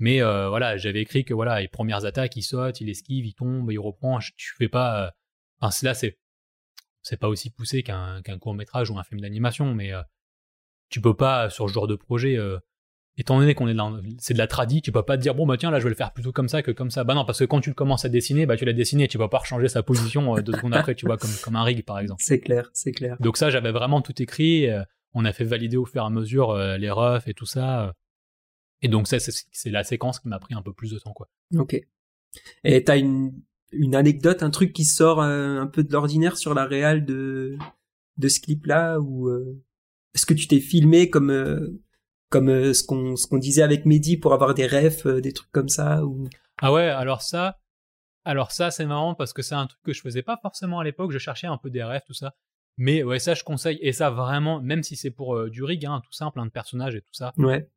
Mais 0.00 0.20
euh, 0.20 0.48
voilà, 0.48 0.76
j'avais 0.76 1.00
écrit 1.00 1.24
que 1.24 1.34
voilà, 1.34 1.60
les 1.60 1.68
premières 1.68 2.04
attaques, 2.04 2.34
il 2.36 2.42
saute, 2.42 2.80
il 2.80 2.88
esquive, 2.88 3.24
il 3.24 3.34
tombe, 3.34 3.70
il 3.70 3.78
reprend. 3.78 4.18
Tu 4.36 4.54
fais 4.58 4.68
pas. 4.68 5.06
euh, 5.06 5.10
Enfin, 5.60 5.86
là, 5.86 5.94
c'est 5.94 6.18
c'est 7.02 7.16
pas 7.16 7.28
aussi 7.28 7.50
poussé 7.50 7.82
qu'un 7.82 8.22
qu'un 8.22 8.38
court 8.38 8.54
métrage 8.54 8.90
ou 8.90 8.98
un 8.98 9.04
film 9.04 9.20
d'animation, 9.20 9.72
mais 9.74 9.92
euh, 9.92 10.02
tu 10.88 11.00
peux 11.00 11.14
pas 11.16 11.48
sur 11.48 11.68
ce 11.68 11.74
genre 11.74 11.86
de 11.86 11.96
projet. 11.96 12.36
Étant 13.18 13.38
donné 13.38 13.54
qu'on 13.54 13.68
est 13.68 13.74
dans 13.74 14.00
c'est 14.18 14.32
de 14.32 14.38
la 14.38 14.46
tradie, 14.46 14.80
tu 14.80 14.92
peux 14.92 15.02
pas 15.02 15.16
te 15.16 15.22
dire 15.22 15.34
bon 15.34 15.46
bah 15.46 15.56
tiens 15.58 15.70
là 15.70 15.78
je 15.80 15.84
vais 15.84 15.90
le 15.90 15.96
faire 15.96 16.12
plutôt 16.12 16.32
comme 16.32 16.48
ça 16.48 16.62
que 16.62 16.70
comme 16.70 16.90
ça. 16.90 17.04
Bah 17.04 17.14
non 17.14 17.24
parce 17.24 17.40
que 17.40 17.44
quand 17.44 17.60
tu 17.60 17.70
le 17.70 17.74
commences 17.74 18.04
à 18.04 18.08
dessiner, 18.08 18.46
bah 18.46 18.56
tu 18.56 18.64
l'as 18.64 18.72
dessiné, 18.72 19.08
tu 19.08 19.18
vas 19.18 19.28
pas 19.28 19.38
rechanger 19.38 19.68
sa 19.68 19.82
position 19.82 20.36
euh, 20.36 20.40
deux 20.40 20.52
secondes 20.52 20.74
après, 20.74 20.94
tu 20.94 21.04
vois 21.06 21.16
comme 21.18 21.30
comme 21.42 21.56
un 21.56 21.64
rig 21.64 21.84
par 21.84 21.98
exemple. 21.98 22.22
C'est 22.24 22.40
clair, 22.40 22.70
c'est 22.72 22.92
clair. 22.92 23.16
Donc 23.20 23.36
ça 23.36 23.50
j'avais 23.50 23.72
vraiment 23.72 24.00
tout 24.00 24.20
écrit. 24.22 24.68
euh, 24.70 24.82
on 25.14 25.24
a 25.24 25.32
fait 25.32 25.44
valider 25.44 25.76
au 25.76 25.84
fur 25.86 26.02
et 26.02 26.06
à 26.06 26.10
mesure 26.10 26.50
euh, 26.50 26.76
les 26.76 26.90
refs 26.90 27.26
et 27.28 27.34
tout 27.34 27.46
ça. 27.46 27.94
et 28.82 28.88
donc 28.88 29.08
ça 29.08 29.18
c'est 29.18 29.32
c'est 29.52 29.70
la 29.70 29.84
séquence 29.84 30.20
qui 30.20 30.28
m'a 30.28 30.38
pris 30.38 30.54
un 30.54 30.62
peu 30.62 30.72
plus 30.72 30.92
de 30.92 30.98
temps 30.98 31.12
quoi. 31.12 31.28
Ok. 31.56 31.80
Et 32.64 32.84
t'as 32.84 32.98
une 32.98 33.32
une 33.72 33.94
anecdote, 33.94 34.42
un 34.42 34.50
truc 34.50 34.72
qui 34.72 34.84
sort 34.84 35.20
un 35.20 35.66
peu 35.66 35.82
de 35.84 35.92
l'ordinaire 35.92 36.36
sur 36.36 36.54
la 36.54 36.64
réal 36.66 37.04
de 37.04 37.56
de 38.18 38.28
ce 38.28 38.40
clip 38.40 38.66
là 38.66 38.98
ou 39.00 39.28
euh, 39.28 39.60
est-ce 40.14 40.26
que 40.26 40.34
tu 40.34 40.46
t'es 40.48 40.60
filmé 40.60 41.08
comme 41.10 41.30
euh, 41.30 41.80
comme 42.30 42.48
euh, 42.50 42.72
ce 42.74 42.82
qu'on 42.84 43.16
ce 43.16 43.26
qu'on 43.26 43.38
disait 43.38 43.62
avec 43.62 43.86
Mehdi 43.86 44.16
pour 44.16 44.32
avoir 44.34 44.54
des 44.54 44.66
refs, 44.66 45.06
euh, 45.06 45.20
des 45.20 45.32
trucs 45.32 45.50
comme 45.52 45.68
ça 45.68 46.04
ou? 46.04 46.28
Ah 46.60 46.72
ouais, 46.72 46.88
alors 46.88 47.22
ça, 47.22 47.58
alors 48.24 48.50
ça 48.52 48.70
c'est 48.70 48.86
marrant 48.86 49.14
parce 49.14 49.32
que 49.32 49.42
c'est 49.42 49.54
un 49.54 49.66
truc 49.66 49.80
que 49.84 49.92
je 49.92 50.00
faisais 50.00 50.22
pas 50.22 50.38
forcément 50.42 50.80
à 50.80 50.84
l'époque. 50.84 51.10
Je 51.12 51.18
cherchais 51.18 51.46
un 51.46 51.58
peu 51.58 51.70
des 51.70 51.82
refs, 51.82 52.04
tout 52.06 52.14
ça. 52.14 52.34
Mais 52.76 53.02
ouais, 53.02 53.18
ça 53.18 53.34
je 53.34 53.42
conseille 53.42 53.78
et 53.82 53.92
ça 53.92 54.10
vraiment, 54.10 54.60
même 54.60 54.82
si 54.82 54.94
c'est 54.96 55.10
pour 55.10 55.36
euh, 55.36 55.50
du 55.50 55.64
rig, 55.64 55.84
hein, 55.84 56.00
tout 56.04 56.12
simple, 56.12 56.34
plein 56.34 56.46
de 56.46 56.50
personnages 56.50 56.94
et 56.94 57.00
tout 57.00 57.14
ça. 57.14 57.32
Ouais. 57.36 57.68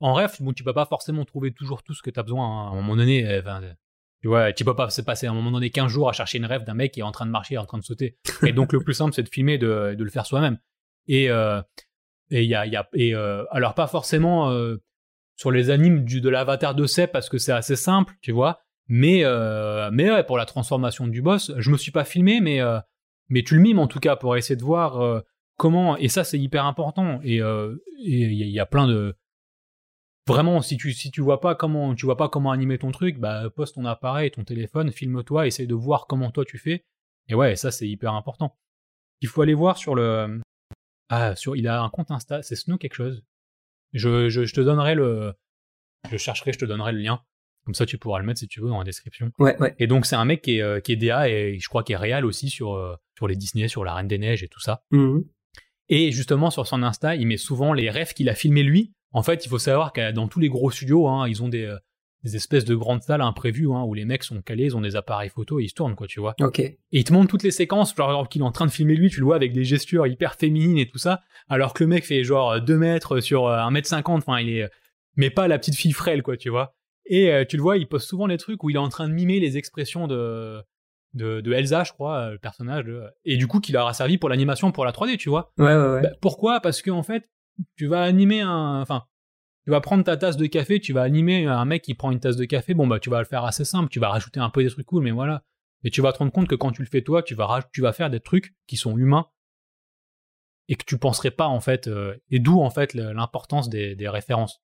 En 0.00 0.14
ref, 0.14 0.40
bon, 0.42 0.52
tu 0.52 0.62
peux 0.62 0.74
pas 0.74 0.86
forcément 0.86 1.24
trouver 1.24 1.52
toujours 1.52 1.82
tout 1.82 1.94
ce 1.94 2.02
que 2.02 2.10
tu 2.10 2.20
as 2.20 2.22
besoin. 2.22 2.46
hein. 2.46 2.66
À 2.68 2.70
un 2.72 2.74
moment 2.76 2.94
donné, 2.94 3.26
euh, 3.26 3.42
euh, 3.44 3.72
tu 4.20 4.28
vois, 4.28 4.52
tu 4.52 4.64
peux 4.64 4.76
pas 4.76 4.90
se 4.90 5.00
passer 5.00 5.26
à 5.26 5.30
un 5.30 5.34
moment 5.34 5.50
donné 5.50 5.70
15 5.70 5.90
jours 5.90 6.08
à 6.08 6.12
chercher 6.12 6.38
une 6.38 6.44
rêve 6.46 6.64
d'un 6.64 6.74
mec 6.74 6.92
qui 6.92 7.00
est 7.00 7.04
en 7.04 7.10
train 7.10 7.26
de 7.26 7.30
marcher, 7.30 7.56
en 7.58 7.64
train 7.66 7.78
de 7.78 7.84
sauter. 7.84 8.16
Et 8.46 8.52
donc 8.52 8.72
le 8.72 8.80
plus 8.80 8.94
simple, 8.94 9.12
c'est 9.14 9.22
de 9.22 9.28
filmer, 9.28 9.58
de, 9.58 9.94
de 9.98 10.04
le 10.04 10.10
faire 10.10 10.26
soi-même. 10.26 10.58
Et 11.08 11.30
euh, 11.30 11.62
et 12.30 12.42
il 12.44 12.48
y 12.48 12.54
a, 12.54 12.66
y 12.66 12.76
a 12.76 12.88
et 12.94 13.14
euh, 13.14 13.44
alors 13.50 13.74
pas 13.74 13.86
forcément 13.86 14.50
euh, 14.50 14.76
sur 15.36 15.50
les 15.50 15.70
animes 15.70 16.04
du 16.04 16.20
de 16.20 16.28
l'avatar 16.28 16.74
de 16.74 16.86
Sep 16.86 17.12
parce 17.12 17.28
que 17.28 17.38
c'est 17.38 17.52
assez 17.52 17.76
simple, 17.76 18.14
tu 18.20 18.32
vois. 18.32 18.60
Mais 18.88 19.24
euh, 19.24 19.90
mais 19.92 20.10
ouais, 20.10 20.24
pour 20.24 20.38
la 20.38 20.46
transformation 20.46 21.06
du 21.06 21.22
boss, 21.22 21.52
je 21.58 21.70
me 21.70 21.76
suis 21.76 21.92
pas 21.92 22.04
filmé, 22.04 22.40
mais 22.40 22.60
euh, 22.60 22.80
mais 23.28 23.42
tu 23.42 23.54
le 23.54 23.60
mimes 23.60 23.78
en 23.78 23.86
tout 23.86 24.00
cas 24.00 24.16
pour 24.16 24.36
essayer 24.36 24.56
de 24.56 24.64
voir 24.64 25.00
euh, 25.00 25.20
comment. 25.56 25.96
Et 25.98 26.08
ça, 26.08 26.24
c'est 26.24 26.38
hyper 26.38 26.64
important. 26.64 27.20
Et 27.22 27.42
euh, 27.42 27.76
il 27.98 28.32
y, 28.32 28.50
y 28.50 28.60
a 28.60 28.66
plein 28.66 28.86
de 28.86 29.14
vraiment 30.26 30.60
si 30.62 30.76
tu 30.76 30.92
si 30.92 31.10
tu 31.10 31.20
vois 31.20 31.40
pas 31.40 31.54
comment 31.54 31.94
tu 31.94 32.06
vois 32.06 32.16
pas 32.16 32.28
comment 32.28 32.50
animer 32.50 32.78
ton 32.78 32.90
truc, 32.90 33.18
bah 33.18 33.50
pose 33.54 33.72
ton 33.72 33.84
appareil, 33.84 34.30
ton 34.30 34.44
téléphone, 34.44 34.90
filme-toi, 34.90 35.46
essaye 35.46 35.66
de 35.66 35.74
voir 35.74 36.06
comment 36.06 36.30
toi 36.30 36.44
tu 36.46 36.58
fais. 36.58 36.84
Et 37.28 37.34
ouais, 37.34 37.56
ça 37.56 37.70
c'est 37.70 37.86
hyper 37.86 38.14
important. 38.14 38.56
Il 39.20 39.28
faut 39.28 39.42
aller 39.42 39.54
voir 39.54 39.76
sur 39.76 39.94
le 39.94 40.40
ah 41.08 41.36
sur 41.36 41.56
il 41.56 41.66
a 41.68 41.80
un 41.80 41.88
compte 41.90 42.10
Insta, 42.10 42.42
c'est 42.42 42.56
Snow 42.56 42.78
quelque 42.78 42.94
chose. 42.94 43.24
Je, 43.92 44.28
je 44.28 44.44
je 44.44 44.54
te 44.54 44.60
donnerai 44.60 44.94
le 44.94 45.34
je 46.10 46.16
chercherai, 46.16 46.52
je 46.52 46.58
te 46.58 46.64
donnerai 46.64 46.92
le 46.92 46.98
lien. 46.98 47.20
Comme 47.64 47.74
ça 47.74 47.86
tu 47.86 47.98
pourras 47.98 48.18
le 48.18 48.24
mettre 48.24 48.40
si 48.40 48.48
tu 48.48 48.60
veux 48.60 48.68
dans 48.68 48.78
la 48.78 48.84
description. 48.84 49.30
Ouais, 49.38 49.56
ouais. 49.58 49.74
Et 49.78 49.86
donc 49.86 50.06
c'est 50.06 50.16
un 50.16 50.24
mec 50.24 50.42
qui 50.42 50.56
est, 50.56 50.62
euh, 50.62 50.80
qui 50.80 50.92
est 50.92 50.96
DA 50.96 51.28
et 51.28 51.58
je 51.58 51.68
crois 51.68 51.82
qu'il 51.82 51.94
est 51.94 51.98
réal 51.98 52.24
aussi 52.24 52.48
sur, 52.48 52.74
euh, 52.74 52.96
sur 53.16 53.28
les 53.28 53.36
Disney, 53.36 53.68
sur 53.68 53.84
la 53.84 53.94
Reine 53.94 54.08
des 54.08 54.18
Neiges 54.18 54.42
et 54.42 54.48
tout 54.48 54.60
ça. 54.60 54.84
Mhm. 54.90 55.24
Et 55.90 56.12
justement 56.12 56.50
sur 56.50 56.66
son 56.66 56.82
Insta, 56.82 57.14
il 57.14 57.26
met 57.26 57.36
souvent 57.36 57.72
les 57.72 57.90
rêves 57.90 58.14
qu'il 58.14 58.28
a 58.28 58.34
filmé 58.34 58.62
lui. 58.62 58.94
En 59.12 59.22
fait, 59.22 59.44
il 59.44 59.48
faut 59.48 59.58
savoir 59.58 59.92
que 59.92 60.12
dans 60.12 60.28
tous 60.28 60.40
les 60.40 60.48
gros 60.48 60.70
studios, 60.70 61.08
hein, 61.08 61.28
ils 61.28 61.42
ont 61.42 61.48
des, 61.48 61.64
euh, 61.64 61.78
des 62.24 62.36
espèces 62.36 62.64
de 62.64 62.74
grandes 62.74 63.02
salles 63.02 63.20
imprévues 63.20 63.68
hein, 63.70 63.84
où 63.84 63.94
les 63.94 64.04
mecs 64.04 64.24
sont 64.24 64.42
calés, 64.42 64.64
ils 64.64 64.76
ont 64.76 64.80
des 64.80 64.96
appareils 64.96 65.28
photo 65.28 65.60
et 65.60 65.64
ils 65.64 65.68
se 65.68 65.74
tournent 65.74 65.94
quoi, 65.94 66.06
tu 66.06 66.20
vois. 66.20 66.34
Ok. 66.40 66.58
Et 66.58 66.76
il 66.90 67.04
te 67.04 67.12
montre 67.12 67.28
toutes 67.28 67.44
les 67.44 67.50
séquences, 67.50 67.94
genre 67.96 68.28
qu'il 68.28 68.42
est 68.42 68.44
en 68.44 68.52
train 68.52 68.66
de 68.66 68.70
filmer 68.70 68.96
lui, 68.96 69.08
tu 69.08 69.20
le 69.20 69.26
vois 69.26 69.36
avec 69.36 69.52
des 69.52 69.64
gestures 69.64 70.06
hyper 70.06 70.34
féminines 70.34 70.78
et 70.78 70.88
tout 70.88 70.98
ça, 70.98 71.20
alors 71.48 71.74
que 71.74 71.84
le 71.84 71.88
mec 71.88 72.04
fait 72.04 72.24
genre 72.24 72.60
2 72.60 72.76
mètres 72.76 73.20
sur 73.20 73.46
euh, 73.46 73.58
1 73.58 73.70
mètre 73.70 73.88
50, 73.88 74.22
enfin 74.26 74.40
il 74.40 74.48
est... 74.48 74.68
Mais 75.16 75.30
pas 75.30 75.48
la 75.48 75.58
petite 75.58 75.76
fille 75.76 75.92
frêle 75.92 76.22
quoi, 76.22 76.36
tu 76.36 76.48
vois. 76.48 76.74
Et 77.06 77.32
euh, 77.32 77.44
tu 77.48 77.56
le 77.56 77.62
vois, 77.62 77.76
il 77.76 77.86
poste 77.86 78.08
souvent 78.08 78.28
des 78.28 78.36
trucs 78.36 78.62
où 78.62 78.70
il 78.70 78.76
est 78.76 78.80
en 78.80 78.88
train 78.88 79.08
de 79.08 79.14
mimer 79.14 79.40
les 79.40 79.56
expressions 79.56 80.06
de, 80.06 80.60
de, 81.14 81.40
de 81.40 81.52
Elsa, 81.52 81.84
je 81.84 81.92
crois, 81.92 82.16
euh, 82.18 82.30
le 82.32 82.38
personnage, 82.38 82.84
de... 82.84 83.02
et 83.24 83.36
du 83.36 83.46
coup 83.46 83.60
qui 83.60 83.72
leur 83.72 83.86
a 83.86 83.94
servi 83.94 84.18
pour 84.18 84.28
l'animation, 84.28 84.72
pour 84.72 84.84
la 84.84 84.92
3D, 84.92 85.16
tu 85.16 85.28
vois. 85.28 85.52
Ouais, 85.56 85.66
ouais, 85.66 85.92
ouais. 85.94 86.02
Bah, 86.02 86.10
pourquoi? 86.20 86.60
Parce 86.60 86.82
que 86.82 86.90
en 86.90 87.02
fait, 87.02 87.28
tu 87.76 87.86
vas 87.86 88.02
animer 88.02 88.40
un... 88.40 88.80
Enfin, 88.80 89.04
tu 89.68 89.72
vas 89.72 89.82
prendre 89.82 90.02
ta 90.02 90.16
tasse 90.16 90.38
de 90.38 90.46
café, 90.46 90.80
tu 90.80 90.94
vas 90.94 91.02
animer 91.02 91.44
un 91.44 91.66
mec 91.66 91.82
qui 91.82 91.92
prend 91.92 92.10
une 92.10 92.20
tasse 92.20 92.36
de 92.36 92.46
café, 92.46 92.72
bon 92.72 92.86
bah 92.86 92.98
tu 93.00 93.10
vas 93.10 93.18
le 93.18 93.26
faire 93.26 93.44
assez 93.44 93.66
simple, 93.66 93.90
tu 93.90 94.00
vas 94.00 94.08
rajouter 94.08 94.40
un 94.40 94.48
peu 94.48 94.64
des 94.64 94.70
trucs 94.70 94.86
cool, 94.86 95.02
mais 95.02 95.10
voilà. 95.10 95.44
Et 95.84 95.90
tu 95.90 96.00
vas 96.00 96.10
te 96.14 96.16
rendre 96.20 96.32
compte 96.32 96.48
que 96.48 96.54
quand 96.54 96.72
tu 96.72 96.80
le 96.80 96.88
fais 96.88 97.02
toi, 97.02 97.22
tu 97.22 97.34
vas, 97.34 97.68
tu 97.70 97.82
vas 97.82 97.92
faire 97.92 98.08
des 98.08 98.20
trucs 98.20 98.54
qui 98.66 98.78
sont 98.78 98.96
humains 98.96 99.26
et 100.68 100.76
que 100.76 100.84
tu 100.86 100.96
penserais 100.96 101.32
pas 101.32 101.48
en 101.48 101.60
fait, 101.60 101.86
euh, 101.86 102.16
et 102.30 102.38
d'où 102.38 102.62
en 102.62 102.70
fait 102.70 102.94
l'importance 102.94 103.68
des, 103.68 104.08
références. 104.08 104.62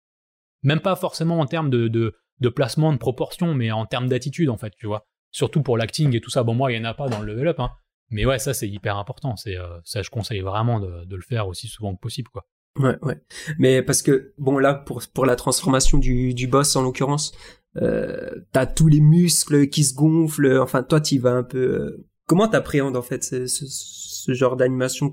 Même 0.61 0.79
pas 0.79 0.95
forcément 0.95 1.41
en 1.41 1.47
termes 1.47 1.69
de, 1.69 2.15
placement, 2.55 2.93
de 2.93 2.97
proportion, 2.97 3.53
mais 3.53 3.73
en 3.73 3.85
termes 3.85 4.07
d'attitude 4.07 4.49
en 4.49 4.57
fait, 4.57 4.71
tu 4.77 4.87
vois. 4.87 5.05
Surtout 5.31 5.63
pour 5.63 5.77
l'acting 5.77 6.15
et 6.15 6.21
tout 6.21 6.29
ça. 6.29 6.43
Bon 6.43 6.53
moi 6.53 6.71
il 6.71 6.77
y 6.77 6.79
en 6.79 6.85
a 6.85 6.93
pas 6.93 7.09
dans 7.09 7.19
le 7.19 7.33
level 7.33 7.49
up, 7.49 7.59
hein. 7.59 7.71
mais 8.09 8.25
ouais 8.25 8.39
ça 8.39 8.53
c'est 8.53 8.69
hyper 8.69 8.95
important. 8.95 9.35
Euh, 9.47 9.81
ça 9.83 10.01
je 10.01 10.09
conseille 10.09 10.39
vraiment 10.39 10.79
de, 10.79 11.03
de 11.03 11.15
le 11.17 11.23
faire 11.23 11.49
aussi 11.49 11.67
souvent 11.67 11.93
que 11.93 11.99
possible 11.99 12.29
quoi. 12.29 12.45
Ouais, 12.79 12.97
ouais. 13.03 13.21
Mais 13.59 13.81
parce 13.83 14.01
que 14.01 14.33
bon 14.37 14.57
là 14.57 14.73
pour 14.73 15.01
pour 15.13 15.25
la 15.25 15.35
transformation 15.35 15.97
du 15.99 16.33
du 16.33 16.47
boss 16.47 16.75
en 16.75 16.81
l'occurrence, 16.81 17.31
euh, 17.77 18.31
t'as 18.51 18.65
tous 18.65 18.87
les 18.87 18.99
muscles 18.99 19.67
qui 19.69 19.83
se 19.83 19.93
gonflent. 19.93 20.57
Enfin 20.59 20.81
toi 20.83 20.99
tu 20.99 21.19
vas 21.19 21.31
un 21.33 21.43
peu. 21.43 21.59
euh, 21.59 22.05
Comment 22.25 22.47
t'appréhendes 22.47 22.95
en 22.95 23.01
fait 23.01 23.23
ce, 23.23 23.45
ce, 23.47 23.65
ce 23.67 24.33
genre 24.33 24.55
d'animation 24.55 25.11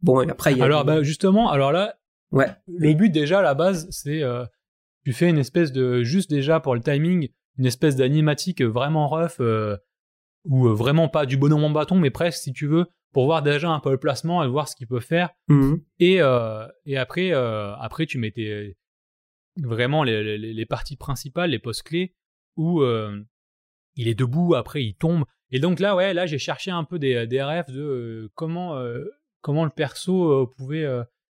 Bon 0.00 0.22
et 0.22 0.30
après 0.30 0.52
il 0.52 0.58
y 0.58 0.62
a. 0.62 0.64
Alors 0.64 0.84
bah 0.84 1.02
justement, 1.02 1.50
alors 1.50 1.72
là 1.72 1.96
ouais. 2.32 2.46
le 2.68 2.94
but 2.94 3.10
déjà 3.10 3.40
à 3.40 3.42
la 3.42 3.54
base 3.54 3.88
c'est 3.90 4.22
euh, 4.22 4.44
tu 5.04 5.12
fais 5.12 5.28
une 5.28 5.38
espèce 5.38 5.72
de 5.72 6.02
juste 6.02 6.30
déjà 6.30 6.60
pour 6.60 6.74
le 6.74 6.80
timing 6.80 7.28
une 7.58 7.66
espèce 7.66 7.96
d'animatique 7.96 8.62
vraiment 8.62 9.08
rough 9.08 9.40
euh, 9.40 9.76
ou 10.44 10.68
euh, 10.68 10.72
vraiment 10.74 11.08
pas 11.08 11.26
du 11.26 11.36
bonhomme 11.36 11.64
en 11.64 11.70
bâton 11.70 11.98
mais 11.98 12.10
presque 12.10 12.40
si 12.42 12.52
tu 12.52 12.66
veux 12.66 12.86
pour 13.16 13.24
voir 13.24 13.40
déjà 13.42 13.70
un 13.70 13.80
peu 13.80 13.90
le 13.92 13.96
placement 13.96 14.44
et 14.44 14.46
voir 14.46 14.68
ce 14.68 14.76
qu'il 14.76 14.86
peut 14.86 15.00
faire 15.00 15.30
Mhm. 15.48 15.80
et 16.00 16.20
euh, 16.20 16.66
et 16.84 16.98
après 16.98 17.32
euh, 17.32 17.74
après 17.76 18.04
tu 18.04 18.18
mettais 18.18 18.76
vraiment 19.56 20.02
les, 20.04 20.36
les, 20.36 20.52
les 20.52 20.66
parties 20.66 20.96
principales 20.96 21.48
les 21.48 21.58
postes 21.58 21.84
clés 21.84 22.14
où 22.56 22.82
euh, 22.82 23.18
il 23.94 24.06
est 24.08 24.14
debout 24.14 24.54
après 24.54 24.84
il 24.84 24.94
tombe 24.96 25.24
et 25.50 25.60
donc 25.60 25.80
là 25.80 25.96
ouais 25.96 26.12
là 26.12 26.26
j'ai 26.26 26.36
cherché 26.36 26.70
un 26.70 26.84
peu 26.84 26.98
des 26.98 27.26
des 27.26 27.42
rêves 27.42 27.70
de 27.72 28.30
comment 28.34 28.78
comment 29.40 29.64
le 29.64 29.70
perso 29.70 30.46
pouvait 30.58 30.86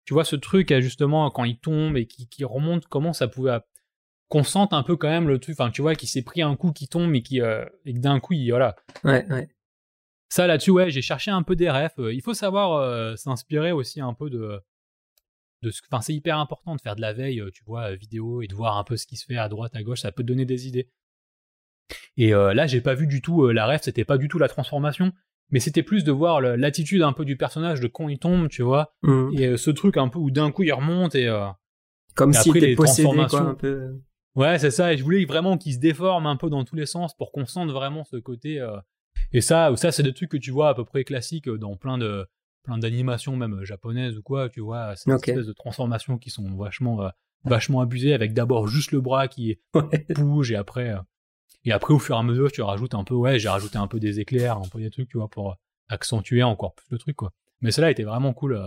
tu 0.04 0.14
vois 0.14 0.26
ce 0.26 0.36
truc 0.36 0.74
justement 0.82 1.30
quand 1.32 1.46
il 1.46 1.60
tombe 1.60 1.96
et 1.96 2.08
qui, 2.08 2.28
qui 2.28 2.44
remonte 2.44 2.88
comment 2.88 3.14
ça 3.14 3.30
pouvait 3.30 3.60
qu'on 4.28 4.44
sente 4.44 4.74
un 4.74 4.84
peu 4.84 4.98
quand 4.98 5.08
même 5.08 5.30
le 5.30 5.40
truc 5.40 5.56
enfin 5.58 5.72
tu 5.72 5.82
vois 5.82 5.96
qui 5.96 6.08
s'est 6.08 6.24
pris 6.24 6.42
un 6.42 6.58
coup 6.58 6.74
qui 6.74 6.90
tombe 6.90 7.16
et 7.16 7.22
qui 7.22 7.40
euh, 7.40 7.64
et 7.86 7.94
d'un 7.94 8.20
coup 8.20 8.34
il 8.34 8.50
voilà 8.50 8.76
Ouais, 9.06 9.26
ouais. 9.32 9.48
Ça 10.30 10.46
là-dessus, 10.46 10.72
ouais, 10.72 10.92
j'ai 10.92 11.02
cherché 11.02 11.32
un 11.32 11.44
peu 11.44 11.56
des 11.56 11.70
refs. 11.70 11.98
Euh, 11.98 12.14
il 12.14 12.22
faut 12.22 12.36
savoir 12.36 12.74
euh, 12.74 13.16
s'inspirer 13.16 13.72
aussi 13.72 14.00
un 14.00 14.14
peu 14.14 14.30
de. 14.30 14.62
de 15.64 15.72
ce... 15.72 15.82
Enfin, 15.92 16.02
c'est 16.02 16.14
hyper 16.14 16.38
important 16.38 16.76
de 16.76 16.82
faire 16.82 16.96
de 16.96 17.02
la 17.02 17.14
veille, 17.14 17.42
euh, 17.42 17.50
tu 17.52 17.64
vois, 17.66 17.96
vidéo 17.96 18.44
et 18.44 18.48
de 18.48 18.54
voir 18.54 18.78
un 18.78 18.84
peu 18.84 18.96
ce 18.96 19.08
qui 19.08 19.18
se 19.18 19.26
fait 19.26 19.38
à 19.38 19.50
droite, 19.50 19.76
à 19.76 19.82
gauche. 19.82 20.02
Ça 20.02 20.12
peut 20.12 20.24
te 20.24 20.28
donner 20.28 20.46
des 20.46 20.68
idées. 20.68 20.90
Et 22.16 22.34
euh, 22.34 22.54
là, 22.54 22.68
j'ai 22.68 22.82
pas 22.82 22.94
vu 22.94 23.08
du 23.08 23.22
tout 23.22 23.44
euh, 23.44 23.52
la 23.52 23.66
ref, 23.66 23.82
c'était 23.82 24.06
pas 24.06 24.20
du 24.20 24.28
tout 24.28 24.38
la 24.38 24.48
transformation, 24.48 25.12
mais 25.50 25.60
c'était 25.60 25.82
plus 25.82 26.04
de 26.04 26.12
voir 26.12 26.42
l'attitude 26.42 27.02
un 27.02 27.14
peu 27.14 27.26
du 27.26 27.36
personnage, 27.36 27.80
de 27.80 27.88
quand 27.88 28.08
il 28.08 28.20
tombe, 28.20 28.50
tu 28.50 28.62
vois. 28.62 28.94
Mhm. 29.02 29.32
Et 29.34 29.58
ce 29.58 29.72
truc 29.72 29.98
un 29.98 30.10
peu 30.10 30.20
où 30.20 30.30
d'un 30.30 30.52
coup 30.52 30.64
il 30.64 30.74
remonte 30.74 31.16
et. 31.16 31.28
Comme 32.16 32.34
s'il 32.34 32.56
était 32.58 32.68
les 32.68 32.76
possédé 32.76 33.26
quoi 33.30 33.42
un 33.42 33.56
peu. 33.56 34.00
Ouais, 34.36 34.60
c'est 34.60 34.72
ça. 34.72 34.94
Et 34.94 34.98
je 34.98 35.04
voulais 35.04 35.26
vraiment 35.26 35.58
qu'il 35.58 35.74
se 35.74 35.80
déforme 35.80 36.28
un 36.28 36.36
peu 36.36 36.50
dans 36.50 36.64
tous 36.66 36.76
les 36.76 36.86
sens 36.86 37.16
pour 37.16 37.32
qu'on 37.32 37.46
sente 37.46 37.72
vraiment 37.72 38.04
ce 38.04 38.18
côté. 38.18 38.62
Et 39.34 39.42
ça, 39.42 39.72
ça 39.76 39.92
c'est 39.92 40.04
des 40.04 40.14
trucs 40.14 40.30
que 40.32 40.38
tu 40.38 40.52
vois 40.52 40.70
à 40.70 40.74
peu 40.76 40.84
près 40.86 41.04
classiques 41.04 41.48
euh, 41.48 41.58
dans 41.58 41.76
plein 41.76 41.98
de 41.98 42.26
plein 42.64 42.78
d'animations 42.78 43.36
même 43.38 43.60
euh, 43.60 43.66
japonaises 43.66 44.18
ou 44.18 44.22
quoi. 44.22 44.50
Tu 44.50 44.60
vois 44.62 44.96
ces 44.96 45.12
Ok. 45.12 45.28
espèces 45.30 45.46
de 45.48 45.54
transformations 45.54 46.18
qui 46.18 46.30
sont 46.30 46.56
vachement 46.56 47.02
euh, 47.04 47.10
vachement 47.46 47.82
abusées 47.82 48.14
avec 48.14 48.34
d'abord 48.34 48.68
juste 48.68 48.92
le 48.92 49.02
bras 49.02 49.28
qui 49.28 49.60
Ouais. 49.76 50.06
bouge 50.16 50.52
et 50.52 50.56
après 50.56 50.94
et 51.66 51.72
après 51.72 51.94
au 51.94 52.00
fur 52.00 52.16
et 52.16 52.20
à 52.20 52.24
mesure 52.24 52.52
tu 52.52 52.62
rajoutes 52.62 52.96
un 52.96 53.04
peu. 53.04 53.14
Ouais, 53.16 53.38
j'ai 53.40 53.50
rajouté 53.50 53.78
un 53.78 53.88
peu 53.88 54.00
des 54.00 54.20
éclairs, 54.20 54.58
un 54.58 54.68
peu 54.68 54.80
des 54.80 54.90
trucs, 54.90 55.10
tu 55.10 55.18
vois, 55.18 55.28
pour 55.30 55.56
accentuer 55.90 56.44
encore 56.44 56.74
plus 56.76 56.88
le 56.92 56.98
truc 56.98 57.16
quoi. 57.16 57.32
Mais 57.62 57.72
cela 57.72 57.92
était 57.92 58.04
vraiment 58.04 58.34
cool. 58.34 58.60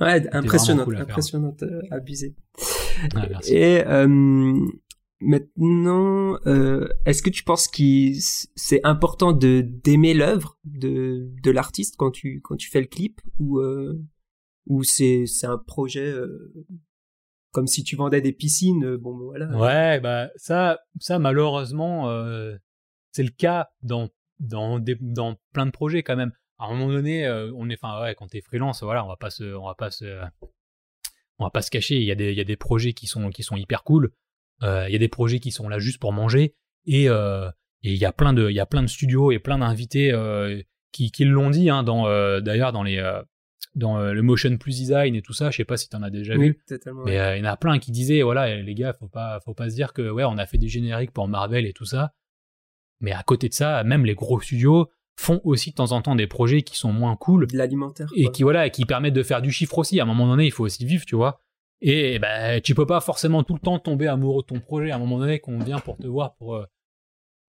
Ouais, 0.00 0.28
impressionnante, 0.34 0.84
cool 0.84 0.96
impressionnante, 0.98 1.64
abusée. 1.90 2.34
Merci. 3.14 3.54
Et 3.54 3.86
euh, 3.86 4.58
maintenant, 5.20 6.38
euh, 6.46 6.88
est-ce 7.04 7.22
que 7.22 7.30
tu 7.30 7.42
penses 7.42 7.68
que 7.68 8.12
c'est 8.54 8.84
important 8.84 9.32
de 9.32 9.60
d'aimer 9.62 10.14
l'œuvre 10.14 10.58
de 10.64 11.30
de 11.42 11.50
l'artiste 11.50 11.96
quand 11.96 12.10
tu 12.10 12.40
quand 12.42 12.56
tu 12.56 12.68
fais 12.68 12.80
le 12.80 12.86
clip 12.86 13.20
ou 13.38 13.58
euh, 13.58 13.98
ou 14.66 14.82
c'est 14.82 15.24
c'est 15.26 15.46
un 15.46 15.58
projet 15.58 16.06
euh, 16.06 16.52
comme 17.52 17.66
si 17.66 17.82
tu 17.82 17.96
vendais 17.96 18.20
des 18.20 18.32
piscines, 18.32 18.96
bon 18.96 19.16
voilà. 19.16 19.46
Ouais, 19.56 20.00
bah 20.00 20.28
ça, 20.36 20.78
ça 21.00 21.18
malheureusement, 21.18 22.10
c'est 23.12 23.22
le 23.22 23.30
cas 23.30 23.70
dans 23.82 24.10
dans 24.38 24.78
dans 25.00 25.36
plein 25.52 25.64
de 25.64 25.70
projets 25.70 26.02
quand 26.02 26.16
même. 26.16 26.32
À 26.58 26.66
un 26.66 26.74
moment 26.74 26.92
donné, 26.92 27.26
on 27.54 27.68
est, 27.70 27.78
enfin 27.82 28.02
ouais, 28.02 28.14
quand 28.14 28.28
t'es 28.28 28.42
freelance, 28.42 28.82
voilà, 28.82 29.04
on 29.04 29.08
va 29.08 29.16
pas 29.16 29.30
se, 29.30 29.44
on 29.54 29.66
va 29.66 29.74
pas 29.74 29.90
se, 29.90 30.22
on 31.38 31.44
va 31.44 31.50
pas 31.50 31.62
se 31.62 31.70
cacher. 31.70 31.96
Il 31.96 32.04
y 32.04 32.10
a 32.10 32.14
des, 32.14 32.30
il 32.32 32.36
y 32.36 32.40
a 32.42 32.44
des 32.44 32.56
projets 32.56 32.92
qui 32.92 33.06
sont 33.06 33.30
qui 33.30 33.42
sont 33.42 33.56
hyper 33.56 33.84
cool. 33.84 34.12
Euh, 34.62 34.86
Il 34.88 34.92
y 34.92 34.96
a 34.96 34.98
des 34.98 35.08
projets 35.08 35.38
qui 35.40 35.50
sont 35.50 35.68
là 35.68 35.78
juste 35.78 36.00
pour 36.00 36.12
manger 36.12 36.54
et 36.86 37.08
euh, 37.08 37.48
et 37.82 37.92
il 37.92 37.98
y 37.98 38.04
a 38.06 38.12
plein 38.12 38.32
de, 38.32 38.48
il 38.48 38.54
y 38.56 38.60
a 38.60 38.66
plein 38.66 38.82
de 38.82 38.88
studios 38.88 39.30
et 39.32 39.38
plein 39.38 39.58
d'invités 39.58 40.10
euh, 40.12 40.60
qui 40.92 41.10
qui 41.10 41.24
l'ont 41.24 41.50
dit, 41.50 41.68
hein, 41.70 41.82
dans 41.82 42.06
euh, 42.06 42.40
d'ailleurs 42.40 42.72
dans 42.72 42.82
les 42.82 42.98
euh, 42.98 43.22
dans 43.74 43.98
le 44.00 44.22
motion 44.22 44.56
plus 44.56 44.74
design 44.76 45.14
et 45.14 45.20
tout 45.20 45.34
ça. 45.34 45.50
Je 45.50 45.58
sais 45.58 45.64
pas 45.66 45.76
si 45.76 45.88
t'en 45.90 46.02
as 46.02 46.08
déjà 46.10 46.34
vu. 46.34 46.58
oui. 46.70 46.82
Mais 47.04 47.36
il 47.38 47.44
y 47.44 47.46
en 47.46 47.50
a 47.52 47.56
plein 47.58 47.78
qui 47.78 47.90
disaient 47.90 48.22
voilà 48.22 48.56
les 48.56 48.74
gars 48.74 48.94
faut 48.98 49.08
pas 49.08 49.38
faut 49.44 49.52
pas 49.52 49.68
se 49.68 49.74
dire 49.74 49.92
que 49.92 50.08
ouais 50.10 50.24
on 50.24 50.38
a 50.38 50.46
fait 50.46 50.56
des 50.58 50.68
génériques 50.68 51.12
pour 51.12 51.28
Marvel 51.28 51.66
et 51.66 51.74
tout 51.74 51.84
ça. 51.84 52.12
Mais 53.00 53.12
à 53.12 53.22
côté 53.22 53.50
de 53.50 53.54
ça, 53.54 53.84
même 53.84 54.06
les 54.06 54.14
gros 54.14 54.40
studios, 54.40 54.88
font 55.18 55.42
aussi 55.44 55.70
de 55.70 55.74
temps 55.74 55.92
en 55.92 56.00
temps 56.00 56.14
des 56.16 56.26
projets 56.26 56.62
qui 56.62 56.76
sont 56.78 56.92
moins 56.92 57.16
cool 57.16 57.46
De 57.46 57.56
l'alimentaire. 57.58 58.08
et 58.16 58.24
quoi. 58.24 58.32
qui 58.32 58.42
voilà, 58.42 58.66
et 58.66 58.70
qui 58.70 58.86
permettent 58.86 59.12
de 59.14 59.22
faire 59.22 59.42
du 59.42 59.50
chiffre 59.50 59.76
aussi. 59.78 60.00
À 60.00 60.04
un 60.04 60.06
moment 60.06 60.26
donné, 60.26 60.46
il 60.46 60.50
faut 60.52 60.64
aussi 60.64 60.86
vivre, 60.86 61.04
tu 61.04 61.14
vois. 61.14 61.42
Et 61.82 62.18
ben, 62.18 62.60
tu 62.60 62.74
peux 62.74 62.86
pas 62.86 63.00
forcément 63.00 63.42
tout 63.42 63.54
le 63.54 63.60
temps 63.60 63.78
tomber 63.78 64.06
amoureux 64.06 64.42
de 64.42 64.46
ton 64.46 64.60
projet. 64.60 64.90
À 64.90 64.96
un 64.96 64.98
moment 64.98 65.18
donné, 65.18 65.38
qu'on 65.40 65.58
vient 65.58 65.78
pour 65.78 65.96
te 65.98 66.06
voir 66.06 66.34
pour 66.36 66.54
euh, 66.56 66.64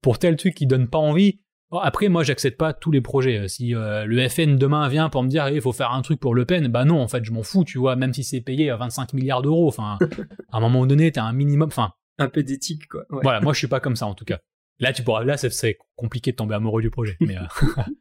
pour 0.02 0.20
tel 0.20 0.36
truc 0.36 0.54
qui 0.56 0.68
donne 0.68 0.88
pas 0.90 0.98
envie. 1.00 1.40
Bon, 1.70 1.80
après, 1.80 2.08
moi, 2.08 2.24
j'accepte 2.24 2.58
pas 2.58 2.74
tous 2.74 2.92
les 2.92 3.02
projets. 3.02 3.40
Euh, 3.40 3.48
Si 3.48 3.74
euh, 3.76 4.06
le 4.06 4.28
FN 4.30 4.58
demain 4.58 4.88
vient 4.90 5.10
pour 5.10 5.24
me 5.24 5.28
dire, 5.30 5.50
il 5.50 5.60
faut 5.62 5.74
faire 5.74 5.92
un 5.92 6.02
truc 6.02 6.20
pour 6.20 6.34
Le 6.36 6.46
Pen, 6.46 6.68
bah 6.70 6.86
non, 6.86 7.02
en 7.02 7.08
fait, 7.08 7.24
je 7.26 7.32
m'en 7.32 7.44
fous, 7.44 7.64
tu 7.66 7.78
vois. 7.78 7.96
Même 7.96 8.14
si 8.14 8.24
c'est 8.24 8.40
payé 8.42 8.70
à 8.70 8.78
25 8.78 9.14
milliards 9.14 9.42
d'euros. 9.42 9.68
Enfin, 9.68 9.98
à 10.52 10.58
un 10.58 10.60
moment 10.60 10.86
donné, 10.86 11.12
t'as 11.12 11.24
un 11.24 11.34
minimum. 11.34 11.68
Enfin, 11.68 11.92
Un 12.20 12.30
peu 12.30 12.44
d'éthique, 12.44 12.88
quoi. 12.88 13.02
Ouais. 13.10 13.20
voilà, 13.24 13.42
moi, 13.42 13.54
je 13.54 13.58
suis 13.60 13.68
pas 13.68 13.80
comme 13.80 13.96
ça 13.96 14.08
en 14.08 14.14
tout 14.14 14.26
cas. 14.26 14.40
Là, 14.80 14.94
tu 14.94 15.04
pourras, 15.04 15.24
là, 15.24 15.38
c'est- 15.38 15.50
c'est 15.50 15.78
compliqué 15.96 16.32
de 16.32 16.36
tomber 16.38 16.56
amoureux 16.56 16.82
du 16.82 16.90
projet. 16.92 17.18
Mais, 17.22 17.36
euh, 17.38 17.42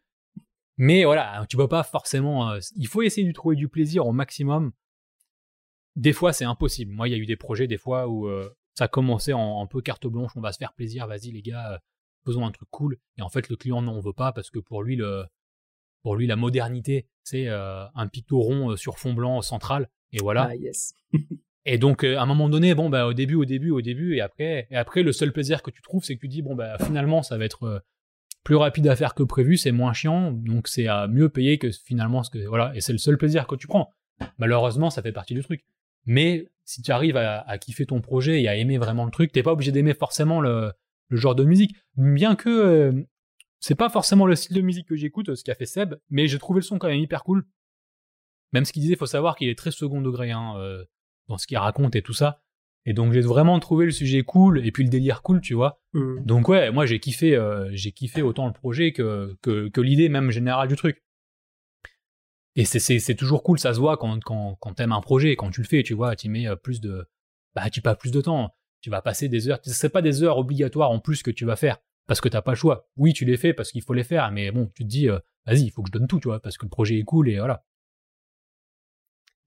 mais 0.77 1.05
voilà, 1.05 1.45
tu 1.49 1.57
peux 1.57 1.69
pas 1.69 1.83
forcément. 1.83 2.51
euh, 2.51 2.59
il 2.77 2.87
faut 2.87 3.03
essayer 3.03 3.27
de 3.27 3.33
trouver 3.33 3.57
du 3.57 3.69
plaisir 3.69 4.07
au 4.07 4.13
maximum. 4.13 4.73
Des 5.97 6.13
fois, 6.13 6.33
c'est 6.33 6.45
impossible. 6.45 6.93
Moi, 6.93 7.09
il 7.09 7.13
y 7.13 7.15
a 7.15 7.19
eu 7.19 7.27
des 7.27 7.37
projets, 7.37 7.67
des 7.67 7.79
fois, 7.79 8.07
où 8.07 8.27
euh, 8.27 8.51
ça 8.75 8.87
commençait 8.87 9.33
en 9.33 9.63
un 9.63 9.67
peu 9.67 9.81
carte 9.81 10.07
blanche. 10.07 10.33
On 10.37 10.41
va 10.41 10.53
se 10.53 10.59
faire 10.59 10.75
plaisir, 10.75 11.07
vas-y, 11.07 11.33
les 11.33 11.43
gars, 11.43 11.73
euh, 11.73 11.79
faisons 12.25 12.45
un 12.45 12.51
truc 12.51 12.69
cool. 12.71 12.99
Et 13.17 13.23
en 13.23 13.29
fait, 13.29 13.49
le 13.49 13.57
client 13.57 13.83
n'en 13.83 14.01
veut 14.01 14.13
pas 14.13 14.33
parce 14.33 14.51
que 14.51 14.59
pour 14.59 14.83
lui, 14.83 14.97
le, 14.97 15.25
pour 16.03 16.17
lui, 16.17 16.27
la 16.27 16.37
modernité, 16.37 17.09
c'est 17.25 17.49
euh, 17.49 17.87
un 17.95 18.09
picto 18.09 18.41
rond 18.41 18.77
sur 18.77 18.99
fond 18.99 19.15
blanc 19.15 19.41
central. 19.41 19.89
Et 20.13 20.19
voilà. 20.21 20.49
Ah, 20.51 20.57
yes. 20.57 20.95
Et 21.69 21.79
donc, 21.79 22.05
à 22.05 22.23
un 22.23 22.27
moment 22.27 22.49
donné, 22.49 22.77
bon, 22.77 22.89
bah, 22.89 23.09
au 23.09 23.13
début, 23.13 23.35
au 23.35 23.45
début, 23.45 23.71
au 23.71 23.81
début, 23.81 24.15
et 24.15 24.21
après, 24.21 24.69
et 24.71 24.77
après, 24.77 25.03
le 25.03 25.11
seul 25.11 25.33
plaisir 25.33 25.65
que 25.65 25.73
tu 25.73 25.83
trouves, 25.83 26.05
c'est 26.05 26.15
que 26.15 26.21
tu 26.21 26.29
dis, 26.29 26.41
bon, 26.41 26.55
bah, 26.55 26.79
finalement, 26.79 27.25
ça 27.25 27.37
va 27.37 27.45
être 27.45 27.83
plus 28.47 28.55
rapide 28.55 28.87
à 28.87 28.95
faire 28.95 29.15
que 29.15 29.25
prévu, 29.25 29.57
c'est 29.57 29.73
moins 29.73 29.93
chiant, 29.93 30.31
donc 30.31 30.69
c'est 30.69 30.87
à 30.87 31.09
mieux 31.09 31.29
payer 31.29 31.59
que 31.59 31.73
finalement 31.73 32.23
ce 32.23 32.31
que, 32.31 32.47
voilà, 32.47 32.71
et 32.77 32.81
c'est 32.81 32.93
le 32.93 32.99
seul 32.99 33.19
plaisir 33.19 33.49
que 33.49 33.57
tu 33.57 33.67
prends. 33.67 33.91
Malheureusement, 34.39 34.89
ça 34.89 35.03
fait 35.03 35.11
partie 35.11 35.35
du 35.35 35.43
truc. 35.43 35.65
Mais 36.07 36.49
si 36.65 36.83
tu 36.83 36.91
arrives 36.91 37.17
à, 37.17 37.41
à 37.41 37.59
kiffer 37.59 37.87
ton 37.87 38.01
projet 38.01 38.43
et 38.43 38.49
à 38.49 38.57
aimer 38.57 38.79
vraiment 38.79 39.05
le 39.05 39.11
truc, 39.11 39.33
t'es 39.33 39.43
pas 39.43 39.53
obligé 39.53 39.73
d'aimer 39.73 39.95
forcément 39.95 40.41
le, 40.41 40.73
le 41.09 41.17
genre 41.17 41.35
de 41.35 41.45
musique. 41.45 41.77
Bien 41.97 42.35
que 42.37 42.49
euh, 42.49 42.93
c'est 43.61 43.75
pas 43.75 43.89
forcément 43.89 44.27
le 44.27 44.35
style 44.35 44.57
de 44.57 44.63
musique 44.63 44.89
que 44.89 44.97
j'écoute, 44.97 45.35
ce 45.35 45.45
qu'a 45.45 45.55
fait 45.55 45.67
Seb, 45.67 45.95
mais 46.11 46.27
j'ai 46.29 46.39
trouvé 46.39 46.59
le 46.59 46.65
son 46.65 46.79
quand 46.79 46.89
même 46.89 46.99
hyper 46.99 47.25
cool. 47.25 47.47
Même 48.53 48.65
ce 48.65 48.73
qu'il 48.73 48.83
disait, 48.83 48.97
faut 48.97 49.07
savoir 49.07 49.37
qu'il 49.37 49.49
est 49.49 49.59
très 49.59 49.71
second 49.71 50.01
degré 50.01 50.31
hein, 50.31 50.55
euh, 50.59 50.85
dans 51.29 51.39
ce 51.39 51.47
qu'il 51.47 51.59
raconte 51.59 51.97
et 51.97 52.03
tout 52.03 52.13
ça. 52.13 52.43
Et 52.89 52.93
donc 52.93 53.13
j'ai 53.13 53.21
vraiment 53.21 53.59
trouvé 53.59 53.85
le 53.85 53.91
sujet 53.91 54.23
cool 54.23 54.65
et 54.65 54.71
puis 54.71 54.85
le 54.85 54.89
délire 54.89 55.23
cool, 55.23 55.41
tu 55.41 55.55
vois. 55.55 55.81
Hmm. 55.93 56.25
Donc 56.25 56.49
ouais, 56.49 56.71
moi 56.71 56.87
j'ai 56.87 57.01
kiffé, 57.01 57.35
euh, 57.35 57.69
j'ai 57.73 57.91
kiffé 57.91 58.23
autant 58.23 58.47
le 58.47 58.53
projet 58.53 58.93
que, 58.93 59.37
que, 59.43 59.69
que 59.69 59.81
l'idée 59.81 60.09
même 60.09 60.31
générale 60.31 60.69
du 60.69 60.77
truc. 60.77 61.03
Et 62.57 62.65
c'est- 62.65 62.79
c'est 62.79 62.99
c'est 62.99 63.15
toujours 63.15 63.43
cool, 63.43 63.59
ça 63.59 63.75
se 63.75 63.79
voit 63.79 63.97
quand, 63.97 64.19
quand, 64.25 64.57
quand 64.61 64.75
t'aimes 64.75 64.93
un 64.93 65.01
projet, 65.01 65.37
quand 65.37 65.51
tu 65.51 65.61
le 65.63 65.67
fais, 65.67 65.83
tu 65.83 65.95
vois, 65.95 66.17
tu 66.17 66.29
mets 66.29 66.49
euh, 66.49 66.57
plus 66.57 66.81
de, 66.81 67.07
bah 67.55 67.69
tu 67.71 67.81
passes 67.83 67.99
plus 67.99 68.11
de 68.11 68.21
temps, 68.21 68.51
tu 68.81 68.91
vas 68.91 69.03
passer 69.03 69.29
des 69.29 69.49
heures, 69.49 69.59
c'est 69.63 69.89
pas 69.91 70.03
des 70.03 70.23
heures 70.23 70.39
obligatoires 70.39 70.91
en 70.91 70.99
plus 70.99 71.23
que 71.23 71.31
tu 71.31 71.45
vas 71.45 71.57
faire 71.57 71.79
parce 72.07 72.21
que 72.21 72.29
t'as 72.29 72.43
pas 72.43 72.53
le 72.53 72.57
choix. 72.57 72.89
Oui, 72.97 73.13
tu 73.13 73.25
les 73.25 73.37
fais 73.37 73.53
parce 73.53 73.71
qu'il 73.73 73.83
faut 73.83 73.93
les 73.95 74.05
faire, 74.05 74.31
mais 74.33 74.51
bon, 74.53 74.71
tu 74.75 74.85
te 74.85 74.89
dis, 74.89 75.09
euh, 75.09 75.19
vas-y, 75.45 75.63
il 75.65 75.71
faut 75.71 75.83
que 75.83 75.89
je 75.89 75.99
donne 75.99 76.07
tout, 76.09 76.19
tu 76.21 76.29
vois, 76.29 76.41
parce 76.41 76.57
que 76.57 76.65
le 76.65 76.71
projet 76.71 76.99
est 76.99 77.05
cool 77.05 77.29
et 77.29 77.39
voilà. 77.39 77.65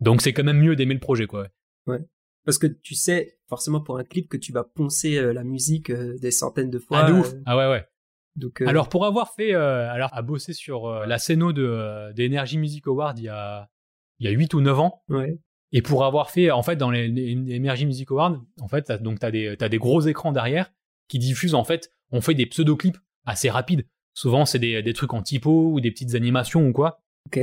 Donc 0.01 0.21
c'est 0.21 0.33
quand 0.33 0.43
même 0.43 0.59
mieux 0.59 0.75
d'aimer 0.75 0.93
le 0.93 0.99
projet, 0.99 1.25
quoi. 1.27 1.47
ouais. 1.87 1.99
Parce 2.45 2.57
que 2.57 2.67
tu 2.67 2.95
sais, 2.95 3.37
forcément, 3.47 3.81
pour 3.81 3.97
un 3.97 4.03
clip, 4.03 4.27
que 4.29 4.37
tu 4.37 4.51
vas 4.53 4.63
poncer 4.63 5.17
euh, 5.17 5.33
la 5.33 5.43
musique 5.43 5.89
euh, 5.89 6.17
des 6.19 6.31
centaines 6.31 6.69
de 6.69 6.79
fois. 6.79 6.99
Ah 7.03 7.07
de 7.11 7.13
ouf. 7.13 7.33
Ah 7.45 7.57
ouais 7.57 7.67
ouais. 7.69 7.85
Donc, 8.35 8.61
euh, 8.61 8.67
Alors 8.67 8.89
pour 8.89 9.05
avoir 9.05 9.33
fait, 9.33 9.53
euh, 9.53 9.89
alors 9.91 10.09
à 10.13 10.21
bosser 10.21 10.53
sur 10.53 10.85
euh, 10.87 11.05
la 11.05 11.17
scéno 11.17 11.51
de 11.53 12.11
des 12.13 12.27
Energy 12.27 12.57
Music 12.57 12.87
Awards 12.87 13.15
il 13.17 13.23
y 13.23 13.29
a 13.29 13.69
il 14.19 14.25
y 14.25 14.29
a 14.29 14.31
8 14.31 14.53
ou 14.53 14.61
9 14.61 14.79
ans 14.79 15.03
ouais. 15.09 15.39
et 15.71 15.81
pour 15.81 16.05
avoir 16.05 16.29
fait 16.29 16.51
en 16.51 16.61
fait 16.63 16.75
dans 16.75 16.91
les, 16.91 17.07
les 17.07 17.57
Energy 17.57 17.85
Music 17.85 18.09
Awards 18.11 18.37
en 18.61 18.67
fait 18.67 18.83
t'as- 18.83 18.97
donc 18.97 19.19
t'as 19.19 19.31
des 19.31 19.55
t'as 19.57 19.69
des 19.69 19.77
gros 19.79 20.01
écrans 20.01 20.31
derrière 20.31 20.71
qui 21.07 21.19
diffusent 21.19 21.55
en 21.55 21.63
fait 21.63 21.91
on 22.11 22.21
fait 22.21 22.33
des 22.35 22.45
pseudo 22.45 22.75
clips 22.75 22.97
assez 23.25 23.49
rapides 23.49 23.85
souvent 24.13 24.45
c'est 24.45 24.59
des, 24.59 24.81
des 24.83 24.93
trucs 24.93 25.13
en 25.13 25.21
typo 25.21 25.71
ou 25.71 25.79
des 25.81 25.91
petites 25.91 26.15
animations 26.15 26.67
ou 26.67 26.71
quoi 26.73 27.01
Ok. 27.27 27.39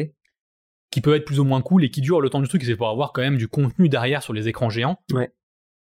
qui 0.91 1.01
peuvent 1.01 1.15
être 1.15 1.25
plus 1.25 1.41
ou 1.41 1.45
moins 1.45 1.61
cool 1.63 1.85
et 1.85 1.91
qui 1.91 2.01
durent 2.01 2.21
le 2.21 2.31
temps 2.31 2.41
du 2.41 2.49
truc 2.49 2.63
c'est 2.65 2.77
pour 2.77 2.89
avoir 2.89 3.13
quand 3.13 3.23
même 3.23 3.37
du 3.39 3.49
contenu 3.49 3.89
derrière 3.89 4.23
sur 4.23 4.33
les 4.33 4.49
écrans 4.49 4.71
géants 4.71 5.01
Ouais. 5.13 5.31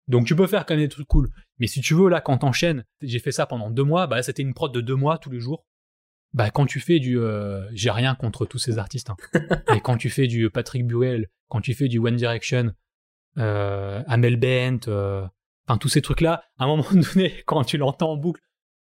Donc 0.07 0.25
tu 0.25 0.35
peux 0.35 0.47
faire 0.47 0.65
quand 0.65 0.75
même 0.75 0.83
des 0.83 0.89
trucs 0.89 1.07
cool. 1.07 1.29
Mais 1.59 1.67
si 1.67 1.81
tu 1.81 1.93
veux 1.93 2.09
là 2.09 2.21
quand 2.21 2.39
t'enchaînes 2.39 2.85
j'ai 3.01 3.19
fait 3.19 3.31
ça 3.31 3.45
pendant 3.45 3.69
deux 3.69 3.83
mois 3.83 4.07
bah 4.07 4.17
là, 4.17 4.23
c'était 4.23 4.41
une 4.41 4.53
prod 4.53 4.73
de 4.73 4.81
deux 4.81 4.95
mois 4.95 5.17
tous 5.17 5.29
les 5.29 5.39
jours. 5.39 5.65
Bah 6.33 6.49
quand 6.49 6.65
tu 6.65 6.79
fais 6.79 6.99
du 6.99 7.19
euh, 7.19 7.67
j'ai 7.73 7.91
rien 7.91 8.15
contre 8.15 8.45
tous 8.45 8.57
ces 8.57 8.77
artistes 8.79 9.09
hein. 9.09 9.17
mais 9.69 9.81
quand 9.81 9.97
tu 9.97 10.09
fais 10.09 10.27
du 10.27 10.49
Patrick 10.49 10.85
Buell 10.85 11.27
quand 11.47 11.61
tu 11.61 11.73
fais 11.73 11.87
du 11.87 11.99
One 11.99 12.15
Direction 12.15 12.73
euh, 13.37 14.03
Amel 14.07 14.37
Bent 14.37 14.87
euh, 14.87 15.25
enfin 15.67 15.77
tous 15.77 15.89
ces 15.89 16.01
trucs 16.01 16.21
là 16.21 16.43
à 16.57 16.65
un 16.65 16.67
moment 16.67 16.85
donné 16.91 17.43
quand 17.45 17.63
tu 17.63 17.77
l'entends 17.77 18.11
en 18.11 18.17
boucle 18.17 18.41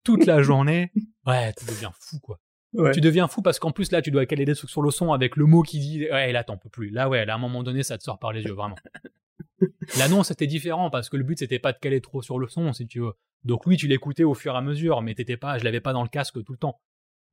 toute 0.04 0.26
la 0.26 0.42
journée 0.42 0.92
ouais 1.26 1.52
tu 1.54 1.64
deviens 1.66 1.92
fou 1.98 2.18
quoi. 2.20 2.40
Ouais. 2.72 2.92
tu 2.92 3.00
deviens 3.00 3.28
fou 3.28 3.42
parce 3.42 3.58
qu'en 3.58 3.70
plus 3.70 3.90
là 3.92 4.02
tu 4.02 4.10
dois 4.10 4.26
caler 4.26 4.44
des 4.44 4.54
trucs 4.54 4.70
sur 4.70 4.82
le 4.82 4.90
son 4.90 5.12
avec 5.12 5.36
le 5.36 5.46
mot 5.46 5.62
qui 5.62 5.78
dit 5.78 6.10
ouais 6.10 6.32
là 6.32 6.44
t'en 6.44 6.58
peux 6.58 6.68
plus. 6.68 6.90
Là 6.90 7.08
ouais 7.08 7.24
là 7.24 7.34
à 7.34 7.36
un 7.36 7.38
moment 7.38 7.62
donné 7.62 7.82
ça 7.82 7.96
te 7.96 8.02
sort 8.02 8.18
par 8.18 8.32
les 8.32 8.42
yeux 8.42 8.52
vraiment 8.52 8.76
là 9.98 10.08
non 10.08 10.22
c'était 10.22 10.46
différent 10.46 10.90
parce 10.90 11.08
que 11.08 11.16
le 11.16 11.24
but 11.24 11.38
c'était 11.38 11.58
pas 11.58 11.72
de 11.72 11.78
caler 11.78 12.00
trop 12.00 12.22
sur 12.22 12.38
le 12.38 12.48
son 12.48 12.72
si 12.72 12.86
tu 12.86 13.00
veux. 13.00 13.12
Donc 13.44 13.66
oui 13.66 13.76
tu 13.76 13.86
l'écoutais 13.86 14.24
au 14.24 14.34
fur 14.34 14.54
et 14.54 14.56
à 14.56 14.60
mesure 14.60 15.02
mais 15.02 15.14
t'étais 15.14 15.36
pas 15.36 15.58
je 15.58 15.64
l'avais 15.64 15.80
pas 15.80 15.92
dans 15.92 16.02
le 16.02 16.08
casque 16.08 16.42
tout 16.44 16.52
le 16.52 16.58
temps. 16.58 16.80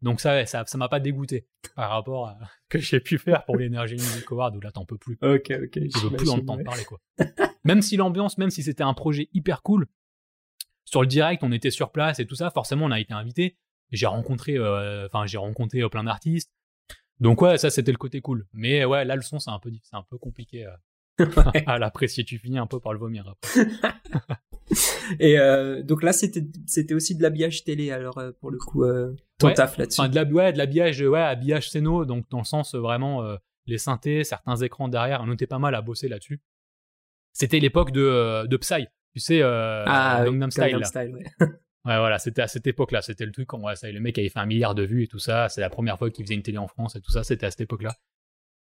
Donc 0.01 0.20
ça 0.20 0.45
ça 0.45 0.66
ça 0.66 0.78
m'a 0.78 0.89
pas 0.89 0.99
dégoûté 0.99 1.47
par 1.76 1.89
rapport 1.89 2.28
à 2.28 2.38
ce 2.41 2.47
que 2.70 2.80
j'ai 2.80 2.99
pu 2.99 3.18
faire 3.18 3.45
pour 3.45 3.58
l'énergie 3.58 3.95
Music 3.95 4.32
Award 4.32 4.56
où 4.56 4.62
là 4.62 4.72
t'en 4.72 4.86
peux 4.86 4.97
plus. 4.97 5.18
Ok, 5.22 5.51
ok. 5.51 5.72
tu 5.72 5.99
veux 5.99 6.16
plus 6.16 6.30
entendre 6.30 6.64
parler 6.64 6.84
quoi. 6.84 6.99
Même 7.64 7.82
si 7.82 7.97
l'ambiance 7.97 8.38
même 8.38 8.49
si 8.49 8.64
c'était 8.64 8.84
un 8.84 8.93
projet 8.93 9.30
hyper 9.34 9.62
cool 9.62 9.88
sur 10.86 11.01
le 11.01 11.08
direct 11.08 11.43
on 11.43 11.51
était 11.51 11.72
sur 11.72 11.91
place 11.91 12.20
et 12.20 12.26
tout 12.26 12.36
ça 12.36 12.51
forcément 12.51 12.86
on 12.86 12.91
a 12.91 12.99
été 12.99 13.14
invité 13.14 13.58
j'ai 13.93 14.08
rencontré 14.08 14.58
euh, 14.58 15.06
enfin 15.06 15.26
j'ai 15.26 15.38
rencontré 15.38 15.82
euh, 15.82 15.89
plein 15.89 16.04
d'artistes. 16.04 16.51
Donc 17.20 17.41
ouais 17.41 17.58
ça 17.58 17.70
c'était 17.70 17.91
le 17.91 17.97
côté 17.97 18.22
cool. 18.22 18.47
Mais 18.51 18.84
ouais 18.86 19.06
là 19.06 19.16
le 19.16 19.22
son 19.22 19.39
c'est 19.39 19.51
un 19.51 19.60
peu 19.60 19.72
c'est 19.84 19.95
un 19.95 20.04
peu 20.04 20.18
compliqué 20.18 20.66
euh, 20.66 20.72
Ouais. 21.20 21.64
à 21.68 21.78
l'apprécier 21.78 22.24
tu 22.24 22.39
finis 22.39 22.57
un 22.57 22.66
peu 22.66 22.80
par 22.80 22.91
le 22.93 22.99
vomir 22.99 23.28
après. 23.28 23.66
Et 25.20 25.38
euh, 25.38 25.84
donc 25.84 26.01
là, 26.01 26.14
c'était 26.14 26.43
c'était 26.66 26.93
aussi 26.93 27.16
de 27.16 27.22
l'habillage 27.22 27.64
télé, 27.64 27.91
alors 27.91 28.18
euh, 28.18 28.32
pour 28.39 28.49
le 28.49 28.57
coup, 28.57 28.84
euh, 28.84 29.16
ton 29.38 29.47
Ouais. 29.47 29.53
taf 29.53 29.78
là-dessus. 29.78 30.01
enfin 30.01 30.09
de 30.09 30.34
ouais 30.34 30.53
de 30.53 30.57
l'habillage 30.57 31.01
ouais 31.01 31.20
habillage 31.20 31.70
scéno 31.70 32.05
donc 32.05 32.28
dans 32.30 32.39
le 32.39 32.45
sens 32.45 32.74
euh, 32.74 32.80
vraiment 32.80 33.22
les 33.68 33.78
synthés 33.78 34.24
certains 34.24 34.55
écrans 34.55 34.88
derrière 34.88 35.22
on 35.24 35.32
était 35.34 35.47
pas 35.47 35.59
mal 35.59 35.76
à 35.76 35.82
bosser 35.82 36.07
là-dessus 36.07 36.41
c'était 37.34 37.59
l'époque 37.59 37.91
de 37.91 38.47
de 38.47 38.57
Psy 38.57 38.88
tu 39.14 39.20
sais 39.20 39.41
ah, 39.43 40.24
Gangnam 40.26 40.49
Style 40.49 40.64
Gangnam 40.64 40.80
là. 40.82 40.86
Style, 40.88 41.14
ouais. 41.14 41.26
Ouais, 41.86 41.97
voilà, 41.97 42.18
c'était 42.18 42.41
à 42.41 42.47
cette 42.47 42.66
époque-là. 42.66 43.01
C'était 43.01 43.26
le 43.26 43.34
truc 43.34 43.45
quand 43.47 43.59
ouais, 43.59 43.76
ça, 43.76 43.91
le 43.91 43.99
mec 43.99 44.18
avait 44.18 44.30
fait 44.30 44.39
un 44.39 44.45
milliard 44.45 44.74
de 44.74 44.84
vues 44.84 45.03
et 45.03 45.07
tout 45.09 45.20
ça. 45.20 45.49
C'est 45.49 45.59
la 45.59 45.70
première 45.70 45.97
fois 45.97 46.09
qu'il 46.09 46.24
faisait 46.24 46.34
une 46.34 46.41
télé 46.41 46.57
en 46.57 46.70
France 46.70 46.95
et 46.95 47.01
tout 47.01 47.11
ça. 47.11 47.26
C'était 47.26 47.45
à 47.45 47.51
cette 47.51 47.59
époque-là. 47.59 47.93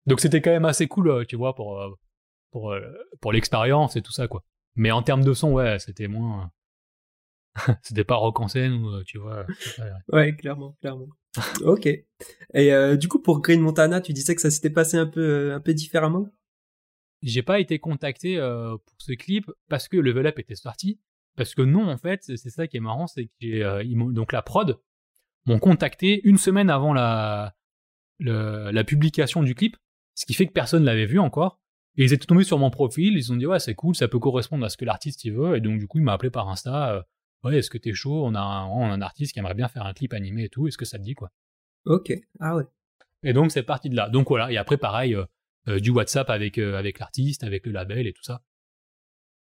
Donc 0.07 0.19
c'était 0.21 0.41
quand 0.41 0.51
même 0.51 0.65
assez 0.65 0.89
cool, 0.89 1.27
tu 1.27 1.37
vois, 1.37 1.55
pour 1.55 1.99
pour 2.53 2.73
euh, 2.73 2.81
pour 3.21 3.33
l'expérience 3.33 3.97
et 3.97 4.03
tout 4.03 4.13
ça, 4.13 4.29
quoi. 4.29 4.45
Mais 4.77 4.93
en 4.93 5.03
termes 5.03 5.25
de 5.25 5.35
son, 5.35 5.51
ouais, 5.53 5.79
c'était 5.81 6.07
moins. 6.09 6.51
euh, 7.69 7.73
c'était 7.83 8.05
pas 8.05 8.15
rock 8.17 8.39
en 8.41 8.49
scène 8.49 8.73
ou 8.75 8.89
euh, 8.91 9.03
tu 9.05 9.19
vois. 9.19 9.45
pas- 9.77 10.17
Ouais, 10.17 10.35
clairement, 10.37 10.77
clairement. 10.81 11.09
ok. 11.65 11.87
Et 11.87 12.07
euh, 12.73 12.97
du 12.97 13.09
coup, 13.09 13.19
pour 13.21 13.41
Green 13.41 13.61
Montana, 13.61 14.01
tu 14.01 14.13
disais 14.13 14.35
que 14.35 14.41
ça 14.41 14.51
s'était 14.51 14.71
passé 14.71 14.97
un 14.97 15.07
peu, 15.07 15.21
euh, 15.51 15.57
un 15.57 15.61
peu 15.61 15.75
différemment? 15.75 16.29
J'ai 17.23 17.43
pas 17.43 17.61
été 17.61 17.79
contacté 17.79 18.37
euh, 18.39 18.77
pour 18.77 18.97
ce 18.99 19.13
clip 19.13 19.51
parce 19.69 19.89
que 19.89 19.97
Level 19.97 20.27
Up 20.27 20.39
était 20.39 20.55
sorti. 20.57 21.01
Parce 21.37 21.55
que 21.55 21.63
non, 21.63 21.89
en 21.89 21.97
fait, 21.97 22.21
c'est 22.25 22.37
ça 22.51 22.67
qui 22.67 22.77
est 22.77 22.81
marrant, 22.81 23.07
c'est 23.07 23.31
que 23.41 23.47
euh, 23.47 23.85
donc 24.13 24.33
la 24.33 24.43
prod 24.43 24.79
m'ont 25.47 25.59
contacté 25.59 26.21
une 26.29 26.37
semaine 26.37 26.69
avant 26.69 26.93
la, 26.93 27.55
le- 28.19 28.71
la 28.71 28.85
publication 28.85 29.43
du 29.43 29.55
clip, 29.55 29.77
ce 30.15 30.27
qui 30.27 30.35
fait 30.35 30.47
que 30.47 30.53
personne 30.53 30.85
l'avait 30.85 31.07
vu 31.07 31.19
encore. 31.19 31.62
Et 31.97 32.05
ils 32.05 32.13
étaient 32.13 32.27
tombés 32.27 32.45
sur 32.45 32.59
mon 32.59 32.71
profil, 32.71 33.15
ils 33.17 33.33
ont 33.33 33.37
dit 33.37 33.47
ouais 33.47 33.59
c'est 33.59 33.75
cool, 33.75 33.95
ça 33.95 34.09
peut 34.09 34.19
correspondre 34.19 34.65
à 34.65 34.69
ce 34.69 34.77
que 34.77 34.85
l'artiste 34.85 35.25
il 35.25 35.35
veut, 35.35 35.57
et 35.57 35.61
donc 35.61 35.79
du 35.79 35.87
coup 35.87 35.99
il 35.99 36.05
m'a 36.05 36.15
appelé 36.15 36.31
par 36.31 36.49
Insta, 36.49 36.95
euh, 36.95 37.03
ouais 37.45 37.59
est-ce 37.59 37.69
que 37.69 37.79
t'es 37.79 37.93
chaud, 37.93 38.25
on 38.25 38.35
a, 38.35 38.41
un, 38.41 38.67
on 38.67 38.85
a 38.85 38.95
un 38.95 39.03
artiste 39.03 39.33
qui 39.35 39.39
aimerait 39.39 39.55
bien 39.55 39.69
faire 39.69 39.85
un 39.85 39.93
clip 39.93 40.15
animé 40.15 40.45
et 40.45 40.49
tout, 40.49 40.67
est-ce 40.67 40.79
que 40.79 40.87
ça 40.87 40.99
te 40.99 41.03
dit 41.03 41.15
quoi? 41.15 41.31
Ok. 41.85 42.13
Ah 42.41 42.57
ouais. 42.57 42.65
Et 43.23 43.33
donc 43.35 43.53
c'est 43.53 43.63
parti 43.63 43.91
de 43.91 43.97
là. 43.97 44.09
Donc 44.09 44.29
voilà, 44.29 44.51
et 44.51 44.57
après 44.57 44.79
pareil, 44.79 45.15
euh, 45.15 45.25
euh, 45.69 45.81
du 45.81 45.91
WhatsApp 45.91 46.31
avec, 46.31 46.59
avec 46.59 46.99
l'artiste, 46.99 47.45
avec 47.45 47.67
le 47.67 47.73
label 47.73 48.07
et 48.07 48.13
tout 48.13 48.23
ça. 48.23 48.43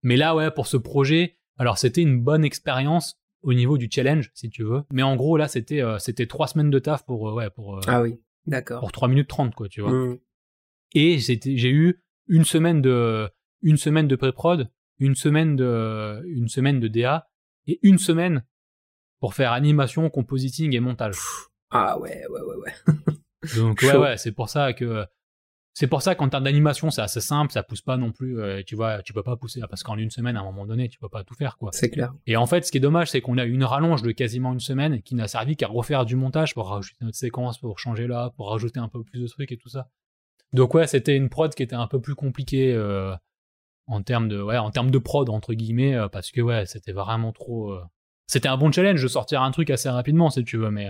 Mais 0.02 0.16
là 0.16 0.36
ouais, 0.36 0.50
pour 0.52 0.68
ce 0.68 0.76
projet, 0.76 1.38
alors 1.56 1.76
c'était 1.76 2.02
une 2.02 2.20
bonne 2.20 2.44
expérience 2.44 3.20
au 3.42 3.52
niveau 3.52 3.78
du 3.78 3.88
challenge 3.90 4.30
si 4.34 4.48
tu 4.48 4.62
veux. 4.62 4.84
Mais 4.92 5.02
en 5.02 5.16
gros 5.16 5.36
là 5.36 5.48
c'était 5.48 5.82
c'était 5.98 6.26
trois 6.26 6.46
semaines 6.46 6.70
de 6.70 6.78
taf 6.78 7.04
pour, 7.04 7.34
ouais, 7.34 7.50
pour, 7.50 7.80
Ah 7.88 8.00
oui. 8.00 8.20
D'accord. 8.46 8.80
pour 8.80 8.92
3 8.92 9.08
minutes 9.08 9.28
30 9.28 9.54
quoi, 9.54 9.68
tu 9.68 9.80
vois. 9.82 9.90
Hmm. 9.90 10.18
Et 10.94 11.18
j'ai 11.18 11.70
eu 11.70 12.02
une 12.28 12.44
semaine 12.44 12.82
de 12.82 13.28
une 13.62 13.76
semaine 13.76 14.06
de 14.08 14.16
pré-prod, 14.16 14.70
une 14.98 15.14
semaine 15.14 15.56
de 15.56 16.22
une 16.26 16.48
semaine 16.48 16.80
de 16.80 16.88
DA 16.88 17.28
et 17.66 17.78
une 17.82 17.98
semaine 17.98 18.44
pour 19.20 19.34
faire 19.34 19.52
animation, 19.52 20.08
compositing 20.10 20.74
et 20.74 20.80
montage. 20.80 21.16
Ah 21.70 21.98
ouais, 21.98 22.22
ouais, 22.30 22.40
ouais, 22.40 22.56
ouais. 22.56 22.94
Donc 23.56 23.82
ouais, 23.82 23.96
ouais, 23.96 24.16
c'est 24.16 24.32
pour 24.32 24.48
ça 24.48 24.72
que 24.72 25.04
c'est 25.74 25.86
pour 25.86 26.02
ça 26.02 26.16
qu'en 26.16 26.28
termes 26.28 26.42
d'animation, 26.42 26.90
c'est 26.90 27.02
assez 27.02 27.20
simple, 27.20 27.52
ça 27.52 27.62
pousse 27.62 27.82
pas 27.82 27.96
non 27.96 28.10
plus. 28.10 28.40
euh, 28.40 28.62
tu 28.66 28.74
vois, 28.74 29.00
tu 29.02 29.12
peux 29.12 29.22
pas 29.22 29.36
pousser 29.36 29.60
parce 29.70 29.84
qu'en 29.84 29.96
une 29.96 30.10
semaine, 30.10 30.36
à 30.36 30.40
un 30.40 30.44
moment 30.44 30.66
donné, 30.66 30.88
tu 30.88 30.98
peux 30.98 31.08
pas 31.08 31.22
tout 31.22 31.34
faire 31.34 31.56
quoi. 31.56 31.70
C'est 31.72 31.88
clair. 31.88 32.12
Et 32.26 32.36
en 32.36 32.46
fait, 32.46 32.64
ce 32.66 32.72
qui 32.72 32.78
est 32.78 32.80
dommage, 32.80 33.10
c'est 33.12 33.20
qu'on 33.20 33.38
a 33.38 33.44
eu 33.44 33.52
une 33.52 33.62
rallonge 33.62 34.02
de 34.02 34.10
quasiment 34.10 34.52
une 34.52 34.58
semaine 34.60 35.02
qui 35.02 35.14
n'a 35.14 35.28
servi 35.28 35.56
qu'à 35.56 35.68
refaire 35.68 36.04
du 36.04 36.16
montage 36.16 36.54
pour 36.54 36.68
rajouter 36.68 37.04
notre 37.04 37.16
séquence, 37.16 37.58
pour 37.58 37.78
changer 37.78 38.08
là, 38.08 38.32
pour 38.36 38.50
rajouter 38.50 38.80
un 38.80 38.88
peu 38.88 39.04
plus 39.04 39.20
de 39.20 39.28
trucs 39.28 39.52
et 39.52 39.56
tout 39.56 39.68
ça. 39.68 39.88
Donc 40.52 40.74
ouais, 40.74 40.86
c'était 40.86 41.16
une 41.16 41.28
prod 41.28 41.54
qui 41.54 41.62
était 41.62 41.76
un 41.76 41.86
peu 41.86 42.00
plus 42.00 42.14
compliquée 42.14 42.72
euh, 42.74 43.14
en 43.86 44.02
termes 44.02 44.28
de 44.28 44.40
ouais, 44.40 44.58
en 44.58 44.70
termes 44.70 44.90
de 44.90 44.98
prod 44.98 45.28
entre 45.28 45.54
guillemets 45.54 45.94
euh, 45.94 46.08
parce 46.08 46.30
que 46.30 46.40
ouais, 46.40 46.66
c'était 46.66 46.92
vraiment 46.92 47.32
trop. 47.32 47.72
euh, 47.72 47.82
C'était 48.26 48.48
un 48.48 48.56
bon 48.56 48.72
challenge 48.72 49.02
de 49.02 49.08
sortir 49.08 49.42
un 49.42 49.50
truc 49.50 49.70
assez 49.70 49.88
rapidement 49.90 50.30
si 50.30 50.44
tu 50.44 50.56
veux, 50.56 50.70
mais 50.70 50.88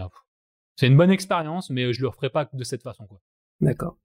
c'est 0.77 0.87
une 0.87 0.97
bonne 0.97 1.11
expérience, 1.11 1.71
mais 1.71 1.93
je 1.93 2.01
le 2.01 2.09
referai 2.09 2.31
pas 2.31 2.49
de 2.53 2.65
cette 2.65 2.83
façon 2.83 3.07
quoi. 3.07 3.21
D'accord. 3.61 3.97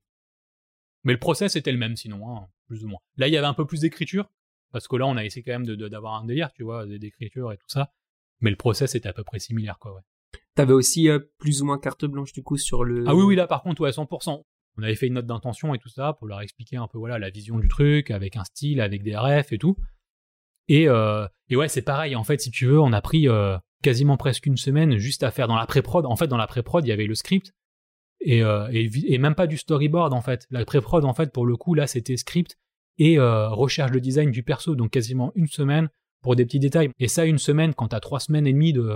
Mais 1.04 1.12
le 1.12 1.18
process 1.18 1.54
était 1.56 1.70
le 1.72 1.78
même 1.78 1.96
sinon, 1.96 2.28
hein, 2.36 2.48
plus 2.66 2.84
ou 2.84 2.88
moins. 2.88 3.00
Là, 3.16 3.28
il 3.28 3.34
y 3.34 3.36
avait 3.36 3.46
un 3.46 3.52
peu 3.54 3.66
plus 3.66 3.80
d'écriture, 3.80 4.30
parce 4.72 4.88
que 4.88 4.96
là, 4.96 5.06
on 5.06 5.16
a 5.18 5.24
essayé 5.24 5.42
quand 5.44 5.52
même 5.52 5.66
de- 5.66 5.74
de- 5.74 5.86
d'avoir 5.88 6.14
un 6.14 6.24
délire, 6.24 6.50
tu 6.54 6.62
vois, 6.64 6.86
d'écriture 6.86 7.52
et 7.52 7.58
tout 7.58 7.68
ça. 7.68 7.92
Mais 8.40 8.48
le 8.50 8.56
process 8.56 8.94
était 8.94 9.08
à 9.08 9.12
peu 9.12 9.22
près 9.22 9.38
similaire, 9.38 9.78
quoi, 9.78 9.92
ouais. 9.94 10.00
T'avais 10.54 10.72
aussi 10.72 11.08
euh, 11.10 11.18
plus 11.38 11.60
ou 11.62 11.66
moins 11.66 11.78
carte 11.78 12.06
blanche 12.06 12.32
du 12.32 12.42
coup 12.42 12.56
sur 12.56 12.84
le. 12.84 13.04
Ah 13.06 13.14
oui, 13.14 13.22
oui, 13.22 13.36
là, 13.36 13.46
par 13.46 13.62
contre, 13.62 13.82
ouais, 13.82 13.90
100%. 13.92 14.44
On 14.76 14.82
avait 14.82 14.94
fait 14.94 15.06
une 15.06 15.14
note 15.14 15.26
d'intention 15.26 15.74
et 15.74 15.78
tout 15.78 15.88
ça, 15.88 16.14
pour 16.14 16.26
leur 16.26 16.40
expliquer 16.40 16.76
un 16.76 16.88
peu, 16.88 16.98
voilà, 16.98 17.18
la 17.18 17.30
vision 17.30 17.58
du 17.58 17.68
truc, 17.68 18.10
avec 18.10 18.36
un 18.36 18.44
style, 18.44 18.80
avec 18.80 19.02
des 19.02 19.16
refs 19.16 19.52
et 19.52 19.58
tout. 19.58 19.76
Et, 20.68 20.88
euh, 20.88 21.26
et 21.48 21.56
ouais, 21.56 21.68
c'est 21.68 21.82
pareil, 21.82 22.16
en 22.16 22.24
fait, 22.24 22.40
si 22.40 22.50
tu 22.50 22.66
veux, 22.66 22.80
on 22.80 22.92
a 22.92 23.00
pris 23.00 23.28
euh, 23.28 23.56
quasiment 23.82 24.16
presque 24.16 24.46
une 24.46 24.56
semaine 24.56 24.96
juste 24.96 25.22
à 25.22 25.30
faire 25.30 25.46
dans 25.46 25.56
la 25.56 25.66
pré-prod. 25.66 26.06
En 26.06 26.16
fait, 26.16 26.26
dans 26.26 26.36
la 26.36 26.46
pré-prod, 26.46 26.84
il 26.84 26.88
y 26.88 26.92
avait 26.92 27.06
le 27.06 27.14
script, 27.14 27.52
et, 28.20 28.42
euh, 28.42 28.68
et, 28.72 29.18
même 29.18 29.34
pas 29.34 29.46
du 29.46 29.58
storyboard 29.58 30.14
en 30.14 30.22
fait. 30.22 30.46
La 30.50 30.64
pré-prod 30.64 31.04
en 31.04 31.12
fait 31.12 31.30
pour 31.30 31.44
le 31.44 31.56
coup 31.58 31.74
là 31.74 31.86
c'était 31.86 32.16
script 32.16 32.56
et 32.96 33.18
recherche 33.18 33.90
de 33.90 33.98
design 33.98 34.30
du 34.30 34.42
perso, 34.42 34.76
donc 34.76 34.92
quasiment 34.92 35.30
une 35.34 35.48
semaine 35.48 35.90
pour 36.22 36.34
des 36.34 36.46
petits 36.46 36.60
détails. 36.60 36.88
Et 36.98 37.08
ça 37.08 37.26
une 37.26 37.36
semaine 37.36 37.74
quand 37.74 37.88
t'as 37.88 38.00
trois 38.00 38.20
semaines 38.20 38.46
et 38.46 38.52
demie 38.54 38.72
de, 38.72 38.88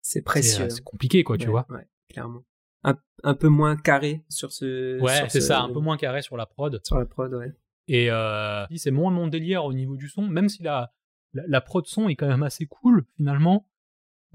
C'est 0.00 0.22
précieux. 0.22 0.70
c'est 0.70 0.82
compliqué 0.82 1.24
quoi, 1.24 1.36
tu 1.36 1.46
Ouais, 1.46 1.50
vois. 1.50 1.66
Ouais, 1.68 1.86
clairement. 2.08 2.42
Un, 2.84 2.96
un 3.24 3.34
peu 3.34 3.48
moins 3.48 3.76
carré 3.76 4.22
sur 4.28 4.52
ce. 4.52 4.98
Ouais, 5.00 5.28
c'est 5.28 5.40
ce- 5.40 5.46
ça, 5.48 5.60
un 5.62 5.72
peu 5.72 5.80
moins 5.80 5.96
carré 5.96 6.22
sur 6.22 6.36
la 6.36 6.46
prod. 6.46 6.80
Sur 6.84 6.98
la 6.98 7.04
prod, 7.06 7.32
ouais. 7.34 7.52
Et 7.88 8.10
euh, 8.10 8.64
c'est 8.76 8.90
moins 8.90 9.10
mon 9.10 9.26
délire 9.26 9.64
au 9.64 9.72
niveau 9.72 9.96
du 9.96 10.08
son, 10.08 10.22
même 10.28 10.48
si 10.48 10.62
la, 10.62 10.92
la, 11.34 11.42
la 11.46 11.60
prod 11.60 11.84
son 11.86 12.08
est 12.08 12.14
quand 12.16 12.28
même 12.28 12.42
assez 12.42 12.66
cool 12.66 13.04
finalement. 13.16 13.66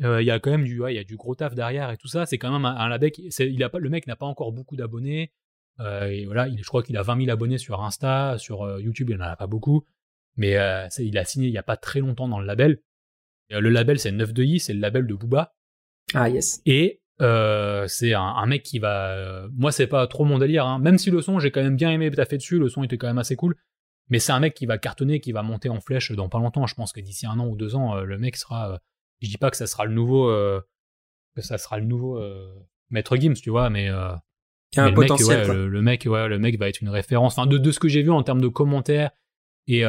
Euh, 0.04 0.22
Il 0.22 0.26
y 0.26 0.32
a 0.32 0.40
quand 0.40 0.52
même 0.52 0.66
du, 0.66 0.80
ouais, 0.82 0.94
y 0.94 1.00
a 1.00 1.04
du 1.06 1.16
gros 1.16 1.36
taf 1.36 1.56
derrière 1.56 1.90
et 1.90 1.98
tout 1.98 2.08
ça. 2.10 2.26
C'est 2.26 2.38
quand 2.38 2.52
même 2.52 2.66
un, 2.66 2.76
un 2.76 2.90
label. 2.90 3.12
qui- 3.12 3.28
il 3.30 3.64
a 3.64 3.70
pas, 3.70 3.80
le 3.80 3.90
mec 3.90 4.08
n'a 4.08 4.16
pas 4.16 4.26
encore 4.26 4.52
beaucoup 4.52 4.76
d'abonnés. 4.76 5.32
Euh, 5.80 6.06
et 6.08 6.26
voilà, 6.26 6.48
il, 6.48 6.62
je 6.62 6.68
crois 6.68 6.84
qu'il 6.84 6.96
a 6.98 7.02
20 7.02 7.18
000 7.26 7.30
abonnés 7.32 7.58
sur 7.58 7.82
Insta, 7.84 8.38
sur 8.38 8.80
YouTube, 8.80 9.10
il 9.10 9.18
en 9.18 9.22
a 9.22 9.36
pas 9.36 9.48
beaucoup. 9.48 9.86
Mais 10.38 10.52
il 11.00 11.18
a 11.18 11.26
signé 11.26 11.48
il 11.48 11.54
y 11.54 11.58
a 11.58 11.64
pas 11.64 11.78
très 11.78 12.02
longtemps 12.02 12.28
dans 12.28 12.40
le 12.40 12.46
label. 12.46 12.82
Et, 13.50 13.60
le 13.60 13.70
label 13.70 14.00
c'est 14.00 14.12
9 14.12 14.34
de 14.34 14.44
i, 14.44 14.60
c'est 14.60 14.74
le 14.74 14.80
label 14.82 15.08
de 15.08 15.14
Booba. 15.16 15.56
Ah 16.14 16.30
yes. 16.30 16.62
Et 16.66 17.02
euh, 17.22 17.88
c'est 17.88 18.14
un, 18.14 18.22
un 18.22 18.46
mec 18.46 18.64
qui 18.64 18.80
va. 18.80 19.10
euh, 19.12 19.48
moi, 19.54 19.72
c'est 19.72 19.88
pas 19.88 20.06
trop 20.08 20.26
mon 20.26 20.38
délire. 20.40 20.66
hein. 20.66 20.80
Même 20.80 20.98
si 20.98 21.12
le 21.12 21.22
son, 21.22 21.40
j'ai 21.40 21.52
quand 21.52 21.64
même 21.64 21.76
bien 21.76 21.92
aimé 21.92 22.12
taffer 22.12 22.38
dessus, 22.38 22.60
le 22.60 22.70
son 22.70 22.84
était 22.84 22.98
quand 22.98 23.08
même 23.08 23.18
assez 23.18 23.36
cool. 23.36 23.56
Mais 24.10 24.20
c'est 24.20 24.32
un 24.34 24.40
mec 24.40 24.54
qui 24.54 24.66
va 24.66 24.78
cartonner, 24.78 25.20
qui 25.20 25.32
va 25.32 25.42
monter 25.42 25.70
en 25.70 25.80
flèche 25.82 26.12
dans 26.12 26.30
pas 26.30 26.40
longtemps. 26.40 26.68
Je 26.68 26.76
pense 26.76 26.92
que 26.92 27.00
d'ici 27.00 27.26
un 27.26 27.40
an 27.40 27.48
ou 27.48 27.56
deux 27.56 27.76
ans, 27.76 27.96
euh, 27.98 28.04
le 28.04 28.18
mec 28.18 28.36
sera. 28.36 28.80
je 29.22 29.28
dis 29.30 29.38
pas 29.38 29.50
que 29.50 29.58
ça 29.58 29.68
sera 29.68 29.86
le 29.86 29.94
nouveau. 29.94 30.28
que 31.36 31.42
ça 31.42 31.58
sera 31.58 31.80
le 31.80 31.86
nouveau 31.86 32.22
Maître 32.92 33.16
Gims, 33.18 33.34
tu 33.34 33.50
vois, 33.50 33.70
mais. 33.70 33.86
Il 34.74 34.78
y 34.78 34.80
a 34.80 34.84
mais 34.84 34.90
un 34.90 34.92
le 34.92 34.98
mec, 35.00 35.08
potentiel. 35.10 35.50
ouais, 35.50 35.56
le, 35.56 35.68
le 35.70 35.82
mec, 35.82 36.06
ouais, 36.06 36.28
le 36.28 36.38
mec 36.38 36.60
va 36.60 36.68
être 36.68 36.82
une 36.82 36.90
référence. 36.90 37.38
Enfin, 37.38 37.48
de, 37.48 37.58
de 37.58 37.72
ce 37.72 37.80
que 37.80 37.88
j'ai 37.88 38.02
vu 38.04 38.12
en 38.12 38.24
termes 38.24 38.42
de 38.42 38.48
commentaires 38.50 39.12
et, 39.68 39.84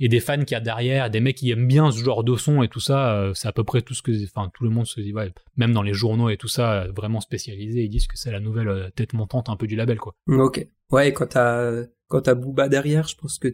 et 0.00 0.08
des 0.08 0.20
fans 0.20 0.38
qu'il 0.38 0.52
y 0.52 0.54
a 0.54 0.60
derrière, 0.60 1.10
des 1.10 1.20
mecs 1.20 1.36
qui 1.36 1.50
aiment 1.50 1.66
bien 1.66 1.90
ce 1.90 1.98
genre 1.98 2.22
de 2.24 2.36
son 2.36 2.62
et 2.62 2.68
tout 2.68 2.80
ça, 2.80 3.14
euh, 3.16 3.34
c'est 3.34 3.48
à 3.48 3.52
peu 3.52 3.64
près 3.64 3.82
tout 3.82 3.94
ce 3.94 4.02
que, 4.02 4.12
enfin, 4.24 4.50
tout 4.54 4.64
le 4.64 4.70
monde 4.70 4.86
se 4.86 5.00
dit, 5.00 5.12
ouais, 5.12 5.32
même 5.56 5.72
dans 5.72 5.82
les 5.82 5.92
journaux 5.94 6.28
et 6.30 6.36
tout 6.36 6.48
ça, 6.48 6.82
euh, 6.82 6.92
vraiment 6.92 7.20
spécialisés, 7.20 7.82
ils 7.84 7.88
disent 7.88 8.06
que 8.06 8.16
c'est 8.16 8.30
la 8.30 8.40
nouvelle 8.40 8.68
euh, 8.68 8.90
tête 8.90 9.12
montante 9.12 9.48
un 9.48 9.56
peu 9.56 9.66
du 9.66 9.76
label, 9.76 9.98
quoi. 9.98 10.14
Mm, 10.26 10.40
Ok. 10.40 10.66
Ouais, 10.90 11.12
quand 11.12 11.26
t'as 11.26 11.84
quand 12.06 12.22
t'as 12.22 12.34
Booba 12.34 12.68
derrière, 12.68 13.06
je 13.06 13.14
pense 13.16 13.38
que 13.38 13.48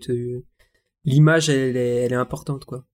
l'image 1.05 1.49
elle 1.49 1.77
est, 1.77 1.97
elle 2.05 2.13
est 2.13 2.17
importante 2.17 2.65
quoi. 2.65 2.85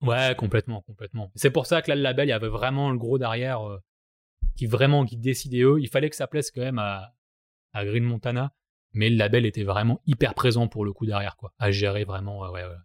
Ouais, 0.00 0.34
complètement, 0.36 0.82
complètement. 0.82 1.32
C'est 1.34 1.50
pour 1.50 1.66
ça 1.66 1.82
que 1.82 1.90
là, 1.90 1.96
le 1.96 2.02
label, 2.02 2.28
il 2.28 2.30
y 2.30 2.32
avait 2.32 2.48
vraiment 2.48 2.90
le 2.90 2.98
gros 2.98 3.18
derrière, 3.18 3.68
euh, 3.68 3.78
qui 4.56 4.66
vraiment 4.66 5.04
qui 5.04 5.16
décidait 5.16 5.62
eux. 5.62 5.80
Il 5.80 5.88
fallait 5.88 6.08
que 6.10 6.14
ça 6.14 6.28
plaise 6.28 6.52
quand 6.52 6.60
même 6.60 6.78
à, 6.78 7.14
à 7.72 7.84
Green 7.84 8.04
Montana, 8.04 8.52
mais 8.92 9.10
le 9.10 9.16
label 9.16 9.44
était 9.44 9.64
vraiment 9.64 10.00
hyper 10.06 10.34
présent 10.34 10.68
pour 10.68 10.84
le 10.84 10.92
coup 10.92 11.04
derrière, 11.04 11.36
quoi, 11.36 11.52
à 11.58 11.72
gérer 11.72 12.04
vraiment, 12.04 12.40
ouais, 12.42 12.50
ouais, 12.50 12.62
ouais, 12.62 12.76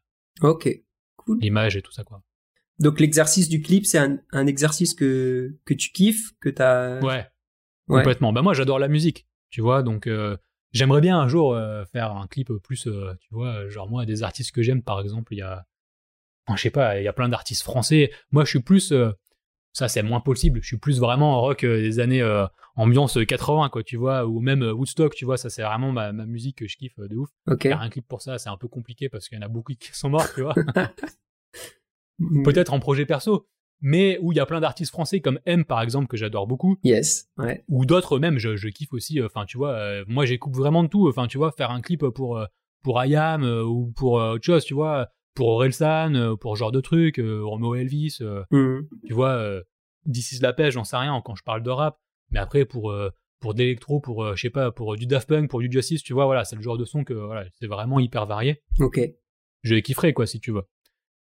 Ok. 0.42 0.70
Cool. 1.18 1.40
l'image 1.40 1.78
et 1.78 1.82
tout 1.82 1.92
ça, 1.92 2.04
quoi. 2.04 2.22
Donc 2.80 3.00
l'exercice 3.00 3.48
du 3.48 3.62
clip, 3.62 3.86
c'est 3.86 3.98
un, 4.00 4.18
un 4.32 4.46
exercice 4.48 4.94
que 4.94 5.58
que 5.64 5.74
tu 5.74 5.92
kiffes, 5.92 6.32
que 6.42 6.50
t'as. 6.50 7.00
Ouais, 7.02 7.26
Ouais. 7.88 8.00
complètement. 8.00 8.34
Bah 8.34 8.42
moi, 8.42 8.54
j'adore 8.54 8.80
la 8.80 8.88
musique, 8.88 9.28
tu 9.50 9.62
vois, 9.62 9.84
donc 9.84 10.08
euh, 10.08 10.36
j'aimerais 10.72 11.00
bien 11.02 11.18
un 11.20 11.28
jour 11.28 11.54
euh, 11.54 11.86
faire 11.86 12.12
un 12.16 12.28
clip 12.28 12.52
plus, 12.64 12.88
euh, 12.88 13.14
tu 13.22 13.28
vois, 13.32 13.70
genre 13.70 13.90
moi, 13.90 14.06
des 14.06 14.24
artistes 14.24 14.52
que 14.52 14.62
j'aime, 14.64 14.82
par 14.84 15.00
exemple, 15.02 15.34
il 15.34 15.38
y 15.38 15.42
a, 15.42 15.66
enfin, 16.48 16.58
je 16.58 16.62
sais 16.64 16.72
pas, 16.72 17.00
il 17.00 17.04
y 17.04 17.08
a 17.08 17.14
plein 17.14 17.30
d'artistes 17.30 17.64
français. 17.64 18.12
Moi, 18.32 18.44
je 18.44 18.50
suis 18.50 18.62
plus, 18.62 18.92
ça 19.74 19.88
c'est 19.88 20.04
moins 20.04 20.22
possible, 20.22 20.62
je 20.62 20.68
suis 20.68 20.78
plus 20.78 21.00
vraiment 21.00 21.38
en 21.38 21.42
rock 21.42 21.64
euh, 21.64 21.82
des 21.82 22.00
années 22.00 22.22
euh, 22.22 22.46
ambiance 22.76 23.18
80, 23.28 23.70
quoi, 23.70 23.84
tu 23.84 23.98
vois, 23.98 24.26
ou 24.26 24.40
même 24.40 24.64
euh, 24.64 24.74
Woodstock, 24.74 25.14
tu 25.16 25.26
vois, 25.26 25.38
ça 25.38 25.50
c'est 25.50 25.64
vraiment 25.64 25.92
ma, 25.92 26.12
ma 26.12 26.26
musique 26.26 26.60
que 26.60 26.68
je 26.68 26.78
kiffe 26.78 26.98
euh, 27.00 27.08
de 27.08 27.16
ouf. 27.18 27.30
Ok. 27.48 27.64
Faire 27.64 27.82
un 27.82 27.90
clip 27.90 28.08
pour 28.08 28.22
ça, 28.22 28.38
c'est 28.38 28.50
un 28.50 28.58
peu 28.58 28.68
compliqué 28.68 29.10
parce 29.10 29.28
qu'il 29.28 29.38
y 29.38 29.42
en 29.42 29.46
a 29.46 29.50
beaucoup 29.50 29.74
qui 29.74 29.90
sont 29.92 30.10
morts, 30.10 30.32
tu 30.34 30.42
vois. 30.42 30.56
Mm. 32.20 32.44
Peut-être 32.44 32.74
en 32.74 32.80
projet 32.80 33.08
perso, 33.08 33.48
mais 33.82 34.20
où 34.22 34.32
il 34.32 34.36
y 34.36 34.40
a 34.40 34.46
plein 34.46 34.62
d'artistes 34.62 34.92
français 34.92 35.20
comme 35.20 35.40
M, 35.46 35.66
par 35.66 35.82
exemple, 35.82 36.08
que 36.08 36.16
j'adore 36.16 36.48
beaucoup. 36.48 36.78
Yes. 36.84 37.28
Ouais. 37.38 37.64
ou 37.68 37.86
d'autres 37.86 38.20
même 38.20 38.38
je, 38.38 38.56
je 38.56 38.70
kiffe 38.70 38.94
aussi 38.94 39.20
euh, 39.20 39.26
enfin 39.26 39.46
tu 39.46 39.58
vois 39.58 39.72
euh, 39.72 40.06
moi 40.08 40.26
j'écoute 40.26 40.56
vraiment 40.56 40.84
de 40.84 40.90
tout 40.90 41.08
enfin 41.10 41.28
tu 41.28 41.38
vois 41.38 41.52
faire 41.52 41.72
un 41.72 41.82
clip 41.82 42.06
pour 42.10 42.38
euh, 42.38 42.46
pour 42.84 43.04
IAM 43.04 43.44
euh, 43.44 43.64
ou 43.64 43.92
pour 43.96 44.22
euh, 44.22 44.36
autre 44.36 44.46
chose 44.46 44.64
tu 44.64 44.74
vois 44.76 45.10
pour 45.36 45.48
Orelsan 45.50 46.14
euh, 46.16 46.36
pour 46.36 46.56
ce 46.56 46.60
genre 46.60 46.72
de 46.72 46.82
trucs 46.82 47.20
euh, 47.20 47.42
Romo 47.44 47.76
Elvis 47.76 48.18
euh, 48.22 48.44
Mm. 48.52 48.88
tu 49.08 49.14
vois 49.14 49.62
is 50.06 50.40
la 50.42 50.54
pêche 50.54 50.74
j'en 50.74 50.84
sais 50.84 50.98
rien 50.98 51.22
quand 51.24 51.36
je 51.36 51.44
parle 51.44 51.64
de 51.64 51.70
rap 51.70 51.98
mais 52.32 52.40
après 52.40 52.66
pour 52.66 52.94
pour 53.40 53.54
d'électro 53.54 54.00
pour 54.00 54.36
je 54.36 54.42
sais 54.42 54.50
pas 54.50 54.72
pour 54.72 54.96
du 54.96 55.06
Daft 55.06 55.28
Punk 55.30 55.50
pour 55.50 55.60
du 55.62 55.70
Justice 55.72 56.04
tu 56.04 56.14
vois 56.14 56.26
voilà 56.26 56.44
c'est 56.46 56.56
le 56.56 56.62
genre 56.62 56.78
de 56.78 56.86
son 56.86 57.04
que 57.04 57.14
voilà 57.14 57.46
c'est 57.60 57.68
vraiment 57.68 58.00
hyper 58.00 58.26
varié 58.26 58.62
Ok. 58.80 59.00
je 59.64 59.76
kifferais 59.76 60.14
quoi 60.14 60.26
si 60.28 60.40
tu 60.40 60.52
veux 60.52 60.64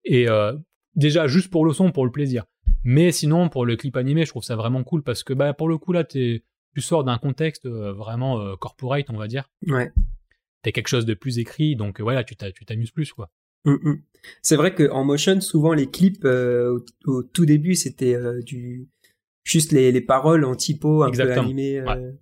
et 0.04 0.28
euh, 0.28 0.52
déjà 0.96 1.26
juste 1.26 1.50
pour 1.50 1.64
le 1.64 1.72
son 1.72 1.92
pour 1.92 2.04
le 2.04 2.10
plaisir 2.12 2.44
mais 2.82 3.12
sinon 3.12 3.48
pour 3.48 3.64
le 3.64 3.76
clip 3.76 3.96
animé 3.96 4.24
je 4.24 4.30
trouve 4.30 4.42
ça 4.44 4.56
vraiment 4.56 4.82
cool 4.84 5.02
parce 5.02 5.22
que 5.22 5.32
bah 5.34 5.54
pour 5.54 5.68
le 5.68 5.78
coup 5.78 5.92
là 5.92 6.04
tu 6.04 6.42
sors 6.76 7.04
d'un 7.04 7.18
contexte 7.18 7.66
euh, 7.66 7.92
vraiment 7.92 8.40
euh, 8.40 8.56
corporate 8.56 9.06
on 9.10 9.16
va 9.16 9.28
dire 9.28 9.48
Ouais. 9.68 9.92
t'as 10.62 10.72
quelque 10.72 10.88
chose 10.88 11.06
de 11.06 11.14
plus 11.14 11.38
écrit 11.38 11.76
donc 11.76 12.00
voilà 12.00 12.24
tu 12.24 12.34
t'amuses 12.36 12.90
plus 12.90 13.12
quoi 13.12 13.30
Mm, 13.64 13.72
mm. 13.90 14.02
C'est 14.42 14.56
vrai 14.56 14.74
que 14.74 14.90
en 14.90 15.04
motion, 15.04 15.40
souvent 15.40 15.72
les 15.74 15.90
clips 15.90 16.24
euh, 16.24 16.78
au, 17.06 17.10
au 17.12 17.22
tout 17.22 17.44
début, 17.46 17.74
c'était 17.74 18.14
euh, 18.14 18.40
du 18.42 18.88
juste 19.44 19.72
les, 19.72 19.92
les 19.92 20.00
paroles 20.00 20.44
en 20.44 20.54
typo 20.54 21.02
un 21.02 21.08
Exactement. 21.08 21.34
peu 21.36 21.40
animées. 21.42 21.78
euh, 21.80 22.12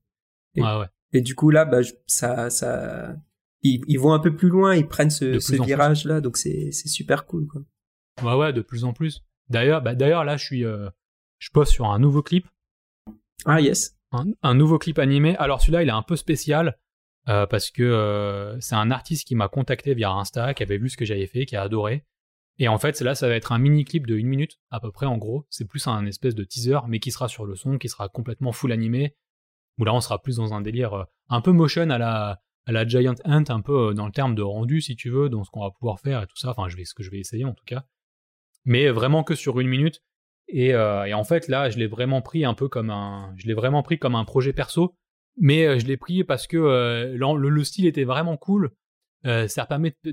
Et- 0.57 0.63
ouais 0.63 0.79
ouais 0.81 0.87
Et 1.13 1.21
du 1.21 1.35
coup 1.35 1.51
là, 1.51 1.65
bah, 1.65 1.83
je- 1.83 1.93
ça, 2.07 2.51
ça, 2.51 3.15
ils, 3.63 3.81
ils 3.87 3.99
vont 4.01 4.13
un 4.13 4.19
peu 4.19 4.35
plus 4.35 4.49
loin, 4.49 4.75
ils 4.75 4.87
prennent 4.89 5.11
ce, 5.11 5.39
ce 5.39 5.55
virage 5.63 6.05
là, 6.05 6.21
donc 6.21 6.37
c'est 6.37 6.71
c'est 6.73 6.89
super 6.89 7.27
cool 7.27 7.47
quoi. 7.47 7.63
ouais 8.25 8.35
ouais 8.39 8.53
de 8.53 8.61
plus 8.63 8.85
en 8.85 8.93
plus 8.93 9.23
d'ailleurs 9.49 9.83
bah, 9.83 9.95
d'ailleurs 9.95 10.25
là 10.25 10.37
je 10.37 10.45
suis 10.45 10.65
euh, 10.65 10.89
je 11.39 11.51
bosse 11.55 11.71
sur 11.71 11.87
un 11.87 11.99
nouveau 12.01 12.23
clip 12.23 12.47
Ah 13.45 13.61
yes. 13.61 13.97
un, 14.13 14.27
un 14.43 14.55
nouveau 14.55 14.79
clip 14.79 14.99
animé. 14.99 15.37
Alors 15.37 15.61
celui-là, 15.61 15.83
il 15.83 15.89
est 15.89 15.93
un 15.93 16.03
peu 16.03 16.17
spécial 16.17 16.79
euh, 17.29 17.47
parce 17.47 17.71
que 17.71 17.83
euh, 17.83 18.59
c'est 18.61 18.75
un 18.75 18.91
artiste 18.91 19.27
qui 19.27 19.35
m'a 19.35 19.49
contacté 19.49 19.95
via 19.95 20.11
Insta, 20.11 20.55
qui 20.55 20.63
avait 20.63 20.79
vu 20.79 20.89
ce 20.89 20.97
que 20.97 21.05
j'avais 21.05 21.27
fait, 21.27 21.47
qui 21.47 21.57
a 21.57 21.63
adoré. 21.63 22.05
Et 22.59 22.69
en 22.69 22.79
fait, 22.79 23.01
là, 23.01 23.15
ça 23.15 23.29
va 23.29 23.35
être 23.35 23.53
un 23.53 23.59
mini 23.59 23.85
clip 23.85 24.07
de 24.07 24.17
une 24.17 24.27
minute 24.27 24.59
à 24.71 24.81
peu 24.81 24.91
près 24.91 25.07
en 25.07 25.17
gros. 25.19 25.47
C'est 25.49 25.67
plus 25.67 25.87
un 25.87 26.05
espèce 26.07 26.35
de 26.35 26.45
teaser, 26.45 26.79
mais 26.89 26.99
qui 26.99 27.11
sera 27.11 27.29
sur 27.29 27.47
le 27.47 27.55
son, 27.55 27.79
qui 27.79 27.89
sera 27.89 28.09
complètement 28.09 28.53
full 28.53 28.73
animé. 28.73 29.17
Où 29.79 29.85
là, 29.85 29.95
on 29.95 30.01
sera 30.01 30.21
plus 30.21 30.37
dans 30.37 30.53
un 30.53 30.61
délire 30.61 30.95
euh, 30.95 31.05
un 31.29 31.41
peu 31.41 31.53
motion 31.53 31.89
à 31.91 31.99
la 31.99 32.41
à 32.65 32.71
la 32.71 32.87
Giant 32.87 33.15
Ant, 33.25 33.43
un 33.49 33.61
peu 33.61 33.93
dans 33.93 34.07
le 34.07 34.13
terme 34.13 34.37
de 34.37 34.43
rendu, 34.43 34.81
si 34.81 34.95
tu 34.95 35.11
veux, 35.11 35.29
dans 35.29 35.43
ce 35.43 35.51
qu'on 35.51 35.63
va 35.63 35.73
pouvoir 35.73 35.99
faire 35.99 36.23
et 36.23 36.27
tout 36.29 36.37
ça. 36.37 36.51
Enfin, 36.51 36.69
je 36.69 36.77
vais 36.77 36.85
ce 36.85 36.95
que 36.95 37.03
je 37.03 37.11
vais 37.11 37.19
essayer 37.19 37.45
en 37.45 37.55
tout 37.55 37.65
cas. 37.65 37.85
Mais 38.65 38.89
vraiment 38.91 39.25
que 39.25 39.35
sur 39.35 39.59
une 39.59 39.67
minute. 39.67 40.01
Et, 40.47 40.69
et 40.69 41.15
en 41.15 41.25
fait, 41.25 41.49
là, 41.49 41.71
je 41.71 41.79
l'ai 41.79 41.89
vraiment 41.89 42.23
pris 42.23 42.45
un 42.45 42.55
peu 42.55 42.69
comme 42.69 42.91
un, 42.91 43.35
je 43.37 43.49
l'ai 43.49 43.55
vraiment 43.55 43.83
pris 43.83 43.99
comme 43.99 44.15
un 44.15 44.25
projet 44.25 44.53
perso. 44.53 44.95
Mais 45.37 45.67
euh, 45.67 45.79
je 45.79 45.87
l'ai 45.87 45.97
pris 45.97 46.25
parce 46.25 46.47
que 46.47 46.57
euh, 46.57 47.17
le, 47.17 47.49
le 47.49 47.65
style 47.65 47.87
était 47.87 48.05
vraiment 48.05 48.37
cool. 48.37 48.71
Euh, 49.25 49.49
ça, 49.49 49.67
permet 49.67 49.95
de, 50.05 50.13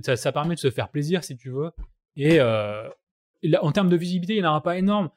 se 0.55 0.71
faire 0.71 0.89
plaisir, 0.89 1.23
si 1.23 1.35
tu 1.35 1.49
veux. 1.49 1.71
Et 2.15 2.39
en 2.41 3.71
termes 3.71 3.89
de 3.89 3.95
visibilité, 3.95 4.35
il 4.35 4.41
n'y 4.41 4.47
en 4.47 4.51
aura 4.51 4.63
pas 4.63 4.77
énorme. 4.77 5.09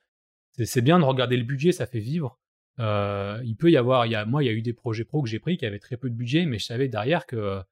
C'est- 0.53 0.83
bien 0.83 0.99
de 0.99 1.05
regarder 1.05 1.37
le 1.37 1.45
budget, 1.45 1.73
ça 1.73 1.87
fait 1.87 2.01
vivre. 2.01 2.39
il 2.79 3.57
peut 3.59 3.71
y 3.71 3.77
avoir, 3.77 4.07
moi, 4.27 4.43
il 4.43 4.47
y 4.47 4.49
a 4.49 4.53
eu 4.53 4.63
des 4.63 4.73
projets 4.73 5.05
pro 5.05 5.23
que 5.23 5.29
j'ai 5.29 5.39
pris 5.39 5.57
qui 5.57 5.67
avaient 5.67 5.79
très 5.79 5.97
peu 5.97 6.11
de 6.11 6.15
budget, 6.15 6.47
mais 6.47 6.59
je 6.59 6.65
savais 6.65 6.89
derrière 6.89 7.27
que, 7.27 7.63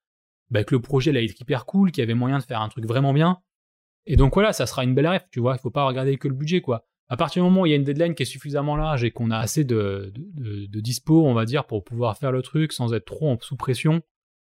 bah, 0.51 0.65
que 0.65 0.75
le 0.75 0.81
projet 0.81 1.11
allait 1.11 1.25
être 1.25 1.41
hyper 1.41 1.67
cool, 1.67 1.91
qu'il 1.91 2.03
y 2.03 2.05
avait 2.05 2.15
moyen 2.15 2.39
de 2.39 2.43
faire 2.45 2.61
un 2.61 2.69
truc 2.69 2.87
vraiment 2.87 3.13
bien. 3.13 3.41
Et 4.07 4.17
donc 4.17 4.35
voilà, 4.35 4.53
ça 4.53 4.67
sera 4.67 4.85
une 4.85 4.95
belle 4.95 5.07
rêve, 5.07 5.27
tu 5.31 5.41
vois. 5.41 5.55
Il 5.57 5.61
faut 5.61 5.71
pas 5.71 5.87
regarder 5.87 6.17
que 6.19 6.29
le 6.29 6.35
budget, 6.35 6.61
quoi. 6.61 6.87
À 7.11 7.17
partir 7.17 7.43
du 7.43 7.49
moment 7.49 7.63
où 7.63 7.67
il 7.67 7.71
y 7.71 7.73
a 7.73 7.77
une 7.77 7.85
deadline 7.85 8.15
qui 8.15 8.23
est 8.23 8.27
suffisamment 8.27 8.77
large 8.77 9.03
et 9.03 9.11
qu'on 9.11 9.33
a 9.33 9.37
assez 9.37 9.65
de, 9.65 10.13
de, 10.15 10.67
de, 10.67 10.81
dispo, 10.81 11.27
on 11.27 11.35
va 11.35 11.45
dire, 11.45 11.67
pour 11.67 11.83
pouvoir 11.85 12.17
faire 12.17 12.31
le 12.31 12.41
truc 12.41 12.73
sans 12.73 12.95
être 12.95 13.05
trop 13.05 13.29
en 13.29 13.39
sous 13.41 13.57
pression, 13.57 14.01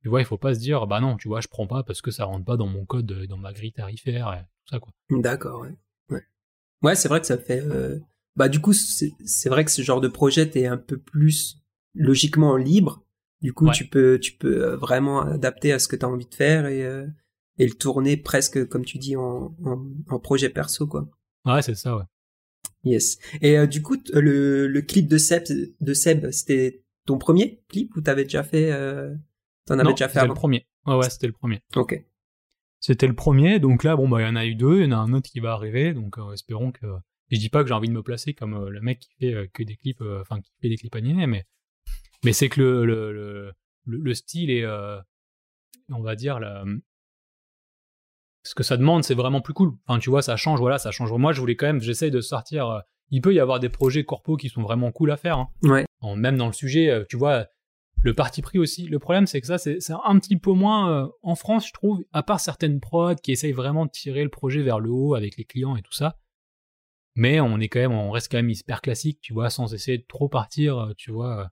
tu 0.01 0.09
vois, 0.09 0.19
il 0.19 0.25
faut 0.25 0.37
pas 0.37 0.53
se 0.53 0.59
dire, 0.59 0.85
bah 0.85 0.99
non, 0.99 1.15
tu 1.15 1.29
vois, 1.29 1.39
je 1.39 1.47
prends 1.47 1.65
pas 1.65 1.83
parce 1.83 2.01
que 2.01 2.11
ça 2.11 2.25
rentre 2.25 2.43
pas 2.43 2.57
dans 2.57 2.67
mon 2.67 2.85
code, 2.85 3.25
dans 3.27 3.37
ma 3.37 3.53
grille 3.53 3.71
tarifaire, 3.71 4.33
et 4.33 4.41
tout 4.41 4.69
ça, 4.69 4.79
quoi. 4.79 4.91
D'accord, 5.11 5.61
ouais. 5.61 5.77
Ouais, 6.09 6.23
ouais 6.81 6.95
c'est 6.95 7.07
vrai 7.07 7.21
que 7.21 7.27
ça 7.27 7.37
fait. 7.37 7.61
Euh, 7.61 7.99
bah, 8.35 8.49
du 8.49 8.59
coup, 8.59 8.73
c'est 8.73 9.49
vrai 9.49 9.63
que 9.63 9.71
ce 9.71 9.81
genre 9.81 10.01
de 10.01 10.09
projet, 10.09 10.49
t'es 10.49 10.65
un 10.65 10.77
peu 10.77 10.97
plus 10.97 11.57
logiquement 11.93 12.57
libre. 12.57 13.03
Du 13.41 13.53
coup, 13.53 13.71
tu 13.71 13.87
peux, 13.87 14.19
tu 14.19 14.33
peux 14.33 14.63
euh, 14.63 14.77
vraiment 14.77 15.21
adapter 15.21 15.71
à 15.71 15.79
ce 15.79 15.87
que 15.87 15.95
tu 15.95 16.05
as 16.05 16.09
envie 16.09 16.27
de 16.27 16.35
faire 16.35 16.67
et, 16.67 16.83
euh, 16.85 17.07
et 17.57 17.65
le 17.65 17.73
tourner 17.73 18.17
presque, 18.17 18.67
comme 18.67 18.85
tu 18.85 18.97
dis, 18.97 19.15
en, 19.15 19.55
en, 19.63 20.19
projet 20.19 20.49
perso, 20.49 20.85
quoi. 20.87 21.07
Ouais, 21.45 21.61
c'est 21.61 21.75
ça, 21.75 21.97
ouais. 21.97 22.03
Yes. 22.83 23.19
Et 23.41 23.57
euh, 23.57 23.67
du 23.67 23.81
coup, 23.81 23.97
le, 24.13 24.67
le 24.67 24.81
clip 24.81 25.07
de 25.07 25.17
Seb, 25.17 25.43
de 25.79 25.93
Seb, 25.93 26.31
c'était 26.31 26.83
ton 27.05 27.17
premier 27.17 27.61
clip 27.67 27.95
ou 27.95 28.01
t'avais 28.01 28.23
déjà 28.23 28.43
fait, 28.43 28.71
euh, 28.71 29.13
t'en 29.65 29.77
avais 29.79 29.91
déjà 29.91 30.07
fait 30.07 30.19
C'était 30.19 30.27
le 30.27 30.33
premier. 30.33 30.67
Ouais, 30.85 30.95
ouais, 30.95 31.09
c'était 31.09 31.27
le 31.27 31.33
premier. 31.33 31.61
Ok. 31.75 32.03
C'était 32.79 33.07
le 33.07 33.13
premier, 33.13 33.59
donc 33.59 33.83
là, 33.83 33.95
bon, 33.95 34.09
bah, 34.09 34.21
il 34.21 34.25
y 34.25 34.29
en 34.29 34.35
a 34.35 34.45
eu 34.45 34.55
deux, 34.55 34.79
il 34.79 34.85
y 34.85 34.87
en 34.87 34.91
a 34.91 34.95
un 34.95 35.13
autre 35.13 35.29
qui 35.29 35.39
va 35.39 35.53
arriver, 35.53 35.93
donc 35.93 36.17
euh, 36.17 36.33
espérons 36.33 36.71
que. 36.71 36.87
je 37.29 37.37
dis 37.37 37.49
pas 37.49 37.61
que 37.61 37.67
j'ai 37.67 37.75
envie 37.75 37.87
de 37.87 37.93
me 37.93 38.01
placer 38.01 38.33
comme 38.33 38.67
le 38.67 38.81
mec 38.81 38.99
qui 38.99 39.13
fait 39.19 39.49
que 39.53 39.61
des 39.61 39.75
clips, 39.75 40.01
enfin, 40.19 40.41
qui 40.41 40.51
fait 40.61 40.69
des 40.69 40.77
clips 40.77 40.95
animés, 40.95 41.27
mais, 41.27 41.45
mais 42.25 42.33
c'est 42.33 42.49
que 42.49 42.59
le, 42.59 42.85
le, 42.85 43.11
le, 43.11 43.53
le, 43.85 44.13
style 44.15 44.49
est, 44.49 44.65
on 45.89 46.01
va 46.01 46.15
dire, 46.15 46.39
la, 46.39 46.65
ce 48.43 48.55
que 48.55 48.63
ça 48.63 48.77
demande, 48.77 49.03
c'est 49.03 49.13
vraiment 49.13 49.41
plus 49.41 49.53
cool. 49.53 49.73
Enfin, 49.85 49.99
tu 49.99 50.09
vois, 50.09 50.21
ça 50.21 50.35
change, 50.35 50.59
voilà, 50.59 50.77
ça 50.77 50.91
change. 50.91 51.11
Moi, 51.13 51.31
je 51.33 51.39
voulais 51.39 51.55
quand 51.55 51.67
même, 51.67 51.81
j'essaye 51.81 52.11
de 52.11 52.21
sortir. 52.21 52.67
Euh, 52.69 52.79
il 53.09 53.21
peut 53.21 53.33
y 53.33 53.39
avoir 53.39 53.59
des 53.59 53.69
projets 53.69 54.03
corpo 54.03 54.37
qui 54.37 54.49
sont 54.49 54.61
vraiment 54.61 54.91
cool 54.91 55.11
à 55.11 55.17
faire. 55.17 55.37
Hein. 55.37 55.49
Ouais. 55.63 55.85
même 56.15 56.37
dans 56.37 56.47
le 56.47 56.53
sujet, 56.53 56.89
euh, 56.89 57.03
tu 57.09 57.17
vois, 57.17 57.47
le 58.03 58.15
parti 58.15 58.41
pris 58.41 58.57
aussi. 58.57 58.87
Le 58.87 58.99
problème, 58.99 59.27
c'est 59.27 59.41
que 59.41 59.47
ça, 59.47 59.57
c'est 59.57 59.79
un 60.03 60.19
petit 60.19 60.37
peu 60.37 60.53
moins 60.53 60.91
euh, 60.91 61.07
en 61.21 61.35
France, 61.35 61.67
je 61.67 61.73
trouve, 61.73 62.03
à 62.13 62.23
part 62.23 62.39
certaines 62.39 62.79
prods 62.79 63.15
qui 63.15 63.31
essayent 63.31 63.51
vraiment 63.51 63.85
de 63.85 63.91
tirer 63.91 64.23
le 64.23 64.29
projet 64.29 64.61
vers 64.61 64.79
le 64.79 64.89
haut 64.89 65.13
avec 65.13 65.37
les 65.37 65.43
clients 65.43 65.75
et 65.75 65.81
tout 65.81 65.93
ça. 65.93 66.17
Mais 67.15 67.41
on 67.41 67.59
est 67.59 67.67
quand 67.67 67.79
même, 67.79 67.91
on 67.91 68.09
reste 68.09 68.31
quand 68.31 68.37
même 68.37 68.49
hyper 68.49 68.81
classique, 68.81 69.19
tu 69.21 69.33
vois, 69.33 69.49
sans 69.49 69.73
essayer 69.73 69.97
de 69.97 70.05
trop 70.07 70.29
partir, 70.29 70.93
tu 70.97 71.11
vois. 71.11 71.49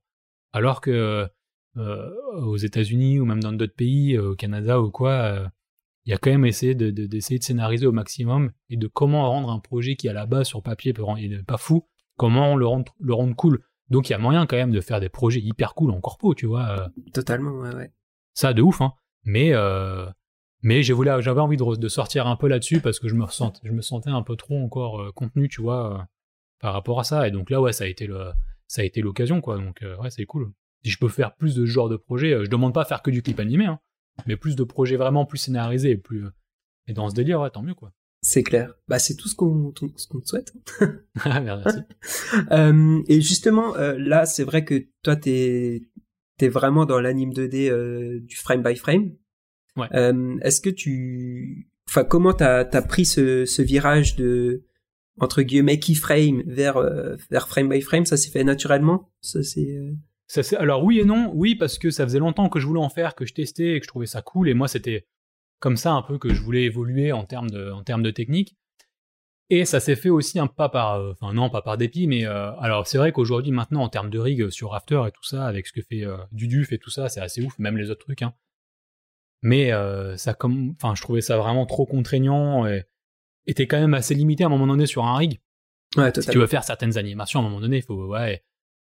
Alors 0.53 0.79
que 0.79 1.29
aux 1.75 2.57
États-Unis 2.57 3.19
ou 3.19 3.25
même 3.25 3.41
dans 3.41 3.51
d'autres 3.51 3.75
pays, 3.75 4.17
au 4.17 4.35
Canada 4.35 4.81
ou 4.81 4.89
quoi, 4.89 5.49
il 6.09 6.13
y 6.13 6.15
a 6.15 6.17
quand 6.17 6.31
même 6.31 6.45
essayé 6.45 6.73
de, 6.73 6.89
d'essayer 6.89 7.37
de, 7.37 7.43
scénariser 7.43 7.85
au 7.85 7.91
maximum 7.91 8.51
et 8.71 8.77
de 8.77 8.87
comment 8.87 9.29
rendre 9.29 9.51
un 9.51 9.59
projet 9.59 9.95
qui 9.95 10.09
à 10.09 10.13
la 10.13 10.25
base 10.25 10.47
sur 10.47 10.63
papier 10.63 10.91
n'est 10.91 11.43
pas 11.43 11.57
fou, 11.57 11.87
comment 12.17 12.55
le 12.55 12.65
rendre, 12.65 12.95
le 12.99 13.13
rendre 13.13 13.35
cool. 13.35 13.63
Donc 13.91 14.09
il 14.09 14.13
y 14.13 14.15
a 14.15 14.17
moyen 14.17 14.47
quand 14.47 14.55
même 14.55 14.71
de 14.71 14.81
faire 14.81 14.99
des 14.99 15.09
projets 15.09 15.39
hyper 15.39 15.75
cool 15.75 15.91
en 15.91 16.01
corpo, 16.01 16.33
tu 16.33 16.47
vois. 16.47 16.67
Euh. 16.67 16.87
Totalement, 17.13 17.51
ouais, 17.51 17.75
ouais. 17.75 17.93
Ça 18.33 18.53
de 18.53 18.63
ouf, 18.63 18.81
hein. 18.81 18.93
Mais 19.23 19.53
euh, 19.53 20.07
mais 20.63 20.81
j'avais 20.81 21.11
envie 21.41 21.57
de, 21.57 21.75
de, 21.75 21.87
sortir 21.87 22.25
un 22.25 22.35
peu 22.37 22.47
là-dessus 22.47 22.81
parce 22.81 22.97
que 22.97 23.07
je 23.07 23.13
me 23.13 23.25
ressentais, 23.25 23.59
je 23.63 23.71
me 23.71 23.81
sentais 23.81 24.09
un 24.09 24.23
peu 24.23 24.35
trop 24.35 24.57
encore 24.57 24.99
euh, 24.99 25.11
contenu, 25.11 25.47
tu 25.47 25.61
vois, 25.61 26.07
par 26.59 26.73
rapport 26.73 26.99
à 26.99 27.03
ça. 27.03 27.27
Et 27.27 27.31
donc 27.31 27.51
là, 27.51 27.61
ouais, 27.61 27.71
ça 27.71 27.83
a 27.83 27.87
été 27.87 28.07
le, 28.07 28.31
ça 28.65 28.81
a 28.81 28.83
été 28.83 29.01
l'occasion, 29.01 29.41
quoi. 29.41 29.59
Donc 29.59 29.85
ouais, 30.01 30.09
c'est 30.09 30.25
cool. 30.25 30.51
Si 30.83 30.89
je 30.89 30.97
peux 30.97 31.07
faire 31.07 31.35
plus 31.35 31.53
de 31.53 31.67
ce 31.67 31.71
genre 31.71 31.87
de 31.87 31.97
projet, 31.97 32.31
je 32.43 32.49
demande 32.49 32.73
pas 32.73 32.81
à 32.81 32.85
faire 32.85 33.03
que 33.03 33.11
du 33.11 33.21
clip 33.21 33.39
animé, 33.39 33.67
hein 33.67 33.79
mais 34.27 34.35
plus 34.37 34.55
de 34.55 34.63
projets 34.63 34.95
vraiment 34.97 35.25
plus 35.25 35.37
scénarisés 35.37 35.91
et 35.91 35.97
plus 35.97 36.25
et 36.87 36.93
dans 36.93 37.09
ce 37.09 37.13
délire, 37.15 37.39
ouais, 37.41 37.51
tant 37.51 37.61
mieux 37.61 37.75
quoi. 37.75 37.93
C'est 38.21 38.43
clair. 38.43 38.73
Bah 38.87 38.99
c'est 38.99 39.15
tout 39.15 39.29
ce 39.29 39.35
qu'on 39.35 39.71
te 39.71 40.27
souhaite. 40.27 40.53
Ah, 41.23 41.39
merci. 41.39 41.79
euh, 42.51 43.01
et 43.07 43.21
justement, 43.21 43.75
euh, 43.75 43.95
là, 43.97 44.25
c'est 44.25 44.43
vrai 44.43 44.65
que 44.65 44.87
toi, 45.03 45.15
t'es 45.15 45.81
es 46.41 46.47
vraiment 46.47 46.85
dans 46.85 46.99
l'anime 46.99 47.31
2D 47.31 47.69
euh, 47.69 48.19
du 48.21 48.35
frame 48.35 48.63
by 48.63 48.75
frame. 48.75 49.11
Ouais. 49.75 49.87
Euh, 49.93 50.37
Est-ce 50.41 50.61
que 50.61 50.69
tu, 50.69 51.69
enfin, 51.89 52.03
comment 52.03 52.33
t'as 52.33 52.59
as 52.61 52.81
pris 52.81 53.05
ce, 53.05 53.45
ce 53.45 53.61
virage 53.61 54.15
de 54.15 54.65
entre 55.21 55.41
guillemets 55.41 55.79
keyframe 55.79 56.43
vers 56.45 56.77
euh, 56.77 57.15
vers 57.29 57.47
frame 57.47 57.69
by 57.69 57.81
frame? 57.81 58.05
Ça 58.05 58.17
s'est 58.17 58.31
fait 58.31 58.43
naturellement? 58.43 59.11
Ça 59.21 59.43
c'est 59.43 59.79
euh, 60.37 60.43
alors 60.57 60.83
oui 60.83 60.99
et 60.99 61.05
non, 61.05 61.31
oui 61.33 61.55
parce 61.55 61.77
que 61.77 61.89
ça 61.89 62.03
faisait 62.05 62.19
longtemps 62.19 62.49
que 62.49 62.59
je 62.59 62.67
voulais 62.67 62.81
en 62.81 62.89
faire, 62.89 63.15
que 63.15 63.25
je 63.25 63.33
testais 63.33 63.75
et 63.75 63.79
que 63.79 63.85
je 63.85 63.89
trouvais 63.89 64.05
ça 64.05 64.21
cool 64.21 64.49
et 64.49 64.53
moi 64.53 64.67
c'était 64.67 65.07
comme 65.59 65.77
ça 65.77 65.91
un 65.91 66.01
peu 66.01 66.17
que 66.17 66.33
je 66.33 66.41
voulais 66.41 66.63
évoluer 66.63 67.11
en 67.11 67.25
termes 67.25 67.49
de, 67.49 67.71
en 67.71 67.83
termes 67.83 68.03
de 68.03 68.11
technique. 68.11 68.55
Et 69.51 69.65
ça 69.65 69.79
s'est 69.79 69.95
fait 69.95 70.09
aussi 70.09 70.37
un 70.37 70.45
pas 70.45 70.69
par, 70.69 70.95
euh, 70.95 71.13
enfin 71.13 71.33
non 71.33 71.49
pas 71.49 71.63
par 71.63 71.75
dépit, 71.77 72.05
mais 72.05 72.25
euh, 72.25 72.51
alors 72.59 72.85
c'est 72.85 72.99
vrai 72.99 73.11
qu'aujourd'hui 73.11 73.51
maintenant 73.51 73.81
en 73.81 73.89
termes 73.89 74.11
de 74.11 74.19
rig 74.19 74.41
euh, 74.41 74.51
sur 74.51 74.75
After 74.75 75.03
et 75.07 75.11
tout 75.11 75.23
ça, 75.23 75.47
avec 75.47 75.65
ce 75.65 75.73
que 75.73 75.81
fait 75.81 76.03
Duduf 76.31 76.71
et 76.71 76.77
tout 76.77 76.91
ça, 76.91 77.09
c'est 77.09 77.19
assez 77.19 77.41
ouf, 77.41 77.57
même 77.57 77.77
les 77.77 77.89
autres 77.89 78.05
trucs. 78.05 78.21
Hein. 78.21 78.33
Mais 79.41 79.71
ça 80.17 80.33
comme, 80.33 80.75
enfin 80.75 80.95
je 80.95 81.01
trouvais 81.01 81.21
ça 81.21 81.37
vraiment 81.37 81.65
trop 81.65 81.85
contraignant 81.85 82.67
et 82.67 82.83
était 83.47 83.67
quand 83.67 83.79
même 83.79 83.93
assez 83.93 84.13
limité 84.13 84.43
à 84.43 84.47
un 84.47 84.49
moment 84.49 84.67
donné 84.67 84.85
sur 84.85 85.05
un 85.05 85.15
rig. 85.17 85.39
Ouais, 85.95 86.11
si 86.13 86.29
tu 86.29 86.37
veux 86.37 86.45
faire 86.45 86.63
certaines 86.63 86.97
animations 86.97 87.39
à 87.39 87.43
un 87.43 87.45
moment 87.45 87.61
donné, 87.61 87.77
il 87.77 87.83
faut 87.83 88.07
ouais 88.07 88.43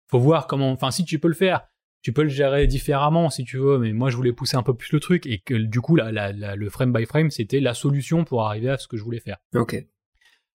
faut 0.10 0.20
voir 0.20 0.47
comment. 0.47 0.72
Enfin, 0.72 0.91
si 0.91 1.06
tu 1.06 1.20
peux 1.20 1.28
le 1.28 1.34
faire, 1.34 1.68
tu 2.04 2.12
peux 2.12 2.24
le 2.24 2.30
gérer 2.30 2.68
différemment 2.68 3.30
si 3.30 3.45
tu 3.45 3.58
veux. 3.58 3.80
Mais 3.80 3.93
moi, 3.93 4.10
je 4.10 4.18
voulais 4.18 4.34
pousser 4.34 4.58
un 4.58 4.64
peu 4.64 4.76
plus 4.76 4.91
le 4.91 4.99
truc 4.99 5.26
et 5.26 5.39
que 5.39 5.56
du 5.56 5.82
coup, 5.82 5.95
la, 5.95 6.32
le 6.32 6.70
frame 6.70 6.93
by 6.93 7.06
frame, 7.06 7.32
c'était 7.32 7.62
la 7.62 7.74
solution 7.74 8.26
pour 8.26 8.43
arriver 8.43 8.70
à 8.70 8.78
ce 8.78 8.88
que 8.88 8.97
je 8.97 9.04
voulais 9.04 9.22
faire. 9.22 9.38
Ok. 9.56 9.84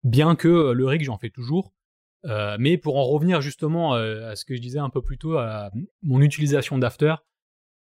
Bien 0.04 0.36
que 0.36 0.48
euh, 0.48 0.74
le 0.74 0.86
rig, 0.86 1.04
j'en 1.04 1.18
fais 1.18 1.30
toujours. 1.30 1.74
Euh, 2.26 2.56
mais 2.58 2.78
pour 2.78 2.98
en 2.98 3.04
revenir 3.04 3.41
justement 3.41 3.96
euh, 3.96 4.32
à 4.32 4.36
ce 4.38 4.46
que 4.46 4.56
je 4.56 4.62
disais 4.62 4.80
un 4.80 4.89
peu 4.89 5.02
plus 5.02 5.18
tôt, 5.18 5.38
à 5.38 5.70
mon 6.02 6.22
utilisation 6.22 6.78
d'After, 6.78 7.16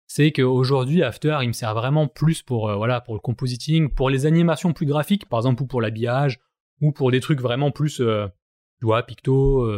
c'est 0.07 0.31
qu'aujourd'hui 0.31 1.03
After 1.03 1.37
il 1.43 1.47
me 1.47 1.53
sert 1.53 1.75
vraiment 1.75 2.07
plus 2.07 2.41
pour 2.41 2.75
voilà 2.75 3.01
pour 3.01 3.13
le 3.13 3.19
compositing, 3.19 3.93
pour 3.93 4.09
les 4.09 4.25
animations 4.25 4.73
plus 4.73 4.87
graphiques, 4.87 5.29
par 5.29 5.39
exemple 5.39 5.61
ou 5.61 5.67
pour 5.67 5.79
l'habillage 5.79 6.39
ou 6.81 6.91
pour 6.91 7.11
des 7.11 7.19
trucs 7.19 7.39
vraiment 7.39 7.69
plus 7.69 7.97
tu 7.97 8.85
vois 8.85 9.03
picto, 9.03 9.71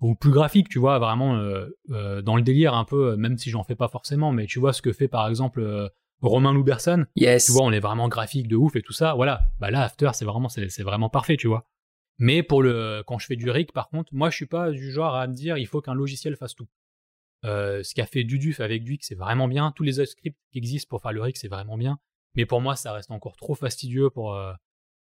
ou 0.00 0.14
plus 0.14 0.30
graphique, 0.30 0.68
tu 0.68 0.78
vois, 0.78 0.98
vraiment 0.98 1.36
euh, 1.36 1.68
euh, 1.90 2.22
dans 2.22 2.36
le 2.36 2.42
délire 2.42 2.74
un 2.74 2.84
peu, 2.84 3.12
euh, 3.12 3.16
même 3.16 3.38
si 3.38 3.50
j'en 3.50 3.64
fais 3.64 3.74
pas 3.74 3.88
forcément, 3.88 4.32
mais 4.32 4.46
tu 4.46 4.58
vois 4.58 4.72
ce 4.72 4.82
que 4.82 4.92
fait 4.92 5.08
par 5.08 5.28
exemple 5.28 5.90
Romain 6.20 6.52
Louberson? 6.52 7.06
Yes. 7.16 7.46
Tu 7.46 7.52
vois, 7.52 7.62
on 7.62 7.72
est 7.72 7.80
vraiment 7.80 8.08
graphique 8.08 8.48
de 8.48 8.56
ouf 8.56 8.76
et 8.76 8.82
tout 8.82 8.92
ça. 8.92 9.14
Voilà, 9.14 9.42
bah 9.58 9.70
là 9.70 9.82
After 9.82 10.10
c'est 10.12 10.24
vraiment 10.24 10.48
c'est 10.48 10.82
vraiment 10.82 11.08
parfait, 11.08 11.36
tu 11.36 11.48
vois. 11.48 11.66
Mais 12.18 12.42
pour 12.42 12.62
le 12.62 13.02
quand 13.06 13.18
je 13.18 13.26
fais 13.26 13.36
du 13.36 13.50
rig, 13.50 13.72
par 13.72 13.88
contre, 13.88 14.14
moi 14.14 14.30
je 14.30 14.36
suis 14.36 14.46
pas 14.46 14.70
du 14.70 14.90
genre 14.90 15.14
à 15.14 15.26
me 15.26 15.34
dire 15.34 15.56
il 15.58 15.66
faut 15.66 15.80
qu'un 15.80 15.94
logiciel 15.94 16.36
fasse 16.36 16.54
tout. 16.54 16.68
ce 17.42 17.94
qu'a 17.94 18.06
fait 18.06 18.24
Duduf 18.24 18.60
avec 18.60 18.84
Duik, 18.84 19.04
c'est 19.04 19.14
vraiment 19.14 19.48
bien. 19.48 19.72
Tous 19.72 19.82
les 19.82 20.00
autres 20.00 20.10
scripts 20.10 20.38
qui 20.52 20.58
existent 20.58 20.88
pour 20.88 21.00
faire 21.02 21.12
le 21.12 21.22
rig, 21.22 21.36
c'est 21.36 21.48
vraiment 21.48 21.76
bien. 21.76 21.98
Mais 22.34 22.44
pour 22.44 22.60
moi, 22.60 22.76
ça 22.76 22.92
reste 22.92 23.10
encore 23.10 23.36
trop 23.36 23.54
fastidieux 23.54 24.10
pour 24.10 24.38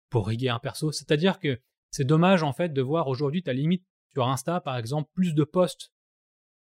pour 0.10 0.28
riguer 0.28 0.50
un 0.50 0.60
perso. 0.60 0.92
C'est-à-dire 0.92 1.40
que 1.40 1.60
c'est 1.92 2.06
dommage 2.06 2.44
en 2.44 2.54
fait 2.54 2.74
de 2.74 2.82
voir 2.82 3.08
aujourd'hui 3.08 3.44
ta 3.44 3.54
limite 3.54 3.86
sur 4.16 4.28
Insta, 4.28 4.62
par 4.62 4.78
exemple, 4.78 5.10
plus 5.14 5.36
de 5.36 5.44
posts 5.44 5.92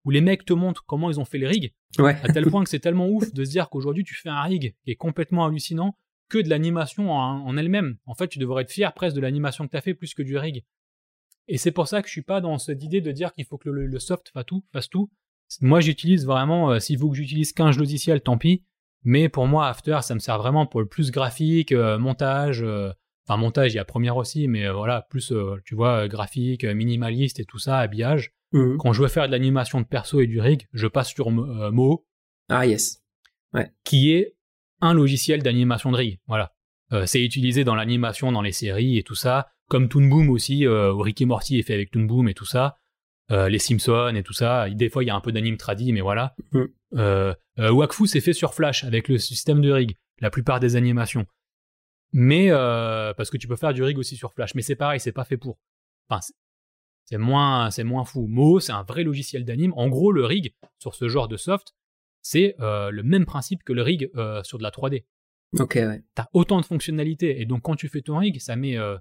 où 0.04 0.10
les 0.10 0.20
mecs 0.20 0.44
te 0.44 0.52
montrent 0.52 0.84
comment 0.84 1.10
ils 1.10 1.20
ont 1.20 1.24
fait 1.24 1.38
les 1.38 1.46
rigs, 1.46 1.74
à 1.98 2.32
tel 2.32 2.46
point 2.50 2.64
que 2.64 2.70
c'est 2.70 2.80
tellement 2.80 3.08
ouf 3.08 3.32
de 3.32 3.44
se 3.44 3.50
dire 3.50 3.68
qu'aujourd'hui 3.68 4.04
tu 4.04 4.14
fais 4.14 4.30
un 4.30 4.42
rig 4.42 4.74
qui 4.82 4.90
est 4.90 4.96
complètement 4.96 5.44
hallucinant 5.46 5.96
que 6.28 6.38
de 6.38 6.48
l'animation 6.48 7.12
en, 7.12 7.56
elle-même. 7.58 7.98
En 8.06 8.14
fait, 8.14 8.28
tu 8.28 8.38
devrais 8.38 8.62
être 8.62 8.70
fier 8.70 8.92
presque 8.94 9.14
de 9.14 9.20
l'animation 9.20 9.66
que 9.66 9.70
tu 9.70 9.76
as 9.76 9.82
fait 9.82 9.94
plus 9.94 10.14
que 10.14 10.22
du 10.22 10.38
rig. 10.38 10.64
Et 11.46 11.58
c'est 11.58 11.72
pour 11.72 11.88
ça 11.88 12.00
que 12.00 12.08
je 12.08 12.12
suis 12.12 12.22
pas 12.22 12.40
dans 12.40 12.56
cette 12.56 12.82
idée 12.82 13.02
de 13.02 13.12
dire 13.12 13.32
qu'il 13.34 13.44
faut 13.44 13.58
que 13.58 13.68
le, 13.68 13.98
soft 13.98 14.30
fasse 14.30 14.46
tout, 14.46 14.64
fasse 14.72 14.88
tout. 14.88 15.10
Moi, 15.60 15.80
j'utilise 15.80 16.24
vraiment, 16.24 16.70
euh, 16.70 16.78
s'il 16.78 16.98
faut 16.98 17.10
que 17.10 17.16
j'utilise 17.16 17.52
15 17.52 17.76
logiciels, 17.76 18.22
tant 18.22 18.38
pis. 18.38 18.64
Mais 19.04 19.28
pour 19.28 19.46
moi, 19.46 19.68
After, 19.68 19.98
ça 20.00 20.14
me 20.14 20.20
sert 20.20 20.38
vraiment 20.38 20.64
pour 20.64 20.80
le 20.80 20.86
plus 20.86 21.10
graphique, 21.10 21.72
euh, 21.72 21.98
montage, 21.98 22.62
euh, 22.62 22.92
Enfin, 23.26 23.36
montage, 23.38 23.72
il 23.72 23.76
y 23.76 23.78
a 23.78 23.84
première 23.84 24.16
aussi, 24.16 24.48
mais 24.48 24.66
euh, 24.66 24.72
voilà, 24.72 25.06
plus, 25.08 25.30
euh, 25.30 25.56
tu 25.64 25.74
vois, 25.74 26.04
euh, 26.04 26.08
graphique, 26.08 26.64
minimaliste 26.64 27.38
et 27.38 27.44
tout 27.44 27.58
ça, 27.58 27.78
habillage. 27.78 28.32
Mhm. 28.52 28.78
Quand 28.78 28.92
je 28.92 29.02
veux 29.02 29.08
faire 29.08 29.26
de 29.26 29.32
l'animation 29.32 29.80
de 29.80 29.86
perso 29.86 30.20
et 30.20 30.26
du 30.26 30.40
rig, 30.40 30.66
je 30.72 30.86
passe 30.86 31.10
sur 31.10 31.30
Mo. 31.30 32.04
Ah, 32.48 32.66
yes. 32.66 33.02
Ouais. 33.52 33.70
Qui 33.84 34.12
est 34.12 34.36
un 34.80 34.94
logiciel 34.94 35.42
d'animation 35.42 35.92
de 35.92 35.96
rig. 35.96 36.20
Voilà. 36.26 36.52
c'est 37.06 37.24
utilisé 37.24 37.64
dans 37.64 37.74
l'animation, 37.74 38.32
dans 38.32 38.42
les 38.42 38.52
séries 38.52 38.98
et 38.98 39.02
tout 39.02 39.14
ça. 39.14 39.48
Comme 39.68 39.88
Toon 39.88 40.06
Boom 40.08 40.28
aussi, 40.28 40.66
où 40.66 40.98
Ricky 40.98 41.24
Morty 41.24 41.58
est 41.58 41.62
fait 41.62 41.72
avec 41.72 41.90
Toon 41.90 42.02
Boom 42.02 42.28
et 42.28 42.34
tout 42.34 42.44
ça. 42.44 42.76
les 43.30 43.58
Simpsons 43.58 44.14
et 44.14 44.22
tout 44.22 44.34
ça. 44.34 44.68
Des 44.68 44.90
fois, 44.90 45.02
il 45.02 45.06
y 45.06 45.10
a 45.10 45.14
un 45.14 45.20
peu 45.20 45.32
d'anime 45.32 45.56
tradi, 45.56 45.92
mais 45.92 46.00
voilà. 46.02 46.34
Mhm. 46.52 47.34
Wakfu, 47.58 48.06
c'est 48.06 48.20
fait 48.20 48.34
sur 48.34 48.52
Flash 48.52 48.84
avec 48.84 49.08
le 49.08 49.16
système 49.16 49.62
de 49.62 49.70
rig. 49.70 49.96
La 50.20 50.30
plupart 50.30 50.60
des 50.60 50.76
animations 50.76 51.26
mais 52.12 52.50
euh, 52.50 53.14
parce 53.14 53.30
que 53.30 53.36
tu 53.36 53.48
peux 53.48 53.56
faire 53.56 53.72
du 53.72 53.82
rig 53.82 53.98
aussi 53.98 54.16
sur 54.16 54.32
Flash. 54.32 54.54
Mais 54.54 54.62
c'est 54.62 54.76
pareil, 54.76 55.00
c'est 55.00 55.12
pas 55.12 55.24
fait 55.24 55.36
pour. 55.36 55.58
Enfin, 56.08 56.20
c'est 57.04 57.18
moins, 57.18 57.70
c'est 57.70 57.84
moins 57.84 58.04
fou. 58.04 58.26
Mo, 58.26 58.60
c'est 58.60 58.72
un 58.72 58.82
vrai 58.82 59.04
logiciel 59.04 59.44
d'anime. 59.44 59.72
En 59.76 59.88
gros, 59.88 60.12
le 60.12 60.24
rig 60.24 60.54
sur 60.78 60.94
ce 60.94 61.08
genre 61.08 61.28
de 61.28 61.36
soft, 61.36 61.74
c'est 62.22 62.54
euh, 62.60 62.90
le 62.90 63.02
même 63.02 63.26
principe 63.26 63.62
que 63.64 63.72
le 63.72 63.82
rig 63.82 64.10
euh, 64.16 64.42
sur 64.42 64.58
de 64.58 64.62
la 64.62 64.70
3D. 64.70 65.04
Ok, 65.58 65.74
ouais. 65.74 66.02
T'as 66.14 66.26
autant 66.32 66.60
de 66.60 66.64
fonctionnalités 66.64 67.40
et 67.40 67.44
donc 67.44 67.62
quand 67.62 67.76
tu 67.76 67.88
fais 67.88 68.00
ton 68.00 68.18
rig, 68.18 68.40
ça 68.40 68.56
met, 68.56 68.78
euh, 68.78 68.96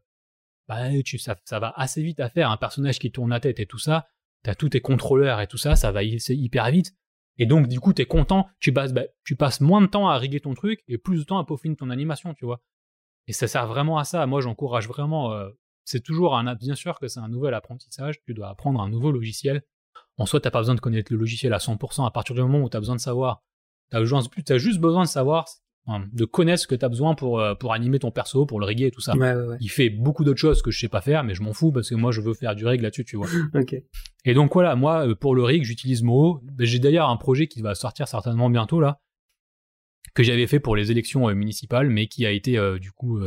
bah, 0.68 0.90
tu, 1.04 1.18
ça, 1.18 1.38
ça 1.46 1.60
va 1.60 1.74
assez 1.78 2.04
vite 2.04 2.20
à 2.20 2.30
faire. 2.30 2.50
Un 2.50 2.58
personnage 2.58 3.00
qui 3.00 3.12
tourne 3.12 3.30
la 3.30 3.40
tête 3.40 3.60
et 3.60 3.66
tout 3.66 3.78
ça, 3.78 4.08
t'as 4.44 4.56
tous 4.56 4.70
tes 4.70 4.82
contrôleurs 4.82 5.40
et 5.40 5.48
tout 5.48 5.58
ça, 5.58 5.76
ça 5.76 5.92
va 5.92 6.02
c'est 6.18 6.36
hyper 6.36 6.70
vite. 6.72 6.94
Et 7.38 7.46
donc 7.46 7.68
du 7.68 7.80
coup, 7.80 7.94
t'es 7.94 8.06
content, 8.06 8.50
tu 8.60 8.74
passes, 8.74 8.92
bah, 8.92 9.06
tu 9.24 9.36
passes 9.36 9.62
moins 9.62 9.82
de 9.82 9.88
temps 9.88 10.10
à 10.10 10.18
riguer 10.18 10.42
ton 10.42 10.54
truc 10.54 10.84
et 10.88 10.98
plus 10.98 11.20
de 11.20 11.24
temps 11.24 11.38
à 11.38 11.46
peaufiner 11.46 11.76
ton 11.76 11.90
animation, 11.90 12.34
tu 12.34 12.46
vois. 12.46 12.62
Et 13.28 13.34
ça 13.34 13.48
sert 13.48 13.68
vraiment 13.68 13.98
à 13.98 14.04
ça. 14.04 14.26
Moi, 14.26 14.42
j'encourage 14.42 14.88
vraiment. 14.88 15.34
c'est 15.86 16.02
toujours 16.02 16.38
un, 16.38 16.56
bien 16.56 16.76
sûr 16.76 17.00
que 17.00 17.08
c'est 17.08 17.20
un 17.20 17.30
nouvel 17.30 17.54
apprentissage. 17.54 18.22
Tu 18.26 18.34
dois 18.34 18.50
apprendre 18.50 18.82
un 18.82 18.90
nouveau 18.90 19.12
logiciel 19.12 19.64
en 20.18 20.26
soi, 20.26 20.40
t'as 20.40 20.52
pas 20.52 20.60
besoin 20.60 20.76
de 20.76 20.80
connaître 20.80 21.12
le 21.12 21.18
logiciel 21.18 21.54
à 21.54 21.58
100%. 21.58 22.06
À 22.06 22.12
partir 22.12 22.36
du 22.36 22.42
moment 22.42 22.62
où 22.62 22.70
tu 22.70 22.78
as 22.78 22.80
besoin 22.80 22.96
de 22.96 23.02
savoir, 23.02 23.44
tu 23.92 23.98
as, 23.98 24.58
juste 24.58 24.80
besoin 24.80 25.04
de 25.04 25.10
savoir, 25.10 25.46
de 25.88 26.26
connaître 26.26 26.62
ce 26.62 26.68
que 26.68 26.76
tu 26.76 26.86
as 26.86 26.90
besoin 26.90 27.16
pour, 27.16 27.40
euh, 27.40 27.56
pour 27.56 27.74
animer 27.74 28.00
ton 28.00 28.12
perso, 28.12 28.46
pour 28.46 28.60
le 28.60 28.66
riguer 28.66 28.88
et 28.88 28.92
tout 28.92 29.02
ça. 29.02 29.14
Il 29.60 29.70
fait 29.70 29.90
beaucoup 29.90 30.24
d'autres 30.24 30.40
choses 30.40 30.62
que 30.62 30.72
je 30.72 30.80
sais 30.80 30.88
pas 30.88 31.02
faire, 31.02 31.24
mais 31.24 31.34
je 31.34 31.42
m'en 31.42 31.54
fous 31.54 31.72
parce 31.72 31.90
que 31.90 31.96
moi, 31.96 32.12
je 32.12 32.22
veux 32.22 32.34
faire 32.34 32.56
du 32.56 32.66
rig 32.66 32.82
là-dessus, 32.82 33.06
tu 33.06 33.18
vois. 33.18 33.28
Et 34.26 34.34
donc 34.34 34.54
voilà, 34.54 34.76
moi, 34.76 35.08
euh, 35.08 35.16
pour 35.16 35.34
le 35.34 35.44
rig, 35.44 35.64
j'utilise 35.64 36.04
Moho. 36.04 36.42
J'ai 36.60 36.80
d'ailleurs 36.80 37.10
un 37.10 37.18
projet 37.18 37.48
qui 37.48 37.62
va 37.62 37.74
sortir 37.74 38.08
certainement 38.08 38.50
bientôt 38.50 38.80
là, 38.80 39.00
que 40.14 40.24
j'avais 40.24 40.48
fait 40.48 40.60
pour 40.60 40.76
les 40.76 40.92
élections 40.92 41.30
euh, 41.30 41.34
municipales, 41.34 41.90
mais 41.90 42.08
qui 42.08 42.26
a 42.26 42.32
été 42.32 42.58
du 42.80 42.92
coup 42.92 43.20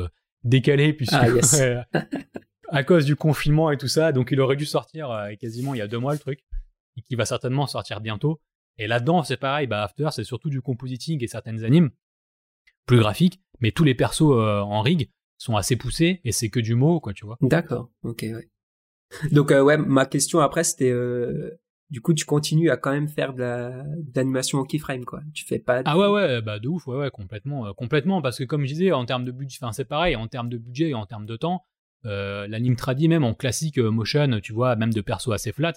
décalé 0.43 0.93
puisque 0.93 1.15
ah, 1.15 1.87
à 2.69 2.85
cause 2.85 3.05
du 3.05 3.17
confinement 3.17 3.71
et 3.71 3.77
tout 3.77 3.89
ça. 3.89 4.13
Donc 4.13 4.31
il 4.31 4.41
aurait 4.41 4.57
dû 4.57 4.67
sortir 4.67 5.29
quasiment 5.41 5.75
il 5.75 5.79
y 5.79 5.83
a 5.83 5.89
deux 5.89 5.99
mois 5.99 6.13
le 6.13 6.19
truc 6.19 6.41
et 6.97 7.03
qui 7.03 7.15
va 7.15 7.25
certainement 7.25 7.67
sortir 7.67 8.01
bientôt. 8.01 8.41
Et 8.79 8.87
là-dedans, 8.87 9.23
c'est 9.23 9.37
pareil, 9.37 9.67
bah 9.67 9.83
After, 9.83 10.09
c'est 10.11 10.25
surtout 10.25 10.51
du 10.51 10.61
compositing 10.61 11.23
et 11.23 11.29
certaines 11.29 11.65
animes 11.65 11.91
plus 12.87 12.99
graphiques, 12.99 13.41
mais 13.61 13.73
tous 13.73 13.85
les 13.85 13.95
persos 13.95 14.23
euh, 14.23 14.61
en 14.61 14.83
rig 14.83 15.11
sont 15.39 15.57
assez 15.57 15.77
poussés 15.77 16.21
et 16.25 16.33
c'est 16.33 16.49
que 16.49 16.61
du 16.61 16.75
mot, 16.75 17.01
quoi, 17.01 17.13
tu 17.13 17.25
vois. 17.25 17.39
D'accord, 17.41 17.91
ok, 18.03 18.23
ouais. 18.23 18.49
Donc, 19.31 19.53
euh, 19.53 19.63
ouais, 19.63 19.77
ma 19.77 20.07
question 20.07 20.41
après, 20.41 20.65
c'était, 20.65 20.91
euh, 20.91 21.59
du 21.91 22.01
coup, 22.01 22.15
tu 22.15 22.25
continues 22.25 22.71
à 22.71 22.77
quand 22.77 22.93
même 22.93 23.09
faire 23.09 23.35
de 23.35 23.71
l'animation 24.15 24.59
au 24.59 24.65
keyframe, 24.65 25.05
quoi. 25.05 25.21
Tu 25.33 25.45
fais 25.45 25.59
pas. 25.59 25.83
Ah 25.85 25.99
ouais, 25.99 26.09
ouais, 26.09 26.43
bah 26.43 26.59
de 26.59 26.69
ouf, 26.69 26.87
ouais, 26.87 26.97
ouais, 26.97 27.11
complètement, 27.11 27.73
complètement, 27.75 28.23
parce 28.23 28.39
que 28.39 28.45
comme 28.45 28.63
je 28.63 28.73
disais, 28.73 28.93
en 28.93 29.05
termes 29.05 29.25
de 29.25 29.33
budget, 29.33 29.59
enfin, 29.61 29.73
c'est 29.73 29.85
pareil, 29.85 30.17
en 30.17 30.27
termes 30.29 30.49
de 30.49 30.59
budget 30.59 30.91
et 30.91 30.95
en 30.95 31.07
termes 31.07 31.27
de 31.27 31.37
temps, 31.37 31.65
l'anime 32.05 32.77
tradi, 32.77 33.09
même 33.09 33.25
en 33.25 33.35
classique 33.35 33.79
motion, 33.79 34.41
tu 34.41 34.53
vois, 34.53 34.77
même 34.77 34.93
de 34.93 35.01
persos 35.01 35.33
assez 35.33 35.53
flat, 35.53 35.75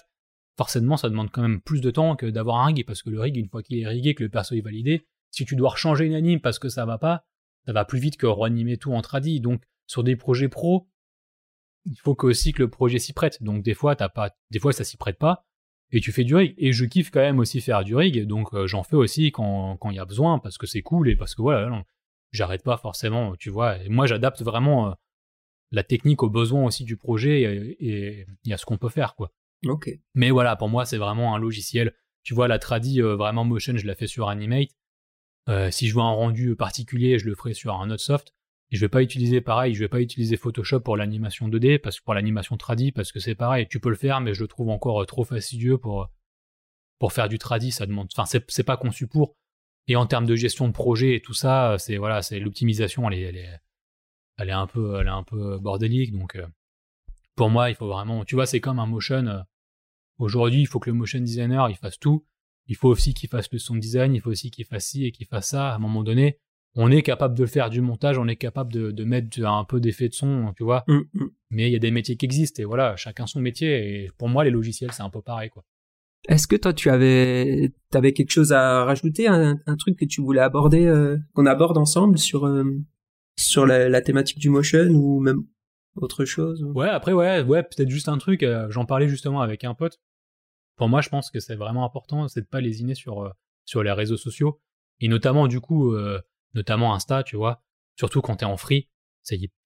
forcément 0.58 0.96
ça 0.96 1.08
demande 1.08 1.30
quand 1.30 1.40
même 1.40 1.60
plus 1.60 1.80
de 1.80 1.90
temps 1.90 2.16
que 2.16 2.26
d'avoir 2.26 2.58
un 2.58 2.66
rig 2.66 2.84
parce 2.84 3.02
que 3.02 3.10
le 3.10 3.20
rig 3.20 3.36
une 3.36 3.48
fois 3.48 3.62
qu'il 3.62 3.78
est 3.78 3.86
rigué 3.86 4.14
que 4.14 4.24
le 4.24 4.28
perso 4.28 4.56
est 4.56 4.60
validé 4.60 5.06
si 5.30 5.44
tu 5.44 5.54
dois 5.54 5.74
changer 5.76 6.04
une 6.04 6.14
anime 6.14 6.40
parce 6.40 6.58
que 6.58 6.68
ça 6.68 6.84
va 6.84 6.98
pas 6.98 7.24
ça 7.64 7.72
va 7.72 7.84
plus 7.84 8.00
vite 8.00 8.16
que 8.16 8.26
reanimer 8.26 8.76
tout 8.76 8.92
en 8.92 9.00
tradi 9.00 9.40
donc 9.40 9.62
sur 9.86 10.02
des 10.02 10.16
projets 10.16 10.48
pro 10.48 10.88
il 11.86 11.96
faut 11.96 12.16
que 12.16 12.26
aussi 12.26 12.52
que 12.52 12.64
le 12.64 12.68
projet 12.68 12.98
s'y 12.98 13.12
prête 13.12 13.40
donc 13.42 13.62
des 13.62 13.74
fois 13.74 13.94
t'as 13.94 14.08
pas 14.08 14.36
des 14.50 14.58
fois 14.58 14.72
ça 14.72 14.82
s'y 14.82 14.96
prête 14.96 15.16
pas 15.16 15.46
et 15.90 16.00
tu 16.00 16.12
fais 16.12 16.24
du 16.24 16.34
rig 16.34 16.54
et 16.58 16.72
je 16.72 16.84
kiffe 16.84 17.10
quand 17.10 17.20
même 17.20 17.38
aussi 17.38 17.60
faire 17.60 17.82
du 17.84 17.94
rig 17.94 18.26
donc 18.26 18.52
euh, 18.52 18.66
j'en 18.66 18.82
fais 18.82 18.96
aussi 18.96 19.32
quand 19.32 19.78
il 19.84 19.94
y 19.94 19.98
a 19.98 20.04
besoin 20.04 20.38
parce 20.38 20.58
que 20.58 20.66
c'est 20.66 20.82
cool 20.82 21.08
et 21.08 21.16
parce 21.16 21.34
que 21.34 21.42
voilà 21.42 21.84
j'arrête 22.30 22.62
pas 22.62 22.76
forcément 22.76 23.36
tu 23.36 23.48
vois 23.50 23.78
et 23.78 23.88
moi 23.88 24.06
j'adapte 24.06 24.42
vraiment 24.42 24.88
euh, 24.88 24.92
la 25.70 25.82
technique 25.82 26.22
aux 26.22 26.30
besoins 26.30 26.64
aussi 26.64 26.84
du 26.84 26.96
projet 26.96 27.42
et, 27.80 28.26
et 28.44 28.52
à 28.52 28.56
ce 28.56 28.66
qu'on 28.66 28.78
peut 28.78 28.90
faire 28.90 29.14
quoi 29.14 29.32
Ok. 29.66 29.90
Mais 30.14 30.30
voilà, 30.30 30.56
pour 30.56 30.68
moi, 30.68 30.84
c'est 30.84 30.98
vraiment 30.98 31.34
un 31.34 31.38
logiciel. 31.38 31.94
Tu 32.22 32.34
vois, 32.34 32.48
la 32.48 32.58
tradi 32.58 33.02
euh, 33.02 33.16
vraiment 33.16 33.44
motion, 33.44 33.76
je 33.76 33.86
la 33.86 33.94
fais 33.94 34.06
sur 34.06 34.28
Animate. 34.28 34.70
Si 35.70 35.88
je 35.88 35.94
veux 35.94 36.02
un 36.02 36.10
rendu 36.10 36.56
particulier, 36.56 37.18
je 37.18 37.24
le 37.24 37.34
ferai 37.34 37.54
sur 37.54 37.80
un 37.80 37.90
autre 37.90 38.02
soft. 38.02 38.34
Et 38.70 38.76
je 38.76 38.80
vais 38.80 38.88
pas 38.88 39.02
utiliser 39.02 39.40
pareil, 39.40 39.74
je 39.74 39.80
vais 39.80 39.88
pas 39.88 40.00
utiliser 40.00 40.36
Photoshop 40.36 40.80
pour 40.80 40.96
l'animation 40.96 41.48
2D, 41.48 41.78
parce 41.78 42.00
que 42.00 42.04
pour 42.04 42.14
l'animation 42.14 42.56
tradi, 42.56 42.92
parce 42.92 43.12
que 43.12 43.20
c'est 43.20 43.34
pareil, 43.34 43.66
tu 43.68 43.80
peux 43.80 43.88
le 43.88 43.96
faire, 43.96 44.20
mais 44.20 44.34
je 44.34 44.42
le 44.42 44.48
trouve 44.48 44.68
encore 44.68 45.02
euh, 45.02 45.06
trop 45.06 45.24
fastidieux 45.24 45.78
pour, 45.78 46.08
pour 46.98 47.12
faire 47.12 47.28
du 47.28 47.38
tradi, 47.38 47.70
ça 47.70 47.86
demande, 47.86 48.08
enfin, 48.14 48.24
c'est 48.26 48.62
pas 48.64 48.76
conçu 48.76 49.06
pour. 49.06 49.34
Et 49.86 49.96
en 49.96 50.06
termes 50.06 50.26
de 50.26 50.36
gestion 50.36 50.68
de 50.68 50.72
projet 50.72 51.14
et 51.14 51.22
tout 51.22 51.32
ça, 51.32 51.76
c'est 51.78 51.96
voilà, 51.96 52.20
c'est 52.20 52.40
l'optimisation, 52.40 53.08
elle 53.10 53.18
est, 53.18 53.22
elle 53.22 53.36
est, 53.36 53.60
elle 54.36 54.48
est 54.50 54.52
un 54.52 54.66
peu, 54.66 55.00
elle 55.00 55.06
est 55.06 55.10
un 55.10 55.22
peu 55.22 55.58
bordélique, 55.58 56.12
donc 56.12 56.36
pour 57.38 57.48
moi, 57.48 57.70
il 57.70 57.76
faut 57.76 57.86
vraiment, 57.86 58.24
tu 58.24 58.34
vois, 58.34 58.46
c'est 58.46 58.60
comme 58.60 58.80
un 58.80 58.86
motion. 58.86 59.26
Euh, 59.26 59.40
aujourd'hui, 60.18 60.60
il 60.60 60.66
faut 60.66 60.80
que 60.80 60.90
le 60.90 60.94
motion 60.94 61.20
designer, 61.20 61.70
il 61.70 61.76
fasse 61.76 61.98
tout. 61.98 62.26
Il 62.66 62.76
faut 62.76 62.88
aussi 62.88 63.14
qu'il 63.14 63.30
fasse 63.30 63.50
le 63.50 63.58
son 63.58 63.76
design, 63.76 64.14
il 64.14 64.20
faut 64.20 64.30
aussi 64.30 64.50
qu'il 64.50 64.66
fasse 64.66 64.86
ci 64.86 65.06
et 65.06 65.12
qu'il 65.12 65.26
fasse 65.26 65.50
ça. 65.50 65.70
À 65.70 65.76
un 65.76 65.78
moment 65.78 66.02
donné, 66.02 66.38
on 66.80 66.92
est 66.92 67.02
capable 67.02 67.36
de 67.36 67.44
faire 67.44 67.70
du 67.70 67.80
montage, 67.80 68.18
on 68.18 68.28
est 68.28 68.36
capable 68.36 68.72
de, 68.72 69.04
mettre 69.04 69.44
un 69.44 69.64
peu 69.64 69.80
d'effet 69.80 70.08
de 70.08 70.14
son, 70.14 70.52
tu 70.56 70.62
vois. 70.62 70.84
Mm, 70.86 71.00
mm. 71.12 71.30
Mais 71.50 71.68
il 71.68 71.72
y 71.72 71.76
a 71.76 71.80
des 71.80 71.90
métiers 71.90 72.16
qui 72.16 72.24
existent 72.24 72.62
et 72.62 72.64
voilà, 72.64 72.94
chacun 72.94 73.26
son 73.26 73.40
métier. 73.40 74.04
Et 74.04 74.10
pour 74.16 74.28
moi, 74.28 74.44
les 74.44 74.50
logiciels, 74.50 74.92
c'est 74.92 75.02
un 75.02 75.10
peu 75.10 75.20
pareil, 75.20 75.50
quoi. 75.50 75.64
Est-ce 76.28 76.46
que 76.46 76.54
toi, 76.54 76.72
tu 76.72 76.88
avais, 76.88 77.72
avais 77.92 78.12
quelque 78.12 78.30
chose 78.30 78.52
à 78.52 78.84
rajouter, 78.84 79.26
un, 79.26 79.56
truc 79.76 79.98
que 79.98 80.04
tu 80.04 80.20
voulais 80.20 80.40
aborder, 80.40 80.86
euh, 80.86 81.16
qu'on 81.34 81.46
aborde 81.46 81.78
ensemble 81.78 82.16
sur, 82.16 82.46
euh, 82.46 82.64
sur 83.36 83.66
la, 83.66 84.00
thématique 84.00 84.38
du 84.38 84.48
motion 84.48 84.86
ou 84.90 85.18
même 85.18 85.42
autre 85.96 86.24
chose 86.24 86.62
Ouais, 86.76 86.88
après, 86.88 87.12
ouais, 87.12 87.42
ouais 87.42 87.64
peut-être 87.64 87.90
juste 87.90 88.08
un 88.08 88.18
truc. 88.18 88.44
Euh, 88.44 88.70
j'en 88.70 88.84
parlais 88.84 89.08
justement 89.08 89.40
avec 89.40 89.64
un 89.64 89.74
pote. 89.74 90.00
Pour 90.76 90.88
moi, 90.88 91.00
je 91.00 91.08
pense 91.08 91.32
que 91.32 91.40
c'est 91.40 91.56
vraiment 91.56 91.84
important, 91.84 92.28
c'est 92.28 92.42
de 92.42 92.46
pas 92.46 92.60
lésiner 92.60 92.94
sur, 92.94 93.34
sur 93.64 93.82
les 93.82 93.90
réseaux 93.90 94.16
sociaux. 94.16 94.60
Et 95.00 95.08
notamment, 95.08 95.48
du 95.48 95.60
coup, 95.60 95.92
notamment 96.54 96.94
Insta, 96.94 97.22
tu 97.22 97.36
vois. 97.36 97.62
Surtout 97.96 98.20
quand 98.20 98.36
t'es 98.36 98.44
en 98.44 98.56
free. 98.56 98.88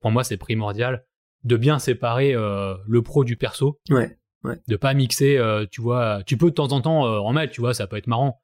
Pour 0.01 0.11
moi, 0.11 0.25
c'est 0.25 0.37
primordial 0.37 1.05
de 1.45 1.57
bien 1.57 1.79
séparer 1.79 2.33
le 2.33 3.01
pro 3.03 3.25
du 3.25 3.37
perso. 3.37 3.81
Ouais. 3.91 4.19
Ouais. 4.45 4.61
De 4.67 4.77
pas 4.77 4.93
mixer, 4.95 5.41
tu 5.71 5.81
vois. 5.81 6.23
Tu 6.25 6.37
peux 6.37 6.51
de 6.51 6.55
temps 6.55 6.73
en 6.73 6.81
temps 6.81 7.03
en 7.03 7.33
mettre, 7.33 7.53
tu 7.53 7.61
vois, 7.61 7.75
ça 7.75 7.87
peut 7.87 7.97
être 7.97 8.07
marrant. 8.07 8.43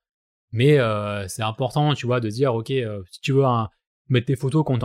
Mais 0.52 0.78
c'est 1.26 1.42
important, 1.42 1.94
tu 1.94 2.06
vois, 2.06 2.20
de 2.20 2.28
dire, 2.28 2.54
ok, 2.54 2.68
si 2.68 3.20
tu 3.20 3.32
veux 3.32 3.44
mettre 4.08 4.26
tes 4.26 4.36
photos 4.36 4.64
quand 4.64 4.78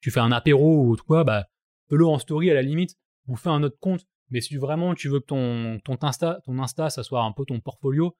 tu 0.00 0.10
fais 0.10 0.20
un 0.20 0.32
apéro 0.32 0.86
ou 0.86 0.96
quoi, 1.06 1.24
bah 1.24 1.46
Fais-le 1.88 2.06
en 2.06 2.18
story 2.18 2.50
à 2.50 2.54
la 2.54 2.62
limite, 2.62 2.96
ou 3.26 3.36
fais 3.36 3.48
un 3.48 3.62
autre 3.62 3.78
compte. 3.80 4.06
Mais 4.30 4.40
si 4.40 4.56
vraiment 4.56 4.94
tu 4.94 5.08
veux 5.08 5.20
que 5.20 5.26
ton, 5.26 5.80
ton, 5.84 5.96
Insta, 6.02 6.40
ton 6.44 6.58
Insta, 6.58 6.90
ça 6.90 7.02
soit 7.02 7.22
un 7.22 7.32
peu 7.32 7.44
ton 7.46 7.60
portfolio, 7.60 8.16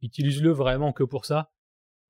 utilise-le 0.00 0.50
vraiment 0.50 0.92
que 0.92 1.02
pour 1.02 1.26
ça. 1.26 1.50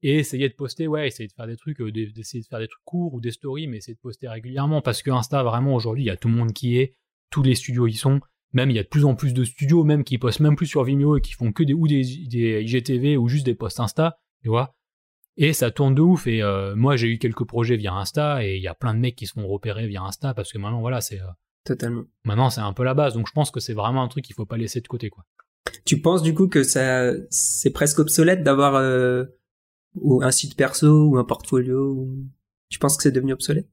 Et 0.02 0.18
essayez 0.18 0.48
de 0.48 0.54
poster, 0.54 0.88
ouais, 0.88 1.08
essayez 1.08 1.28
de 1.28 1.32
faire 1.32 1.46
des 1.46 1.56
trucs, 1.56 1.80
euh, 1.80 1.92
d'essayer 1.92 2.42
de 2.42 2.46
faire 2.46 2.58
des 2.58 2.68
trucs 2.68 2.84
courts 2.84 3.12
ou 3.12 3.20
des 3.20 3.32
stories, 3.32 3.66
mais 3.66 3.78
essayez 3.78 3.94
de 3.94 4.00
poster 4.00 4.28
régulièrement 4.28 4.80
parce 4.80 5.02
que 5.02 5.10
Insta, 5.10 5.42
vraiment, 5.42 5.74
aujourd'hui, 5.74 6.04
il 6.04 6.06
y 6.06 6.10
a 6.10 6.16
tout 6.16 6.28
le 6.28 6.34
monde 6.34 6.52
qui 6.52 6.78
est, 6.78 6.96
tous 7.30 7.42
les 7.42 7.54
studios 7.54 7.86
y 7.86 7.94
sont. 7.94 8.20
Même 8.52 8.70
il 8.70 8.76
y 8.76 8.78
a 8.80 8.82
de 8.82 8.88
plus 8.88 9.04
en 9.04 9.14
plus 9.14 9.32
de 9.32 9.44
studios, 9.44 9.84
même 9.84 10.02
qui 10.02 10.18
postent 10.18 10.40
même 10.40 10.56
plus 10.56 10.66
sur 10.66 10.82
Vimeo 10.82 11.18
et 11.18 11.20
qui 11.20 11.32
font 11.32 11.52
que 11.52 11.62
des 11.62 11.74
ou 11.74 11.86
des, 11.86 12.02
des 12.26 12.62
IGTV 12.62 13.16
ou 13.16 13.28
juste 13.28 13.46
des 13.46 13.54
posts 13.54 13.78
Insta, 13.78 14.18
tu 14.42 14.48
vois. 14.48 14.74
Et 15.36 15.52
ça 15.52 15.70
tourne 15.70 15.94
de 15.94 16.02
ouf. 16.02 16.26
Et 16.26 16.42
euh, 16.42 16.74
moi, 16.74 16.96
j'ai 16.96 17.08
eu 17.08 17.18
quelques 17.18 17.44
projets 17.44 17.76
via 17.76 17.94
Insta 17.94 18.44
et 18.44 18.56
il 18.56 18.62
y 18.62 18.68
a 18.68 18.74
plein 18.74 18.94
de 18.94 18.98
mecs 18.98 19.16
qui 19.16 19.26
se 19.26 19.34
font 19.34 19.46
repérer 19.46 19.86
via 19.86 20.02
Insta 20.02 20.34
parce 20.34 20.52
que 20.52 20.58
maintenant, 20.58 20.80
voilà, 20.80 21.00
c'est. 21.00 21.20
Euh, 21.20 21.26
Totalement. 21.64 22.04
Maintenant, 22.24 22.50
c'est 22.50 22.62
un 22.62 22.72
peu 22.72 22.84
la 22.84 22.94
base. 22.94 23.14
Donc, 23.14 23.28
je 23.28 23.32
pense 23.32 23.50
que 23.50 23.60
c'est 23.60 23.74
vraiment 23.74 24.02
un 24.02 24.08
truc 24.08 24.24
qu'il 24.24 24.34
faut 24.34 24.46
pas 24.46 24.56
laisser 24.56 24.80
de 24.80 24.88
côté, 24.88 25.10
quoi. 25.10 25.24
Tu 25.84 26.00
penses 26.00 26.22
du 26.22 26.34
coup 26.34 26.48
que 26.48 26.62
ça, 26.62 27.12
c'est 27.30 27.70
presque 27.70 27.98
obsolète 27.98 28.42
d'avoir 28.42 28.74
euh, 28.74 29.24
ou 29.94 30.22
un 30.22 30.30
site 30.30 30.56
perso 30.56 31.06
ou 31.06 31.18
un 31.18 31.24
portfolio. 31.24 32.08
Tu 32.68 32.78
penses 32.78 32.96
que 32.96 33.02
c'est 33.02 33.12
devenu 33.12 33.32
obsolète? 33.32 33.68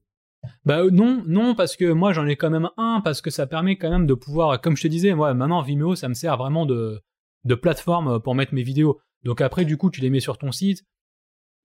Bah 0.64 0.84
non, 0.90 1.22
non, 1.26 1.54
parce 1.54 1.76
que 1.76 1.90
moi 1.92 2.12
j'en 2.12 2.26
ai 2.26 2.36
quand 2.36 2.50
même 2.50 2.70
un, 2.76 3.00
parce 3.02 3.20
que 3.20 3.30
ça 3.30 3.46
permet 3.46 3.76
quand 3.76 3.90
même 3.90 4.06
de 4.06 4.14
pouvoir, 4.14 4.60
comme 4.60 4.76
je 4.76 4.82
te 4.82 4.88
disais, 4.88 5.14
moi 5.14 5.34
maintenant 5.34 5.62
Vimeo 5.62 5.96
ça 5.96 6.08
me 6.08 6.14
sert 6.14 6.36
vraiment 6.36 6.64
de, 6.64 7.00
de 7.44 7.54
plateforme 7.54 8.20
pour 8.20 8.34
mettre 8.34 8.54
mes 8.54 8.62
vidéos. 8.62 9.00
Donc 9.24 9.40
après 9.40 9.64
du 9.64 9.76
coup 9.76 9.90
tu 9.90 10.00
les 10.00 10.10
mets 10.10 10.20
sur 10.20 10.38
ton 10.38 10.52
site, 10.52 10.84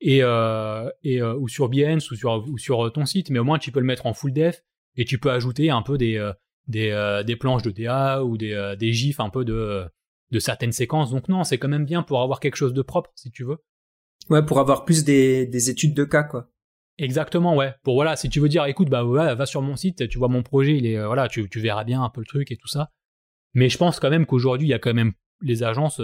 et, 0.01 0.21
euh, 0.21 0.89
euh, 1.05 1.35
ou 1.35 1.47
sur 1.47 1.69
Behance 1.69 2.11
ou 2.11 2.15
sur 2.15 2.45
ou 2.47 2.57
sur 2.57 2.85
euh, 2.85 2.89
ton 2.89 3.05
site, 3.05 3.29
mais 3.29 3.39
au 3.39 3.43
moins 3.43 3.57
tu 3.57 3.71
peux 3.71 3.79
le 3.79 3.85
mettre 3.85 4.05
en 4.05 4.13
full 4.13 4.33
def 4.33 4.63
et 4.95 5.05
tu 5.05 5.17
peux 5.17 5.31
ajouter 5.31 5.69
un 5.69 5.81
peu 5.81 5.97
des 5.97 6.31
des, 6.67 7.21
des 7.25 7.35
planches 7.35 7.63
de 7.63 7.71
DA 7.71 8.23
ou 8.23 8.37
des, 8.37 8.75
des 8.77 8.93
gifs 8.93 9.19
un 9.19 9.29
peu 9.29 9.45
de 9.45 9.85
de 10.31 10.39
certaines 10.39 10.71
séquences. 10.71 11.11
Donc 11.11 11.29
non, 11.29 11.43
c'est 11.43 11.57
quand 11.57 11.67
même 11.67 11.85
bien 11.85 12.03
pour 12.03 12.21
avoir 12.21 12.39
quelque 12.39 12.55
chose 12.55 12.73
de 12.73 12.81
propre 12.81 13.11
si 13.15 13.31
tu 13.31 13.43
veux. 13.43 13.57
Ouais, 14.29 14.43
pour 14.43 14.59
avoir 14.59 14.85
plus 14.85 15.03
des, 15.03 15.45
des 15.45 15.69
études 15.69 15.93
de 15.93 16.03
cas 16.03 16.23
quoi. 16.23 16.49
Exactement, 16.97 17.55
ouais. 17.55 17.73
Pour 17.83 17.95
voilà, 17.95 18.15
si 18.15 18.29
tu 18.29 18.39
veux 18.39 18.49
dire, 18.49 18.65
écoute, 18.65 18.89
bah 18.89 19.03
ouais, 19.03 19.35
va 19.35 19.45
sur 19.45 19.61
mon 19.61 19.75
site, 19.75 20.07
tu 20.07 20.17
vois 20.17 20.27
mon 20.27 20.43
projet, 20.43 20.77
il 20.77 20.85
est 20.85 21.03
voilà, 21.03 21.27
tu, 21.27 21.49
tu 21.49 21.59
verras 21.59 21.83
bien 21.83 22.03
un 22.03 22.09
peu 22.09 22.21
le 22.21 22.27
truc 22.27 22.51
et 22.51 22.57
tout 22.57 22.67
ça. 22.67 22.91
Mais 23.53 23.69
je 23.69 23.77
pense 23.77 23.99
quand 23.99 24.09
même 24.09 24.25
qu'aujourd'hui, 24.25 24.67
il 24.67 24.71
y 24.71 24.75
a 24.75 24.79
quand 24.79 24.93
même 24.93 25.13
les 25.41 25.63
agences 25.63 26.01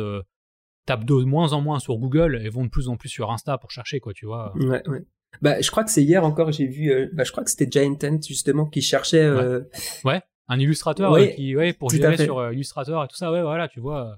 tapent 0.86 1.06
de 1.06 1.14
moins 1.14 1.54
en 1.54 1.62
moins 1.62 1.80
sur 1.80 1.98
Google 1.98 2.42
et 2.44 2.50
vont 2.50 2.64
de 2.64 2.70
plus 2.70 2.90
en 2.90 2.98
plus 2.98 3.10
sur 3.10 3.32
Insta 3.32 3.58
pour 3.60 3.70
chercher, 3.70 4.00
quoi, 4.00 4.14
tu 4.14 4.26
vois. 4.26 4.52
Ouais, 4.58 4.82
ouais. 4.90 5.06
Bah, 5.42 5.62
je 5.62 5.70
crois 5.70 5.84
que 5.84 5.92
c'est 5.92 6.04
hier 6.04 6.24
encore, 6.24 6.52
j'ai 6.52 6.66
vu, 6.66 6.92
euh, 6.92 7.08
bah, 7.14 7.24
je 7.24 7.32
crois 7.32 7.44
que 7.44 7.52
c'était 7.52 7.68
Giant 7.70 7.94
Tent, 7.94 8.26
justement, 8.28 8.66
qui 8.66 8.82
cherchait. 8.82 9.24
Euh, 9.24 9.62
ouais. 10.04 10.22
Un 10.48 10.60
illustrateur 10.60 11.12
Ouais, 11.12 11.36
qui, 11.36 11.56
ouais, 11.56 11.74
pour 11.74 11.92
gérer 11.92 12.18
sur 12.18 12.40
euh, 12.40 12.54
Illustrator 12.54 13.04
et 13.04 13.08
tout 13.08 13.16
ça, 13.16 13.32
ouais, 13.32 13.44
voilà, 13.44 13.68
tu 13.68 13.80
vois. 13.80 14.18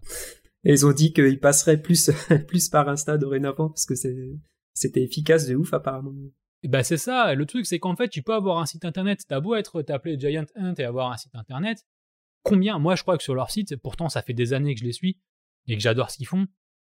Et 0.63 0.71
ils 0.71 0.85
ont 0.85 0.91
dit 0.91 1.13
qu'ils 1.13 1.39
passeraient 1.39 1.81
plus, 1.81 2.11
plus 2.47 2.69
par 2.69 2.87
Insta 2.89 3.17
dorénavant 3.17 3.69
parce 3.69 3.85
que 3.85 3.95
c'était 3.95 5.01
efficace 5.01 5.47
de 5.47 5.55
ouf 5.55 5.73
apparemment. 5.73 6.13
Bah 6.63 6.83
c'est 6.83 6.97
ça, 6.97 7.33
le 7.33 7.45
truc 7.47 7.65
c'est 7.65 7.79
qu'en 7.79 7.95
fait 7.95 8.07
tu 8.07 8.21
peux 8.21 8.35
avoir 8.35 8.59
un 8.59 8.67
site 8.67 8.85
internet, 8.85 9.21
t'as 9.27 9.39
beau 9.39 9.55
être 9.55 9.81
t'appeler 9.81 10.19
Giant 10.19 10.45
Hunt 10.55 10.75
et 10.77 10.83
avoir 10.83 11.11
un 11.11 11.17
site 11.17 11.33
internet, 11.33 11.87
combien, 12.43 12.77
moi 12.77 12.95
je 12.95 13.01
crois 13.01 13.17
que 13.17 13.23
sur 13.23 13.33
leur 13.33 13.49
site, 13.49 13.75
pourtant 13.77 14.09
ça 14.09 14.21
fait 14.21 14.33
des 14.33 14.53
années 14.53 14.75
que 14.75 14.81
je 14.81 14.85
les 14.85 14.91
suis 14.91 15.17
et 15.67 15.75
que 15.75 15.81
j'adore 15.81 16.11
ce 16.11 16.17
qu'ils 16.17 16.27
font, 16.27 16.45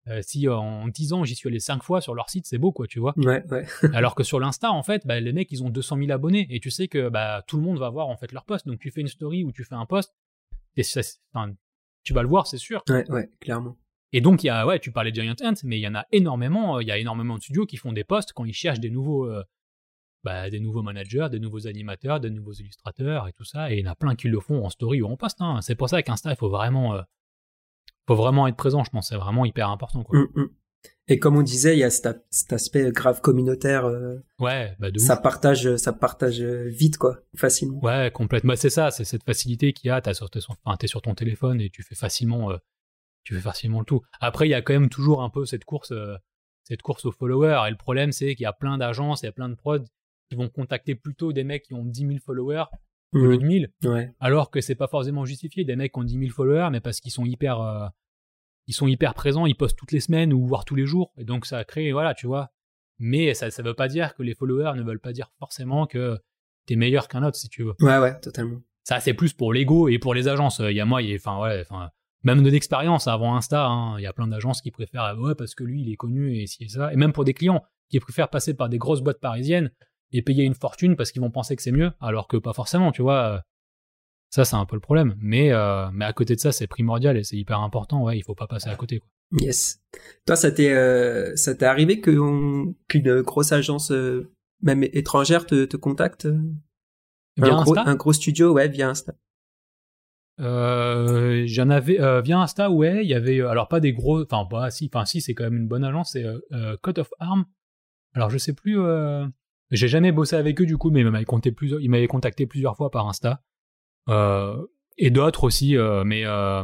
euh, 0.08 0.20
si 0.24 0.48
euh, 0.48 0.56
en 0.56 0.88
10 0.88 1.14
ans 1.14 1.24
j'y 1.26 1.36
suis 1.36 1.48
allé 1.48 1.60
5 1.60 1.84
fois 1.84 2.02
sur 2.02 2.16
leur 2.16 2.32
site, 2.32 2.48
c'est 2.48 2.58
beau 2.58 2.72
quoi, 2.72 2.88
tu 2.88 3.00
vois. 3.00 3.14
Ouais, 3.18 3.44
ouais. 3.52 3.68
Alors 3.94 4.16
que 4.16 4.24
sur 4.24 4.40
l'Insta 4.40 4.72
en 4.72 4.82
fait, 4.82 5.06
bah, 5.06 5.20
les 5.20 5.32
mecs 5.32 5.52
ils 5.52 5.64
ont 5.64 5.70
200 5.70 5.98
000 5.98 6.12
abonnés 6.12 6.48
et 6.50 6.60
tu 6.60 6.72
sais 6.72 6.88
que 6.88 7.10
bah, 7.10 7.44
tout 7.46 7.58
le 7.58 7.64
monde 7.64 7.78
va 7.78 7.92
voir 7.92 8.08
en 8.08 8.18
fait 8.18 8.32
leur 8.32 8.46
post, 8.46 8.66
donc 8.66 8.80
tu 8.80 8.90
fais 8.90 9.02
une 9.02 9.10
story 9.10 9.44
ou 9.44 9.52
tu 9.52 9.64
fais 9.64 9.76
un 9.76 9.86
post, 9.86 10.12
et 10.76 10.82
ça, 10.82 11.02
tu 12.03 12.14
vas 12.14 12.22
le 12.22 12.28
voir 12.28 12.48
c'est 12.48 12.57
sûr. 12.57 12.84
Ouais, 12.90 13.10
ouais, 13.11 13.30
clairement. 13.40 13.78
Et 14.14 14.19
donc, 14.22 14.44
il 14.44 14.48
y 14.48 14.49
a, 14.49 14.65
ouais, 14.68 14.80
tu 14.80 14.91
parlais 14.91 15.11
de 15.11 15.22
Giant 15.22 15.36
Hunt, 15.41 15.53
mais 15.64 15.78
il 15.78 15.82
y 15.82 15.88
en 15.88 15.95
a 15.95 16.06
énormément, 16.11 16.78
euh, 16.78 16.82
il 16.82 16.88
y 16.88 16.91
a 16.91 16.98
énormément 16.98 17.38
de 17.38 17.41
studios 17.41 17.65
qui 17.65 17.78
font 17.78 17.94
des 17.94 18.03
posts 18.03 18.34
quand 18.34 18.44
ils 18.44 18.53
cherchent 18.53 18.82
des 18.82 18.90
nouveaux, 18.90 19.26
euh, 19.26 19.44
bah, 20.23 20.49
des 20.49 20.60
nouveaux 20.60 20.82
managers, 20.82 21.28
des 21.32 21.40
nouveaux 21.40 21.65
animateurs, 21.65 22.19
des 22.19 22.30
nouveaux 22.30 22.52
illustrateurs 22.53 23.28
et 23.30 23.34
tout 23.34 23.45
ça. 23.45 23.72
Et 23.72 23.78
il 23.80 23.86
y 23.86 23.88
en 23.88 23.91
a 23.91 23.95
plein 23.95 24.15
qui 24.15 24.28
le 24.28 24.40
font 24.40 24.65
en 24.65 24.69
story 24.69 25.02
ou 25.02 25.07
en 25.07 25.15
post. 25.15 25.38
hein. 25.40 25.61
C'est 25.61 25.76
pour 25.76 25.88
ça 25.88 26.03
qu'Insta, 26.03 26.30
il 26.32 26.36
faut 26.36 26.49
vraiment, 26.49 26.95
euh, 26.95 27.02
faut 28.06 28.15
vraiment 28.15 28.48
être 28.48 28.57
présent, 28.57 28.84
je 28.84 28.90
pense. 28.90 29.10
C'est 29.10 29.15
vraiment 29.15 29.45
hyper 29.45 29.69
important, 29.69 30.03
quoi. 30.03 30.19
Mm, 30.19 30.28
mm. 30.36 30.49
Et 31.07 31.19
comme 31.19 31.36
on 31.36 31.41
disait, 31.41 31.76
il 31.76 31.80
y 31.80 31.84
a 31.84 31.90
cet, 31.90 32.53
aspect 32.53 32.91
grave 32.91 33.22
communautaire. 33.22 33.86
euh, 33.86 34.18
Ouais, 34.40 34.76
bah, 34.80 34.91
de 34.91 34.99
ouf. 34.99 35.06
ça 35.06 35.18
partage, 35.18 35.76
ça 35.76 35.91
partage 35.94 36.41
vite, 36.41 36.98
quoi, 36.98 37.19
facilement. 37.36 37.80
Ouais, 37.84 38.11
complètement. 38.14 38.49
Bah, 38.53 38.56
c'est 38.56 38.69
ça, 38.69 38.91
c'est 38.91 39.03
cette 39.03 39.23
facilité 39.23 39.73
qu'il 39.73 39.88
y 39.88 39.91
a. 39.91 39.99
T'es 40.02 40.14
sur, 40.14 40.30
enfin, 40.48 40.78
t'es 40.78 40.88
sur 40.88 41.02
ton 41.02 41.14
téléphone 41.15 41.60
et 41.60 41.69
tu 41.69 41.84
fais 41.84 41.95
facilement, 41.95 42.52
euh, 42.52 42.57
tu 43.23 43.34
fais 43.36 43.41
facilement 43.41 43.80
le 43.80 43.86
tout. 43.86 44.02
Après, 44.19 44.48
il 44.48 44.52
y 44.52 44.53
a 44.53 44.61
quand 44.61 44.73
même 44.73 44.90
toujours 44.90 45.22
un 45.22 45.30
peu 45.30 45.45
cette 45.45 45.65
course, 45.65 45.91
euh, 45.91 46.15
cette 46.64 46.82
course 46.82 47.06
aux 47.06 47.11
followers. 47.11 47.64
Et 47.68 47.72
le 47.72 47.78
problème, 47.78 48.11
c'est 48.11 48.36
qu'il 48.36 48.44
y 48.44 48.48
a 48.48 48.53
plein 48.53 48.78
d'agences, 48.78 49.22
il 49.23 49.26
y 49.26 49.30
a 49.30 49.34
plein 49.34 49.49
de 49.49 49.56
prods 49.56 49.84
qui 50.30 50.36
vont 50.38 50.48
contacter 50.49 50.95
plutôt 50.95 51.34
des 51.34 51.44
mecs 51.44 51.64
qui 51.64 51.73
ont 51.73 51.84
10 51.84 52.07
000 52.07 52.19
followers 52.26 52.65
au 53.14 53.18
lieu 53.18 53.38
de 53.38 53.44
Mm. 53.44 53.48
1000, 53.48 53.72
Ouais, 53.84 54.14
alors 54.22 54.49
que 54.49 54.61
c'est 54.61 54.76
pas 54.76 54.88
forcément 54.88 55.26
justifié. 55.26 55.65
Des 55.65 55.76
mecs 55.76 55.91
qui 55.91 55.99
ont 55.99 56.03
10 56.06 56.18
000 56.19 56.32
followers, 56.32 56.69
mais 56.72 56.80
parce 56.80 57.02
qu'ils 57.02 57.11
sont 57.11 57.26
hyper, 57.26 57.60
ils 58.72 58.73
sont 58.73 58.88
hyper 58.88 59.14
présents, 59.14 59.45
ils 59.45 59.56
postent 59.56 59.77
toutes 59.77 59.91
les 59.91 59.99
semaines 59.99 60.31
ou 60.31 60.45
voire 60.48 60.64
tous 60.64 60.76
les 60.76 60.85
jours. 60.85 61.11
Et 61.18 61.26
donc, 61.26 61.45
ça 61.45 61.64
crée, 61.65 61.91
voilà, 61.91 62.14
tu 62.14 62.26
vois. 62.26 62.52
Mais 62.99 63.34
ça, 63.34 63.52
ça 63.52 63.61
veut 63.61 63.73
pas 63.73 63.89
dire 63.89 64.15
que 64.15 64.23
les 64.23 64.34
followers 64.34 64.73
ne 64.77 64.84
veulent 64.84 64.99
pas 65.02 65.11
dire 65.11 65.30
forcément 65.39 65.88
que 65.88 66.18
t'es 66.65 66.77
meilleur 66.77 67.07
qu'un 67.10 67.22
autre, 67.23 67.35
si 67.35 67.49
tu 67.49 67.64
veux. 67.64 67.73
ouais, 67.81 67.98
ouais, 67.98 68.18
totalement. 68.22 68.61
Ça, 68.84 68.99
c'est 69.02 69.14
plus 69.14 69.34
pour 69.34 69.52
l'ego 69.53 69.89
et 69.89 69.99
pour 69.99 70.14
les 70.14 70.27
agences. 70.30 70.60
Il 70.64 70.72
y 70.76 70.80
a 70.80 70.85
moi, 70.85 71.02
il 71.02 71.10
y 71.10 71.14
a- 71.14 71.15
enfin, 71.18 71.39
ouais, 71.41 71.61
enfin, 71.61 71.89
même 72.23 72.41
de 72.43 72.49
l'expérience 72.49 73.07
avant 73.07 73.35
Insta, 73.35 73.65
hein, 73.68 73.98
il 73.99 74.03
y 74.03 74.07
a 74.07 74.14
plein 74.14 74.27
d'agences 74.27 74.61
qui 74.61 74.72
préfèrent, 74.72 75.03
ah, 75.03 75.15
ouais, 75.15 75.35
parce 75.35 75.53
que 75.53 75.64
lui, 75.65 75.81
il 75.81 75.91
est 75.91 75.95
connu 75.98 76.38
et 76.38 76.48
ci 76.48 76.64
et 76.64 76.69
ça. 76.69 76.93
Et 76.93 76.95
même 76.95 77.11
pour 77.11 77.26
des 77.26 77.34
clients 77.34 77.64
qui 77.89 77.99
préfèrent 77.99 78.30
passer 78.30 78.53
par 78.53 78.69
des 78.69 78.77
grosses 78.77 79.02
boîtes 79.02 79.19
parisiennes 79.19 79.72
et 80.14 80.22
payer 80.22 80.43
une 80.45 80.56
fortune 80.56 80.95
parce 80.95 81.11
qu'ils 81.11 81.22
vont 81.22 81.31
penser 81.31 81.56
que 81.56 81.61
c'est 81.61 81.72
mieux, 81.73 81.91
alors 81.99 82.27
que 82.27 82.38
pas 82.38 82.53
forcément, 82.53 82.91
tu 82.91 83.02
vois. 83.02 83.43
Ça, 84.32 84.45
c'est 84.45 84.56
un 84.56 84.66
peu 84.66 84.76
le 84.76 84.82
problème. 84.82 85.16
Mais, 85.20 85.52
euh, 85.52 85.90
mais 85.94 86.06
à 86.06 86.14
côté 86.14 86.36
de 86.36 86.40
ça, 86.40 86.52
c'est 86.52 86.66
primordial 86.68 87.18
et 87.18 87.24
c'est 87.24 87.38
hyper 87.38 87.60
important. 87.60 88.03
Ouais, 88.03 88.18
il 88.18 88.24
faut 88.24 88.34
pas 88.34 88.48
passer 88.48 88.70
à 88.70 88.76
côté. 88.76 88.99
Quoi. 88.99 89.10
Yes. 89.40 89.82
Toi, 90.26 90.36
ça 90.36 90.52
t'est, 90.52 90.72
euh, 90.72 91.36
ça 91.36 91.53
t'est 91.53 91.66
arrivé 91.66 92.02
qu'une 92.02 92.74
grosse 93.22 93.52
agence, 93.52 93.91
euh, 93.91 94.32
même 94.62 94.84
étrangère, 94.84 95.45
te, 95.45 95.66
te 95.66 95.78
contacte 95.78 96.28
Via 97.38 97.53
un, 97.53 97.64
gros, 97.64 97.78
Insta, 97.78 97.90
un 97.90 97.95
gros 97.95 98.14
studio, 98.14 98.53
ouais, 98.53 98.68
via 98.68 98.90
Insta. 98.90 99.14
euh, 100.41 101.44
j'en 101.48 101.70
avais 101.70 101.99
euh, 101.99 102.22
via 102.22 102.40
Insta, 102.40 102.70
ouais, 102.70 103.03
il 103.03 103.10
y 103.10 103.14
avait 103.14 103.41
alors 103.41 103.68
pas 103.68 103.80
des 103.80 103.94
gros, 103.94 104.24
enfin 104.24 104.45
bah 104.49 104.70
si, 104.70 104.90
enfin 104.94 105.06
si, 105.06 105.22
c'est 105.22 105.34
quand 105.34 105.45
même 105.45 105.56
une 105.56 105.68
bonne 105.68 105.84
agence, 105.84 106.12
c'est 106.12 106.26
euh, 106.26 106.76
Cut 106.84 106.99
of 106.99 107.10
Arm. 107.20 107.45
Alors 108.14 108.30
je 108.30 108.38
sais 108.38 108.53
plus, 108.53 108.78
j'ai 109.72 109.88
jamais 109.88 110.12
bossé 110.12 110.36
avec 110.36 110.60
eux 110.60 110.66
du 110.66 110.78
coup, 110.78 110.90
mais 110.90 111.02
ils 111.02 111.10
m'avaient 111.10 111.24
contacté 111.24 111.52
plusieurs, 111.53 111.80
ils 111.80 111.90
m'avaient 111.90 112.08
contacté 112.08 112.45
plusieurs 112.45 112.76
fois 112.76 112.91
par 112.91 113.08
Insta 113.08 113.41
et 114.07 115.10
d'autres 115.10 115.44
aussi, 115.44 115.78
euh, 115.78 116.03
mais 116.03 116.26
euh, 116.26 116.64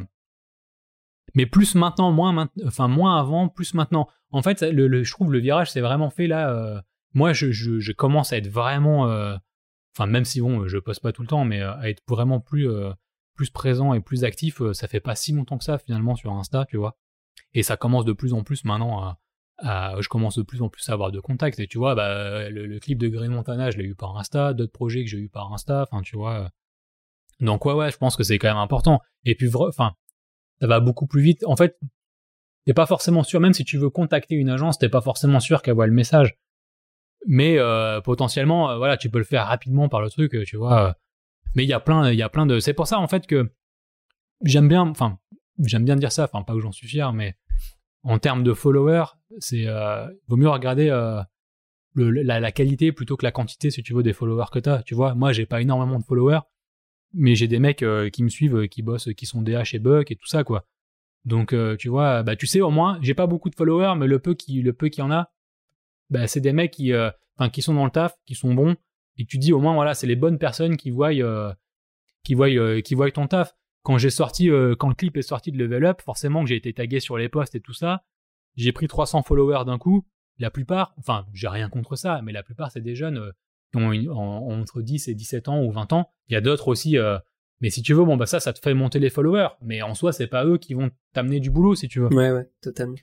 mais 1.33 1.45
plus 1.45 1.75
maintenant, 1.75 2.11
moins 2.11 2.49
enfin 2.65 2.87
moins 2.87 3.19
avant, 3.19 3.49
plus 3.49 3.73
maintenant. 3.73 4.07
En 4.31 4.41
fait, 4.41 4.59
je 4.61 5.11
trouve 5.11 5.31
le 5.33 5.39
virage 5.39 5.71
c'est 5.71 5.81
vraiment 5.81 6.09
fait 6.09 6.27
là. 6.27 6.51
euh, 6.51 6.81
moi, 7.13 7.33
je, 7.33 7.91
commence 7.93 8.31
à 8.31 8.37
être 8.37 8.47
vraiment, 8.47 9.07
euh, 9.09 9.35
enfin 9.95 10.05
même 10.05 10.25
si 10.25 10.39
bon, 10.41 10.67
je 10.67 10.77
poste 10.77 11.01
pas 11.01 11.11
tout 11.11 11.23
le 11.23 11.27
temps, 11.27 11.45
mais 11.45 11.61
euh, 11.61 11.73
à 11.77 11.89
être 11.89 12.03
vraiment 12.07 12.39
plus 12.39 12.69
euh, 12.69 12.91
plus 13.35 13.49
présent 13.49 13.93
et 13.93 14.01
plus 14.01 14.23
actif. 14.23 14.61
euh, 14.61 14.73
ça 14.73 14.87
fait 14.87 14.99
pas 14.99 15.15
si 15.15 15.31
longtemps 15.31 15.57
que 15.57 15.63
ça 15.63 15.77
finalement 15.79 16.15
sur 16.15 16.31
Insta, 16.33 16.65
tu 16.65 16.77
vois. 16.77 16.97
Et 17.53 17.63
ça 17.63 17.77
commence 17.77 18.05
de 18.05 18.13
plus 18.13 18.33
en 18.33 18.43
plus 18.43 18.65
maintenant 18.65 19.15
je 19.63 20.07
commence 20.09 20.37
de 20.37 20.43
plus 20.43 20.61
en 20.61 20.69
plus 20.69 20.87
à 20.89 20.93
avoir 20.93 21.11
de 21.11 21.19
contacts. 21.19 21.59
Et 21.59 21.67
tu 21.67 21.79
vois, 21.79 21.95
bah, 21.95 22.49
le, 22.49 22.67
le 22.67 22.79
clip 22.79 22.99
de 22.99 23.07
Green 23.07 23.31
Montana, 23.31 23.71
je 23.71 23.77
l'ai 23.79 23.85
eu 23.85 23.95
par 23.95 24.15
Insta, 24.17 24.53
d'autres 24.53 24.71
projets 24.73 25.03
que 25.03 25.09
j'ai 25.09 25.17
eu 25.17 25.29
par 25.29 25.51
Insta, 25.53 25.87
enfin 25.89 26.03
tu 26.03 26.15
vois. 26.15 26.51
Donc 27.39 27.65
ouais, 27.65 27.73
ouais, 27.73 27.91
je 27.91 27.97
pense 27.97 28.15
que 28.15 28.23
c'est 28.23 28.37
quand 28.37 28.47
même 28.47 28.57
important. 28.57 29.01
Et 29.25 29.35
puis, 29.35 29.49
enfin, 29.55 29.93
ça 30.59 30.67
va 30.67 30.79
beaucoup 30.79 31.07
plus 31.07 31.21
vite. 31.21 31.43
En 31.45 31.55
fait, 31.55 31.79
t'es 32.65 32.73
pas 32.73 32.85
forcément 32.85 33.23
sûr, 33.23 33.39
même 33.39 33.53
si 33.53 33.63
tu 33.63 33.77
veux 33.77 33.89
contacter 33.89 34.35
une 34.35 34.49
agence, 34.49 34.77
t'es 34.77 34.89
pas 34.89 35.01
forcément 35.01 35.39
sûr 35.39 35.61
qu'elle 35.61 35.75
voit 35.75 35.87
le 35.87 35.93
message. 35.93 36.37
Mais 37.25 37.57
euh, 37.57 38.01
potentiellement, 38.01 38.71
euh, 38.71 38.77
voilà, 38.77 38.97
tu 38.97 39.09
peux 39.09 39.19
le 39.19 39.23
faire 39.23 39.47
rapidement 39.47 39.89
par 39.89 40.01
le 40.01 40.09
truc, 40.09 40.35
euh, 40.35 40.43
tu 40.45 40.57
vois. 40.57 40.95
Mais 41.55 41.63
il 41.63 41.69
y 41.69 41.73
a 41.73 41.79
plein, 41.79 42.11
il 42.11 42.17
y 42.17 42.21
a 42.21 42.29
plein 42.29 42.45
de. 42.45 42.59
C'est 42.59 42.73
pour 42.73 42.87
ça 42.87 42.99
en 42.99 43.07
fait 43.07 43.25
que 43.25 43.51
j'aime 44.43 44.67
bien, 44.67 44.81
enfin, 44.81 45.17
j'aime 45.59 45.85
bien 45.85 45.95
dire 45.95 46.11
ça, 46.11 46.25
enfin 46.25 46.43
pas 46.43 46.53
que 46.53 46.59
j'en 46.59 46.71
suis 46.71 46.87
fier, 46.87 47.13
mais 47.13 47.35
en 48.03 48.19
termes 48.19 48.43
de 48.43 48.53
followers, 48.53 49.05
c'est 49.39 49.65
euh, 49.67 50.07
vaut 50.27 50.37
mieux 50.37 50.49
regarder 50.49 50.87
la, 51.95 52.39
la 52.39 52.51
qualité 52.51 52.91
plutôt 52.91 53.17
que 53.17 53.25
la 53.25 53.31
quantité, 53.31 53.71
si 53.71 53.81
tu 53.81 53.93
veux, 53.93 54.03
des 54.03 54.13
followers 54.13 54.47
que 54.51 54.59
t'as. 54.59 54.83
Tu 54.83 54.93
vois, 54.93 55.15
moi 55.15 55.33
j'ai 55.33 55.45
pas 55.45 55.61
énormément 55.61 55.99
de 55.99 56.03
followers, 56.03 56.41
mais 57.13 57.35
j'ai 57.35 57.47
des 57.47 57.59
mecs 57.59 57.83
euh, 57.83 58.09
qui 58.09 58.23
me 58.23 58.29
suivent, 58.29 58.57
euh, 58.57 58.67
qui 58.67 58.81
bossent, 58.81 59.13
qui 59.15 59.25
sont 59.25 59.41
DH 59.41 59.73
et 59.73 59.79
Buck 59.79 60.11
et 60.11 60.15
tout 60.15 60.27
ça, 60.27 60.43
quoi. 60.43 60.65
Donc, 61.25 61.53
euh, 61.53 61.75
tu 61.75 61.89
vois, 61.89 62.23
bah, 62.23 62.35
tu 62.35 62.47
sais, 62.47 62.61
au 62.61 62.69
moins, 62.69 62.99
j'ai 63.01 63.13
pas 63.13 63.27
beaucoup 63.27 63.49
de 63.49 63.55
followers, 63.55 63.95
mais 63.97 64.07
le 64.07 64.19
peu 64.19 64.33
qui, 64.33 64.61
le 64.61 64.73
peu 64.73 64.89
qu'il 64.89 65.03
y 65.03 65.07
en 65.07 65.11
a, 65.11 65.31
bah, 66.09 66.27
c'est 66.27 66.39
des 66.39 66.53
mecs 66.53 66.71
qui, 66.71 66.93
euh, 66.93 67.11
qui 67.51 67.61
sont 67.61 67.73
dans 67.73 67.85
le 67.85 67.91
taf, 67.91 68.15
qui 68.25 68.35
sont 68.35 68.53
bons, 68.53 68.75
et 69.17 69.25
tu 69.25 69.37
dis, 69.37 69.51
au 69.51 69.59
moins, 69.59 69.73
voilà, 69.73 69.93
c'est 69.93 70.07
les 70.07 70.15
bonnes 70.15 70.37
personnes 70.37 70.77
qui 70.77 70.89
voient, 70.89 71.11
qui 72.23 72.33
voient, 72.33 72.81
qui 72.81 72.95
voient 72.95 73.11
ton 73.11 73.27
taf. 73.27 73.53
Quand 73.83 73.97
j'ai 73.97 74.09
sorti, 74.09 74.49
quand 74.77 74.89
le 74.89 74.93
clip 74.93 75.17
est 75.17 75.21
sorti 75.21 75.51
de 75.51 75.57
Level 75.57 75.85
Up, 75.85 76.01
forcément 76.01 76.43
que 76.43 76.49
j'ai 76.49 76.55
été 76.55 76.71
tagué 76.71 76.99
sur 76.99 77.17
les 77.17 77.27
posts 77.29 77.55
et 77.55 77.61
tout 77.61 77.73
ça, 77.73 78.03
j'ai 78.55 78.71
pris 78.71 78.87
300 78.87 79.23
followers 79.23 79.65
d'un 79.65 79.79
coup. 79.79 80.05
La 80.37 80.51
plupart, 80.51 80.93
enfin, 80.99 81.25
j'ai 81.33 81.47
rien 81.47 81.67
contre 81.67 81.95
ça, 81.95 82.21
mais 82.23 82.31
la 82.31 82.43
plupart, 82.43 82.71
c'est 82.71 82.81
des 82.81 82.95
jeunes 82.95 83.33
qui 83.71 83.77
ont 83.77 83.91
une- 83.91 84.09
en- 84.09 84.47
entre 84.49 84.81
10 84.81 85.07
et 85.07 85.15
17 85.15 85.47
ans 85.47 85.63
ou 85.63 85.71
20 85.71 85.91
ans. 85.93 86.09
Il 86.27 86.33
y 86.33 86.35
a 86.37 86.41
d'autres 86.41 86.67
aussi, 86.67 86.97
euh, 86.97 87.17
mais 87.61 87.69
si 87.69 87.81
tu 87.81 87.93
veux, 87.93 88.03
bon, 88.05 88.17
bah 88.17 88.25
ça, 88.25 88.39
ça 88.39 88.53
te 88.53 88.59
fait 88.59 88.73
monter 88.73 88.99
les 88.99 89.09
followers. 89.09 89.49
Mais 89.61 89.81
en 89.81 89.93
soi, 89.95 90.11
c'est 90.13 90.27
pas 90.27 90.45
eux 90.45 90.57
qui 90.57 90.73
vont 90.73 90.89
t'amener 91.13 91.39
du 91.39 91.49
boulot, 91.51 91.75
si 91.75 91.87
tu 91.87 91.99
veux. 91.99 92.07
Ouais, 92.13 92.31
ouais, 92.31 92.49
totalement. 92.61 92.95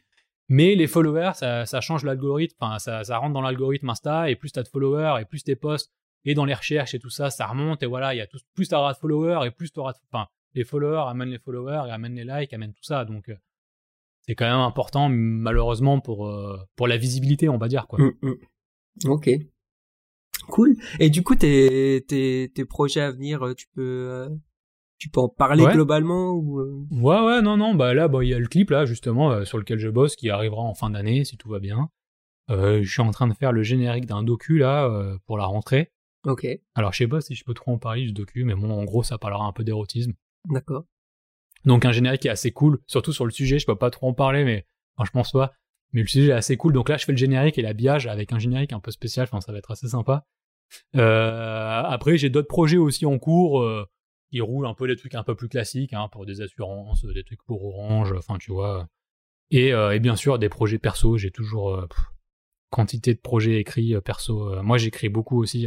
Mais 0.49 0.75
les 0.75 0.87
followers, 0.87 1.33
ça, 1.35 1.65
ça 1.67 1.81
change 1.81 2.05
l'algorithme, 2.05 2.57
enfin, 2.61 2.79
ça, 2.79 3.03
ça 3.05 3.17
rentre 3.19 3.33
dans 3.33 3.41
l'algorithme 3.41 3.89
Insta, 3.89 4.29
et 4.31 4.37
plus 4.37 4.53
t'as 4.53 4.63
de 4.63 4.69
followers, 4.69 5.21
et 5.21 5.25
plus 5.25 5.43
tes 5.43 5.57
posts, 5.57 5.91
et 6.27 6.35
dans 6.35 6.45
les 6.45 6.53
recherches 6.55 6.95
et 6.95 6.99
tout 6.99 7.09
ça, 7.11 7.31
ça 7.31 7.47
remonte, 7.47 7.83
et 7.83 7.87
voilà, 7.87 8.15
il 8.15 8.19
y 8.19 8.21
a 8.21 8.27
tout, 8.27 8.39
plus 8.55 8.69
t'auras 8.69 8.93
de 8.93 8.99
followers, 8.99 9.47
et 9.47 9.51
plus 9.51 9.71
t'auras 9.73 9.93
de, 9.93 9.99
enfin, 10.13 10.27
les 10.53 10.65
followers 10.65 11.05
amènent 11.09 11.31
les 11.31 11.39
followers, 11.39 11.85
et 11.89 11.91
amènent 11.91 12.15
les 12.15 12.25
likes, 12.25 12.53
amènent 12.53 12.75
tout 12.75 12.85
ça, 12.85 13.07
donc, 13.07 13.31
euh, 13.31 13.35
c'est 14.27 14.35
quand 14.35 14.45
même 14.45 14.61
important, 14.61 15.09
malheureusement, 15.11 16.01
pour, 16.01 16.27
euh, 16.29 16.59
pour 16.77 16.89
la 16.89 16.97
visibilité, 16.99 17.49
on 17.49 17.57
va 17.59 17.69
dire, 17.69 17.87
quoi. 17.87 17.99
Mm, 18.01 18.13
mm. 18.23 19.09
Ok. 19.11 19.31
Cool. 20.49 20.77
Et 21.01 21.11
du 21.11 21.23
coup, 21.23 21.35
tes, 21.35 22.05
tes, 22.09 22.51
tes 22.55 22.65
projets 22.65 23.01
à 23.01 23.11
venir, 23.11 23.45
euh, 23.45 23.55
tu 23.55 23.67
peux, 23.75 23.83
euh, 24.11 24.29
tu 24.99 25.09
peux 25.09 25.21
en 25.21 25.29
parler 25.29 25.65
Ouais. 25.65 25.73
globalement 25.73 26.33
ou 26.33 26.61
euh, 26.61 26.85
Ouais, 26.91 27.21
ouais, 27.25 27.43
non, 27.43 27.57
non, 27.57 27.75
bah 27.75 27.95
là, 27.95 28.09
bah, 28.09 28.23
il 28.23 28.29
y 28.29 28.35
a 28.35 28.39
le 28.39 28.47
clip, 28.47 28.71
là, 28.71 28.85
justement, 28.87 29.31
euh, 29.33 29.45
sur 29.45 29.59
lequel 29.59 29.79
je 29.79 29.89
bosse, 29.89 30.17
qui 30.17 30.31
arrivera 30.31 30.63
en 30.63 30.75
fin 30.75 30.91
d'année, 30.91 31.25
si 31.25 31.37
tout 31.37 31.49
va 31.49 31.59
bien. 31.59 31.89
Euh, 32.51 32.83
je 32.83 32.91
suis 32.93 33.03
en 33.03 33.11
train 33.11 33.27
de 33.29 33.35
faire 33.35 33.53
le 33.53 33.63
générique 33.63 34.07
d'un 34.07 34.23
docu, 34.23 34.59
là, 34.59 34.87
euh, 34.87 35.17
pour 35.27 35.39
la 35.39 35.47
rentrée. 35.47 35.91
Ok, 36.27 36.47
Alors, 36.75 36.93
je 36.93 36.99
sais 36.99 37.09
pas 37.09 37.21
si 37.21 37.35
je 37.35 37.45
peux 37.45 37.53
trop 37.55 37.73
en 37.73 37.79
parler 37.79 38.03
du 38.05 38.13
docu, 38.13 38.45
mais 38.45 38.55
bon, 38.55 38.71
en 38.71 38.85
gros, 38.85 39.03
ça 39.03 39.19
parlera 39.19 39.45
un 39.45 39.53
peu 39.53 39.63
d'érotisme. 39.65 40.13
d'accord. 40.49 40.85
Donc 41.67 41.87
un 41.87 41.93
générique 41.93 42.21
qui 42.23 42.29
est 42.29 42.31
assez 42.31 42.51
cool, 42.53 42.79
surtout 42.87 43.13
sur 43.15 43.25
le 43.25 43.31
sujet, 43.31 43.59
je 43.59 43.65
peux 43.65 43.77
pas 43.77 43.89
trop 43.91 44.09
en 44.09 44.13
parler, 44.13 44.45
mais 44.45 44.67
enfin, 44.97 45.07
je 45.07 45.11
pense 45.13 45.33
pas. 45.33 45.53
Mais 45.93 46.03
le 46.03 46.07
sujet 46.07 46.29
est 46.29 46.33
assez 46.33 46.57
cool. 46.59 46.75
Donc 46.75 46.89
là, 46.91 46.99
je 46.99 47.05
fais 47.07 47.13
le 47.13 47.17
générique 47.19 47.57
et 47.57 47.63
l'habillage 47.63 48.07
avec 48.07 48.33
un 48.35 48.39
générique 48.39 48.73
un 48.75 48.81
peu 48.81 48.91
spécial. 48.91 49.25
Enfin, 49.31 49.41
ça 49.41 49.51
va 49.53 49.59
être 49.59 49.71
assez 49.71 49.89
sympa. 49.89 50.27
Euh, 50.97 51.83
après, 51.85 52.17
j'ai 52.17 52.31
d'autres 52.31 52.49
projets 52.49 52.77
aussi 52.77 53.07
en 53.07 53.19
cours 53.19 53.63
euh, 53.63 53.87
qui 54.31 54.41
roulent 54.41 54.67
un 54.67 54.75
peu 54.75 54.87
des 54.87 54.97
trucs 54.97 55.15
un 55.15 55.23
peu 55.23 55.35
plus 55.35 55.49
classiques, 55.49 55.93
hein, 55.93 56.09
pour 56.11 56.27
des 56.27 56.41
assurances, 56.41 57.05
des 57.05 57.25
trucs 57.25 57.43
pour 57.45 57.65
Orange. 57.65 58.13
Enfin, 58.17 58.39
tu 58.39 58.53
vois. 58.53 58.89
Et, 59.51 59.73
euh, 59.73 59.95
et 59.95 60.01
bien 60.01 60.17
sûr, 60.17 60.39
des 60.39 60.49
projets 60.49 60.79
perso. 60.79 61.17
J'ai 61.17 61.31
toujours 61.31 61.87
pff, 61.89 61.99
quantité 62.71 63.15
de 63.15 63.21
projets 63.21 63.61
écrits 63.61 63.95
perso. 64.05 64.63
Moi, 64.63 64.79
j'écris 64.79 65.09
beaucoup 65.09 65.41
aussi. 65.41 65.67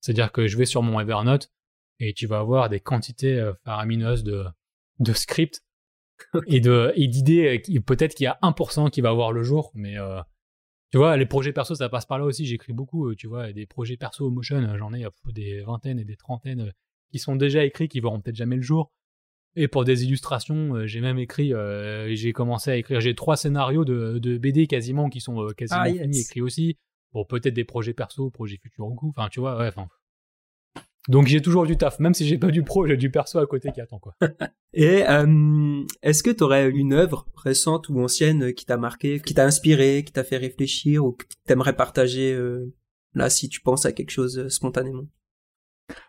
C'est-à-dire 0.00 0.32
que 0.32 0.46
je 0.46 0.56
vais 0.56 0.66
sur 0.66 0.82
mon 0.82 1.00
Evernote 1.00 1.50
et 2.00 2.12
tu 2.14 2.26
vas 2.26 2.38
avoir 2.38 2.68
des 2.68 2.80
quantités 2.80 3.52
faramineuses 3.64 4.24
de, 4.24 4.44
de 5.00 5.12
scripts 5.12 5.62
et 6.46 6.60
de 6.60 6.92
et 6.96 7.08
d'idées. 7.08 7.62
Peut-être 7.86 8.14
qu'il 8.14 8.24
y 8.24 8.28
a 8.28 8.38
1% 8.42 8.90
qui 8.90 9.00
va 9.00 9.12
voir 9.12 9.32
le 9.32 9.42
jour, 9.42 9.70
mais 9.74 9.98
euh, 9.98 10.20
tu 10.90 10.98
vois, 10.98 11.16
les 11.16 11.26
projets 11.26 11.52
perso, 11.52 11.74
ça 11.74 11.88
passe 11.88 12.06
par 12.06 12.18
là 12.18 12.24
aussi. 12.24 12.46
J'écris 12.46 12.72
beaucoup, 12.72 13.08
euh, 13.08 13.14
tu 13.14 13.26
vois, 13.26 13.52
des 13.52 13.66
projets 13.66 13.96
perso 13.96 14.26
au 14.26 14.30
motion, 14.30 14.56
euh, 14.56 14.78
j'en 14.78 14.92
ai 14.94 15.04
euh, 15.04 15.10
des 15.26 15.60
vingtaines 15.60 15.98
et 15.98 16.04
des 16.04 16.16
trentaines 16.16 16.72
qui 17.10 17.18
sont 17.18 17.36
déjà 17.36 17.64
écrits, 17.64 17.88
qui 17.88 18.00
verront 18.00 18.20
peut-être 18.20 18.36
jamais 18.36 18.56
le 18.56 18.62
jour. 18.62 18.92
Et 19.56 19.66
pour 19.66 19.84
des 19.84 20.04
illustrations, 20.04 20.86
j'ai 20.86 21.00
même 21.00 21.18
écrit, 21.18 21.52
euh, 21.52 22.14
j'ai 22.14 22.32
commencé 22.32 22.70
à 22.70 22.76
écrire, 22.76 23.00
j'ai 23.00 23.14
trois 23.14 23.36
scénarios 23.36 23.84
de, 23.84 24.18
de 24.18 24.38
BD 24.38 24.66
quasiment 24.66 25.08
qui 25.08 25.20
sont 25.20 25.48
quasiment 25.56 25.80
Ah, 25.82 25.88
yes. 25.88 26.02
finis, 26.02 26.20
écrits 26.20 26.40
aussi. 26.42 26.78
Pour 27.10 27.26
peut-être 27.26 27.54
des 27.54 27.64
projets 27.64 27.94
perso, 27.94 28.30
projets 28.30 28.58
futurs 28.62 28.86
ou 28.86 28.94
coup. 28.94 29.12
Enfin, 29.16 29.28
tu 29.30 29.40
vois, 29.40 29.58
ouais, 29.58 29.68
enfin. 29.68 29.88
Donc 31.08 31.26
j'ai 31.26 31.40
toujours 31.40 31.66
du 31.66 31.76
taf, 31.76 31.98
même 32.00 32.14
si 32.14 32.26
j'ai 32.26 32.38
pas 32.38 32.50
du 32.50 32.62
pro, 32.62 32.86
j'ai 32.86 32.96
du 32.96 33.10
perso 33.10 33.38
à 33.38 33.46
côté 33.46 33.72
qui 33.72 33.80
attend 33.80 33.98
quoi. 33.98 34.14
Et 34.74 35.08
euh, 35.08 35.82
est-ce 36.02 36.22
que 36.22 36.30
tu 36.30 36.44
aurais 36.44 36.68
une 36.68 36.92
œuvre 36.92 37.26
récente 37.34 37.88
ou 37.88 37.98
ancienne 38.00 38.52
qui 38.52 38.66
t'a 38.66 38.76
marqué, 38.76 39.18
qui 39.20 39.34
t'a 39.34 39.44
inspiré, 39.44 40.04
qui 40.04 40.12
t'a 40.12 40.22
fait 40.24 40.36
réfléchir 40.36 41.04
ou 41.04 41.12
que 41.12 41.24
t'aimerais 41.46 41.74
partager 41.74 42.32
euh, 42.32 42.74
là 43.14 43.30
si 43.30 43.48
tu 43.48 43.60
penses 43.60 43.86
à 43.86 43.92
quelque 43.92 44.10
chose 44.10 44.38
euh, 44.38 44.48
spontanément? 44.48 45.06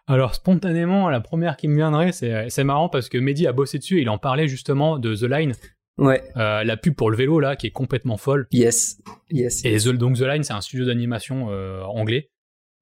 Alors 0.07 0.35
spontanément, 0.35 1.09
la 1.09 1.21
première 1.21 1.55
qui 1.55 1.69
me 1.69 1.75
viendrait, 1.75 2.11
c'est 2.11 2.49
c'est 2.49 2.65
marrant 2.65 2.89
parce 2.89 3.07
que 3.07 3.17
Mehdi 3.17 3.47
a 3.47 3.53
bossé 3.53 3.77
dessus, 3.77 4.01
il 4.01 4.09
en 4.09 4.17
parlait 4.17 4.49
justement 4.49 4.99
de 4.99 5.15
The 5.15 5.23
Line, 5.23 5.53
Ouais, 5.99 6.23
euh, 6.37 6.63
la 6.63 6.77
pub 6.77 6.95
pour 6.95 7.11
le 7.11 7.17
vélo 7.17 7.41
là, 7.41 7.57
qui 7.57 7.67
est 7.67 7.71
complètement 7.71 8.15
folle. 8.15 8.47
yes, 8.51 9.01
yes. 9.29 9.65
Et 9.65 9.77
The, 9.77 9.89
donc 9.89 10.15
The 10.15 10.21
Line, 10.21 10.43
c'est 10.43 10.53
un 10.53 10.61
studio 10.61 10.85
d'animation 10.85 11.51
euh, 11.51 11.83
anglais, 11.83 12.31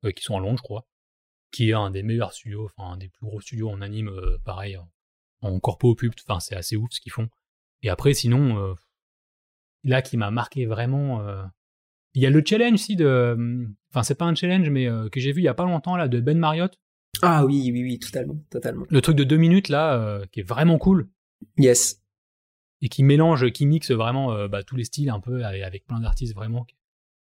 euh, 0.05 0.11
qui 0.11 0.23
sont 0.23 0.37
à 0.37 0.39
Londres, 0.39 0.59
je 0.59 0.63
crois, 0.63 0.85
qui 1.51 1.69
est 1.69 1.73
un 1.73 1.89
des 1.91 2.03
meilleurs 2.03 2.33
studios, 2.33 2.65
enfin 2.65 2.93
un 2.93 2.97
des 2.97 3.09
plus 3.09 3.25
gros 3.25 3.39
studios 3.41 3.69
en 3.69 3.81
anime, 3.81 4.09
euh, 4.09 4.37
pareil, 4.43 4.77
en, 4.77 4.89
en 5.41 5.59
corpo 5.59 5.95
pub, 5.95 6.13
enfin 6.27 6.39
c'est 6.39 6.55
assez 6.55 6.75
ouf 6.75 6.89
ce 6.91 6.99
qu'ils 7.01 7.11
font. 7.11 7.29
Et 7.83 7.89
après, 7.89 8.13
sinon, 8.13 8.57
euh, 8.57 8.73
là 9.83 10.01
qui 10.01 10.17
m'a 10.17 10.31
marqué 10.31 10.65
vraiment, 10.65 11.21
euh, 11.21 11.43
il 12.13 12.21
y 12.21 12.25
a 12.25 12.29
le 12.29 12.43
challenge 12.45 12.73
aussi 12.73 12.95
de, 12.95 13.67
enfin 13.91 14.03
c'est 14.03 14.15
pas 14.15 14.25
un 14.25 14.35
challenge, 14.35 14.69
mais 14.69 14.87
que 15.11 15.19
j'ai 15.19 15.31
vu 15.31 15.41
il 15.41 15.45
y 15.45 15.49
a 15.49 15.53
pas 15.53 15.65
longtemps 15.65 15.95
là 15.95 16.07
de 16.07 16.19
Ben 16.19 16.37
Marriott, 16.37 16.77
Ah 17.21 17.45
oui, 17.45 17.69
oui, 17.71 17.83
oui, 17.83 17.99
totalement, 17.99 18.35
totalement. 18.49 18.85
le 18.89 19.01
truc 19.01 19.15
de 19.15 19.23
deux 19.23 19.37
minutes 19.37 19.69
là, 19.69 20.21
qui 20.31 20.39
est 20.41 20.47
vraiment 20.47 20.77
cool. 20.77 21.09
Yes. 21.57 22.01
et 22.81 22.89
qui 22.89 23.03
mélange, 23.03 23.51
qui 23.51 23.67
mixe 23.67 23.91
vraiment 23.91 24.47
bah, 24.47 24.63
tous 24.63 24.75
les 24.75 24.83
styles 24.85 25.09
un 25.11 25.19
peu 25.19 25.45
avec, 25.45 25.61
avec 25.63 25.85
plein 25.85 25.99
d'artistes 25.99 26.33
vraiment. 26.35 26.65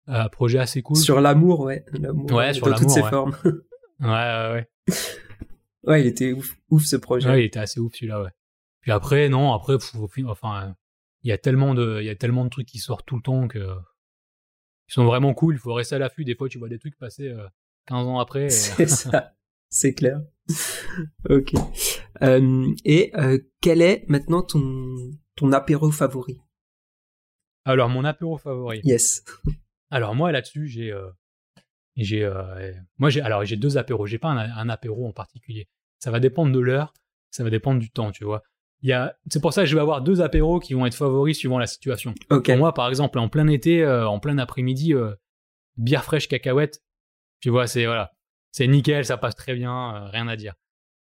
Un 0.08 0.30
projet 0.30 0.60
assez 0.60 0.84
cool. 0.84 0.98
Sur 0.98 1.20
l'amour, 1.20 1.62
ouais. 1.62 1.84
L'amour 1.94 2.32
Ouais, 2.32 2.54
sur 2.54 2.68
dans 2.68 2.76
toutes 2.76 2.92
ses 2.92 3.02
ouais. 3.02 3.10
formes. 3.10 3.36
Ouais, 4.00 4.08
ouais, 4.08 4.52
ouais. 4.54 4.68
ouais, 5.84 6.02
il 6.02 6.08
était 6.08 6.34
ouf, 6.34 6.56
ouf 6.70 6.84
ce 6.84 6.96
projet. 6.96 7.30
Ouais, 7.30 7.42
il 7.44 7.46
était 7.46 7.60
assez 7.60 7.80
ouf 7.80 7.94
celui-là, 7.96 8.22
ouais. 8.22 8.30
Puis 8.82 8.92
après, 8.92 9.30
non, 9.30 9.54
après, 9.54 9.78
pff, 9.78 9.96
enfin, 10.28 10.68
euh, 10.70 10.74
il 11.24 11.30
y 11.30 11.32
a 11.32 11.38
tellement 11.38 11.74
de, 11.74 12.00
il 12.02 12.06
y 12.06 12.10
a 12.10 12.16
tellement 12.16 12.44
de 12.46 12.50
trucs 12.50 12.68
qui 12.68 12.78
sortent 12.78 13.06
tout 13.06 13.16
le 13.16 13.22
temps 13.22 13.48
que 13.48 13.76
ils 14.88 14.94
sont 14.94 15.06
vraiment 15.06 15.34
cool. 15.34 15.56
Il 15.56 15.60
faut 15.60 15.74
rester 15.74 15.96
à 15.96 16.00
l'affût. 16.00 16.24
Des 16.26 16.36
fois, 16.36 16.48
tu 16.48 16.60
vois 16.60 16.70
des 16.70 16.78
trucs 16.78 16.96
passer 16.98 17.30
euh, 17.30 17.48
15 17.88 18.06
ans 18.08 18.20
après. 18.20 18.46
et- 18.46 18.50
C'est 18.50 18.88
ça, 18.88 19.34
c'est 19.70 19.94
clair. 19.96 20.22
ok. 21.30 21.54
Euh, 22.22 22.72
et 22.86 23.12
euh, 23.16 23.40
quel 23.62 23.82
est 23.82 24.06
maintenant 24.08 24.44
ton 24.44 24.96
ton 25.36 25.52
apéro 25.52 25.90
favori? 25.92 26.40
Alors, 27.66 27.90
mon 27.90 28.06
apéro 28.06 28.38
favori? 28.38 28.80
Yes. 28.84 29.24
Alors 29.90 30.14
moi 30.16 30.32
là-dessus, 30.32 30.68
j'ai, 30.68 30.92
euh, 30.92 31.10
j'ai, 32.04 32.24
euh, 32.24 32.74
moi 32.98 33.10
j'ai, 33.10 33.22
alors 33.22 33.46
j'ai 33.46 33.56
deux 33.56 33.78
apéros. 33.78 34.06
J'ai 34.06 34.18
pas 34.18 34.30
un, 34.30 34.38
un 34.38 34.70
apéro 34.70 35.08
en 35.08 35.14
particulier. 35.14 35.68
Ça 36.00 36.12
va 36.12 36.20
dépendre 36.20 36.52
de 36.52 36.60
l'heure, 36.60 36.94
ça 37.32 37.44
va 37.44 37.50
dépendre 37.50 37.80
du 37.80 37.90
temps, 37.90 38.12
tu 38.12 38.26
vois. 38.26 38.42
Il 38.82 38.90
y 38.90 38.94
a, 38.94 39.18
c'est 39.30 39.42
pour 39.42 39.54
ça 39.54 39.62
que 39.64 39.68
je 39.68 39.76
vais 39.76 39.82
avoir 39.82 40.02
deux 40.02 40.22
apéros 40.22 40.60
qui 40.60 40.74
vont 40.74 40.86
être 40.86 40.96
favoris 40.96 41.38
suivant 41.38 41.58
la 41.58 41.68
situation. 41.68 42.14
Ok. 42.30 42.46
Pour 42.46 42.58
moi, 42.58 42.74
par 42.74 42.90
exemple, 42.90 43.18
en 43.18 43.30
plein 43.30 43.48
été, 43.48 43.84
euh, 43.84 44.08
en 44.08 44.20
plein 44.20 44.38
après-midi, 44.38 44.94
euh, 44.94 45.16
bière 45.78 46.04
fraîche 46.04 46.28
cacahuète, 46.28 46.84
tu 47.40 47.50
vois, 47.50 47.68
c'est 47.68 47.86
voilà, 47.86 48.12
c'est 48.52 48.68
nickel, 48.68 49.06
ça 49.06 49.18
passe 49.18 49.36
très 49.36 49.56
bien, 49.56 49.96
euh, 49.96 50.10
rien 50.10 50.28
à 50.28 50.36
dire. 50.36 50.54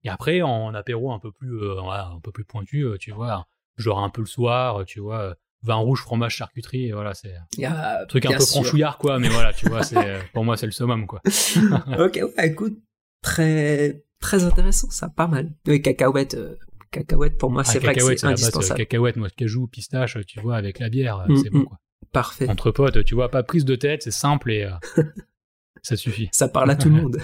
Et 0.04 0.10
après, 0.10 0.42
en 0.42 0.74
apéro 0.74 1.12
un 1.12 1.20
peu 1.20 1.32
plus, 1.32 1.60
euh, 1.60 1.82
voilà, 1.82 2.08
un 2.08 2.20
peu 2.20 2.32
plus 2.32 2.46
pointu, 2.46 2.84
euh, 2.84 2.98
tu 2.98 3.12
vois, 3.12 3.48
genre 3.78 4.00
un 4.00 4.10
peu 4.10 4.22
le 4.22 4.28
soir, 4.28 4.86
tu 4.86 5.00
vois, 5.00 5.36
vin 5.66 5.76
rouge, 5.76 6.02
fromage, 6.02 6.36
charcuterie, 6.36 6.88
et 6.88 6.92
voilà, 6.94 7.14
c'est 7.14 7.34
a 7.66 8.06
truc 8.06 8.26
un 8.26 8.32
peu 8.34 8.40
sûr. 8.40 8.48
franchouillard 8.48 8.98
quoi 8.98 9.20
mais 9.20 9.30
voilà 9.30 9.52
tu 9.54 9.68
vois 9.68 9.84
c'est 9.90 10.20
pour 10.34 10.44
moi 10.46 10.56
c'est 10.58 10.66
le 10.68 10.72
summum 10.72 11.06
quoi 11.08 11.22
ok, 12.00 12.20
ouais, 12.38 12.48
écoute, 12.48 12.78
très 13.22 14.04
très 14.20 14.44
intéressant, 14.44 14.90
ça, 14.90 15.10
pas 15.10 15.28
mal. 15.28 15.52
Oui, 15.68 15.82
cacahuète, 15.82 16.36
euh, 16.36 16.56
cacahuète 16.92 17.38
pour 17.38 17.52
moi, 17.52 17.64
Ah, 17.66 17.70
c'est 17.72 17.80
vrai 17.80 17.94
que 17.96 18.02
c'est 18.02 18.26
euh, 18.26 18.30
indispensable. 18.30 18.78
cacahuète 18.80 19.16
noix 19.18 19.28
de 19.28 19.34
cajou 19.34 19.68
pistache 19.68 20.18
tu 20.28 20.40
vois 20.40 20.56
avec 20.56 20.80
la 20.80 20.90
bière 20.90 21.26
Mm, 21.28 21.36
c'est 21.44 21.50
bon 21.50 21.60
mm. 21.60 21.66
quoi 21.66 21.80
Parfait. 22.12 22.48
entre 22.50 22.72
potes 22.72 23.04
tu 23.04 23.14
vois 23.16 23.30
pas 23.30 23.44
prise 23.44 23.66
de 23.66 23.76
tête 23.76 24.04
c'est 24.04 24.12
simple 24.12 24.52
et 24.52 24.64
euh, 24.64 25.04
ça 25.84 25.96
suffit 25.96 26.30
Ça 26.32 26.48
parle 26.48 26.72
à 26.72 26.76
tout 26.76 26.90
le 26.90 26.96
monde. 26.96 27.18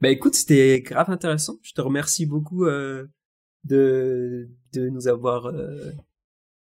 bah 0.00 0.10
écoute, 0.10 0.34
c'était 0.34 0.82
grave 0.82 1.10
intéressant. 1.10 1.54
Je 1.62 1.72
te 1.72 1.80
remercie 1.80 2.26
beaucoup 2.26 2.64
euh, 2.66 3.06
de 3.64 4.48
de 4.74 4.88
nous 4.88 5.08
avoir 5.08 5.46
euh, 5.46 5.92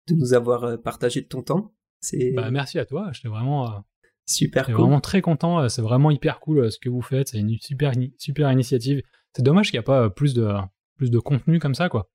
de 0.09 0.15
nous 0.15 0.35
avoir 0.35 0.65
euh, 0.65 0.77
partagé 0.77 1.21
de 1.21 1.27
ton 1.27 1.43
temps. 1.43 1.73
C'est 2.01 2.33
bah 2.33 2.51
merci 2.51 2.79
à 2.79 2.85
toi 2.85 3.11
j'étais 3.13 3.29
vraiment 3.29 3.67
euh, 3.67 3.79
super 4.27 4.67
cool. 4.67 4.75
vraiment 4.75 5.01
très 5.01 5.23
content 5.23 5.61
euh, 5.61 5.69
c'est 5.69 5.83
vraiment 5.83 6.11
hyper 6.11 6.41
cool 6.41 6.71
ce 6.71 6.79
que 6.79 6.89
vous 6.91 7.01
faites 7.03 7.29
c'est 7.29 7.39
une 7.39 7.57
super 7.59 7.93
super 8.19 8.53
initiative 8.53 9.03
c'est 9.35 9.43
dommage 9.43 9.71
qu'il 9.71 9.79
n'y 9.79 9.85
a 9.85 9.85
pas 9.85 10.11
plus 10.11 10.35
de 10.35 10.53
plus 10.97 11.11
de 11.11 11.19
contenu 11.19 11.59
comme 11.59 11.75
ça 11.75 11.89
quoi 11.89 12.11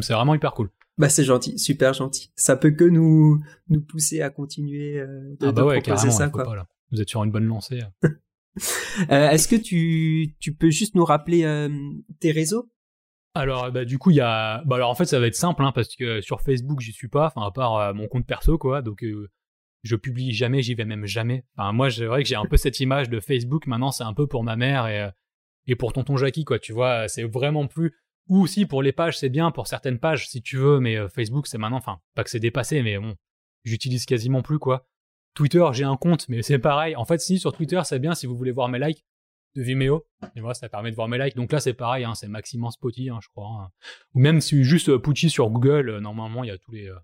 c'est 0.00 0.12
vraiment 0.12 0.34
hyper 0.34 0.52
cool 0.52 0.70
Bah 0.98 1.08
c'est 1.08 1.24
gentil, 1.24 1.58
super 1.58 1.94
gentil. 1.94 2.30
Ça 2.36 2.56
peut 2.56 2.70
que 2.72 2.84
nous 2.84 3.42
nous 3.68 3.80
pousser 3.80 4.20
à 4.20 4.30
continuer 4.30 5.00
de, 5.00 5.36
ah 5.40 5.52
bah 5.52 5.62
de 5.62 5.66
ouais 5.66 5.80
proposer 5.80 6.10
ça 6.10 6.24
il 6.24 6.26
faut 6.26 6.32
quoi. 6.36 6.44
pas, 6.44 6.54
là. 6.56 6.66
vous 6.92 7.00
êtes 7.00 7.08
sur 7.08 7.24
une 7.24 7.30
bonne 7.32 7.46
lancée. 7.46 7.80
Euh, 9.10 9.30
Est-ce 9.30 9.46
que 9.46 9.54
tu 9.56 10.34
tu 10.40 10.54
peux 10.54 10.70
juste 10.70 10.96
nous 10.96 11.04
rappeler 11.04 11.44
euh, 11.44 11.68
tes 12.18 12.32
réseaux? 12.32 12.68
Alors, 13.34 13.70
bah, 13.70 13.84
du 13.84 13.98
coup, 13.98 14.10
il 14.10 14.16
y 14.16 14.20
a. 14.20 14.62
Bah, 14.64 14.76
alors, 14.76 14.90
en 14.90 14.94
fait, 14.94 15.04
ça 15.04 15.20
va 15.20 15.26
être 15.26 15.36
simple, 15.36 15.62
hein, 15.62 15.72
parce 15.72 15.94
que 15.94 16.20
sur 16.20 16.40
Facebook, 16.40 16.80
j'y 16.80 16.92
suis 16.92 17.08
pas, 17.08 17.26
enfin, 17.26 17.46
à 17.46 17.50
part 17.50 17.76
euh, 17.76 17.92
mon 17.92 18.08
compte 18.08 18.26
perso, 18.26 18.58
quoi. 18.58 18.82
Donc, 18.82 19.04
euh, 19.04 19.30
je 19.82 19.96
publie 19.96 20.32
jamais, 20.32 20.62
j'y 20.62 20.74
vais 20.74 20.84
même 20.84 21.06
jamais. 21.06 21.44
Enfin, 21.56 21.72
moi, 21.72 21.90
c'est 21.90 22.06
vrai 22.06 22.22
que 22.22 22.28
j'ai 22.28 22.36
un 22.36 22.44
peu 22.44 22.56
cette 22.56 22.80
image 22.80 23.08
de 23.08 23.20
Facebook. 23.20 23.66
Maintenant, 23.66 23.92
c'est 23.92 24.04
un 24.04 24.14
peu 24.14 24.26
pour 24.26 24.42
ma 24.42 24.56
mère 24.56 24.88
et, 24.88 25.00
euh, 25.02 25.10
et 25.66 25.76
pour 25.76 25.92
tonton 25.92 26.16
Jackie, 26.16 26.44
quoi. 26.44 26.58
Tu 26.58 26.72
vois, 26.72 27.08
c'est 27.08 27.22
vraiment 27.24 27.66
plus. 27.66 27.94
Ou 28.28 28.42
aussi 28.42 28.66
pour 28.66 28.82
les 28.82 28.92
pages, 28.92 29.18
c'est 29.18 29.28
bien 29.28 29.50
pour 29.50 29.66
certaines 29.66 29.98
pages, 29.98 30.28
si 30.28 30.42
tu 30.42 30.56
veux, 30.56 30.80
mais 30.80 30.96
euh, 30.96 31.08
Facebook, 31.08 31.46
c'est 31.46 31.58
maintenant. 31.58 31.78
Enfin, 31.78 32.00
pas 32.14 32.24
que 32.24 32.30
c'est 32.30 32.40
dépassé, 32.40 32.82
mais 32.82 32.98
bon, 32.98 33.14
j'utilise 33.64 34.06
quasiment 34.06 34.42
plus, 34.42 34.58
quoi. 34.58 34.86
Twitter, 35.34 35.64
j'ai 35.72 35.84
un 35.84 35.96
compte, 35.96 36.28
mais 36.28 36.42
c'est 36.42 36.58
pareil. 36.58 36.96
En 36.96 37.04
fait, 37.04 37.20
si, 37.20 37.38
sur 37.38 37.52
Twitter, 37.52 37.80
c'est 37.84 38.00
bien 38.00 38.14
si 38.14 38.26
vous 38.26 38.36
voulez 38.36 38.50
voir 38.50 38.68
mes 38.68 38.80
likes 38.80 39.04
de 39.56 39.62
Vimeo. 39.62 40.06
Et 40.36 40.40
moi, 40.40 40.54
ça 40.54 40.68
permet 40.68 40.90
de 40.90 40.96
voir 40.96 41.08
mes 41.08 41.18
likes. 41.18 41.36
Donc 41.36 41.50
là, 41.52 41.60
c'est 41.60 41.74
pareil, 41.74 42.04
hein, 42.04 42.14
c'est 42.14 42.28
Maximum 42.28 42.70
Spotty, 42.70 43.10
hein, 43.10 43.18
je 43.22 43.28
crois. 43.28 43.46
hein. 43.48 43.70
Ou 44.14 44.20
même 44.20 44.40
si 44.40 44.62
juste 44.64 44.88
euh, 44.90 44.98
Pucci 44.98 45.28
sur 45.30 45.50
Google, 45.50 45.88
euh, 45.88 46.00
normalement, 46.00 46.44
il 46.44 46.48
y 46.48 46.50
a 46.50 46.58
tous 46.58 46.70
les, 46.72 46.88
euh, 46.88 46.96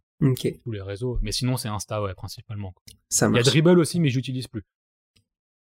tous 0.65 0.71
les 0.73 0.81
réseaux. 0.83 1.19
Mais 1.23 1.33
sinon, 1.33 1.57
c'est 1.57 1.69
Insta, 1.69 2.03
ouais, 2.03 2.15
principalement. 2.15 2.75
Il 3.21 3.37
y 3.37 3.39
a. 3.39 3.43
Dribble 3.43 3.79
aussi, 3.79 4.01
mais 4.01 4.09
j'utilise 4.11 4.47
plus. 4.49 4.63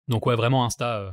Donc 0.09 0.27
ouais, 0.27 0.36
vraiment 0.36 0.65
Insta. 0.65 1.01
euh. 1.01 1.11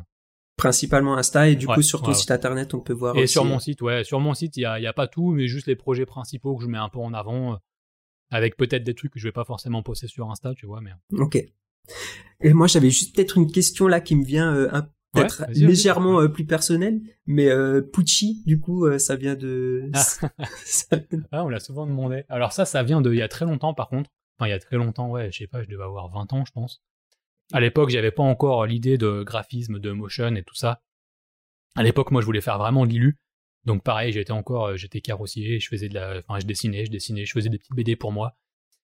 Principalement 0.56 1.18
Insta 1.18 1.50
et 1.50 1.56
du 1.56 1.66
Ouais, 1.66 1.74
coup 1.76 1.82
sur 1.82 2.02
ton 2.04 2.10
ouais, 2.10 2.14
site 2.14 2.30
internet 2.30 2.76
on 2.76 2.80
peut 2.80 2.94
voir 2.94 3.16
Et 3.18 3.24
aussi, 3.24 3.32
sur 3.34 3.44
mon 3.44 3.58
site, 3.58 3.82
ouais, 3.82 4.04
sur 4.04 4.20
mon 4.20 4.36
site, 4.36 4.56
il 4.56 4.62
y 4.62 4.66
a, 4.66 4.80
y 4.80 4.86
a 4.86 4.94
pas 4.94 5.08
tout, 5.08 5.32
mais 5.32 5.48
juste 5.48 5.66
les 5.66 5.76
projets 5.76 6.06
principaux 6.06 6.56
que 6.56 6.64
je 6.64 6.68
mets 6.70 6.78
un 6.78 6.90
peu 6.90 7.00
en 7.00 7.12
avant, 7.16 7.54
euh, 7.54 7.58
avec 8.30 8.56
peut-être 8.56 8.84
des 8.84 8.94
trucs 8.94 9.12
que 9.14 9.20
je 9.20 9.28
vais 9.28 9.32
pas 9.32 9.46
forcément 9.46 9.82
poster 9.82 10.08
sur 10.08 10.30
Insta, 10.30 10.54
tu 10.54 10.68
vois, 10.68 10.80
mais. 10.80 10.92
Ok. 11.18 11.38
Et 12.42 12.54
moi, 12.54 12.68
j'avais 12.68 12.92
juste 12.92 13.16
peut-être 13.16 13.38
une 13.38 13.52
question 13.52 13.88
là 13.88 14.00
qui 14.00 14.16
me 14.16 14.24
vient 14.24 14.54
euh, 14.56 14.70
un- 14.72 14.88
peut-être 15.14 15.44
légèrement 15.68 16.22
euh, 16.22 16.28
plus 16.28 16.46
personnelle, 16.46 17.02
mais 17.26 17.50
euh, 17.50 17.82
Pucci, 17.82 18.44
du 18.46 18.60
coup, 18.60 18.86
euh, 18.86 18.98
ça 19.00 19.16
vient 19.16 19.36
de. 19.36 19.90
Ah. 19.94 20.00
ça- 20.66 20.98
Ah, 21.32 21.44
on 21.46 21.50
l'a 21.50 21.60
souvent 21.60 21.86
demandé. 21.88 22.24
Alors 22.30 22.52
ça, 22.52 22.66
ça 22.66 22.84
vient 22.84 23.02
de 23.02 23.12
il 23.14 23.18
y 23.18 23.22
a 23.22 23.28
très 23.28 23.46
longtemps, 23.46 23.74
par 23.74 23.90
contre. 23.90 24.10
Enfin, 24.38 24.48
il 24.48 24.52
y 24.52 24.54
a 24.54 24.60
très 24.60 24.78
longtemps, 24.78 25.10
ouais, 25.12 25.32
je 25.32 25.38
sais 25.40 25.48
pas, 25.48 25.62
je 25.64 25.70
devais 25.70 25.84
avoir 25.84 26.10
20 26.10 26.34
ans, 26.34 26.44
je 26.46 26.52
pense. 26.52 26.82
À 27.52 27.60
l'époque, 27.60 27.90
j'avais 27.90 28.12
pas 28.12 28.24
encore 28.24 28.66
l'idée 28.66 28.98
de 28.98 29.22
graphisme, 29.24 29.80
de 29.80 29.92
motion 29.92 30.34
et 30.36 30.44
tout 30.44 30.56
ça. 30.56 30.82
À 31.76 31.84
l'époque, 31.84 32.10
moi, 32.12 32.22
je 32.22 32.26
voulais 32.26 32.42
faire 32.42 32.58
vraiment 32.58 32.86
de 32.86 32.92
l'ILU. 32.92 33.18
Donc 33.66 33.84
pareil, 33.84 34.12
j'étais 34.12 34.32
encore, 34.32 34.68
euh, 34.70 34.76
j'étais 34.76 35.00
carrossier, 35.02 35.60
je 35.60 35.68
faisais 35.70 35.88
de 35.88 35.94
la, 35.94 36.20
enfin, 36.28 36.40
je 36.40 36.46
dessinais, 36.46 36.86
je 36.86 36.92
dessinais, 36.92 37.26
je 37.26 37.32
faisais 37.32 37.50
des 37.50 37.58
petites 37.60 37.76
BD 37.76 37.96
pour 37.96 38.12
moi. 38.12 38.36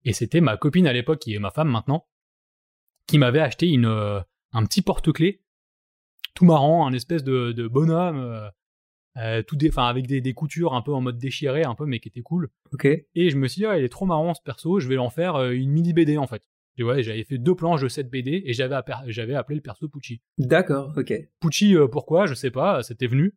Et 0.05 0.13
c'était 0.13 0.41
ma 0.41 0.57
copine 0.57 0.85
à 0.87 0.93
l'époque, 0.93 1.19
qui 1.19 1.33
est 1.33 1.39
ma 1.39 1.49
femme 1.51 1.69
maintenant, 1.69 2.05
qui 3.07 3.17
m'avait 3.17 3.39
acheté 3.39 3.67
une, 3.69 3.85
euh, 3.85 4.19
un 4.53 4.65
petit 4.65 4.81
porte-clés, 4.81 5.41
tout 6.33 6.45
marrant, 6.45 6.87
un 6.87 6.93
espèce 6.93 7.23
de, 7.23 7.51
de 7.51 7.67
bonhomme, 7.67 8.17
euh, 8.17 8.49
euh, 9.17 9.43
tout 9.43 9.57
enfin, 9.67 9.87
avec 9.87 10.07
des, 10.07 10.21
des 10.21 10.33
coutures 10.33 10.73
un 10.73 10.81
peu 10.81 10.93
en 10.93 11.01
mode 11.01 11.17
déchiré, 11.17 11.63
un 11.63 11.75
peu, 11.75 11.85
mais 11.85 11.99
qui 11.99 12.07
était 12.09 12.21
cool. 12.21 12.49
Ok. 12.71 12.85
Et 12.85 13.29
je 13.29 13.35
me 13.37 13.47
suis 13.47 13.59
dit, 13.61 13.65
ah, 13.65 13.77
il 13.77 13.83
est 13.83 13.89
trop 13.89 14.05
marrant 14.05 14.33
ce 14.33 14.41
perso, 14.41 14.79
je 14.79 14.87
vais 14.87 14.97
en 14.97 15.09
faire 15.09 15.35
euh, 15.35 15.51
une 15.51 15.71
mini 15.71 15.93
BD 15.93 16.17
en 16.17 16.27
fait. 16.27 16.43
Et 16.77 17.03
j'avais 17.03 17.25
fait 17.25 17.37
deux 17.37 17.55
planches 17.55 17.81
de 17.81 17.89
cette 17.89 18.09
BD 18.09 18.41
et 18.45 18.53
j'avais 18.53 18.73
j'avais 19.07 19.35
appelé 19.35 19.57
le 19.57 19.61
perso 19.61 19.89
Pucci. 19.89 20.21
D'accord. 20.37 20.93
Ok. 20.95 21.11
Pucci, 21.41 21.75
euh, 21.75 21.87
pourquoi 21.89 22.25
Je 22.25 22.33
sais 22.33 22.51
pas, 22.51 22.83
c'était 22.83 23.07
venu. 23.07 23.33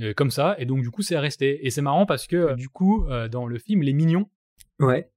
euh, 0.00 0.14
comme 0.14 0.30
ça, 0.30 0.54
et 0.58 0.64
donc 0.64 0.80
du 0.82 0.90
coup 0.90 1.02
c'est 1.02 1.18
resté. 1.18 1.66
Et 1.66 1.70
c'est 1.70 1.82
marrant 1.82 2.06
parce 2.06 2.26
que 2.26 2.54
du 2.54 2.68
coup 2.70 3.06
dans 3.30 3.46
le 3.46 3.58
film 3.58 3.82
Les 3.82 3.92
Mignons, 3.92 4.28
Ouais. 4.80 5.10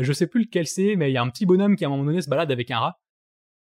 je 0.00 0.12
sais 0.12 0.26
plus 0.26 0.42
lequel 0.42 0.66
c'est, 0.66 0.94
mais 0.96 1.10
il 1.10 1.14
y 1.14 1.16
a 1.16 1.22
un 1.22 1.28
petit 1.30 1.46
bonhomme 1.46 1.76
qui 1.76 1.84
à 1.84 1.88
un 1.88 1.90
moment 1.90 2.04
donné 2.04 2.20
se 2.20 2.28
balade 2.28 2.50
avec 2.52 2.70
un 2.70 2.80
rat 2.80 2.98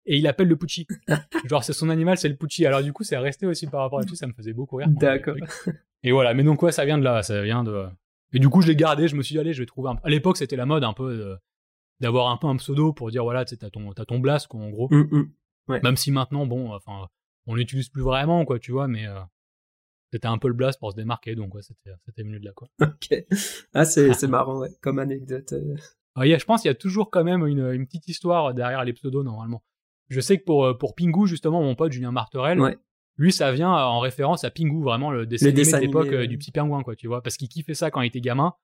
et 0.06 0.16
il 0.18 0.26
appelle 0.26 0.48
le 0.48 0.56
Pucci. 0.56 0.86
Genre 1.46 1.62
c'est 1.64 1.72
son 1.72 1.88
animal, 1.90 2.16
c'est 2.18 2.28
le 2.28 2.36
Pucci. 2.36 2.66
Alors 2.66 2.82
du 2.82 2.92
coup 2.92 3.04
c'est 3.04 3.16
resté 3.16 3.46
aussi 3.46 3.66
par 3.66 3.80
rapport 3.80 4.00
à 4.00 4.04
tout, 4.04 4.14
ça 4.14 4.26
me 4.26 4.32
faisait 4.32 4.52
beaucoup 4.52 4.76
rire. 4.76 4.88
D'accord. 4.90 5.36
Et 6.02 6.12
voilà, 6.12 6.34
mais 6.34 6.42
donc 6.42 6.62
ouais, 6.62 6.72
ça 6.72 6.84
vient 6.84 6.98
de 6.98 7.04
là, 7.04 7.22
ça 7.22 7.42
vient 7.42 7.64
de. 7.64 7.86
Et 8.32 8.38
du 8.38 8.48
coup 8.48 8.60
je 8.62 8.66
l'ai 8.68 8.76
gardé, 8.76 9.08
je 9.08 9.16
me 9.16 9.22
suis 9.22 9.34
dit 9.34 9.38
allez, 9.38 9.52
je 9.54 9.62
vais 9.62 9.66
trouver 9.66 9.90
un. 9.90 9.96
À 10.04 10.10
l'époque 10.10 10.36
c'était 10.36 10.56
la 10.56 10.66
mode 10.66 10.84
un 10.84 10.92
peu 10.92 11.16
de- 11.16 11.36
d'avoir 12.00 12.28
un 12.30 12.36
peu 12.36 12.46
un 12.48 12.56
pseudo 12.56 12.92
pour 12.92 13.10
dire 13.10 13.22
voilà, 13.24 13.44
tu 13.44 13.56
t'as 13.56 13.70
ton 13.70 13.92
t'as 13.92 14.04
ton 14.04 14.18
blast 14.18 14.48
quoi 14.48 14.60
en 14.60 14.70
gros. 14.70 14.88
Hum, 14.92 15.08
hum. 15.12 15.80
Même 15.82 15.96
si 15.96 16.10
maintenant 16.10 16.44
bon, 16.46 16.72
enfin 16.74 17.08
on 17.46 17.54
l'utilise 17.54 17.88
plus 17.88 18.02
vraiment 18.02 18.44
quoi, 18.44 18.58
tu 18.58 18.72
vois, 18.72 18.88
mais 18.88 19.06
euh, 19.06 19.18
c'était 20.12 20.28
un 20.28 20.38
peu 20.38 20.48
le 20.48 20.54
blast 20.54 20.78
pour 20.78 20.90
se 20.92 20.96
démarquer, 20.96 21.34
donc 21.34 21.54
ouais, 21.54 21.62
c'était 21.62 21.90
c'était 22.04 22.22
venu 22.22 22.38
de 22.40 22.44
là 22.44 22.52
quoi. 22.52 22.68
Ok. 22.80 23.14
Ah, 23.72 23.84
c'est 23.84 24.12
c'est 24.14 24.28
marrant, 24.28 24.58
ouais, 24.58 24.70
comme 24.82 24.98
anecdote. 24.98 25.52
euh. 25.52 25.76
Ah, 26.16 26.26
y 26.26 26.34
a- 26.34 26.38
je 26.38 26.44
pense 26.44 26.62
qu'il 26.62 26.68
y 26.68 26.72
a 26.72 26.74
toujours 26.76 27.10
quand 27.10 27.24
même 27.24 27.46
une, 27.46 27.72
une 27.72 27.86
petite 27.86 28.06
histoire 28.08 28.52
derrière 28.54 28.84
les 28.84 28.92
pseudos 28.92 29.24
normalement. 29.24 29.62
Je 30.14 30.20
sais 30.20 30.38
que 30.38 30.44
pour, 30.44 30.64
euh, 30.64 30.74
pour 30.78 30.94
Pingu, 30.94 31.26
justement, 31.26 31.60
mon 31.62 31.74
pote 31.74 31.92
Julien 31.92 32.12
Martorell, 32.12 32.60
Ouais. 32.60 32.78
lui, 33.18 33.32
ça 33.32 33.52
vient 33.52 33.72
euh, 33.74 33.80
en 33.82 33.98
référence 34.00 34.44
à 34.44 34.50
Pingu, 34.50 34.82
vraiment 34.82 35.10
le 35.10 35.26
dessin 35.26 35.46
Le 35.46 35.50
animé 35.50 35.64
dessin 35.64 35.78
de 35.78 35.82
l'époque 35.82 36.06
euh, 36.08 36.18
ouais. 36.20 36.26
du 36.28 36.38
petit 36.38 36.52
pingouin, 36.52 36.82
quoi, 36.82 36.94
tu 36.96 37.06
vois, 37.08 37.22
parce 37.22 37.36
qu'il 37.36 37.48
kiffait 37.48 37.74
ça 37.74 37.90
quand 37.90 38.00
il 38.00 38.06
était 38.06 38.20
gamin. 38.20 38.54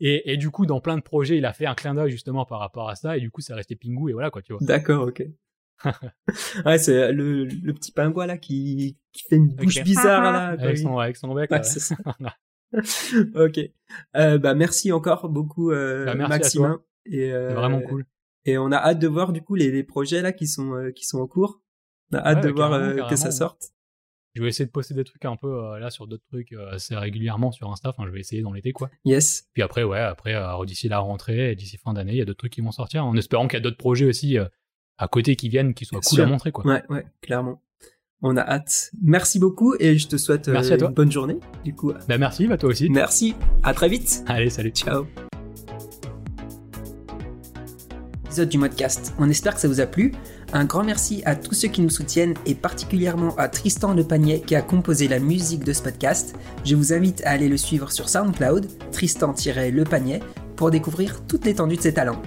Et, 0.00 0.32
et 0.32 0.36
du 0.36 0.50
coup, 0.50 0.66
dans 0.66 0.80
plein 0.80 0.96
de 0.96 1.02
projets, 1.02 1.36
il 1.38 1.44
a 1.44 1.52
fait 1.52 1.66
un 1.66 1.74
clin 1.74 1.94
d'œil 1.94 2.10
justement 2.10 2.44
par 2.44 2.58
rapport 2.60 2.88
à 2.88 2.94
ça, 2.94 3.16
et 3.16 3.20
du 3.20 3.30
coup, 3.30 3.40
ça 3.40 3.54
resté 3.54 3.76
Pingu, 3.76 4.10
et 4.10 4.12
voilà, 4.12 4.30
quoi, 4.30 4.42
tu 4.42 4.52
vois. 4.52 4.60
D'accord, 4.62 5.08
ok. 5.08 5.22
ouais, 6.66 6.78
c'est 6.78 7.12
le, 7.12 7.44
le 7.44 7.72
petit 7.72 7.90
pingouin 7.92 8.26
là 8.26 8.36
qui, 8.36 8.98
qui 9.12 9.22
fait 9.28 9.36
une 9.36 9.48
bouche 9.48 9.82
bizarre 9.82 10.22
là. 10.32 10.48
Avec 10.48 10.78
son, 10.78 10.98
avec 10.98 11.16
son 11.16 11.34
bec. 11.34 11.50
Ouais, 11.50 11.56
là. 11.58 11.62
c'est 11.62 11.80
ça. 11.80 11.96
ok. 13.34 13.60
Euh, 14.16 14.38
bah 14.38 14.54
merci 14.54 14.92
encore 14.92 15.28
beaucoup 15.28 15.70
euh, 15.70 16.04
Bah, 16.04 16.14
merci 16.14 16.32
à 16.32 16.36
Maximin. 16.36 16.80
Et, 17.06 17.32
euh, 17.32 17.54
vraiment 17.54 17.80
cool. 17.80 18.04
Et 18.44 18.56
on 18.58 18.72
a 18.72 18.76
hâte 18.76 18.98
de 18.98 19.06
voir 19.08 19.32
du 19.32 19.42
coup 19.42 19.54
les, 19.54 19.70
les 19.70 19.82
projets 19.84 20.22
là 20.22 20.32
qui 20.32 20.46
sont 20.46 20.74
euh, 20.74 20.90
qui 20.92 21.04
sont 21.04 21.18
en 21.18 21.26
cours. 21.26 21.60
On 22.12 22.16
a 22.16 22.20
hâte 22.20 22.38
Ouais, 22.38 22.50
de 22.50 22.54
voir 22.54 22.70
carrément, 22.70 23.04
euh, 23.04 23.08
que 23.08 23.16
ça 23.16 23.30
sorte. 23.30 23.70
Je 24.34 24.42
vais 24.42 24.48
essayer 24.48 24.64
de 24.66 24.70
poster 24.70 24.94
des 24.94 25.04
trucs 25.04 25.24
un 25.24 25.36
peu 25.36 25.48
euh, 25.64 25.78
là 25.78 25.90
sur 25.90 26.06
d'autres 26.06 26.24
trucs 26.30 26.52
assez 26.72 26.96
régulièrement 26.96 27.50
sur 27.52 27.70
Insta. 27.70 27.88
Enfin, 27.90 28.04
je 28.06 28.12
vais 28.12 28.20
essayer 28.20 28.42
dans 28.42 28.52
l'été, 28.52 28.72
quoi. 28.72 28.88
Yes. 29.04 29.48
Puis 29.52 29.62
après, 29.62 29.82
ouais, 29.82 29.98
après, 29.98 30.34
d'ici 30.66 30.88
la 30.88 31.00
rentrée, 31.00 31.54
d'ici 31.56 31.76
fin 31.78 31.92
d'année, 31.92 32.12
il 32.12 32.18
y 32.18 32.22
a 32.22 32.24
d'autres 32.24 32.38
trucs 32.38 32.52
qui 32.52 32.60
vont 32.60 32.70
sortir, 32.72 33.04
en 33.04 33.16
espérant 33.16 33.48
qu'il 33.48 33.56
y 33.58 33.60
a 33.60 33.62
d'autres 33.62 33.76
projets 33.76 34.06
aussi 34.06 34.36
à 34.98 35.08
côté 35.08 35.34
qui 35.34 35.48
viennent, 35.48 35.74
qui 35.74 35.84
soient 35.84 35.98
Bien 35.98 36.08
cool 36.08 36.16
sûr. 36.16 36.24
à 36.24 36.28
montrer, 36.28 36.52
quoi. 36.52 36.64
Ouais, 36.64 36.82
ouais, 36.90 37.06
clairement. 37.22 37.62
On 38.22 38.36
a 38.36 38.42
hâte. 38.42 38.90
Merci 39.02 39.38
beaucoup 39.40 39.74
et 39.80 39.96
je 39.98 40.06
te 40.06 40.16
souhaite 40.16 40.46
Merci 40.48 40.74
à 40.74 40.76
toi. 40.76 40.88
une 40.88 40.94
bonne 40.94 41.10
journée. 41.10 41.38
Du 41.64 41.74
coup, 41.74 41.92
Bah 42.06 42.18
merci, 42.18 42.46
bah 42.46 42.56
toi 42.58 42.68
aussi. 42.70 42.88
merci. 42.90 43.34
À 43.62 43.72
très 43.74 43.88
vite. 43.88 44.22
Allez, 44.26 44.50
salut. 44.50 44.70
Ciao. 44.70 45.06
Épisode 48.30 48.48
du 48.48 48.58
Modcast. 48.58 49.12
On 49.18 49.28
espère 49.28 49.56
que 49.56 49.60
ça 49.60 49.66
vous 49.66 49.80
a 49.80 49.86
plu. 49.86 50.12
Un 50.52 50.64
grand 50.64 50.84
merci 50.84 51.20
à 51.24 51.34
tous 51.34 51.52
ceux 51.52 51.66
qui 51.66 51.80
nous 51.80 51.90
soutiennent 51.90 52.34
et 52.46 52.54
particulièrement 52.54 53.34
à 53.36 53.48
Tristan 53.48 53.92
Le 53.92 54.04
Panier 54.04 54.40
qui 54.40 54.54
a 54.54 54.62
composé 54.62 55.08
la 55.08 55.18
musique 55.18 55.64
de 55.64 55.72
ce 55.72 55.82
podcast. 55.82 56.36
Je 56.64 56.76
vous 56.76 56.92
invite 56.92 57.26
à 57.26 57.30
aller 57.30 57.48
le 57.48 57.56
suivre 57.56 57.90
sur 57.90 58.08
SoundCloud, 58.08 58.68
Tristan-Le 58.92 59.82
Panier, 59.82 60.20
pour 60.54 60.70
découvrir 60.70 61.22
toute 61.26 61.44
l'étendue 61.44 61.74
de 61.74 61.80
ses 61.80 61.94
talents. 61.94 62.22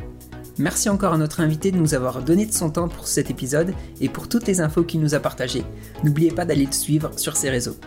Merci 0.57 0.89
encore 0.89 1.13
à 1.13 1.17
notre 1.17 1.39
invité 1.39 1.71
de 1.71 1.77
nous 1.77 1.93
avoir 1.93 2.21
donné 2.21 2.45
de 2.47 2.53
son 2.53 2.69
temps 2.69 2.89
pour 2.89 3.07
cet 3.07 3.31
épisode 3.31 3.73
et 4.01 4.09
pour 4.09 4.27
toutes 4.27 4.45
les 4.45 4.59
infos 4.59 4.83
qu'il 4.83 4.99
nous 4.99 5.15
a 5.15 5.21
partagées. 5.21 5.63
N'oubliez 6.03 6.31
pas 6.31 6.43
d'aller 6.43 6.65
le 6.65 6.73
suivre 6.73 7.17
sur 7.17 7.37
ses 7.37 7.49
réseaux. 7.49 7.77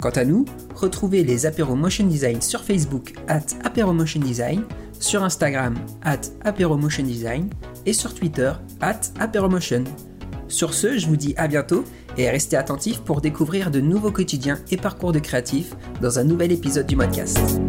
Quant 0.00 0.10
à 0.10 0.24
nous, 0.24 0.46
retrouvez 0.74 1.22
les 1.22 1.46
Apéro 1.46 1.76
Motion 1.76 2.08
Design 2.08 2.42
sur 2.42 2.64
Facebook 2.64 3.14
at 3.28 3.46
Apéro 3.62 3.92
Motion 3.92 4.18
Design, 4.18 4.64
sur 5.02 5.22
Instagram 5.22 5.74
at 6.02 6.20
Design 6.44 7.50
et 7.84 7.92
sur 7.92 8.14
Twitter 8.14 8.52
at 8.80 9.00
Apéro 9.18 9.48
Motion. 9.48 9.84
Sur 10.48 10.74
ce, 10.74 10.98
je 10.98 11.06
vous 11.06 11.16
dis 11.16 11.34
à 11.36 11.48
bientôt 11.48 11.84
et 12.16 12.28
restez 12.30 12.56
attentifs 12.56 13.00
pour 13.00 13.20
découvrir 13.20 13.70
de 13.70 13.80
nouveaux 13.80 14.12
quotidiens 14.12 14.58
et 14.70 14.76
parcours 14.76 15.12
de 15.12 15.18
créatifs 15.18 15.74
dans 16.00 16.18
un 16.18 16.24
nouvel 16.24 16.52
épisode 16.52 16.86
du 16.86 16.96
podcast. 16.96 17.60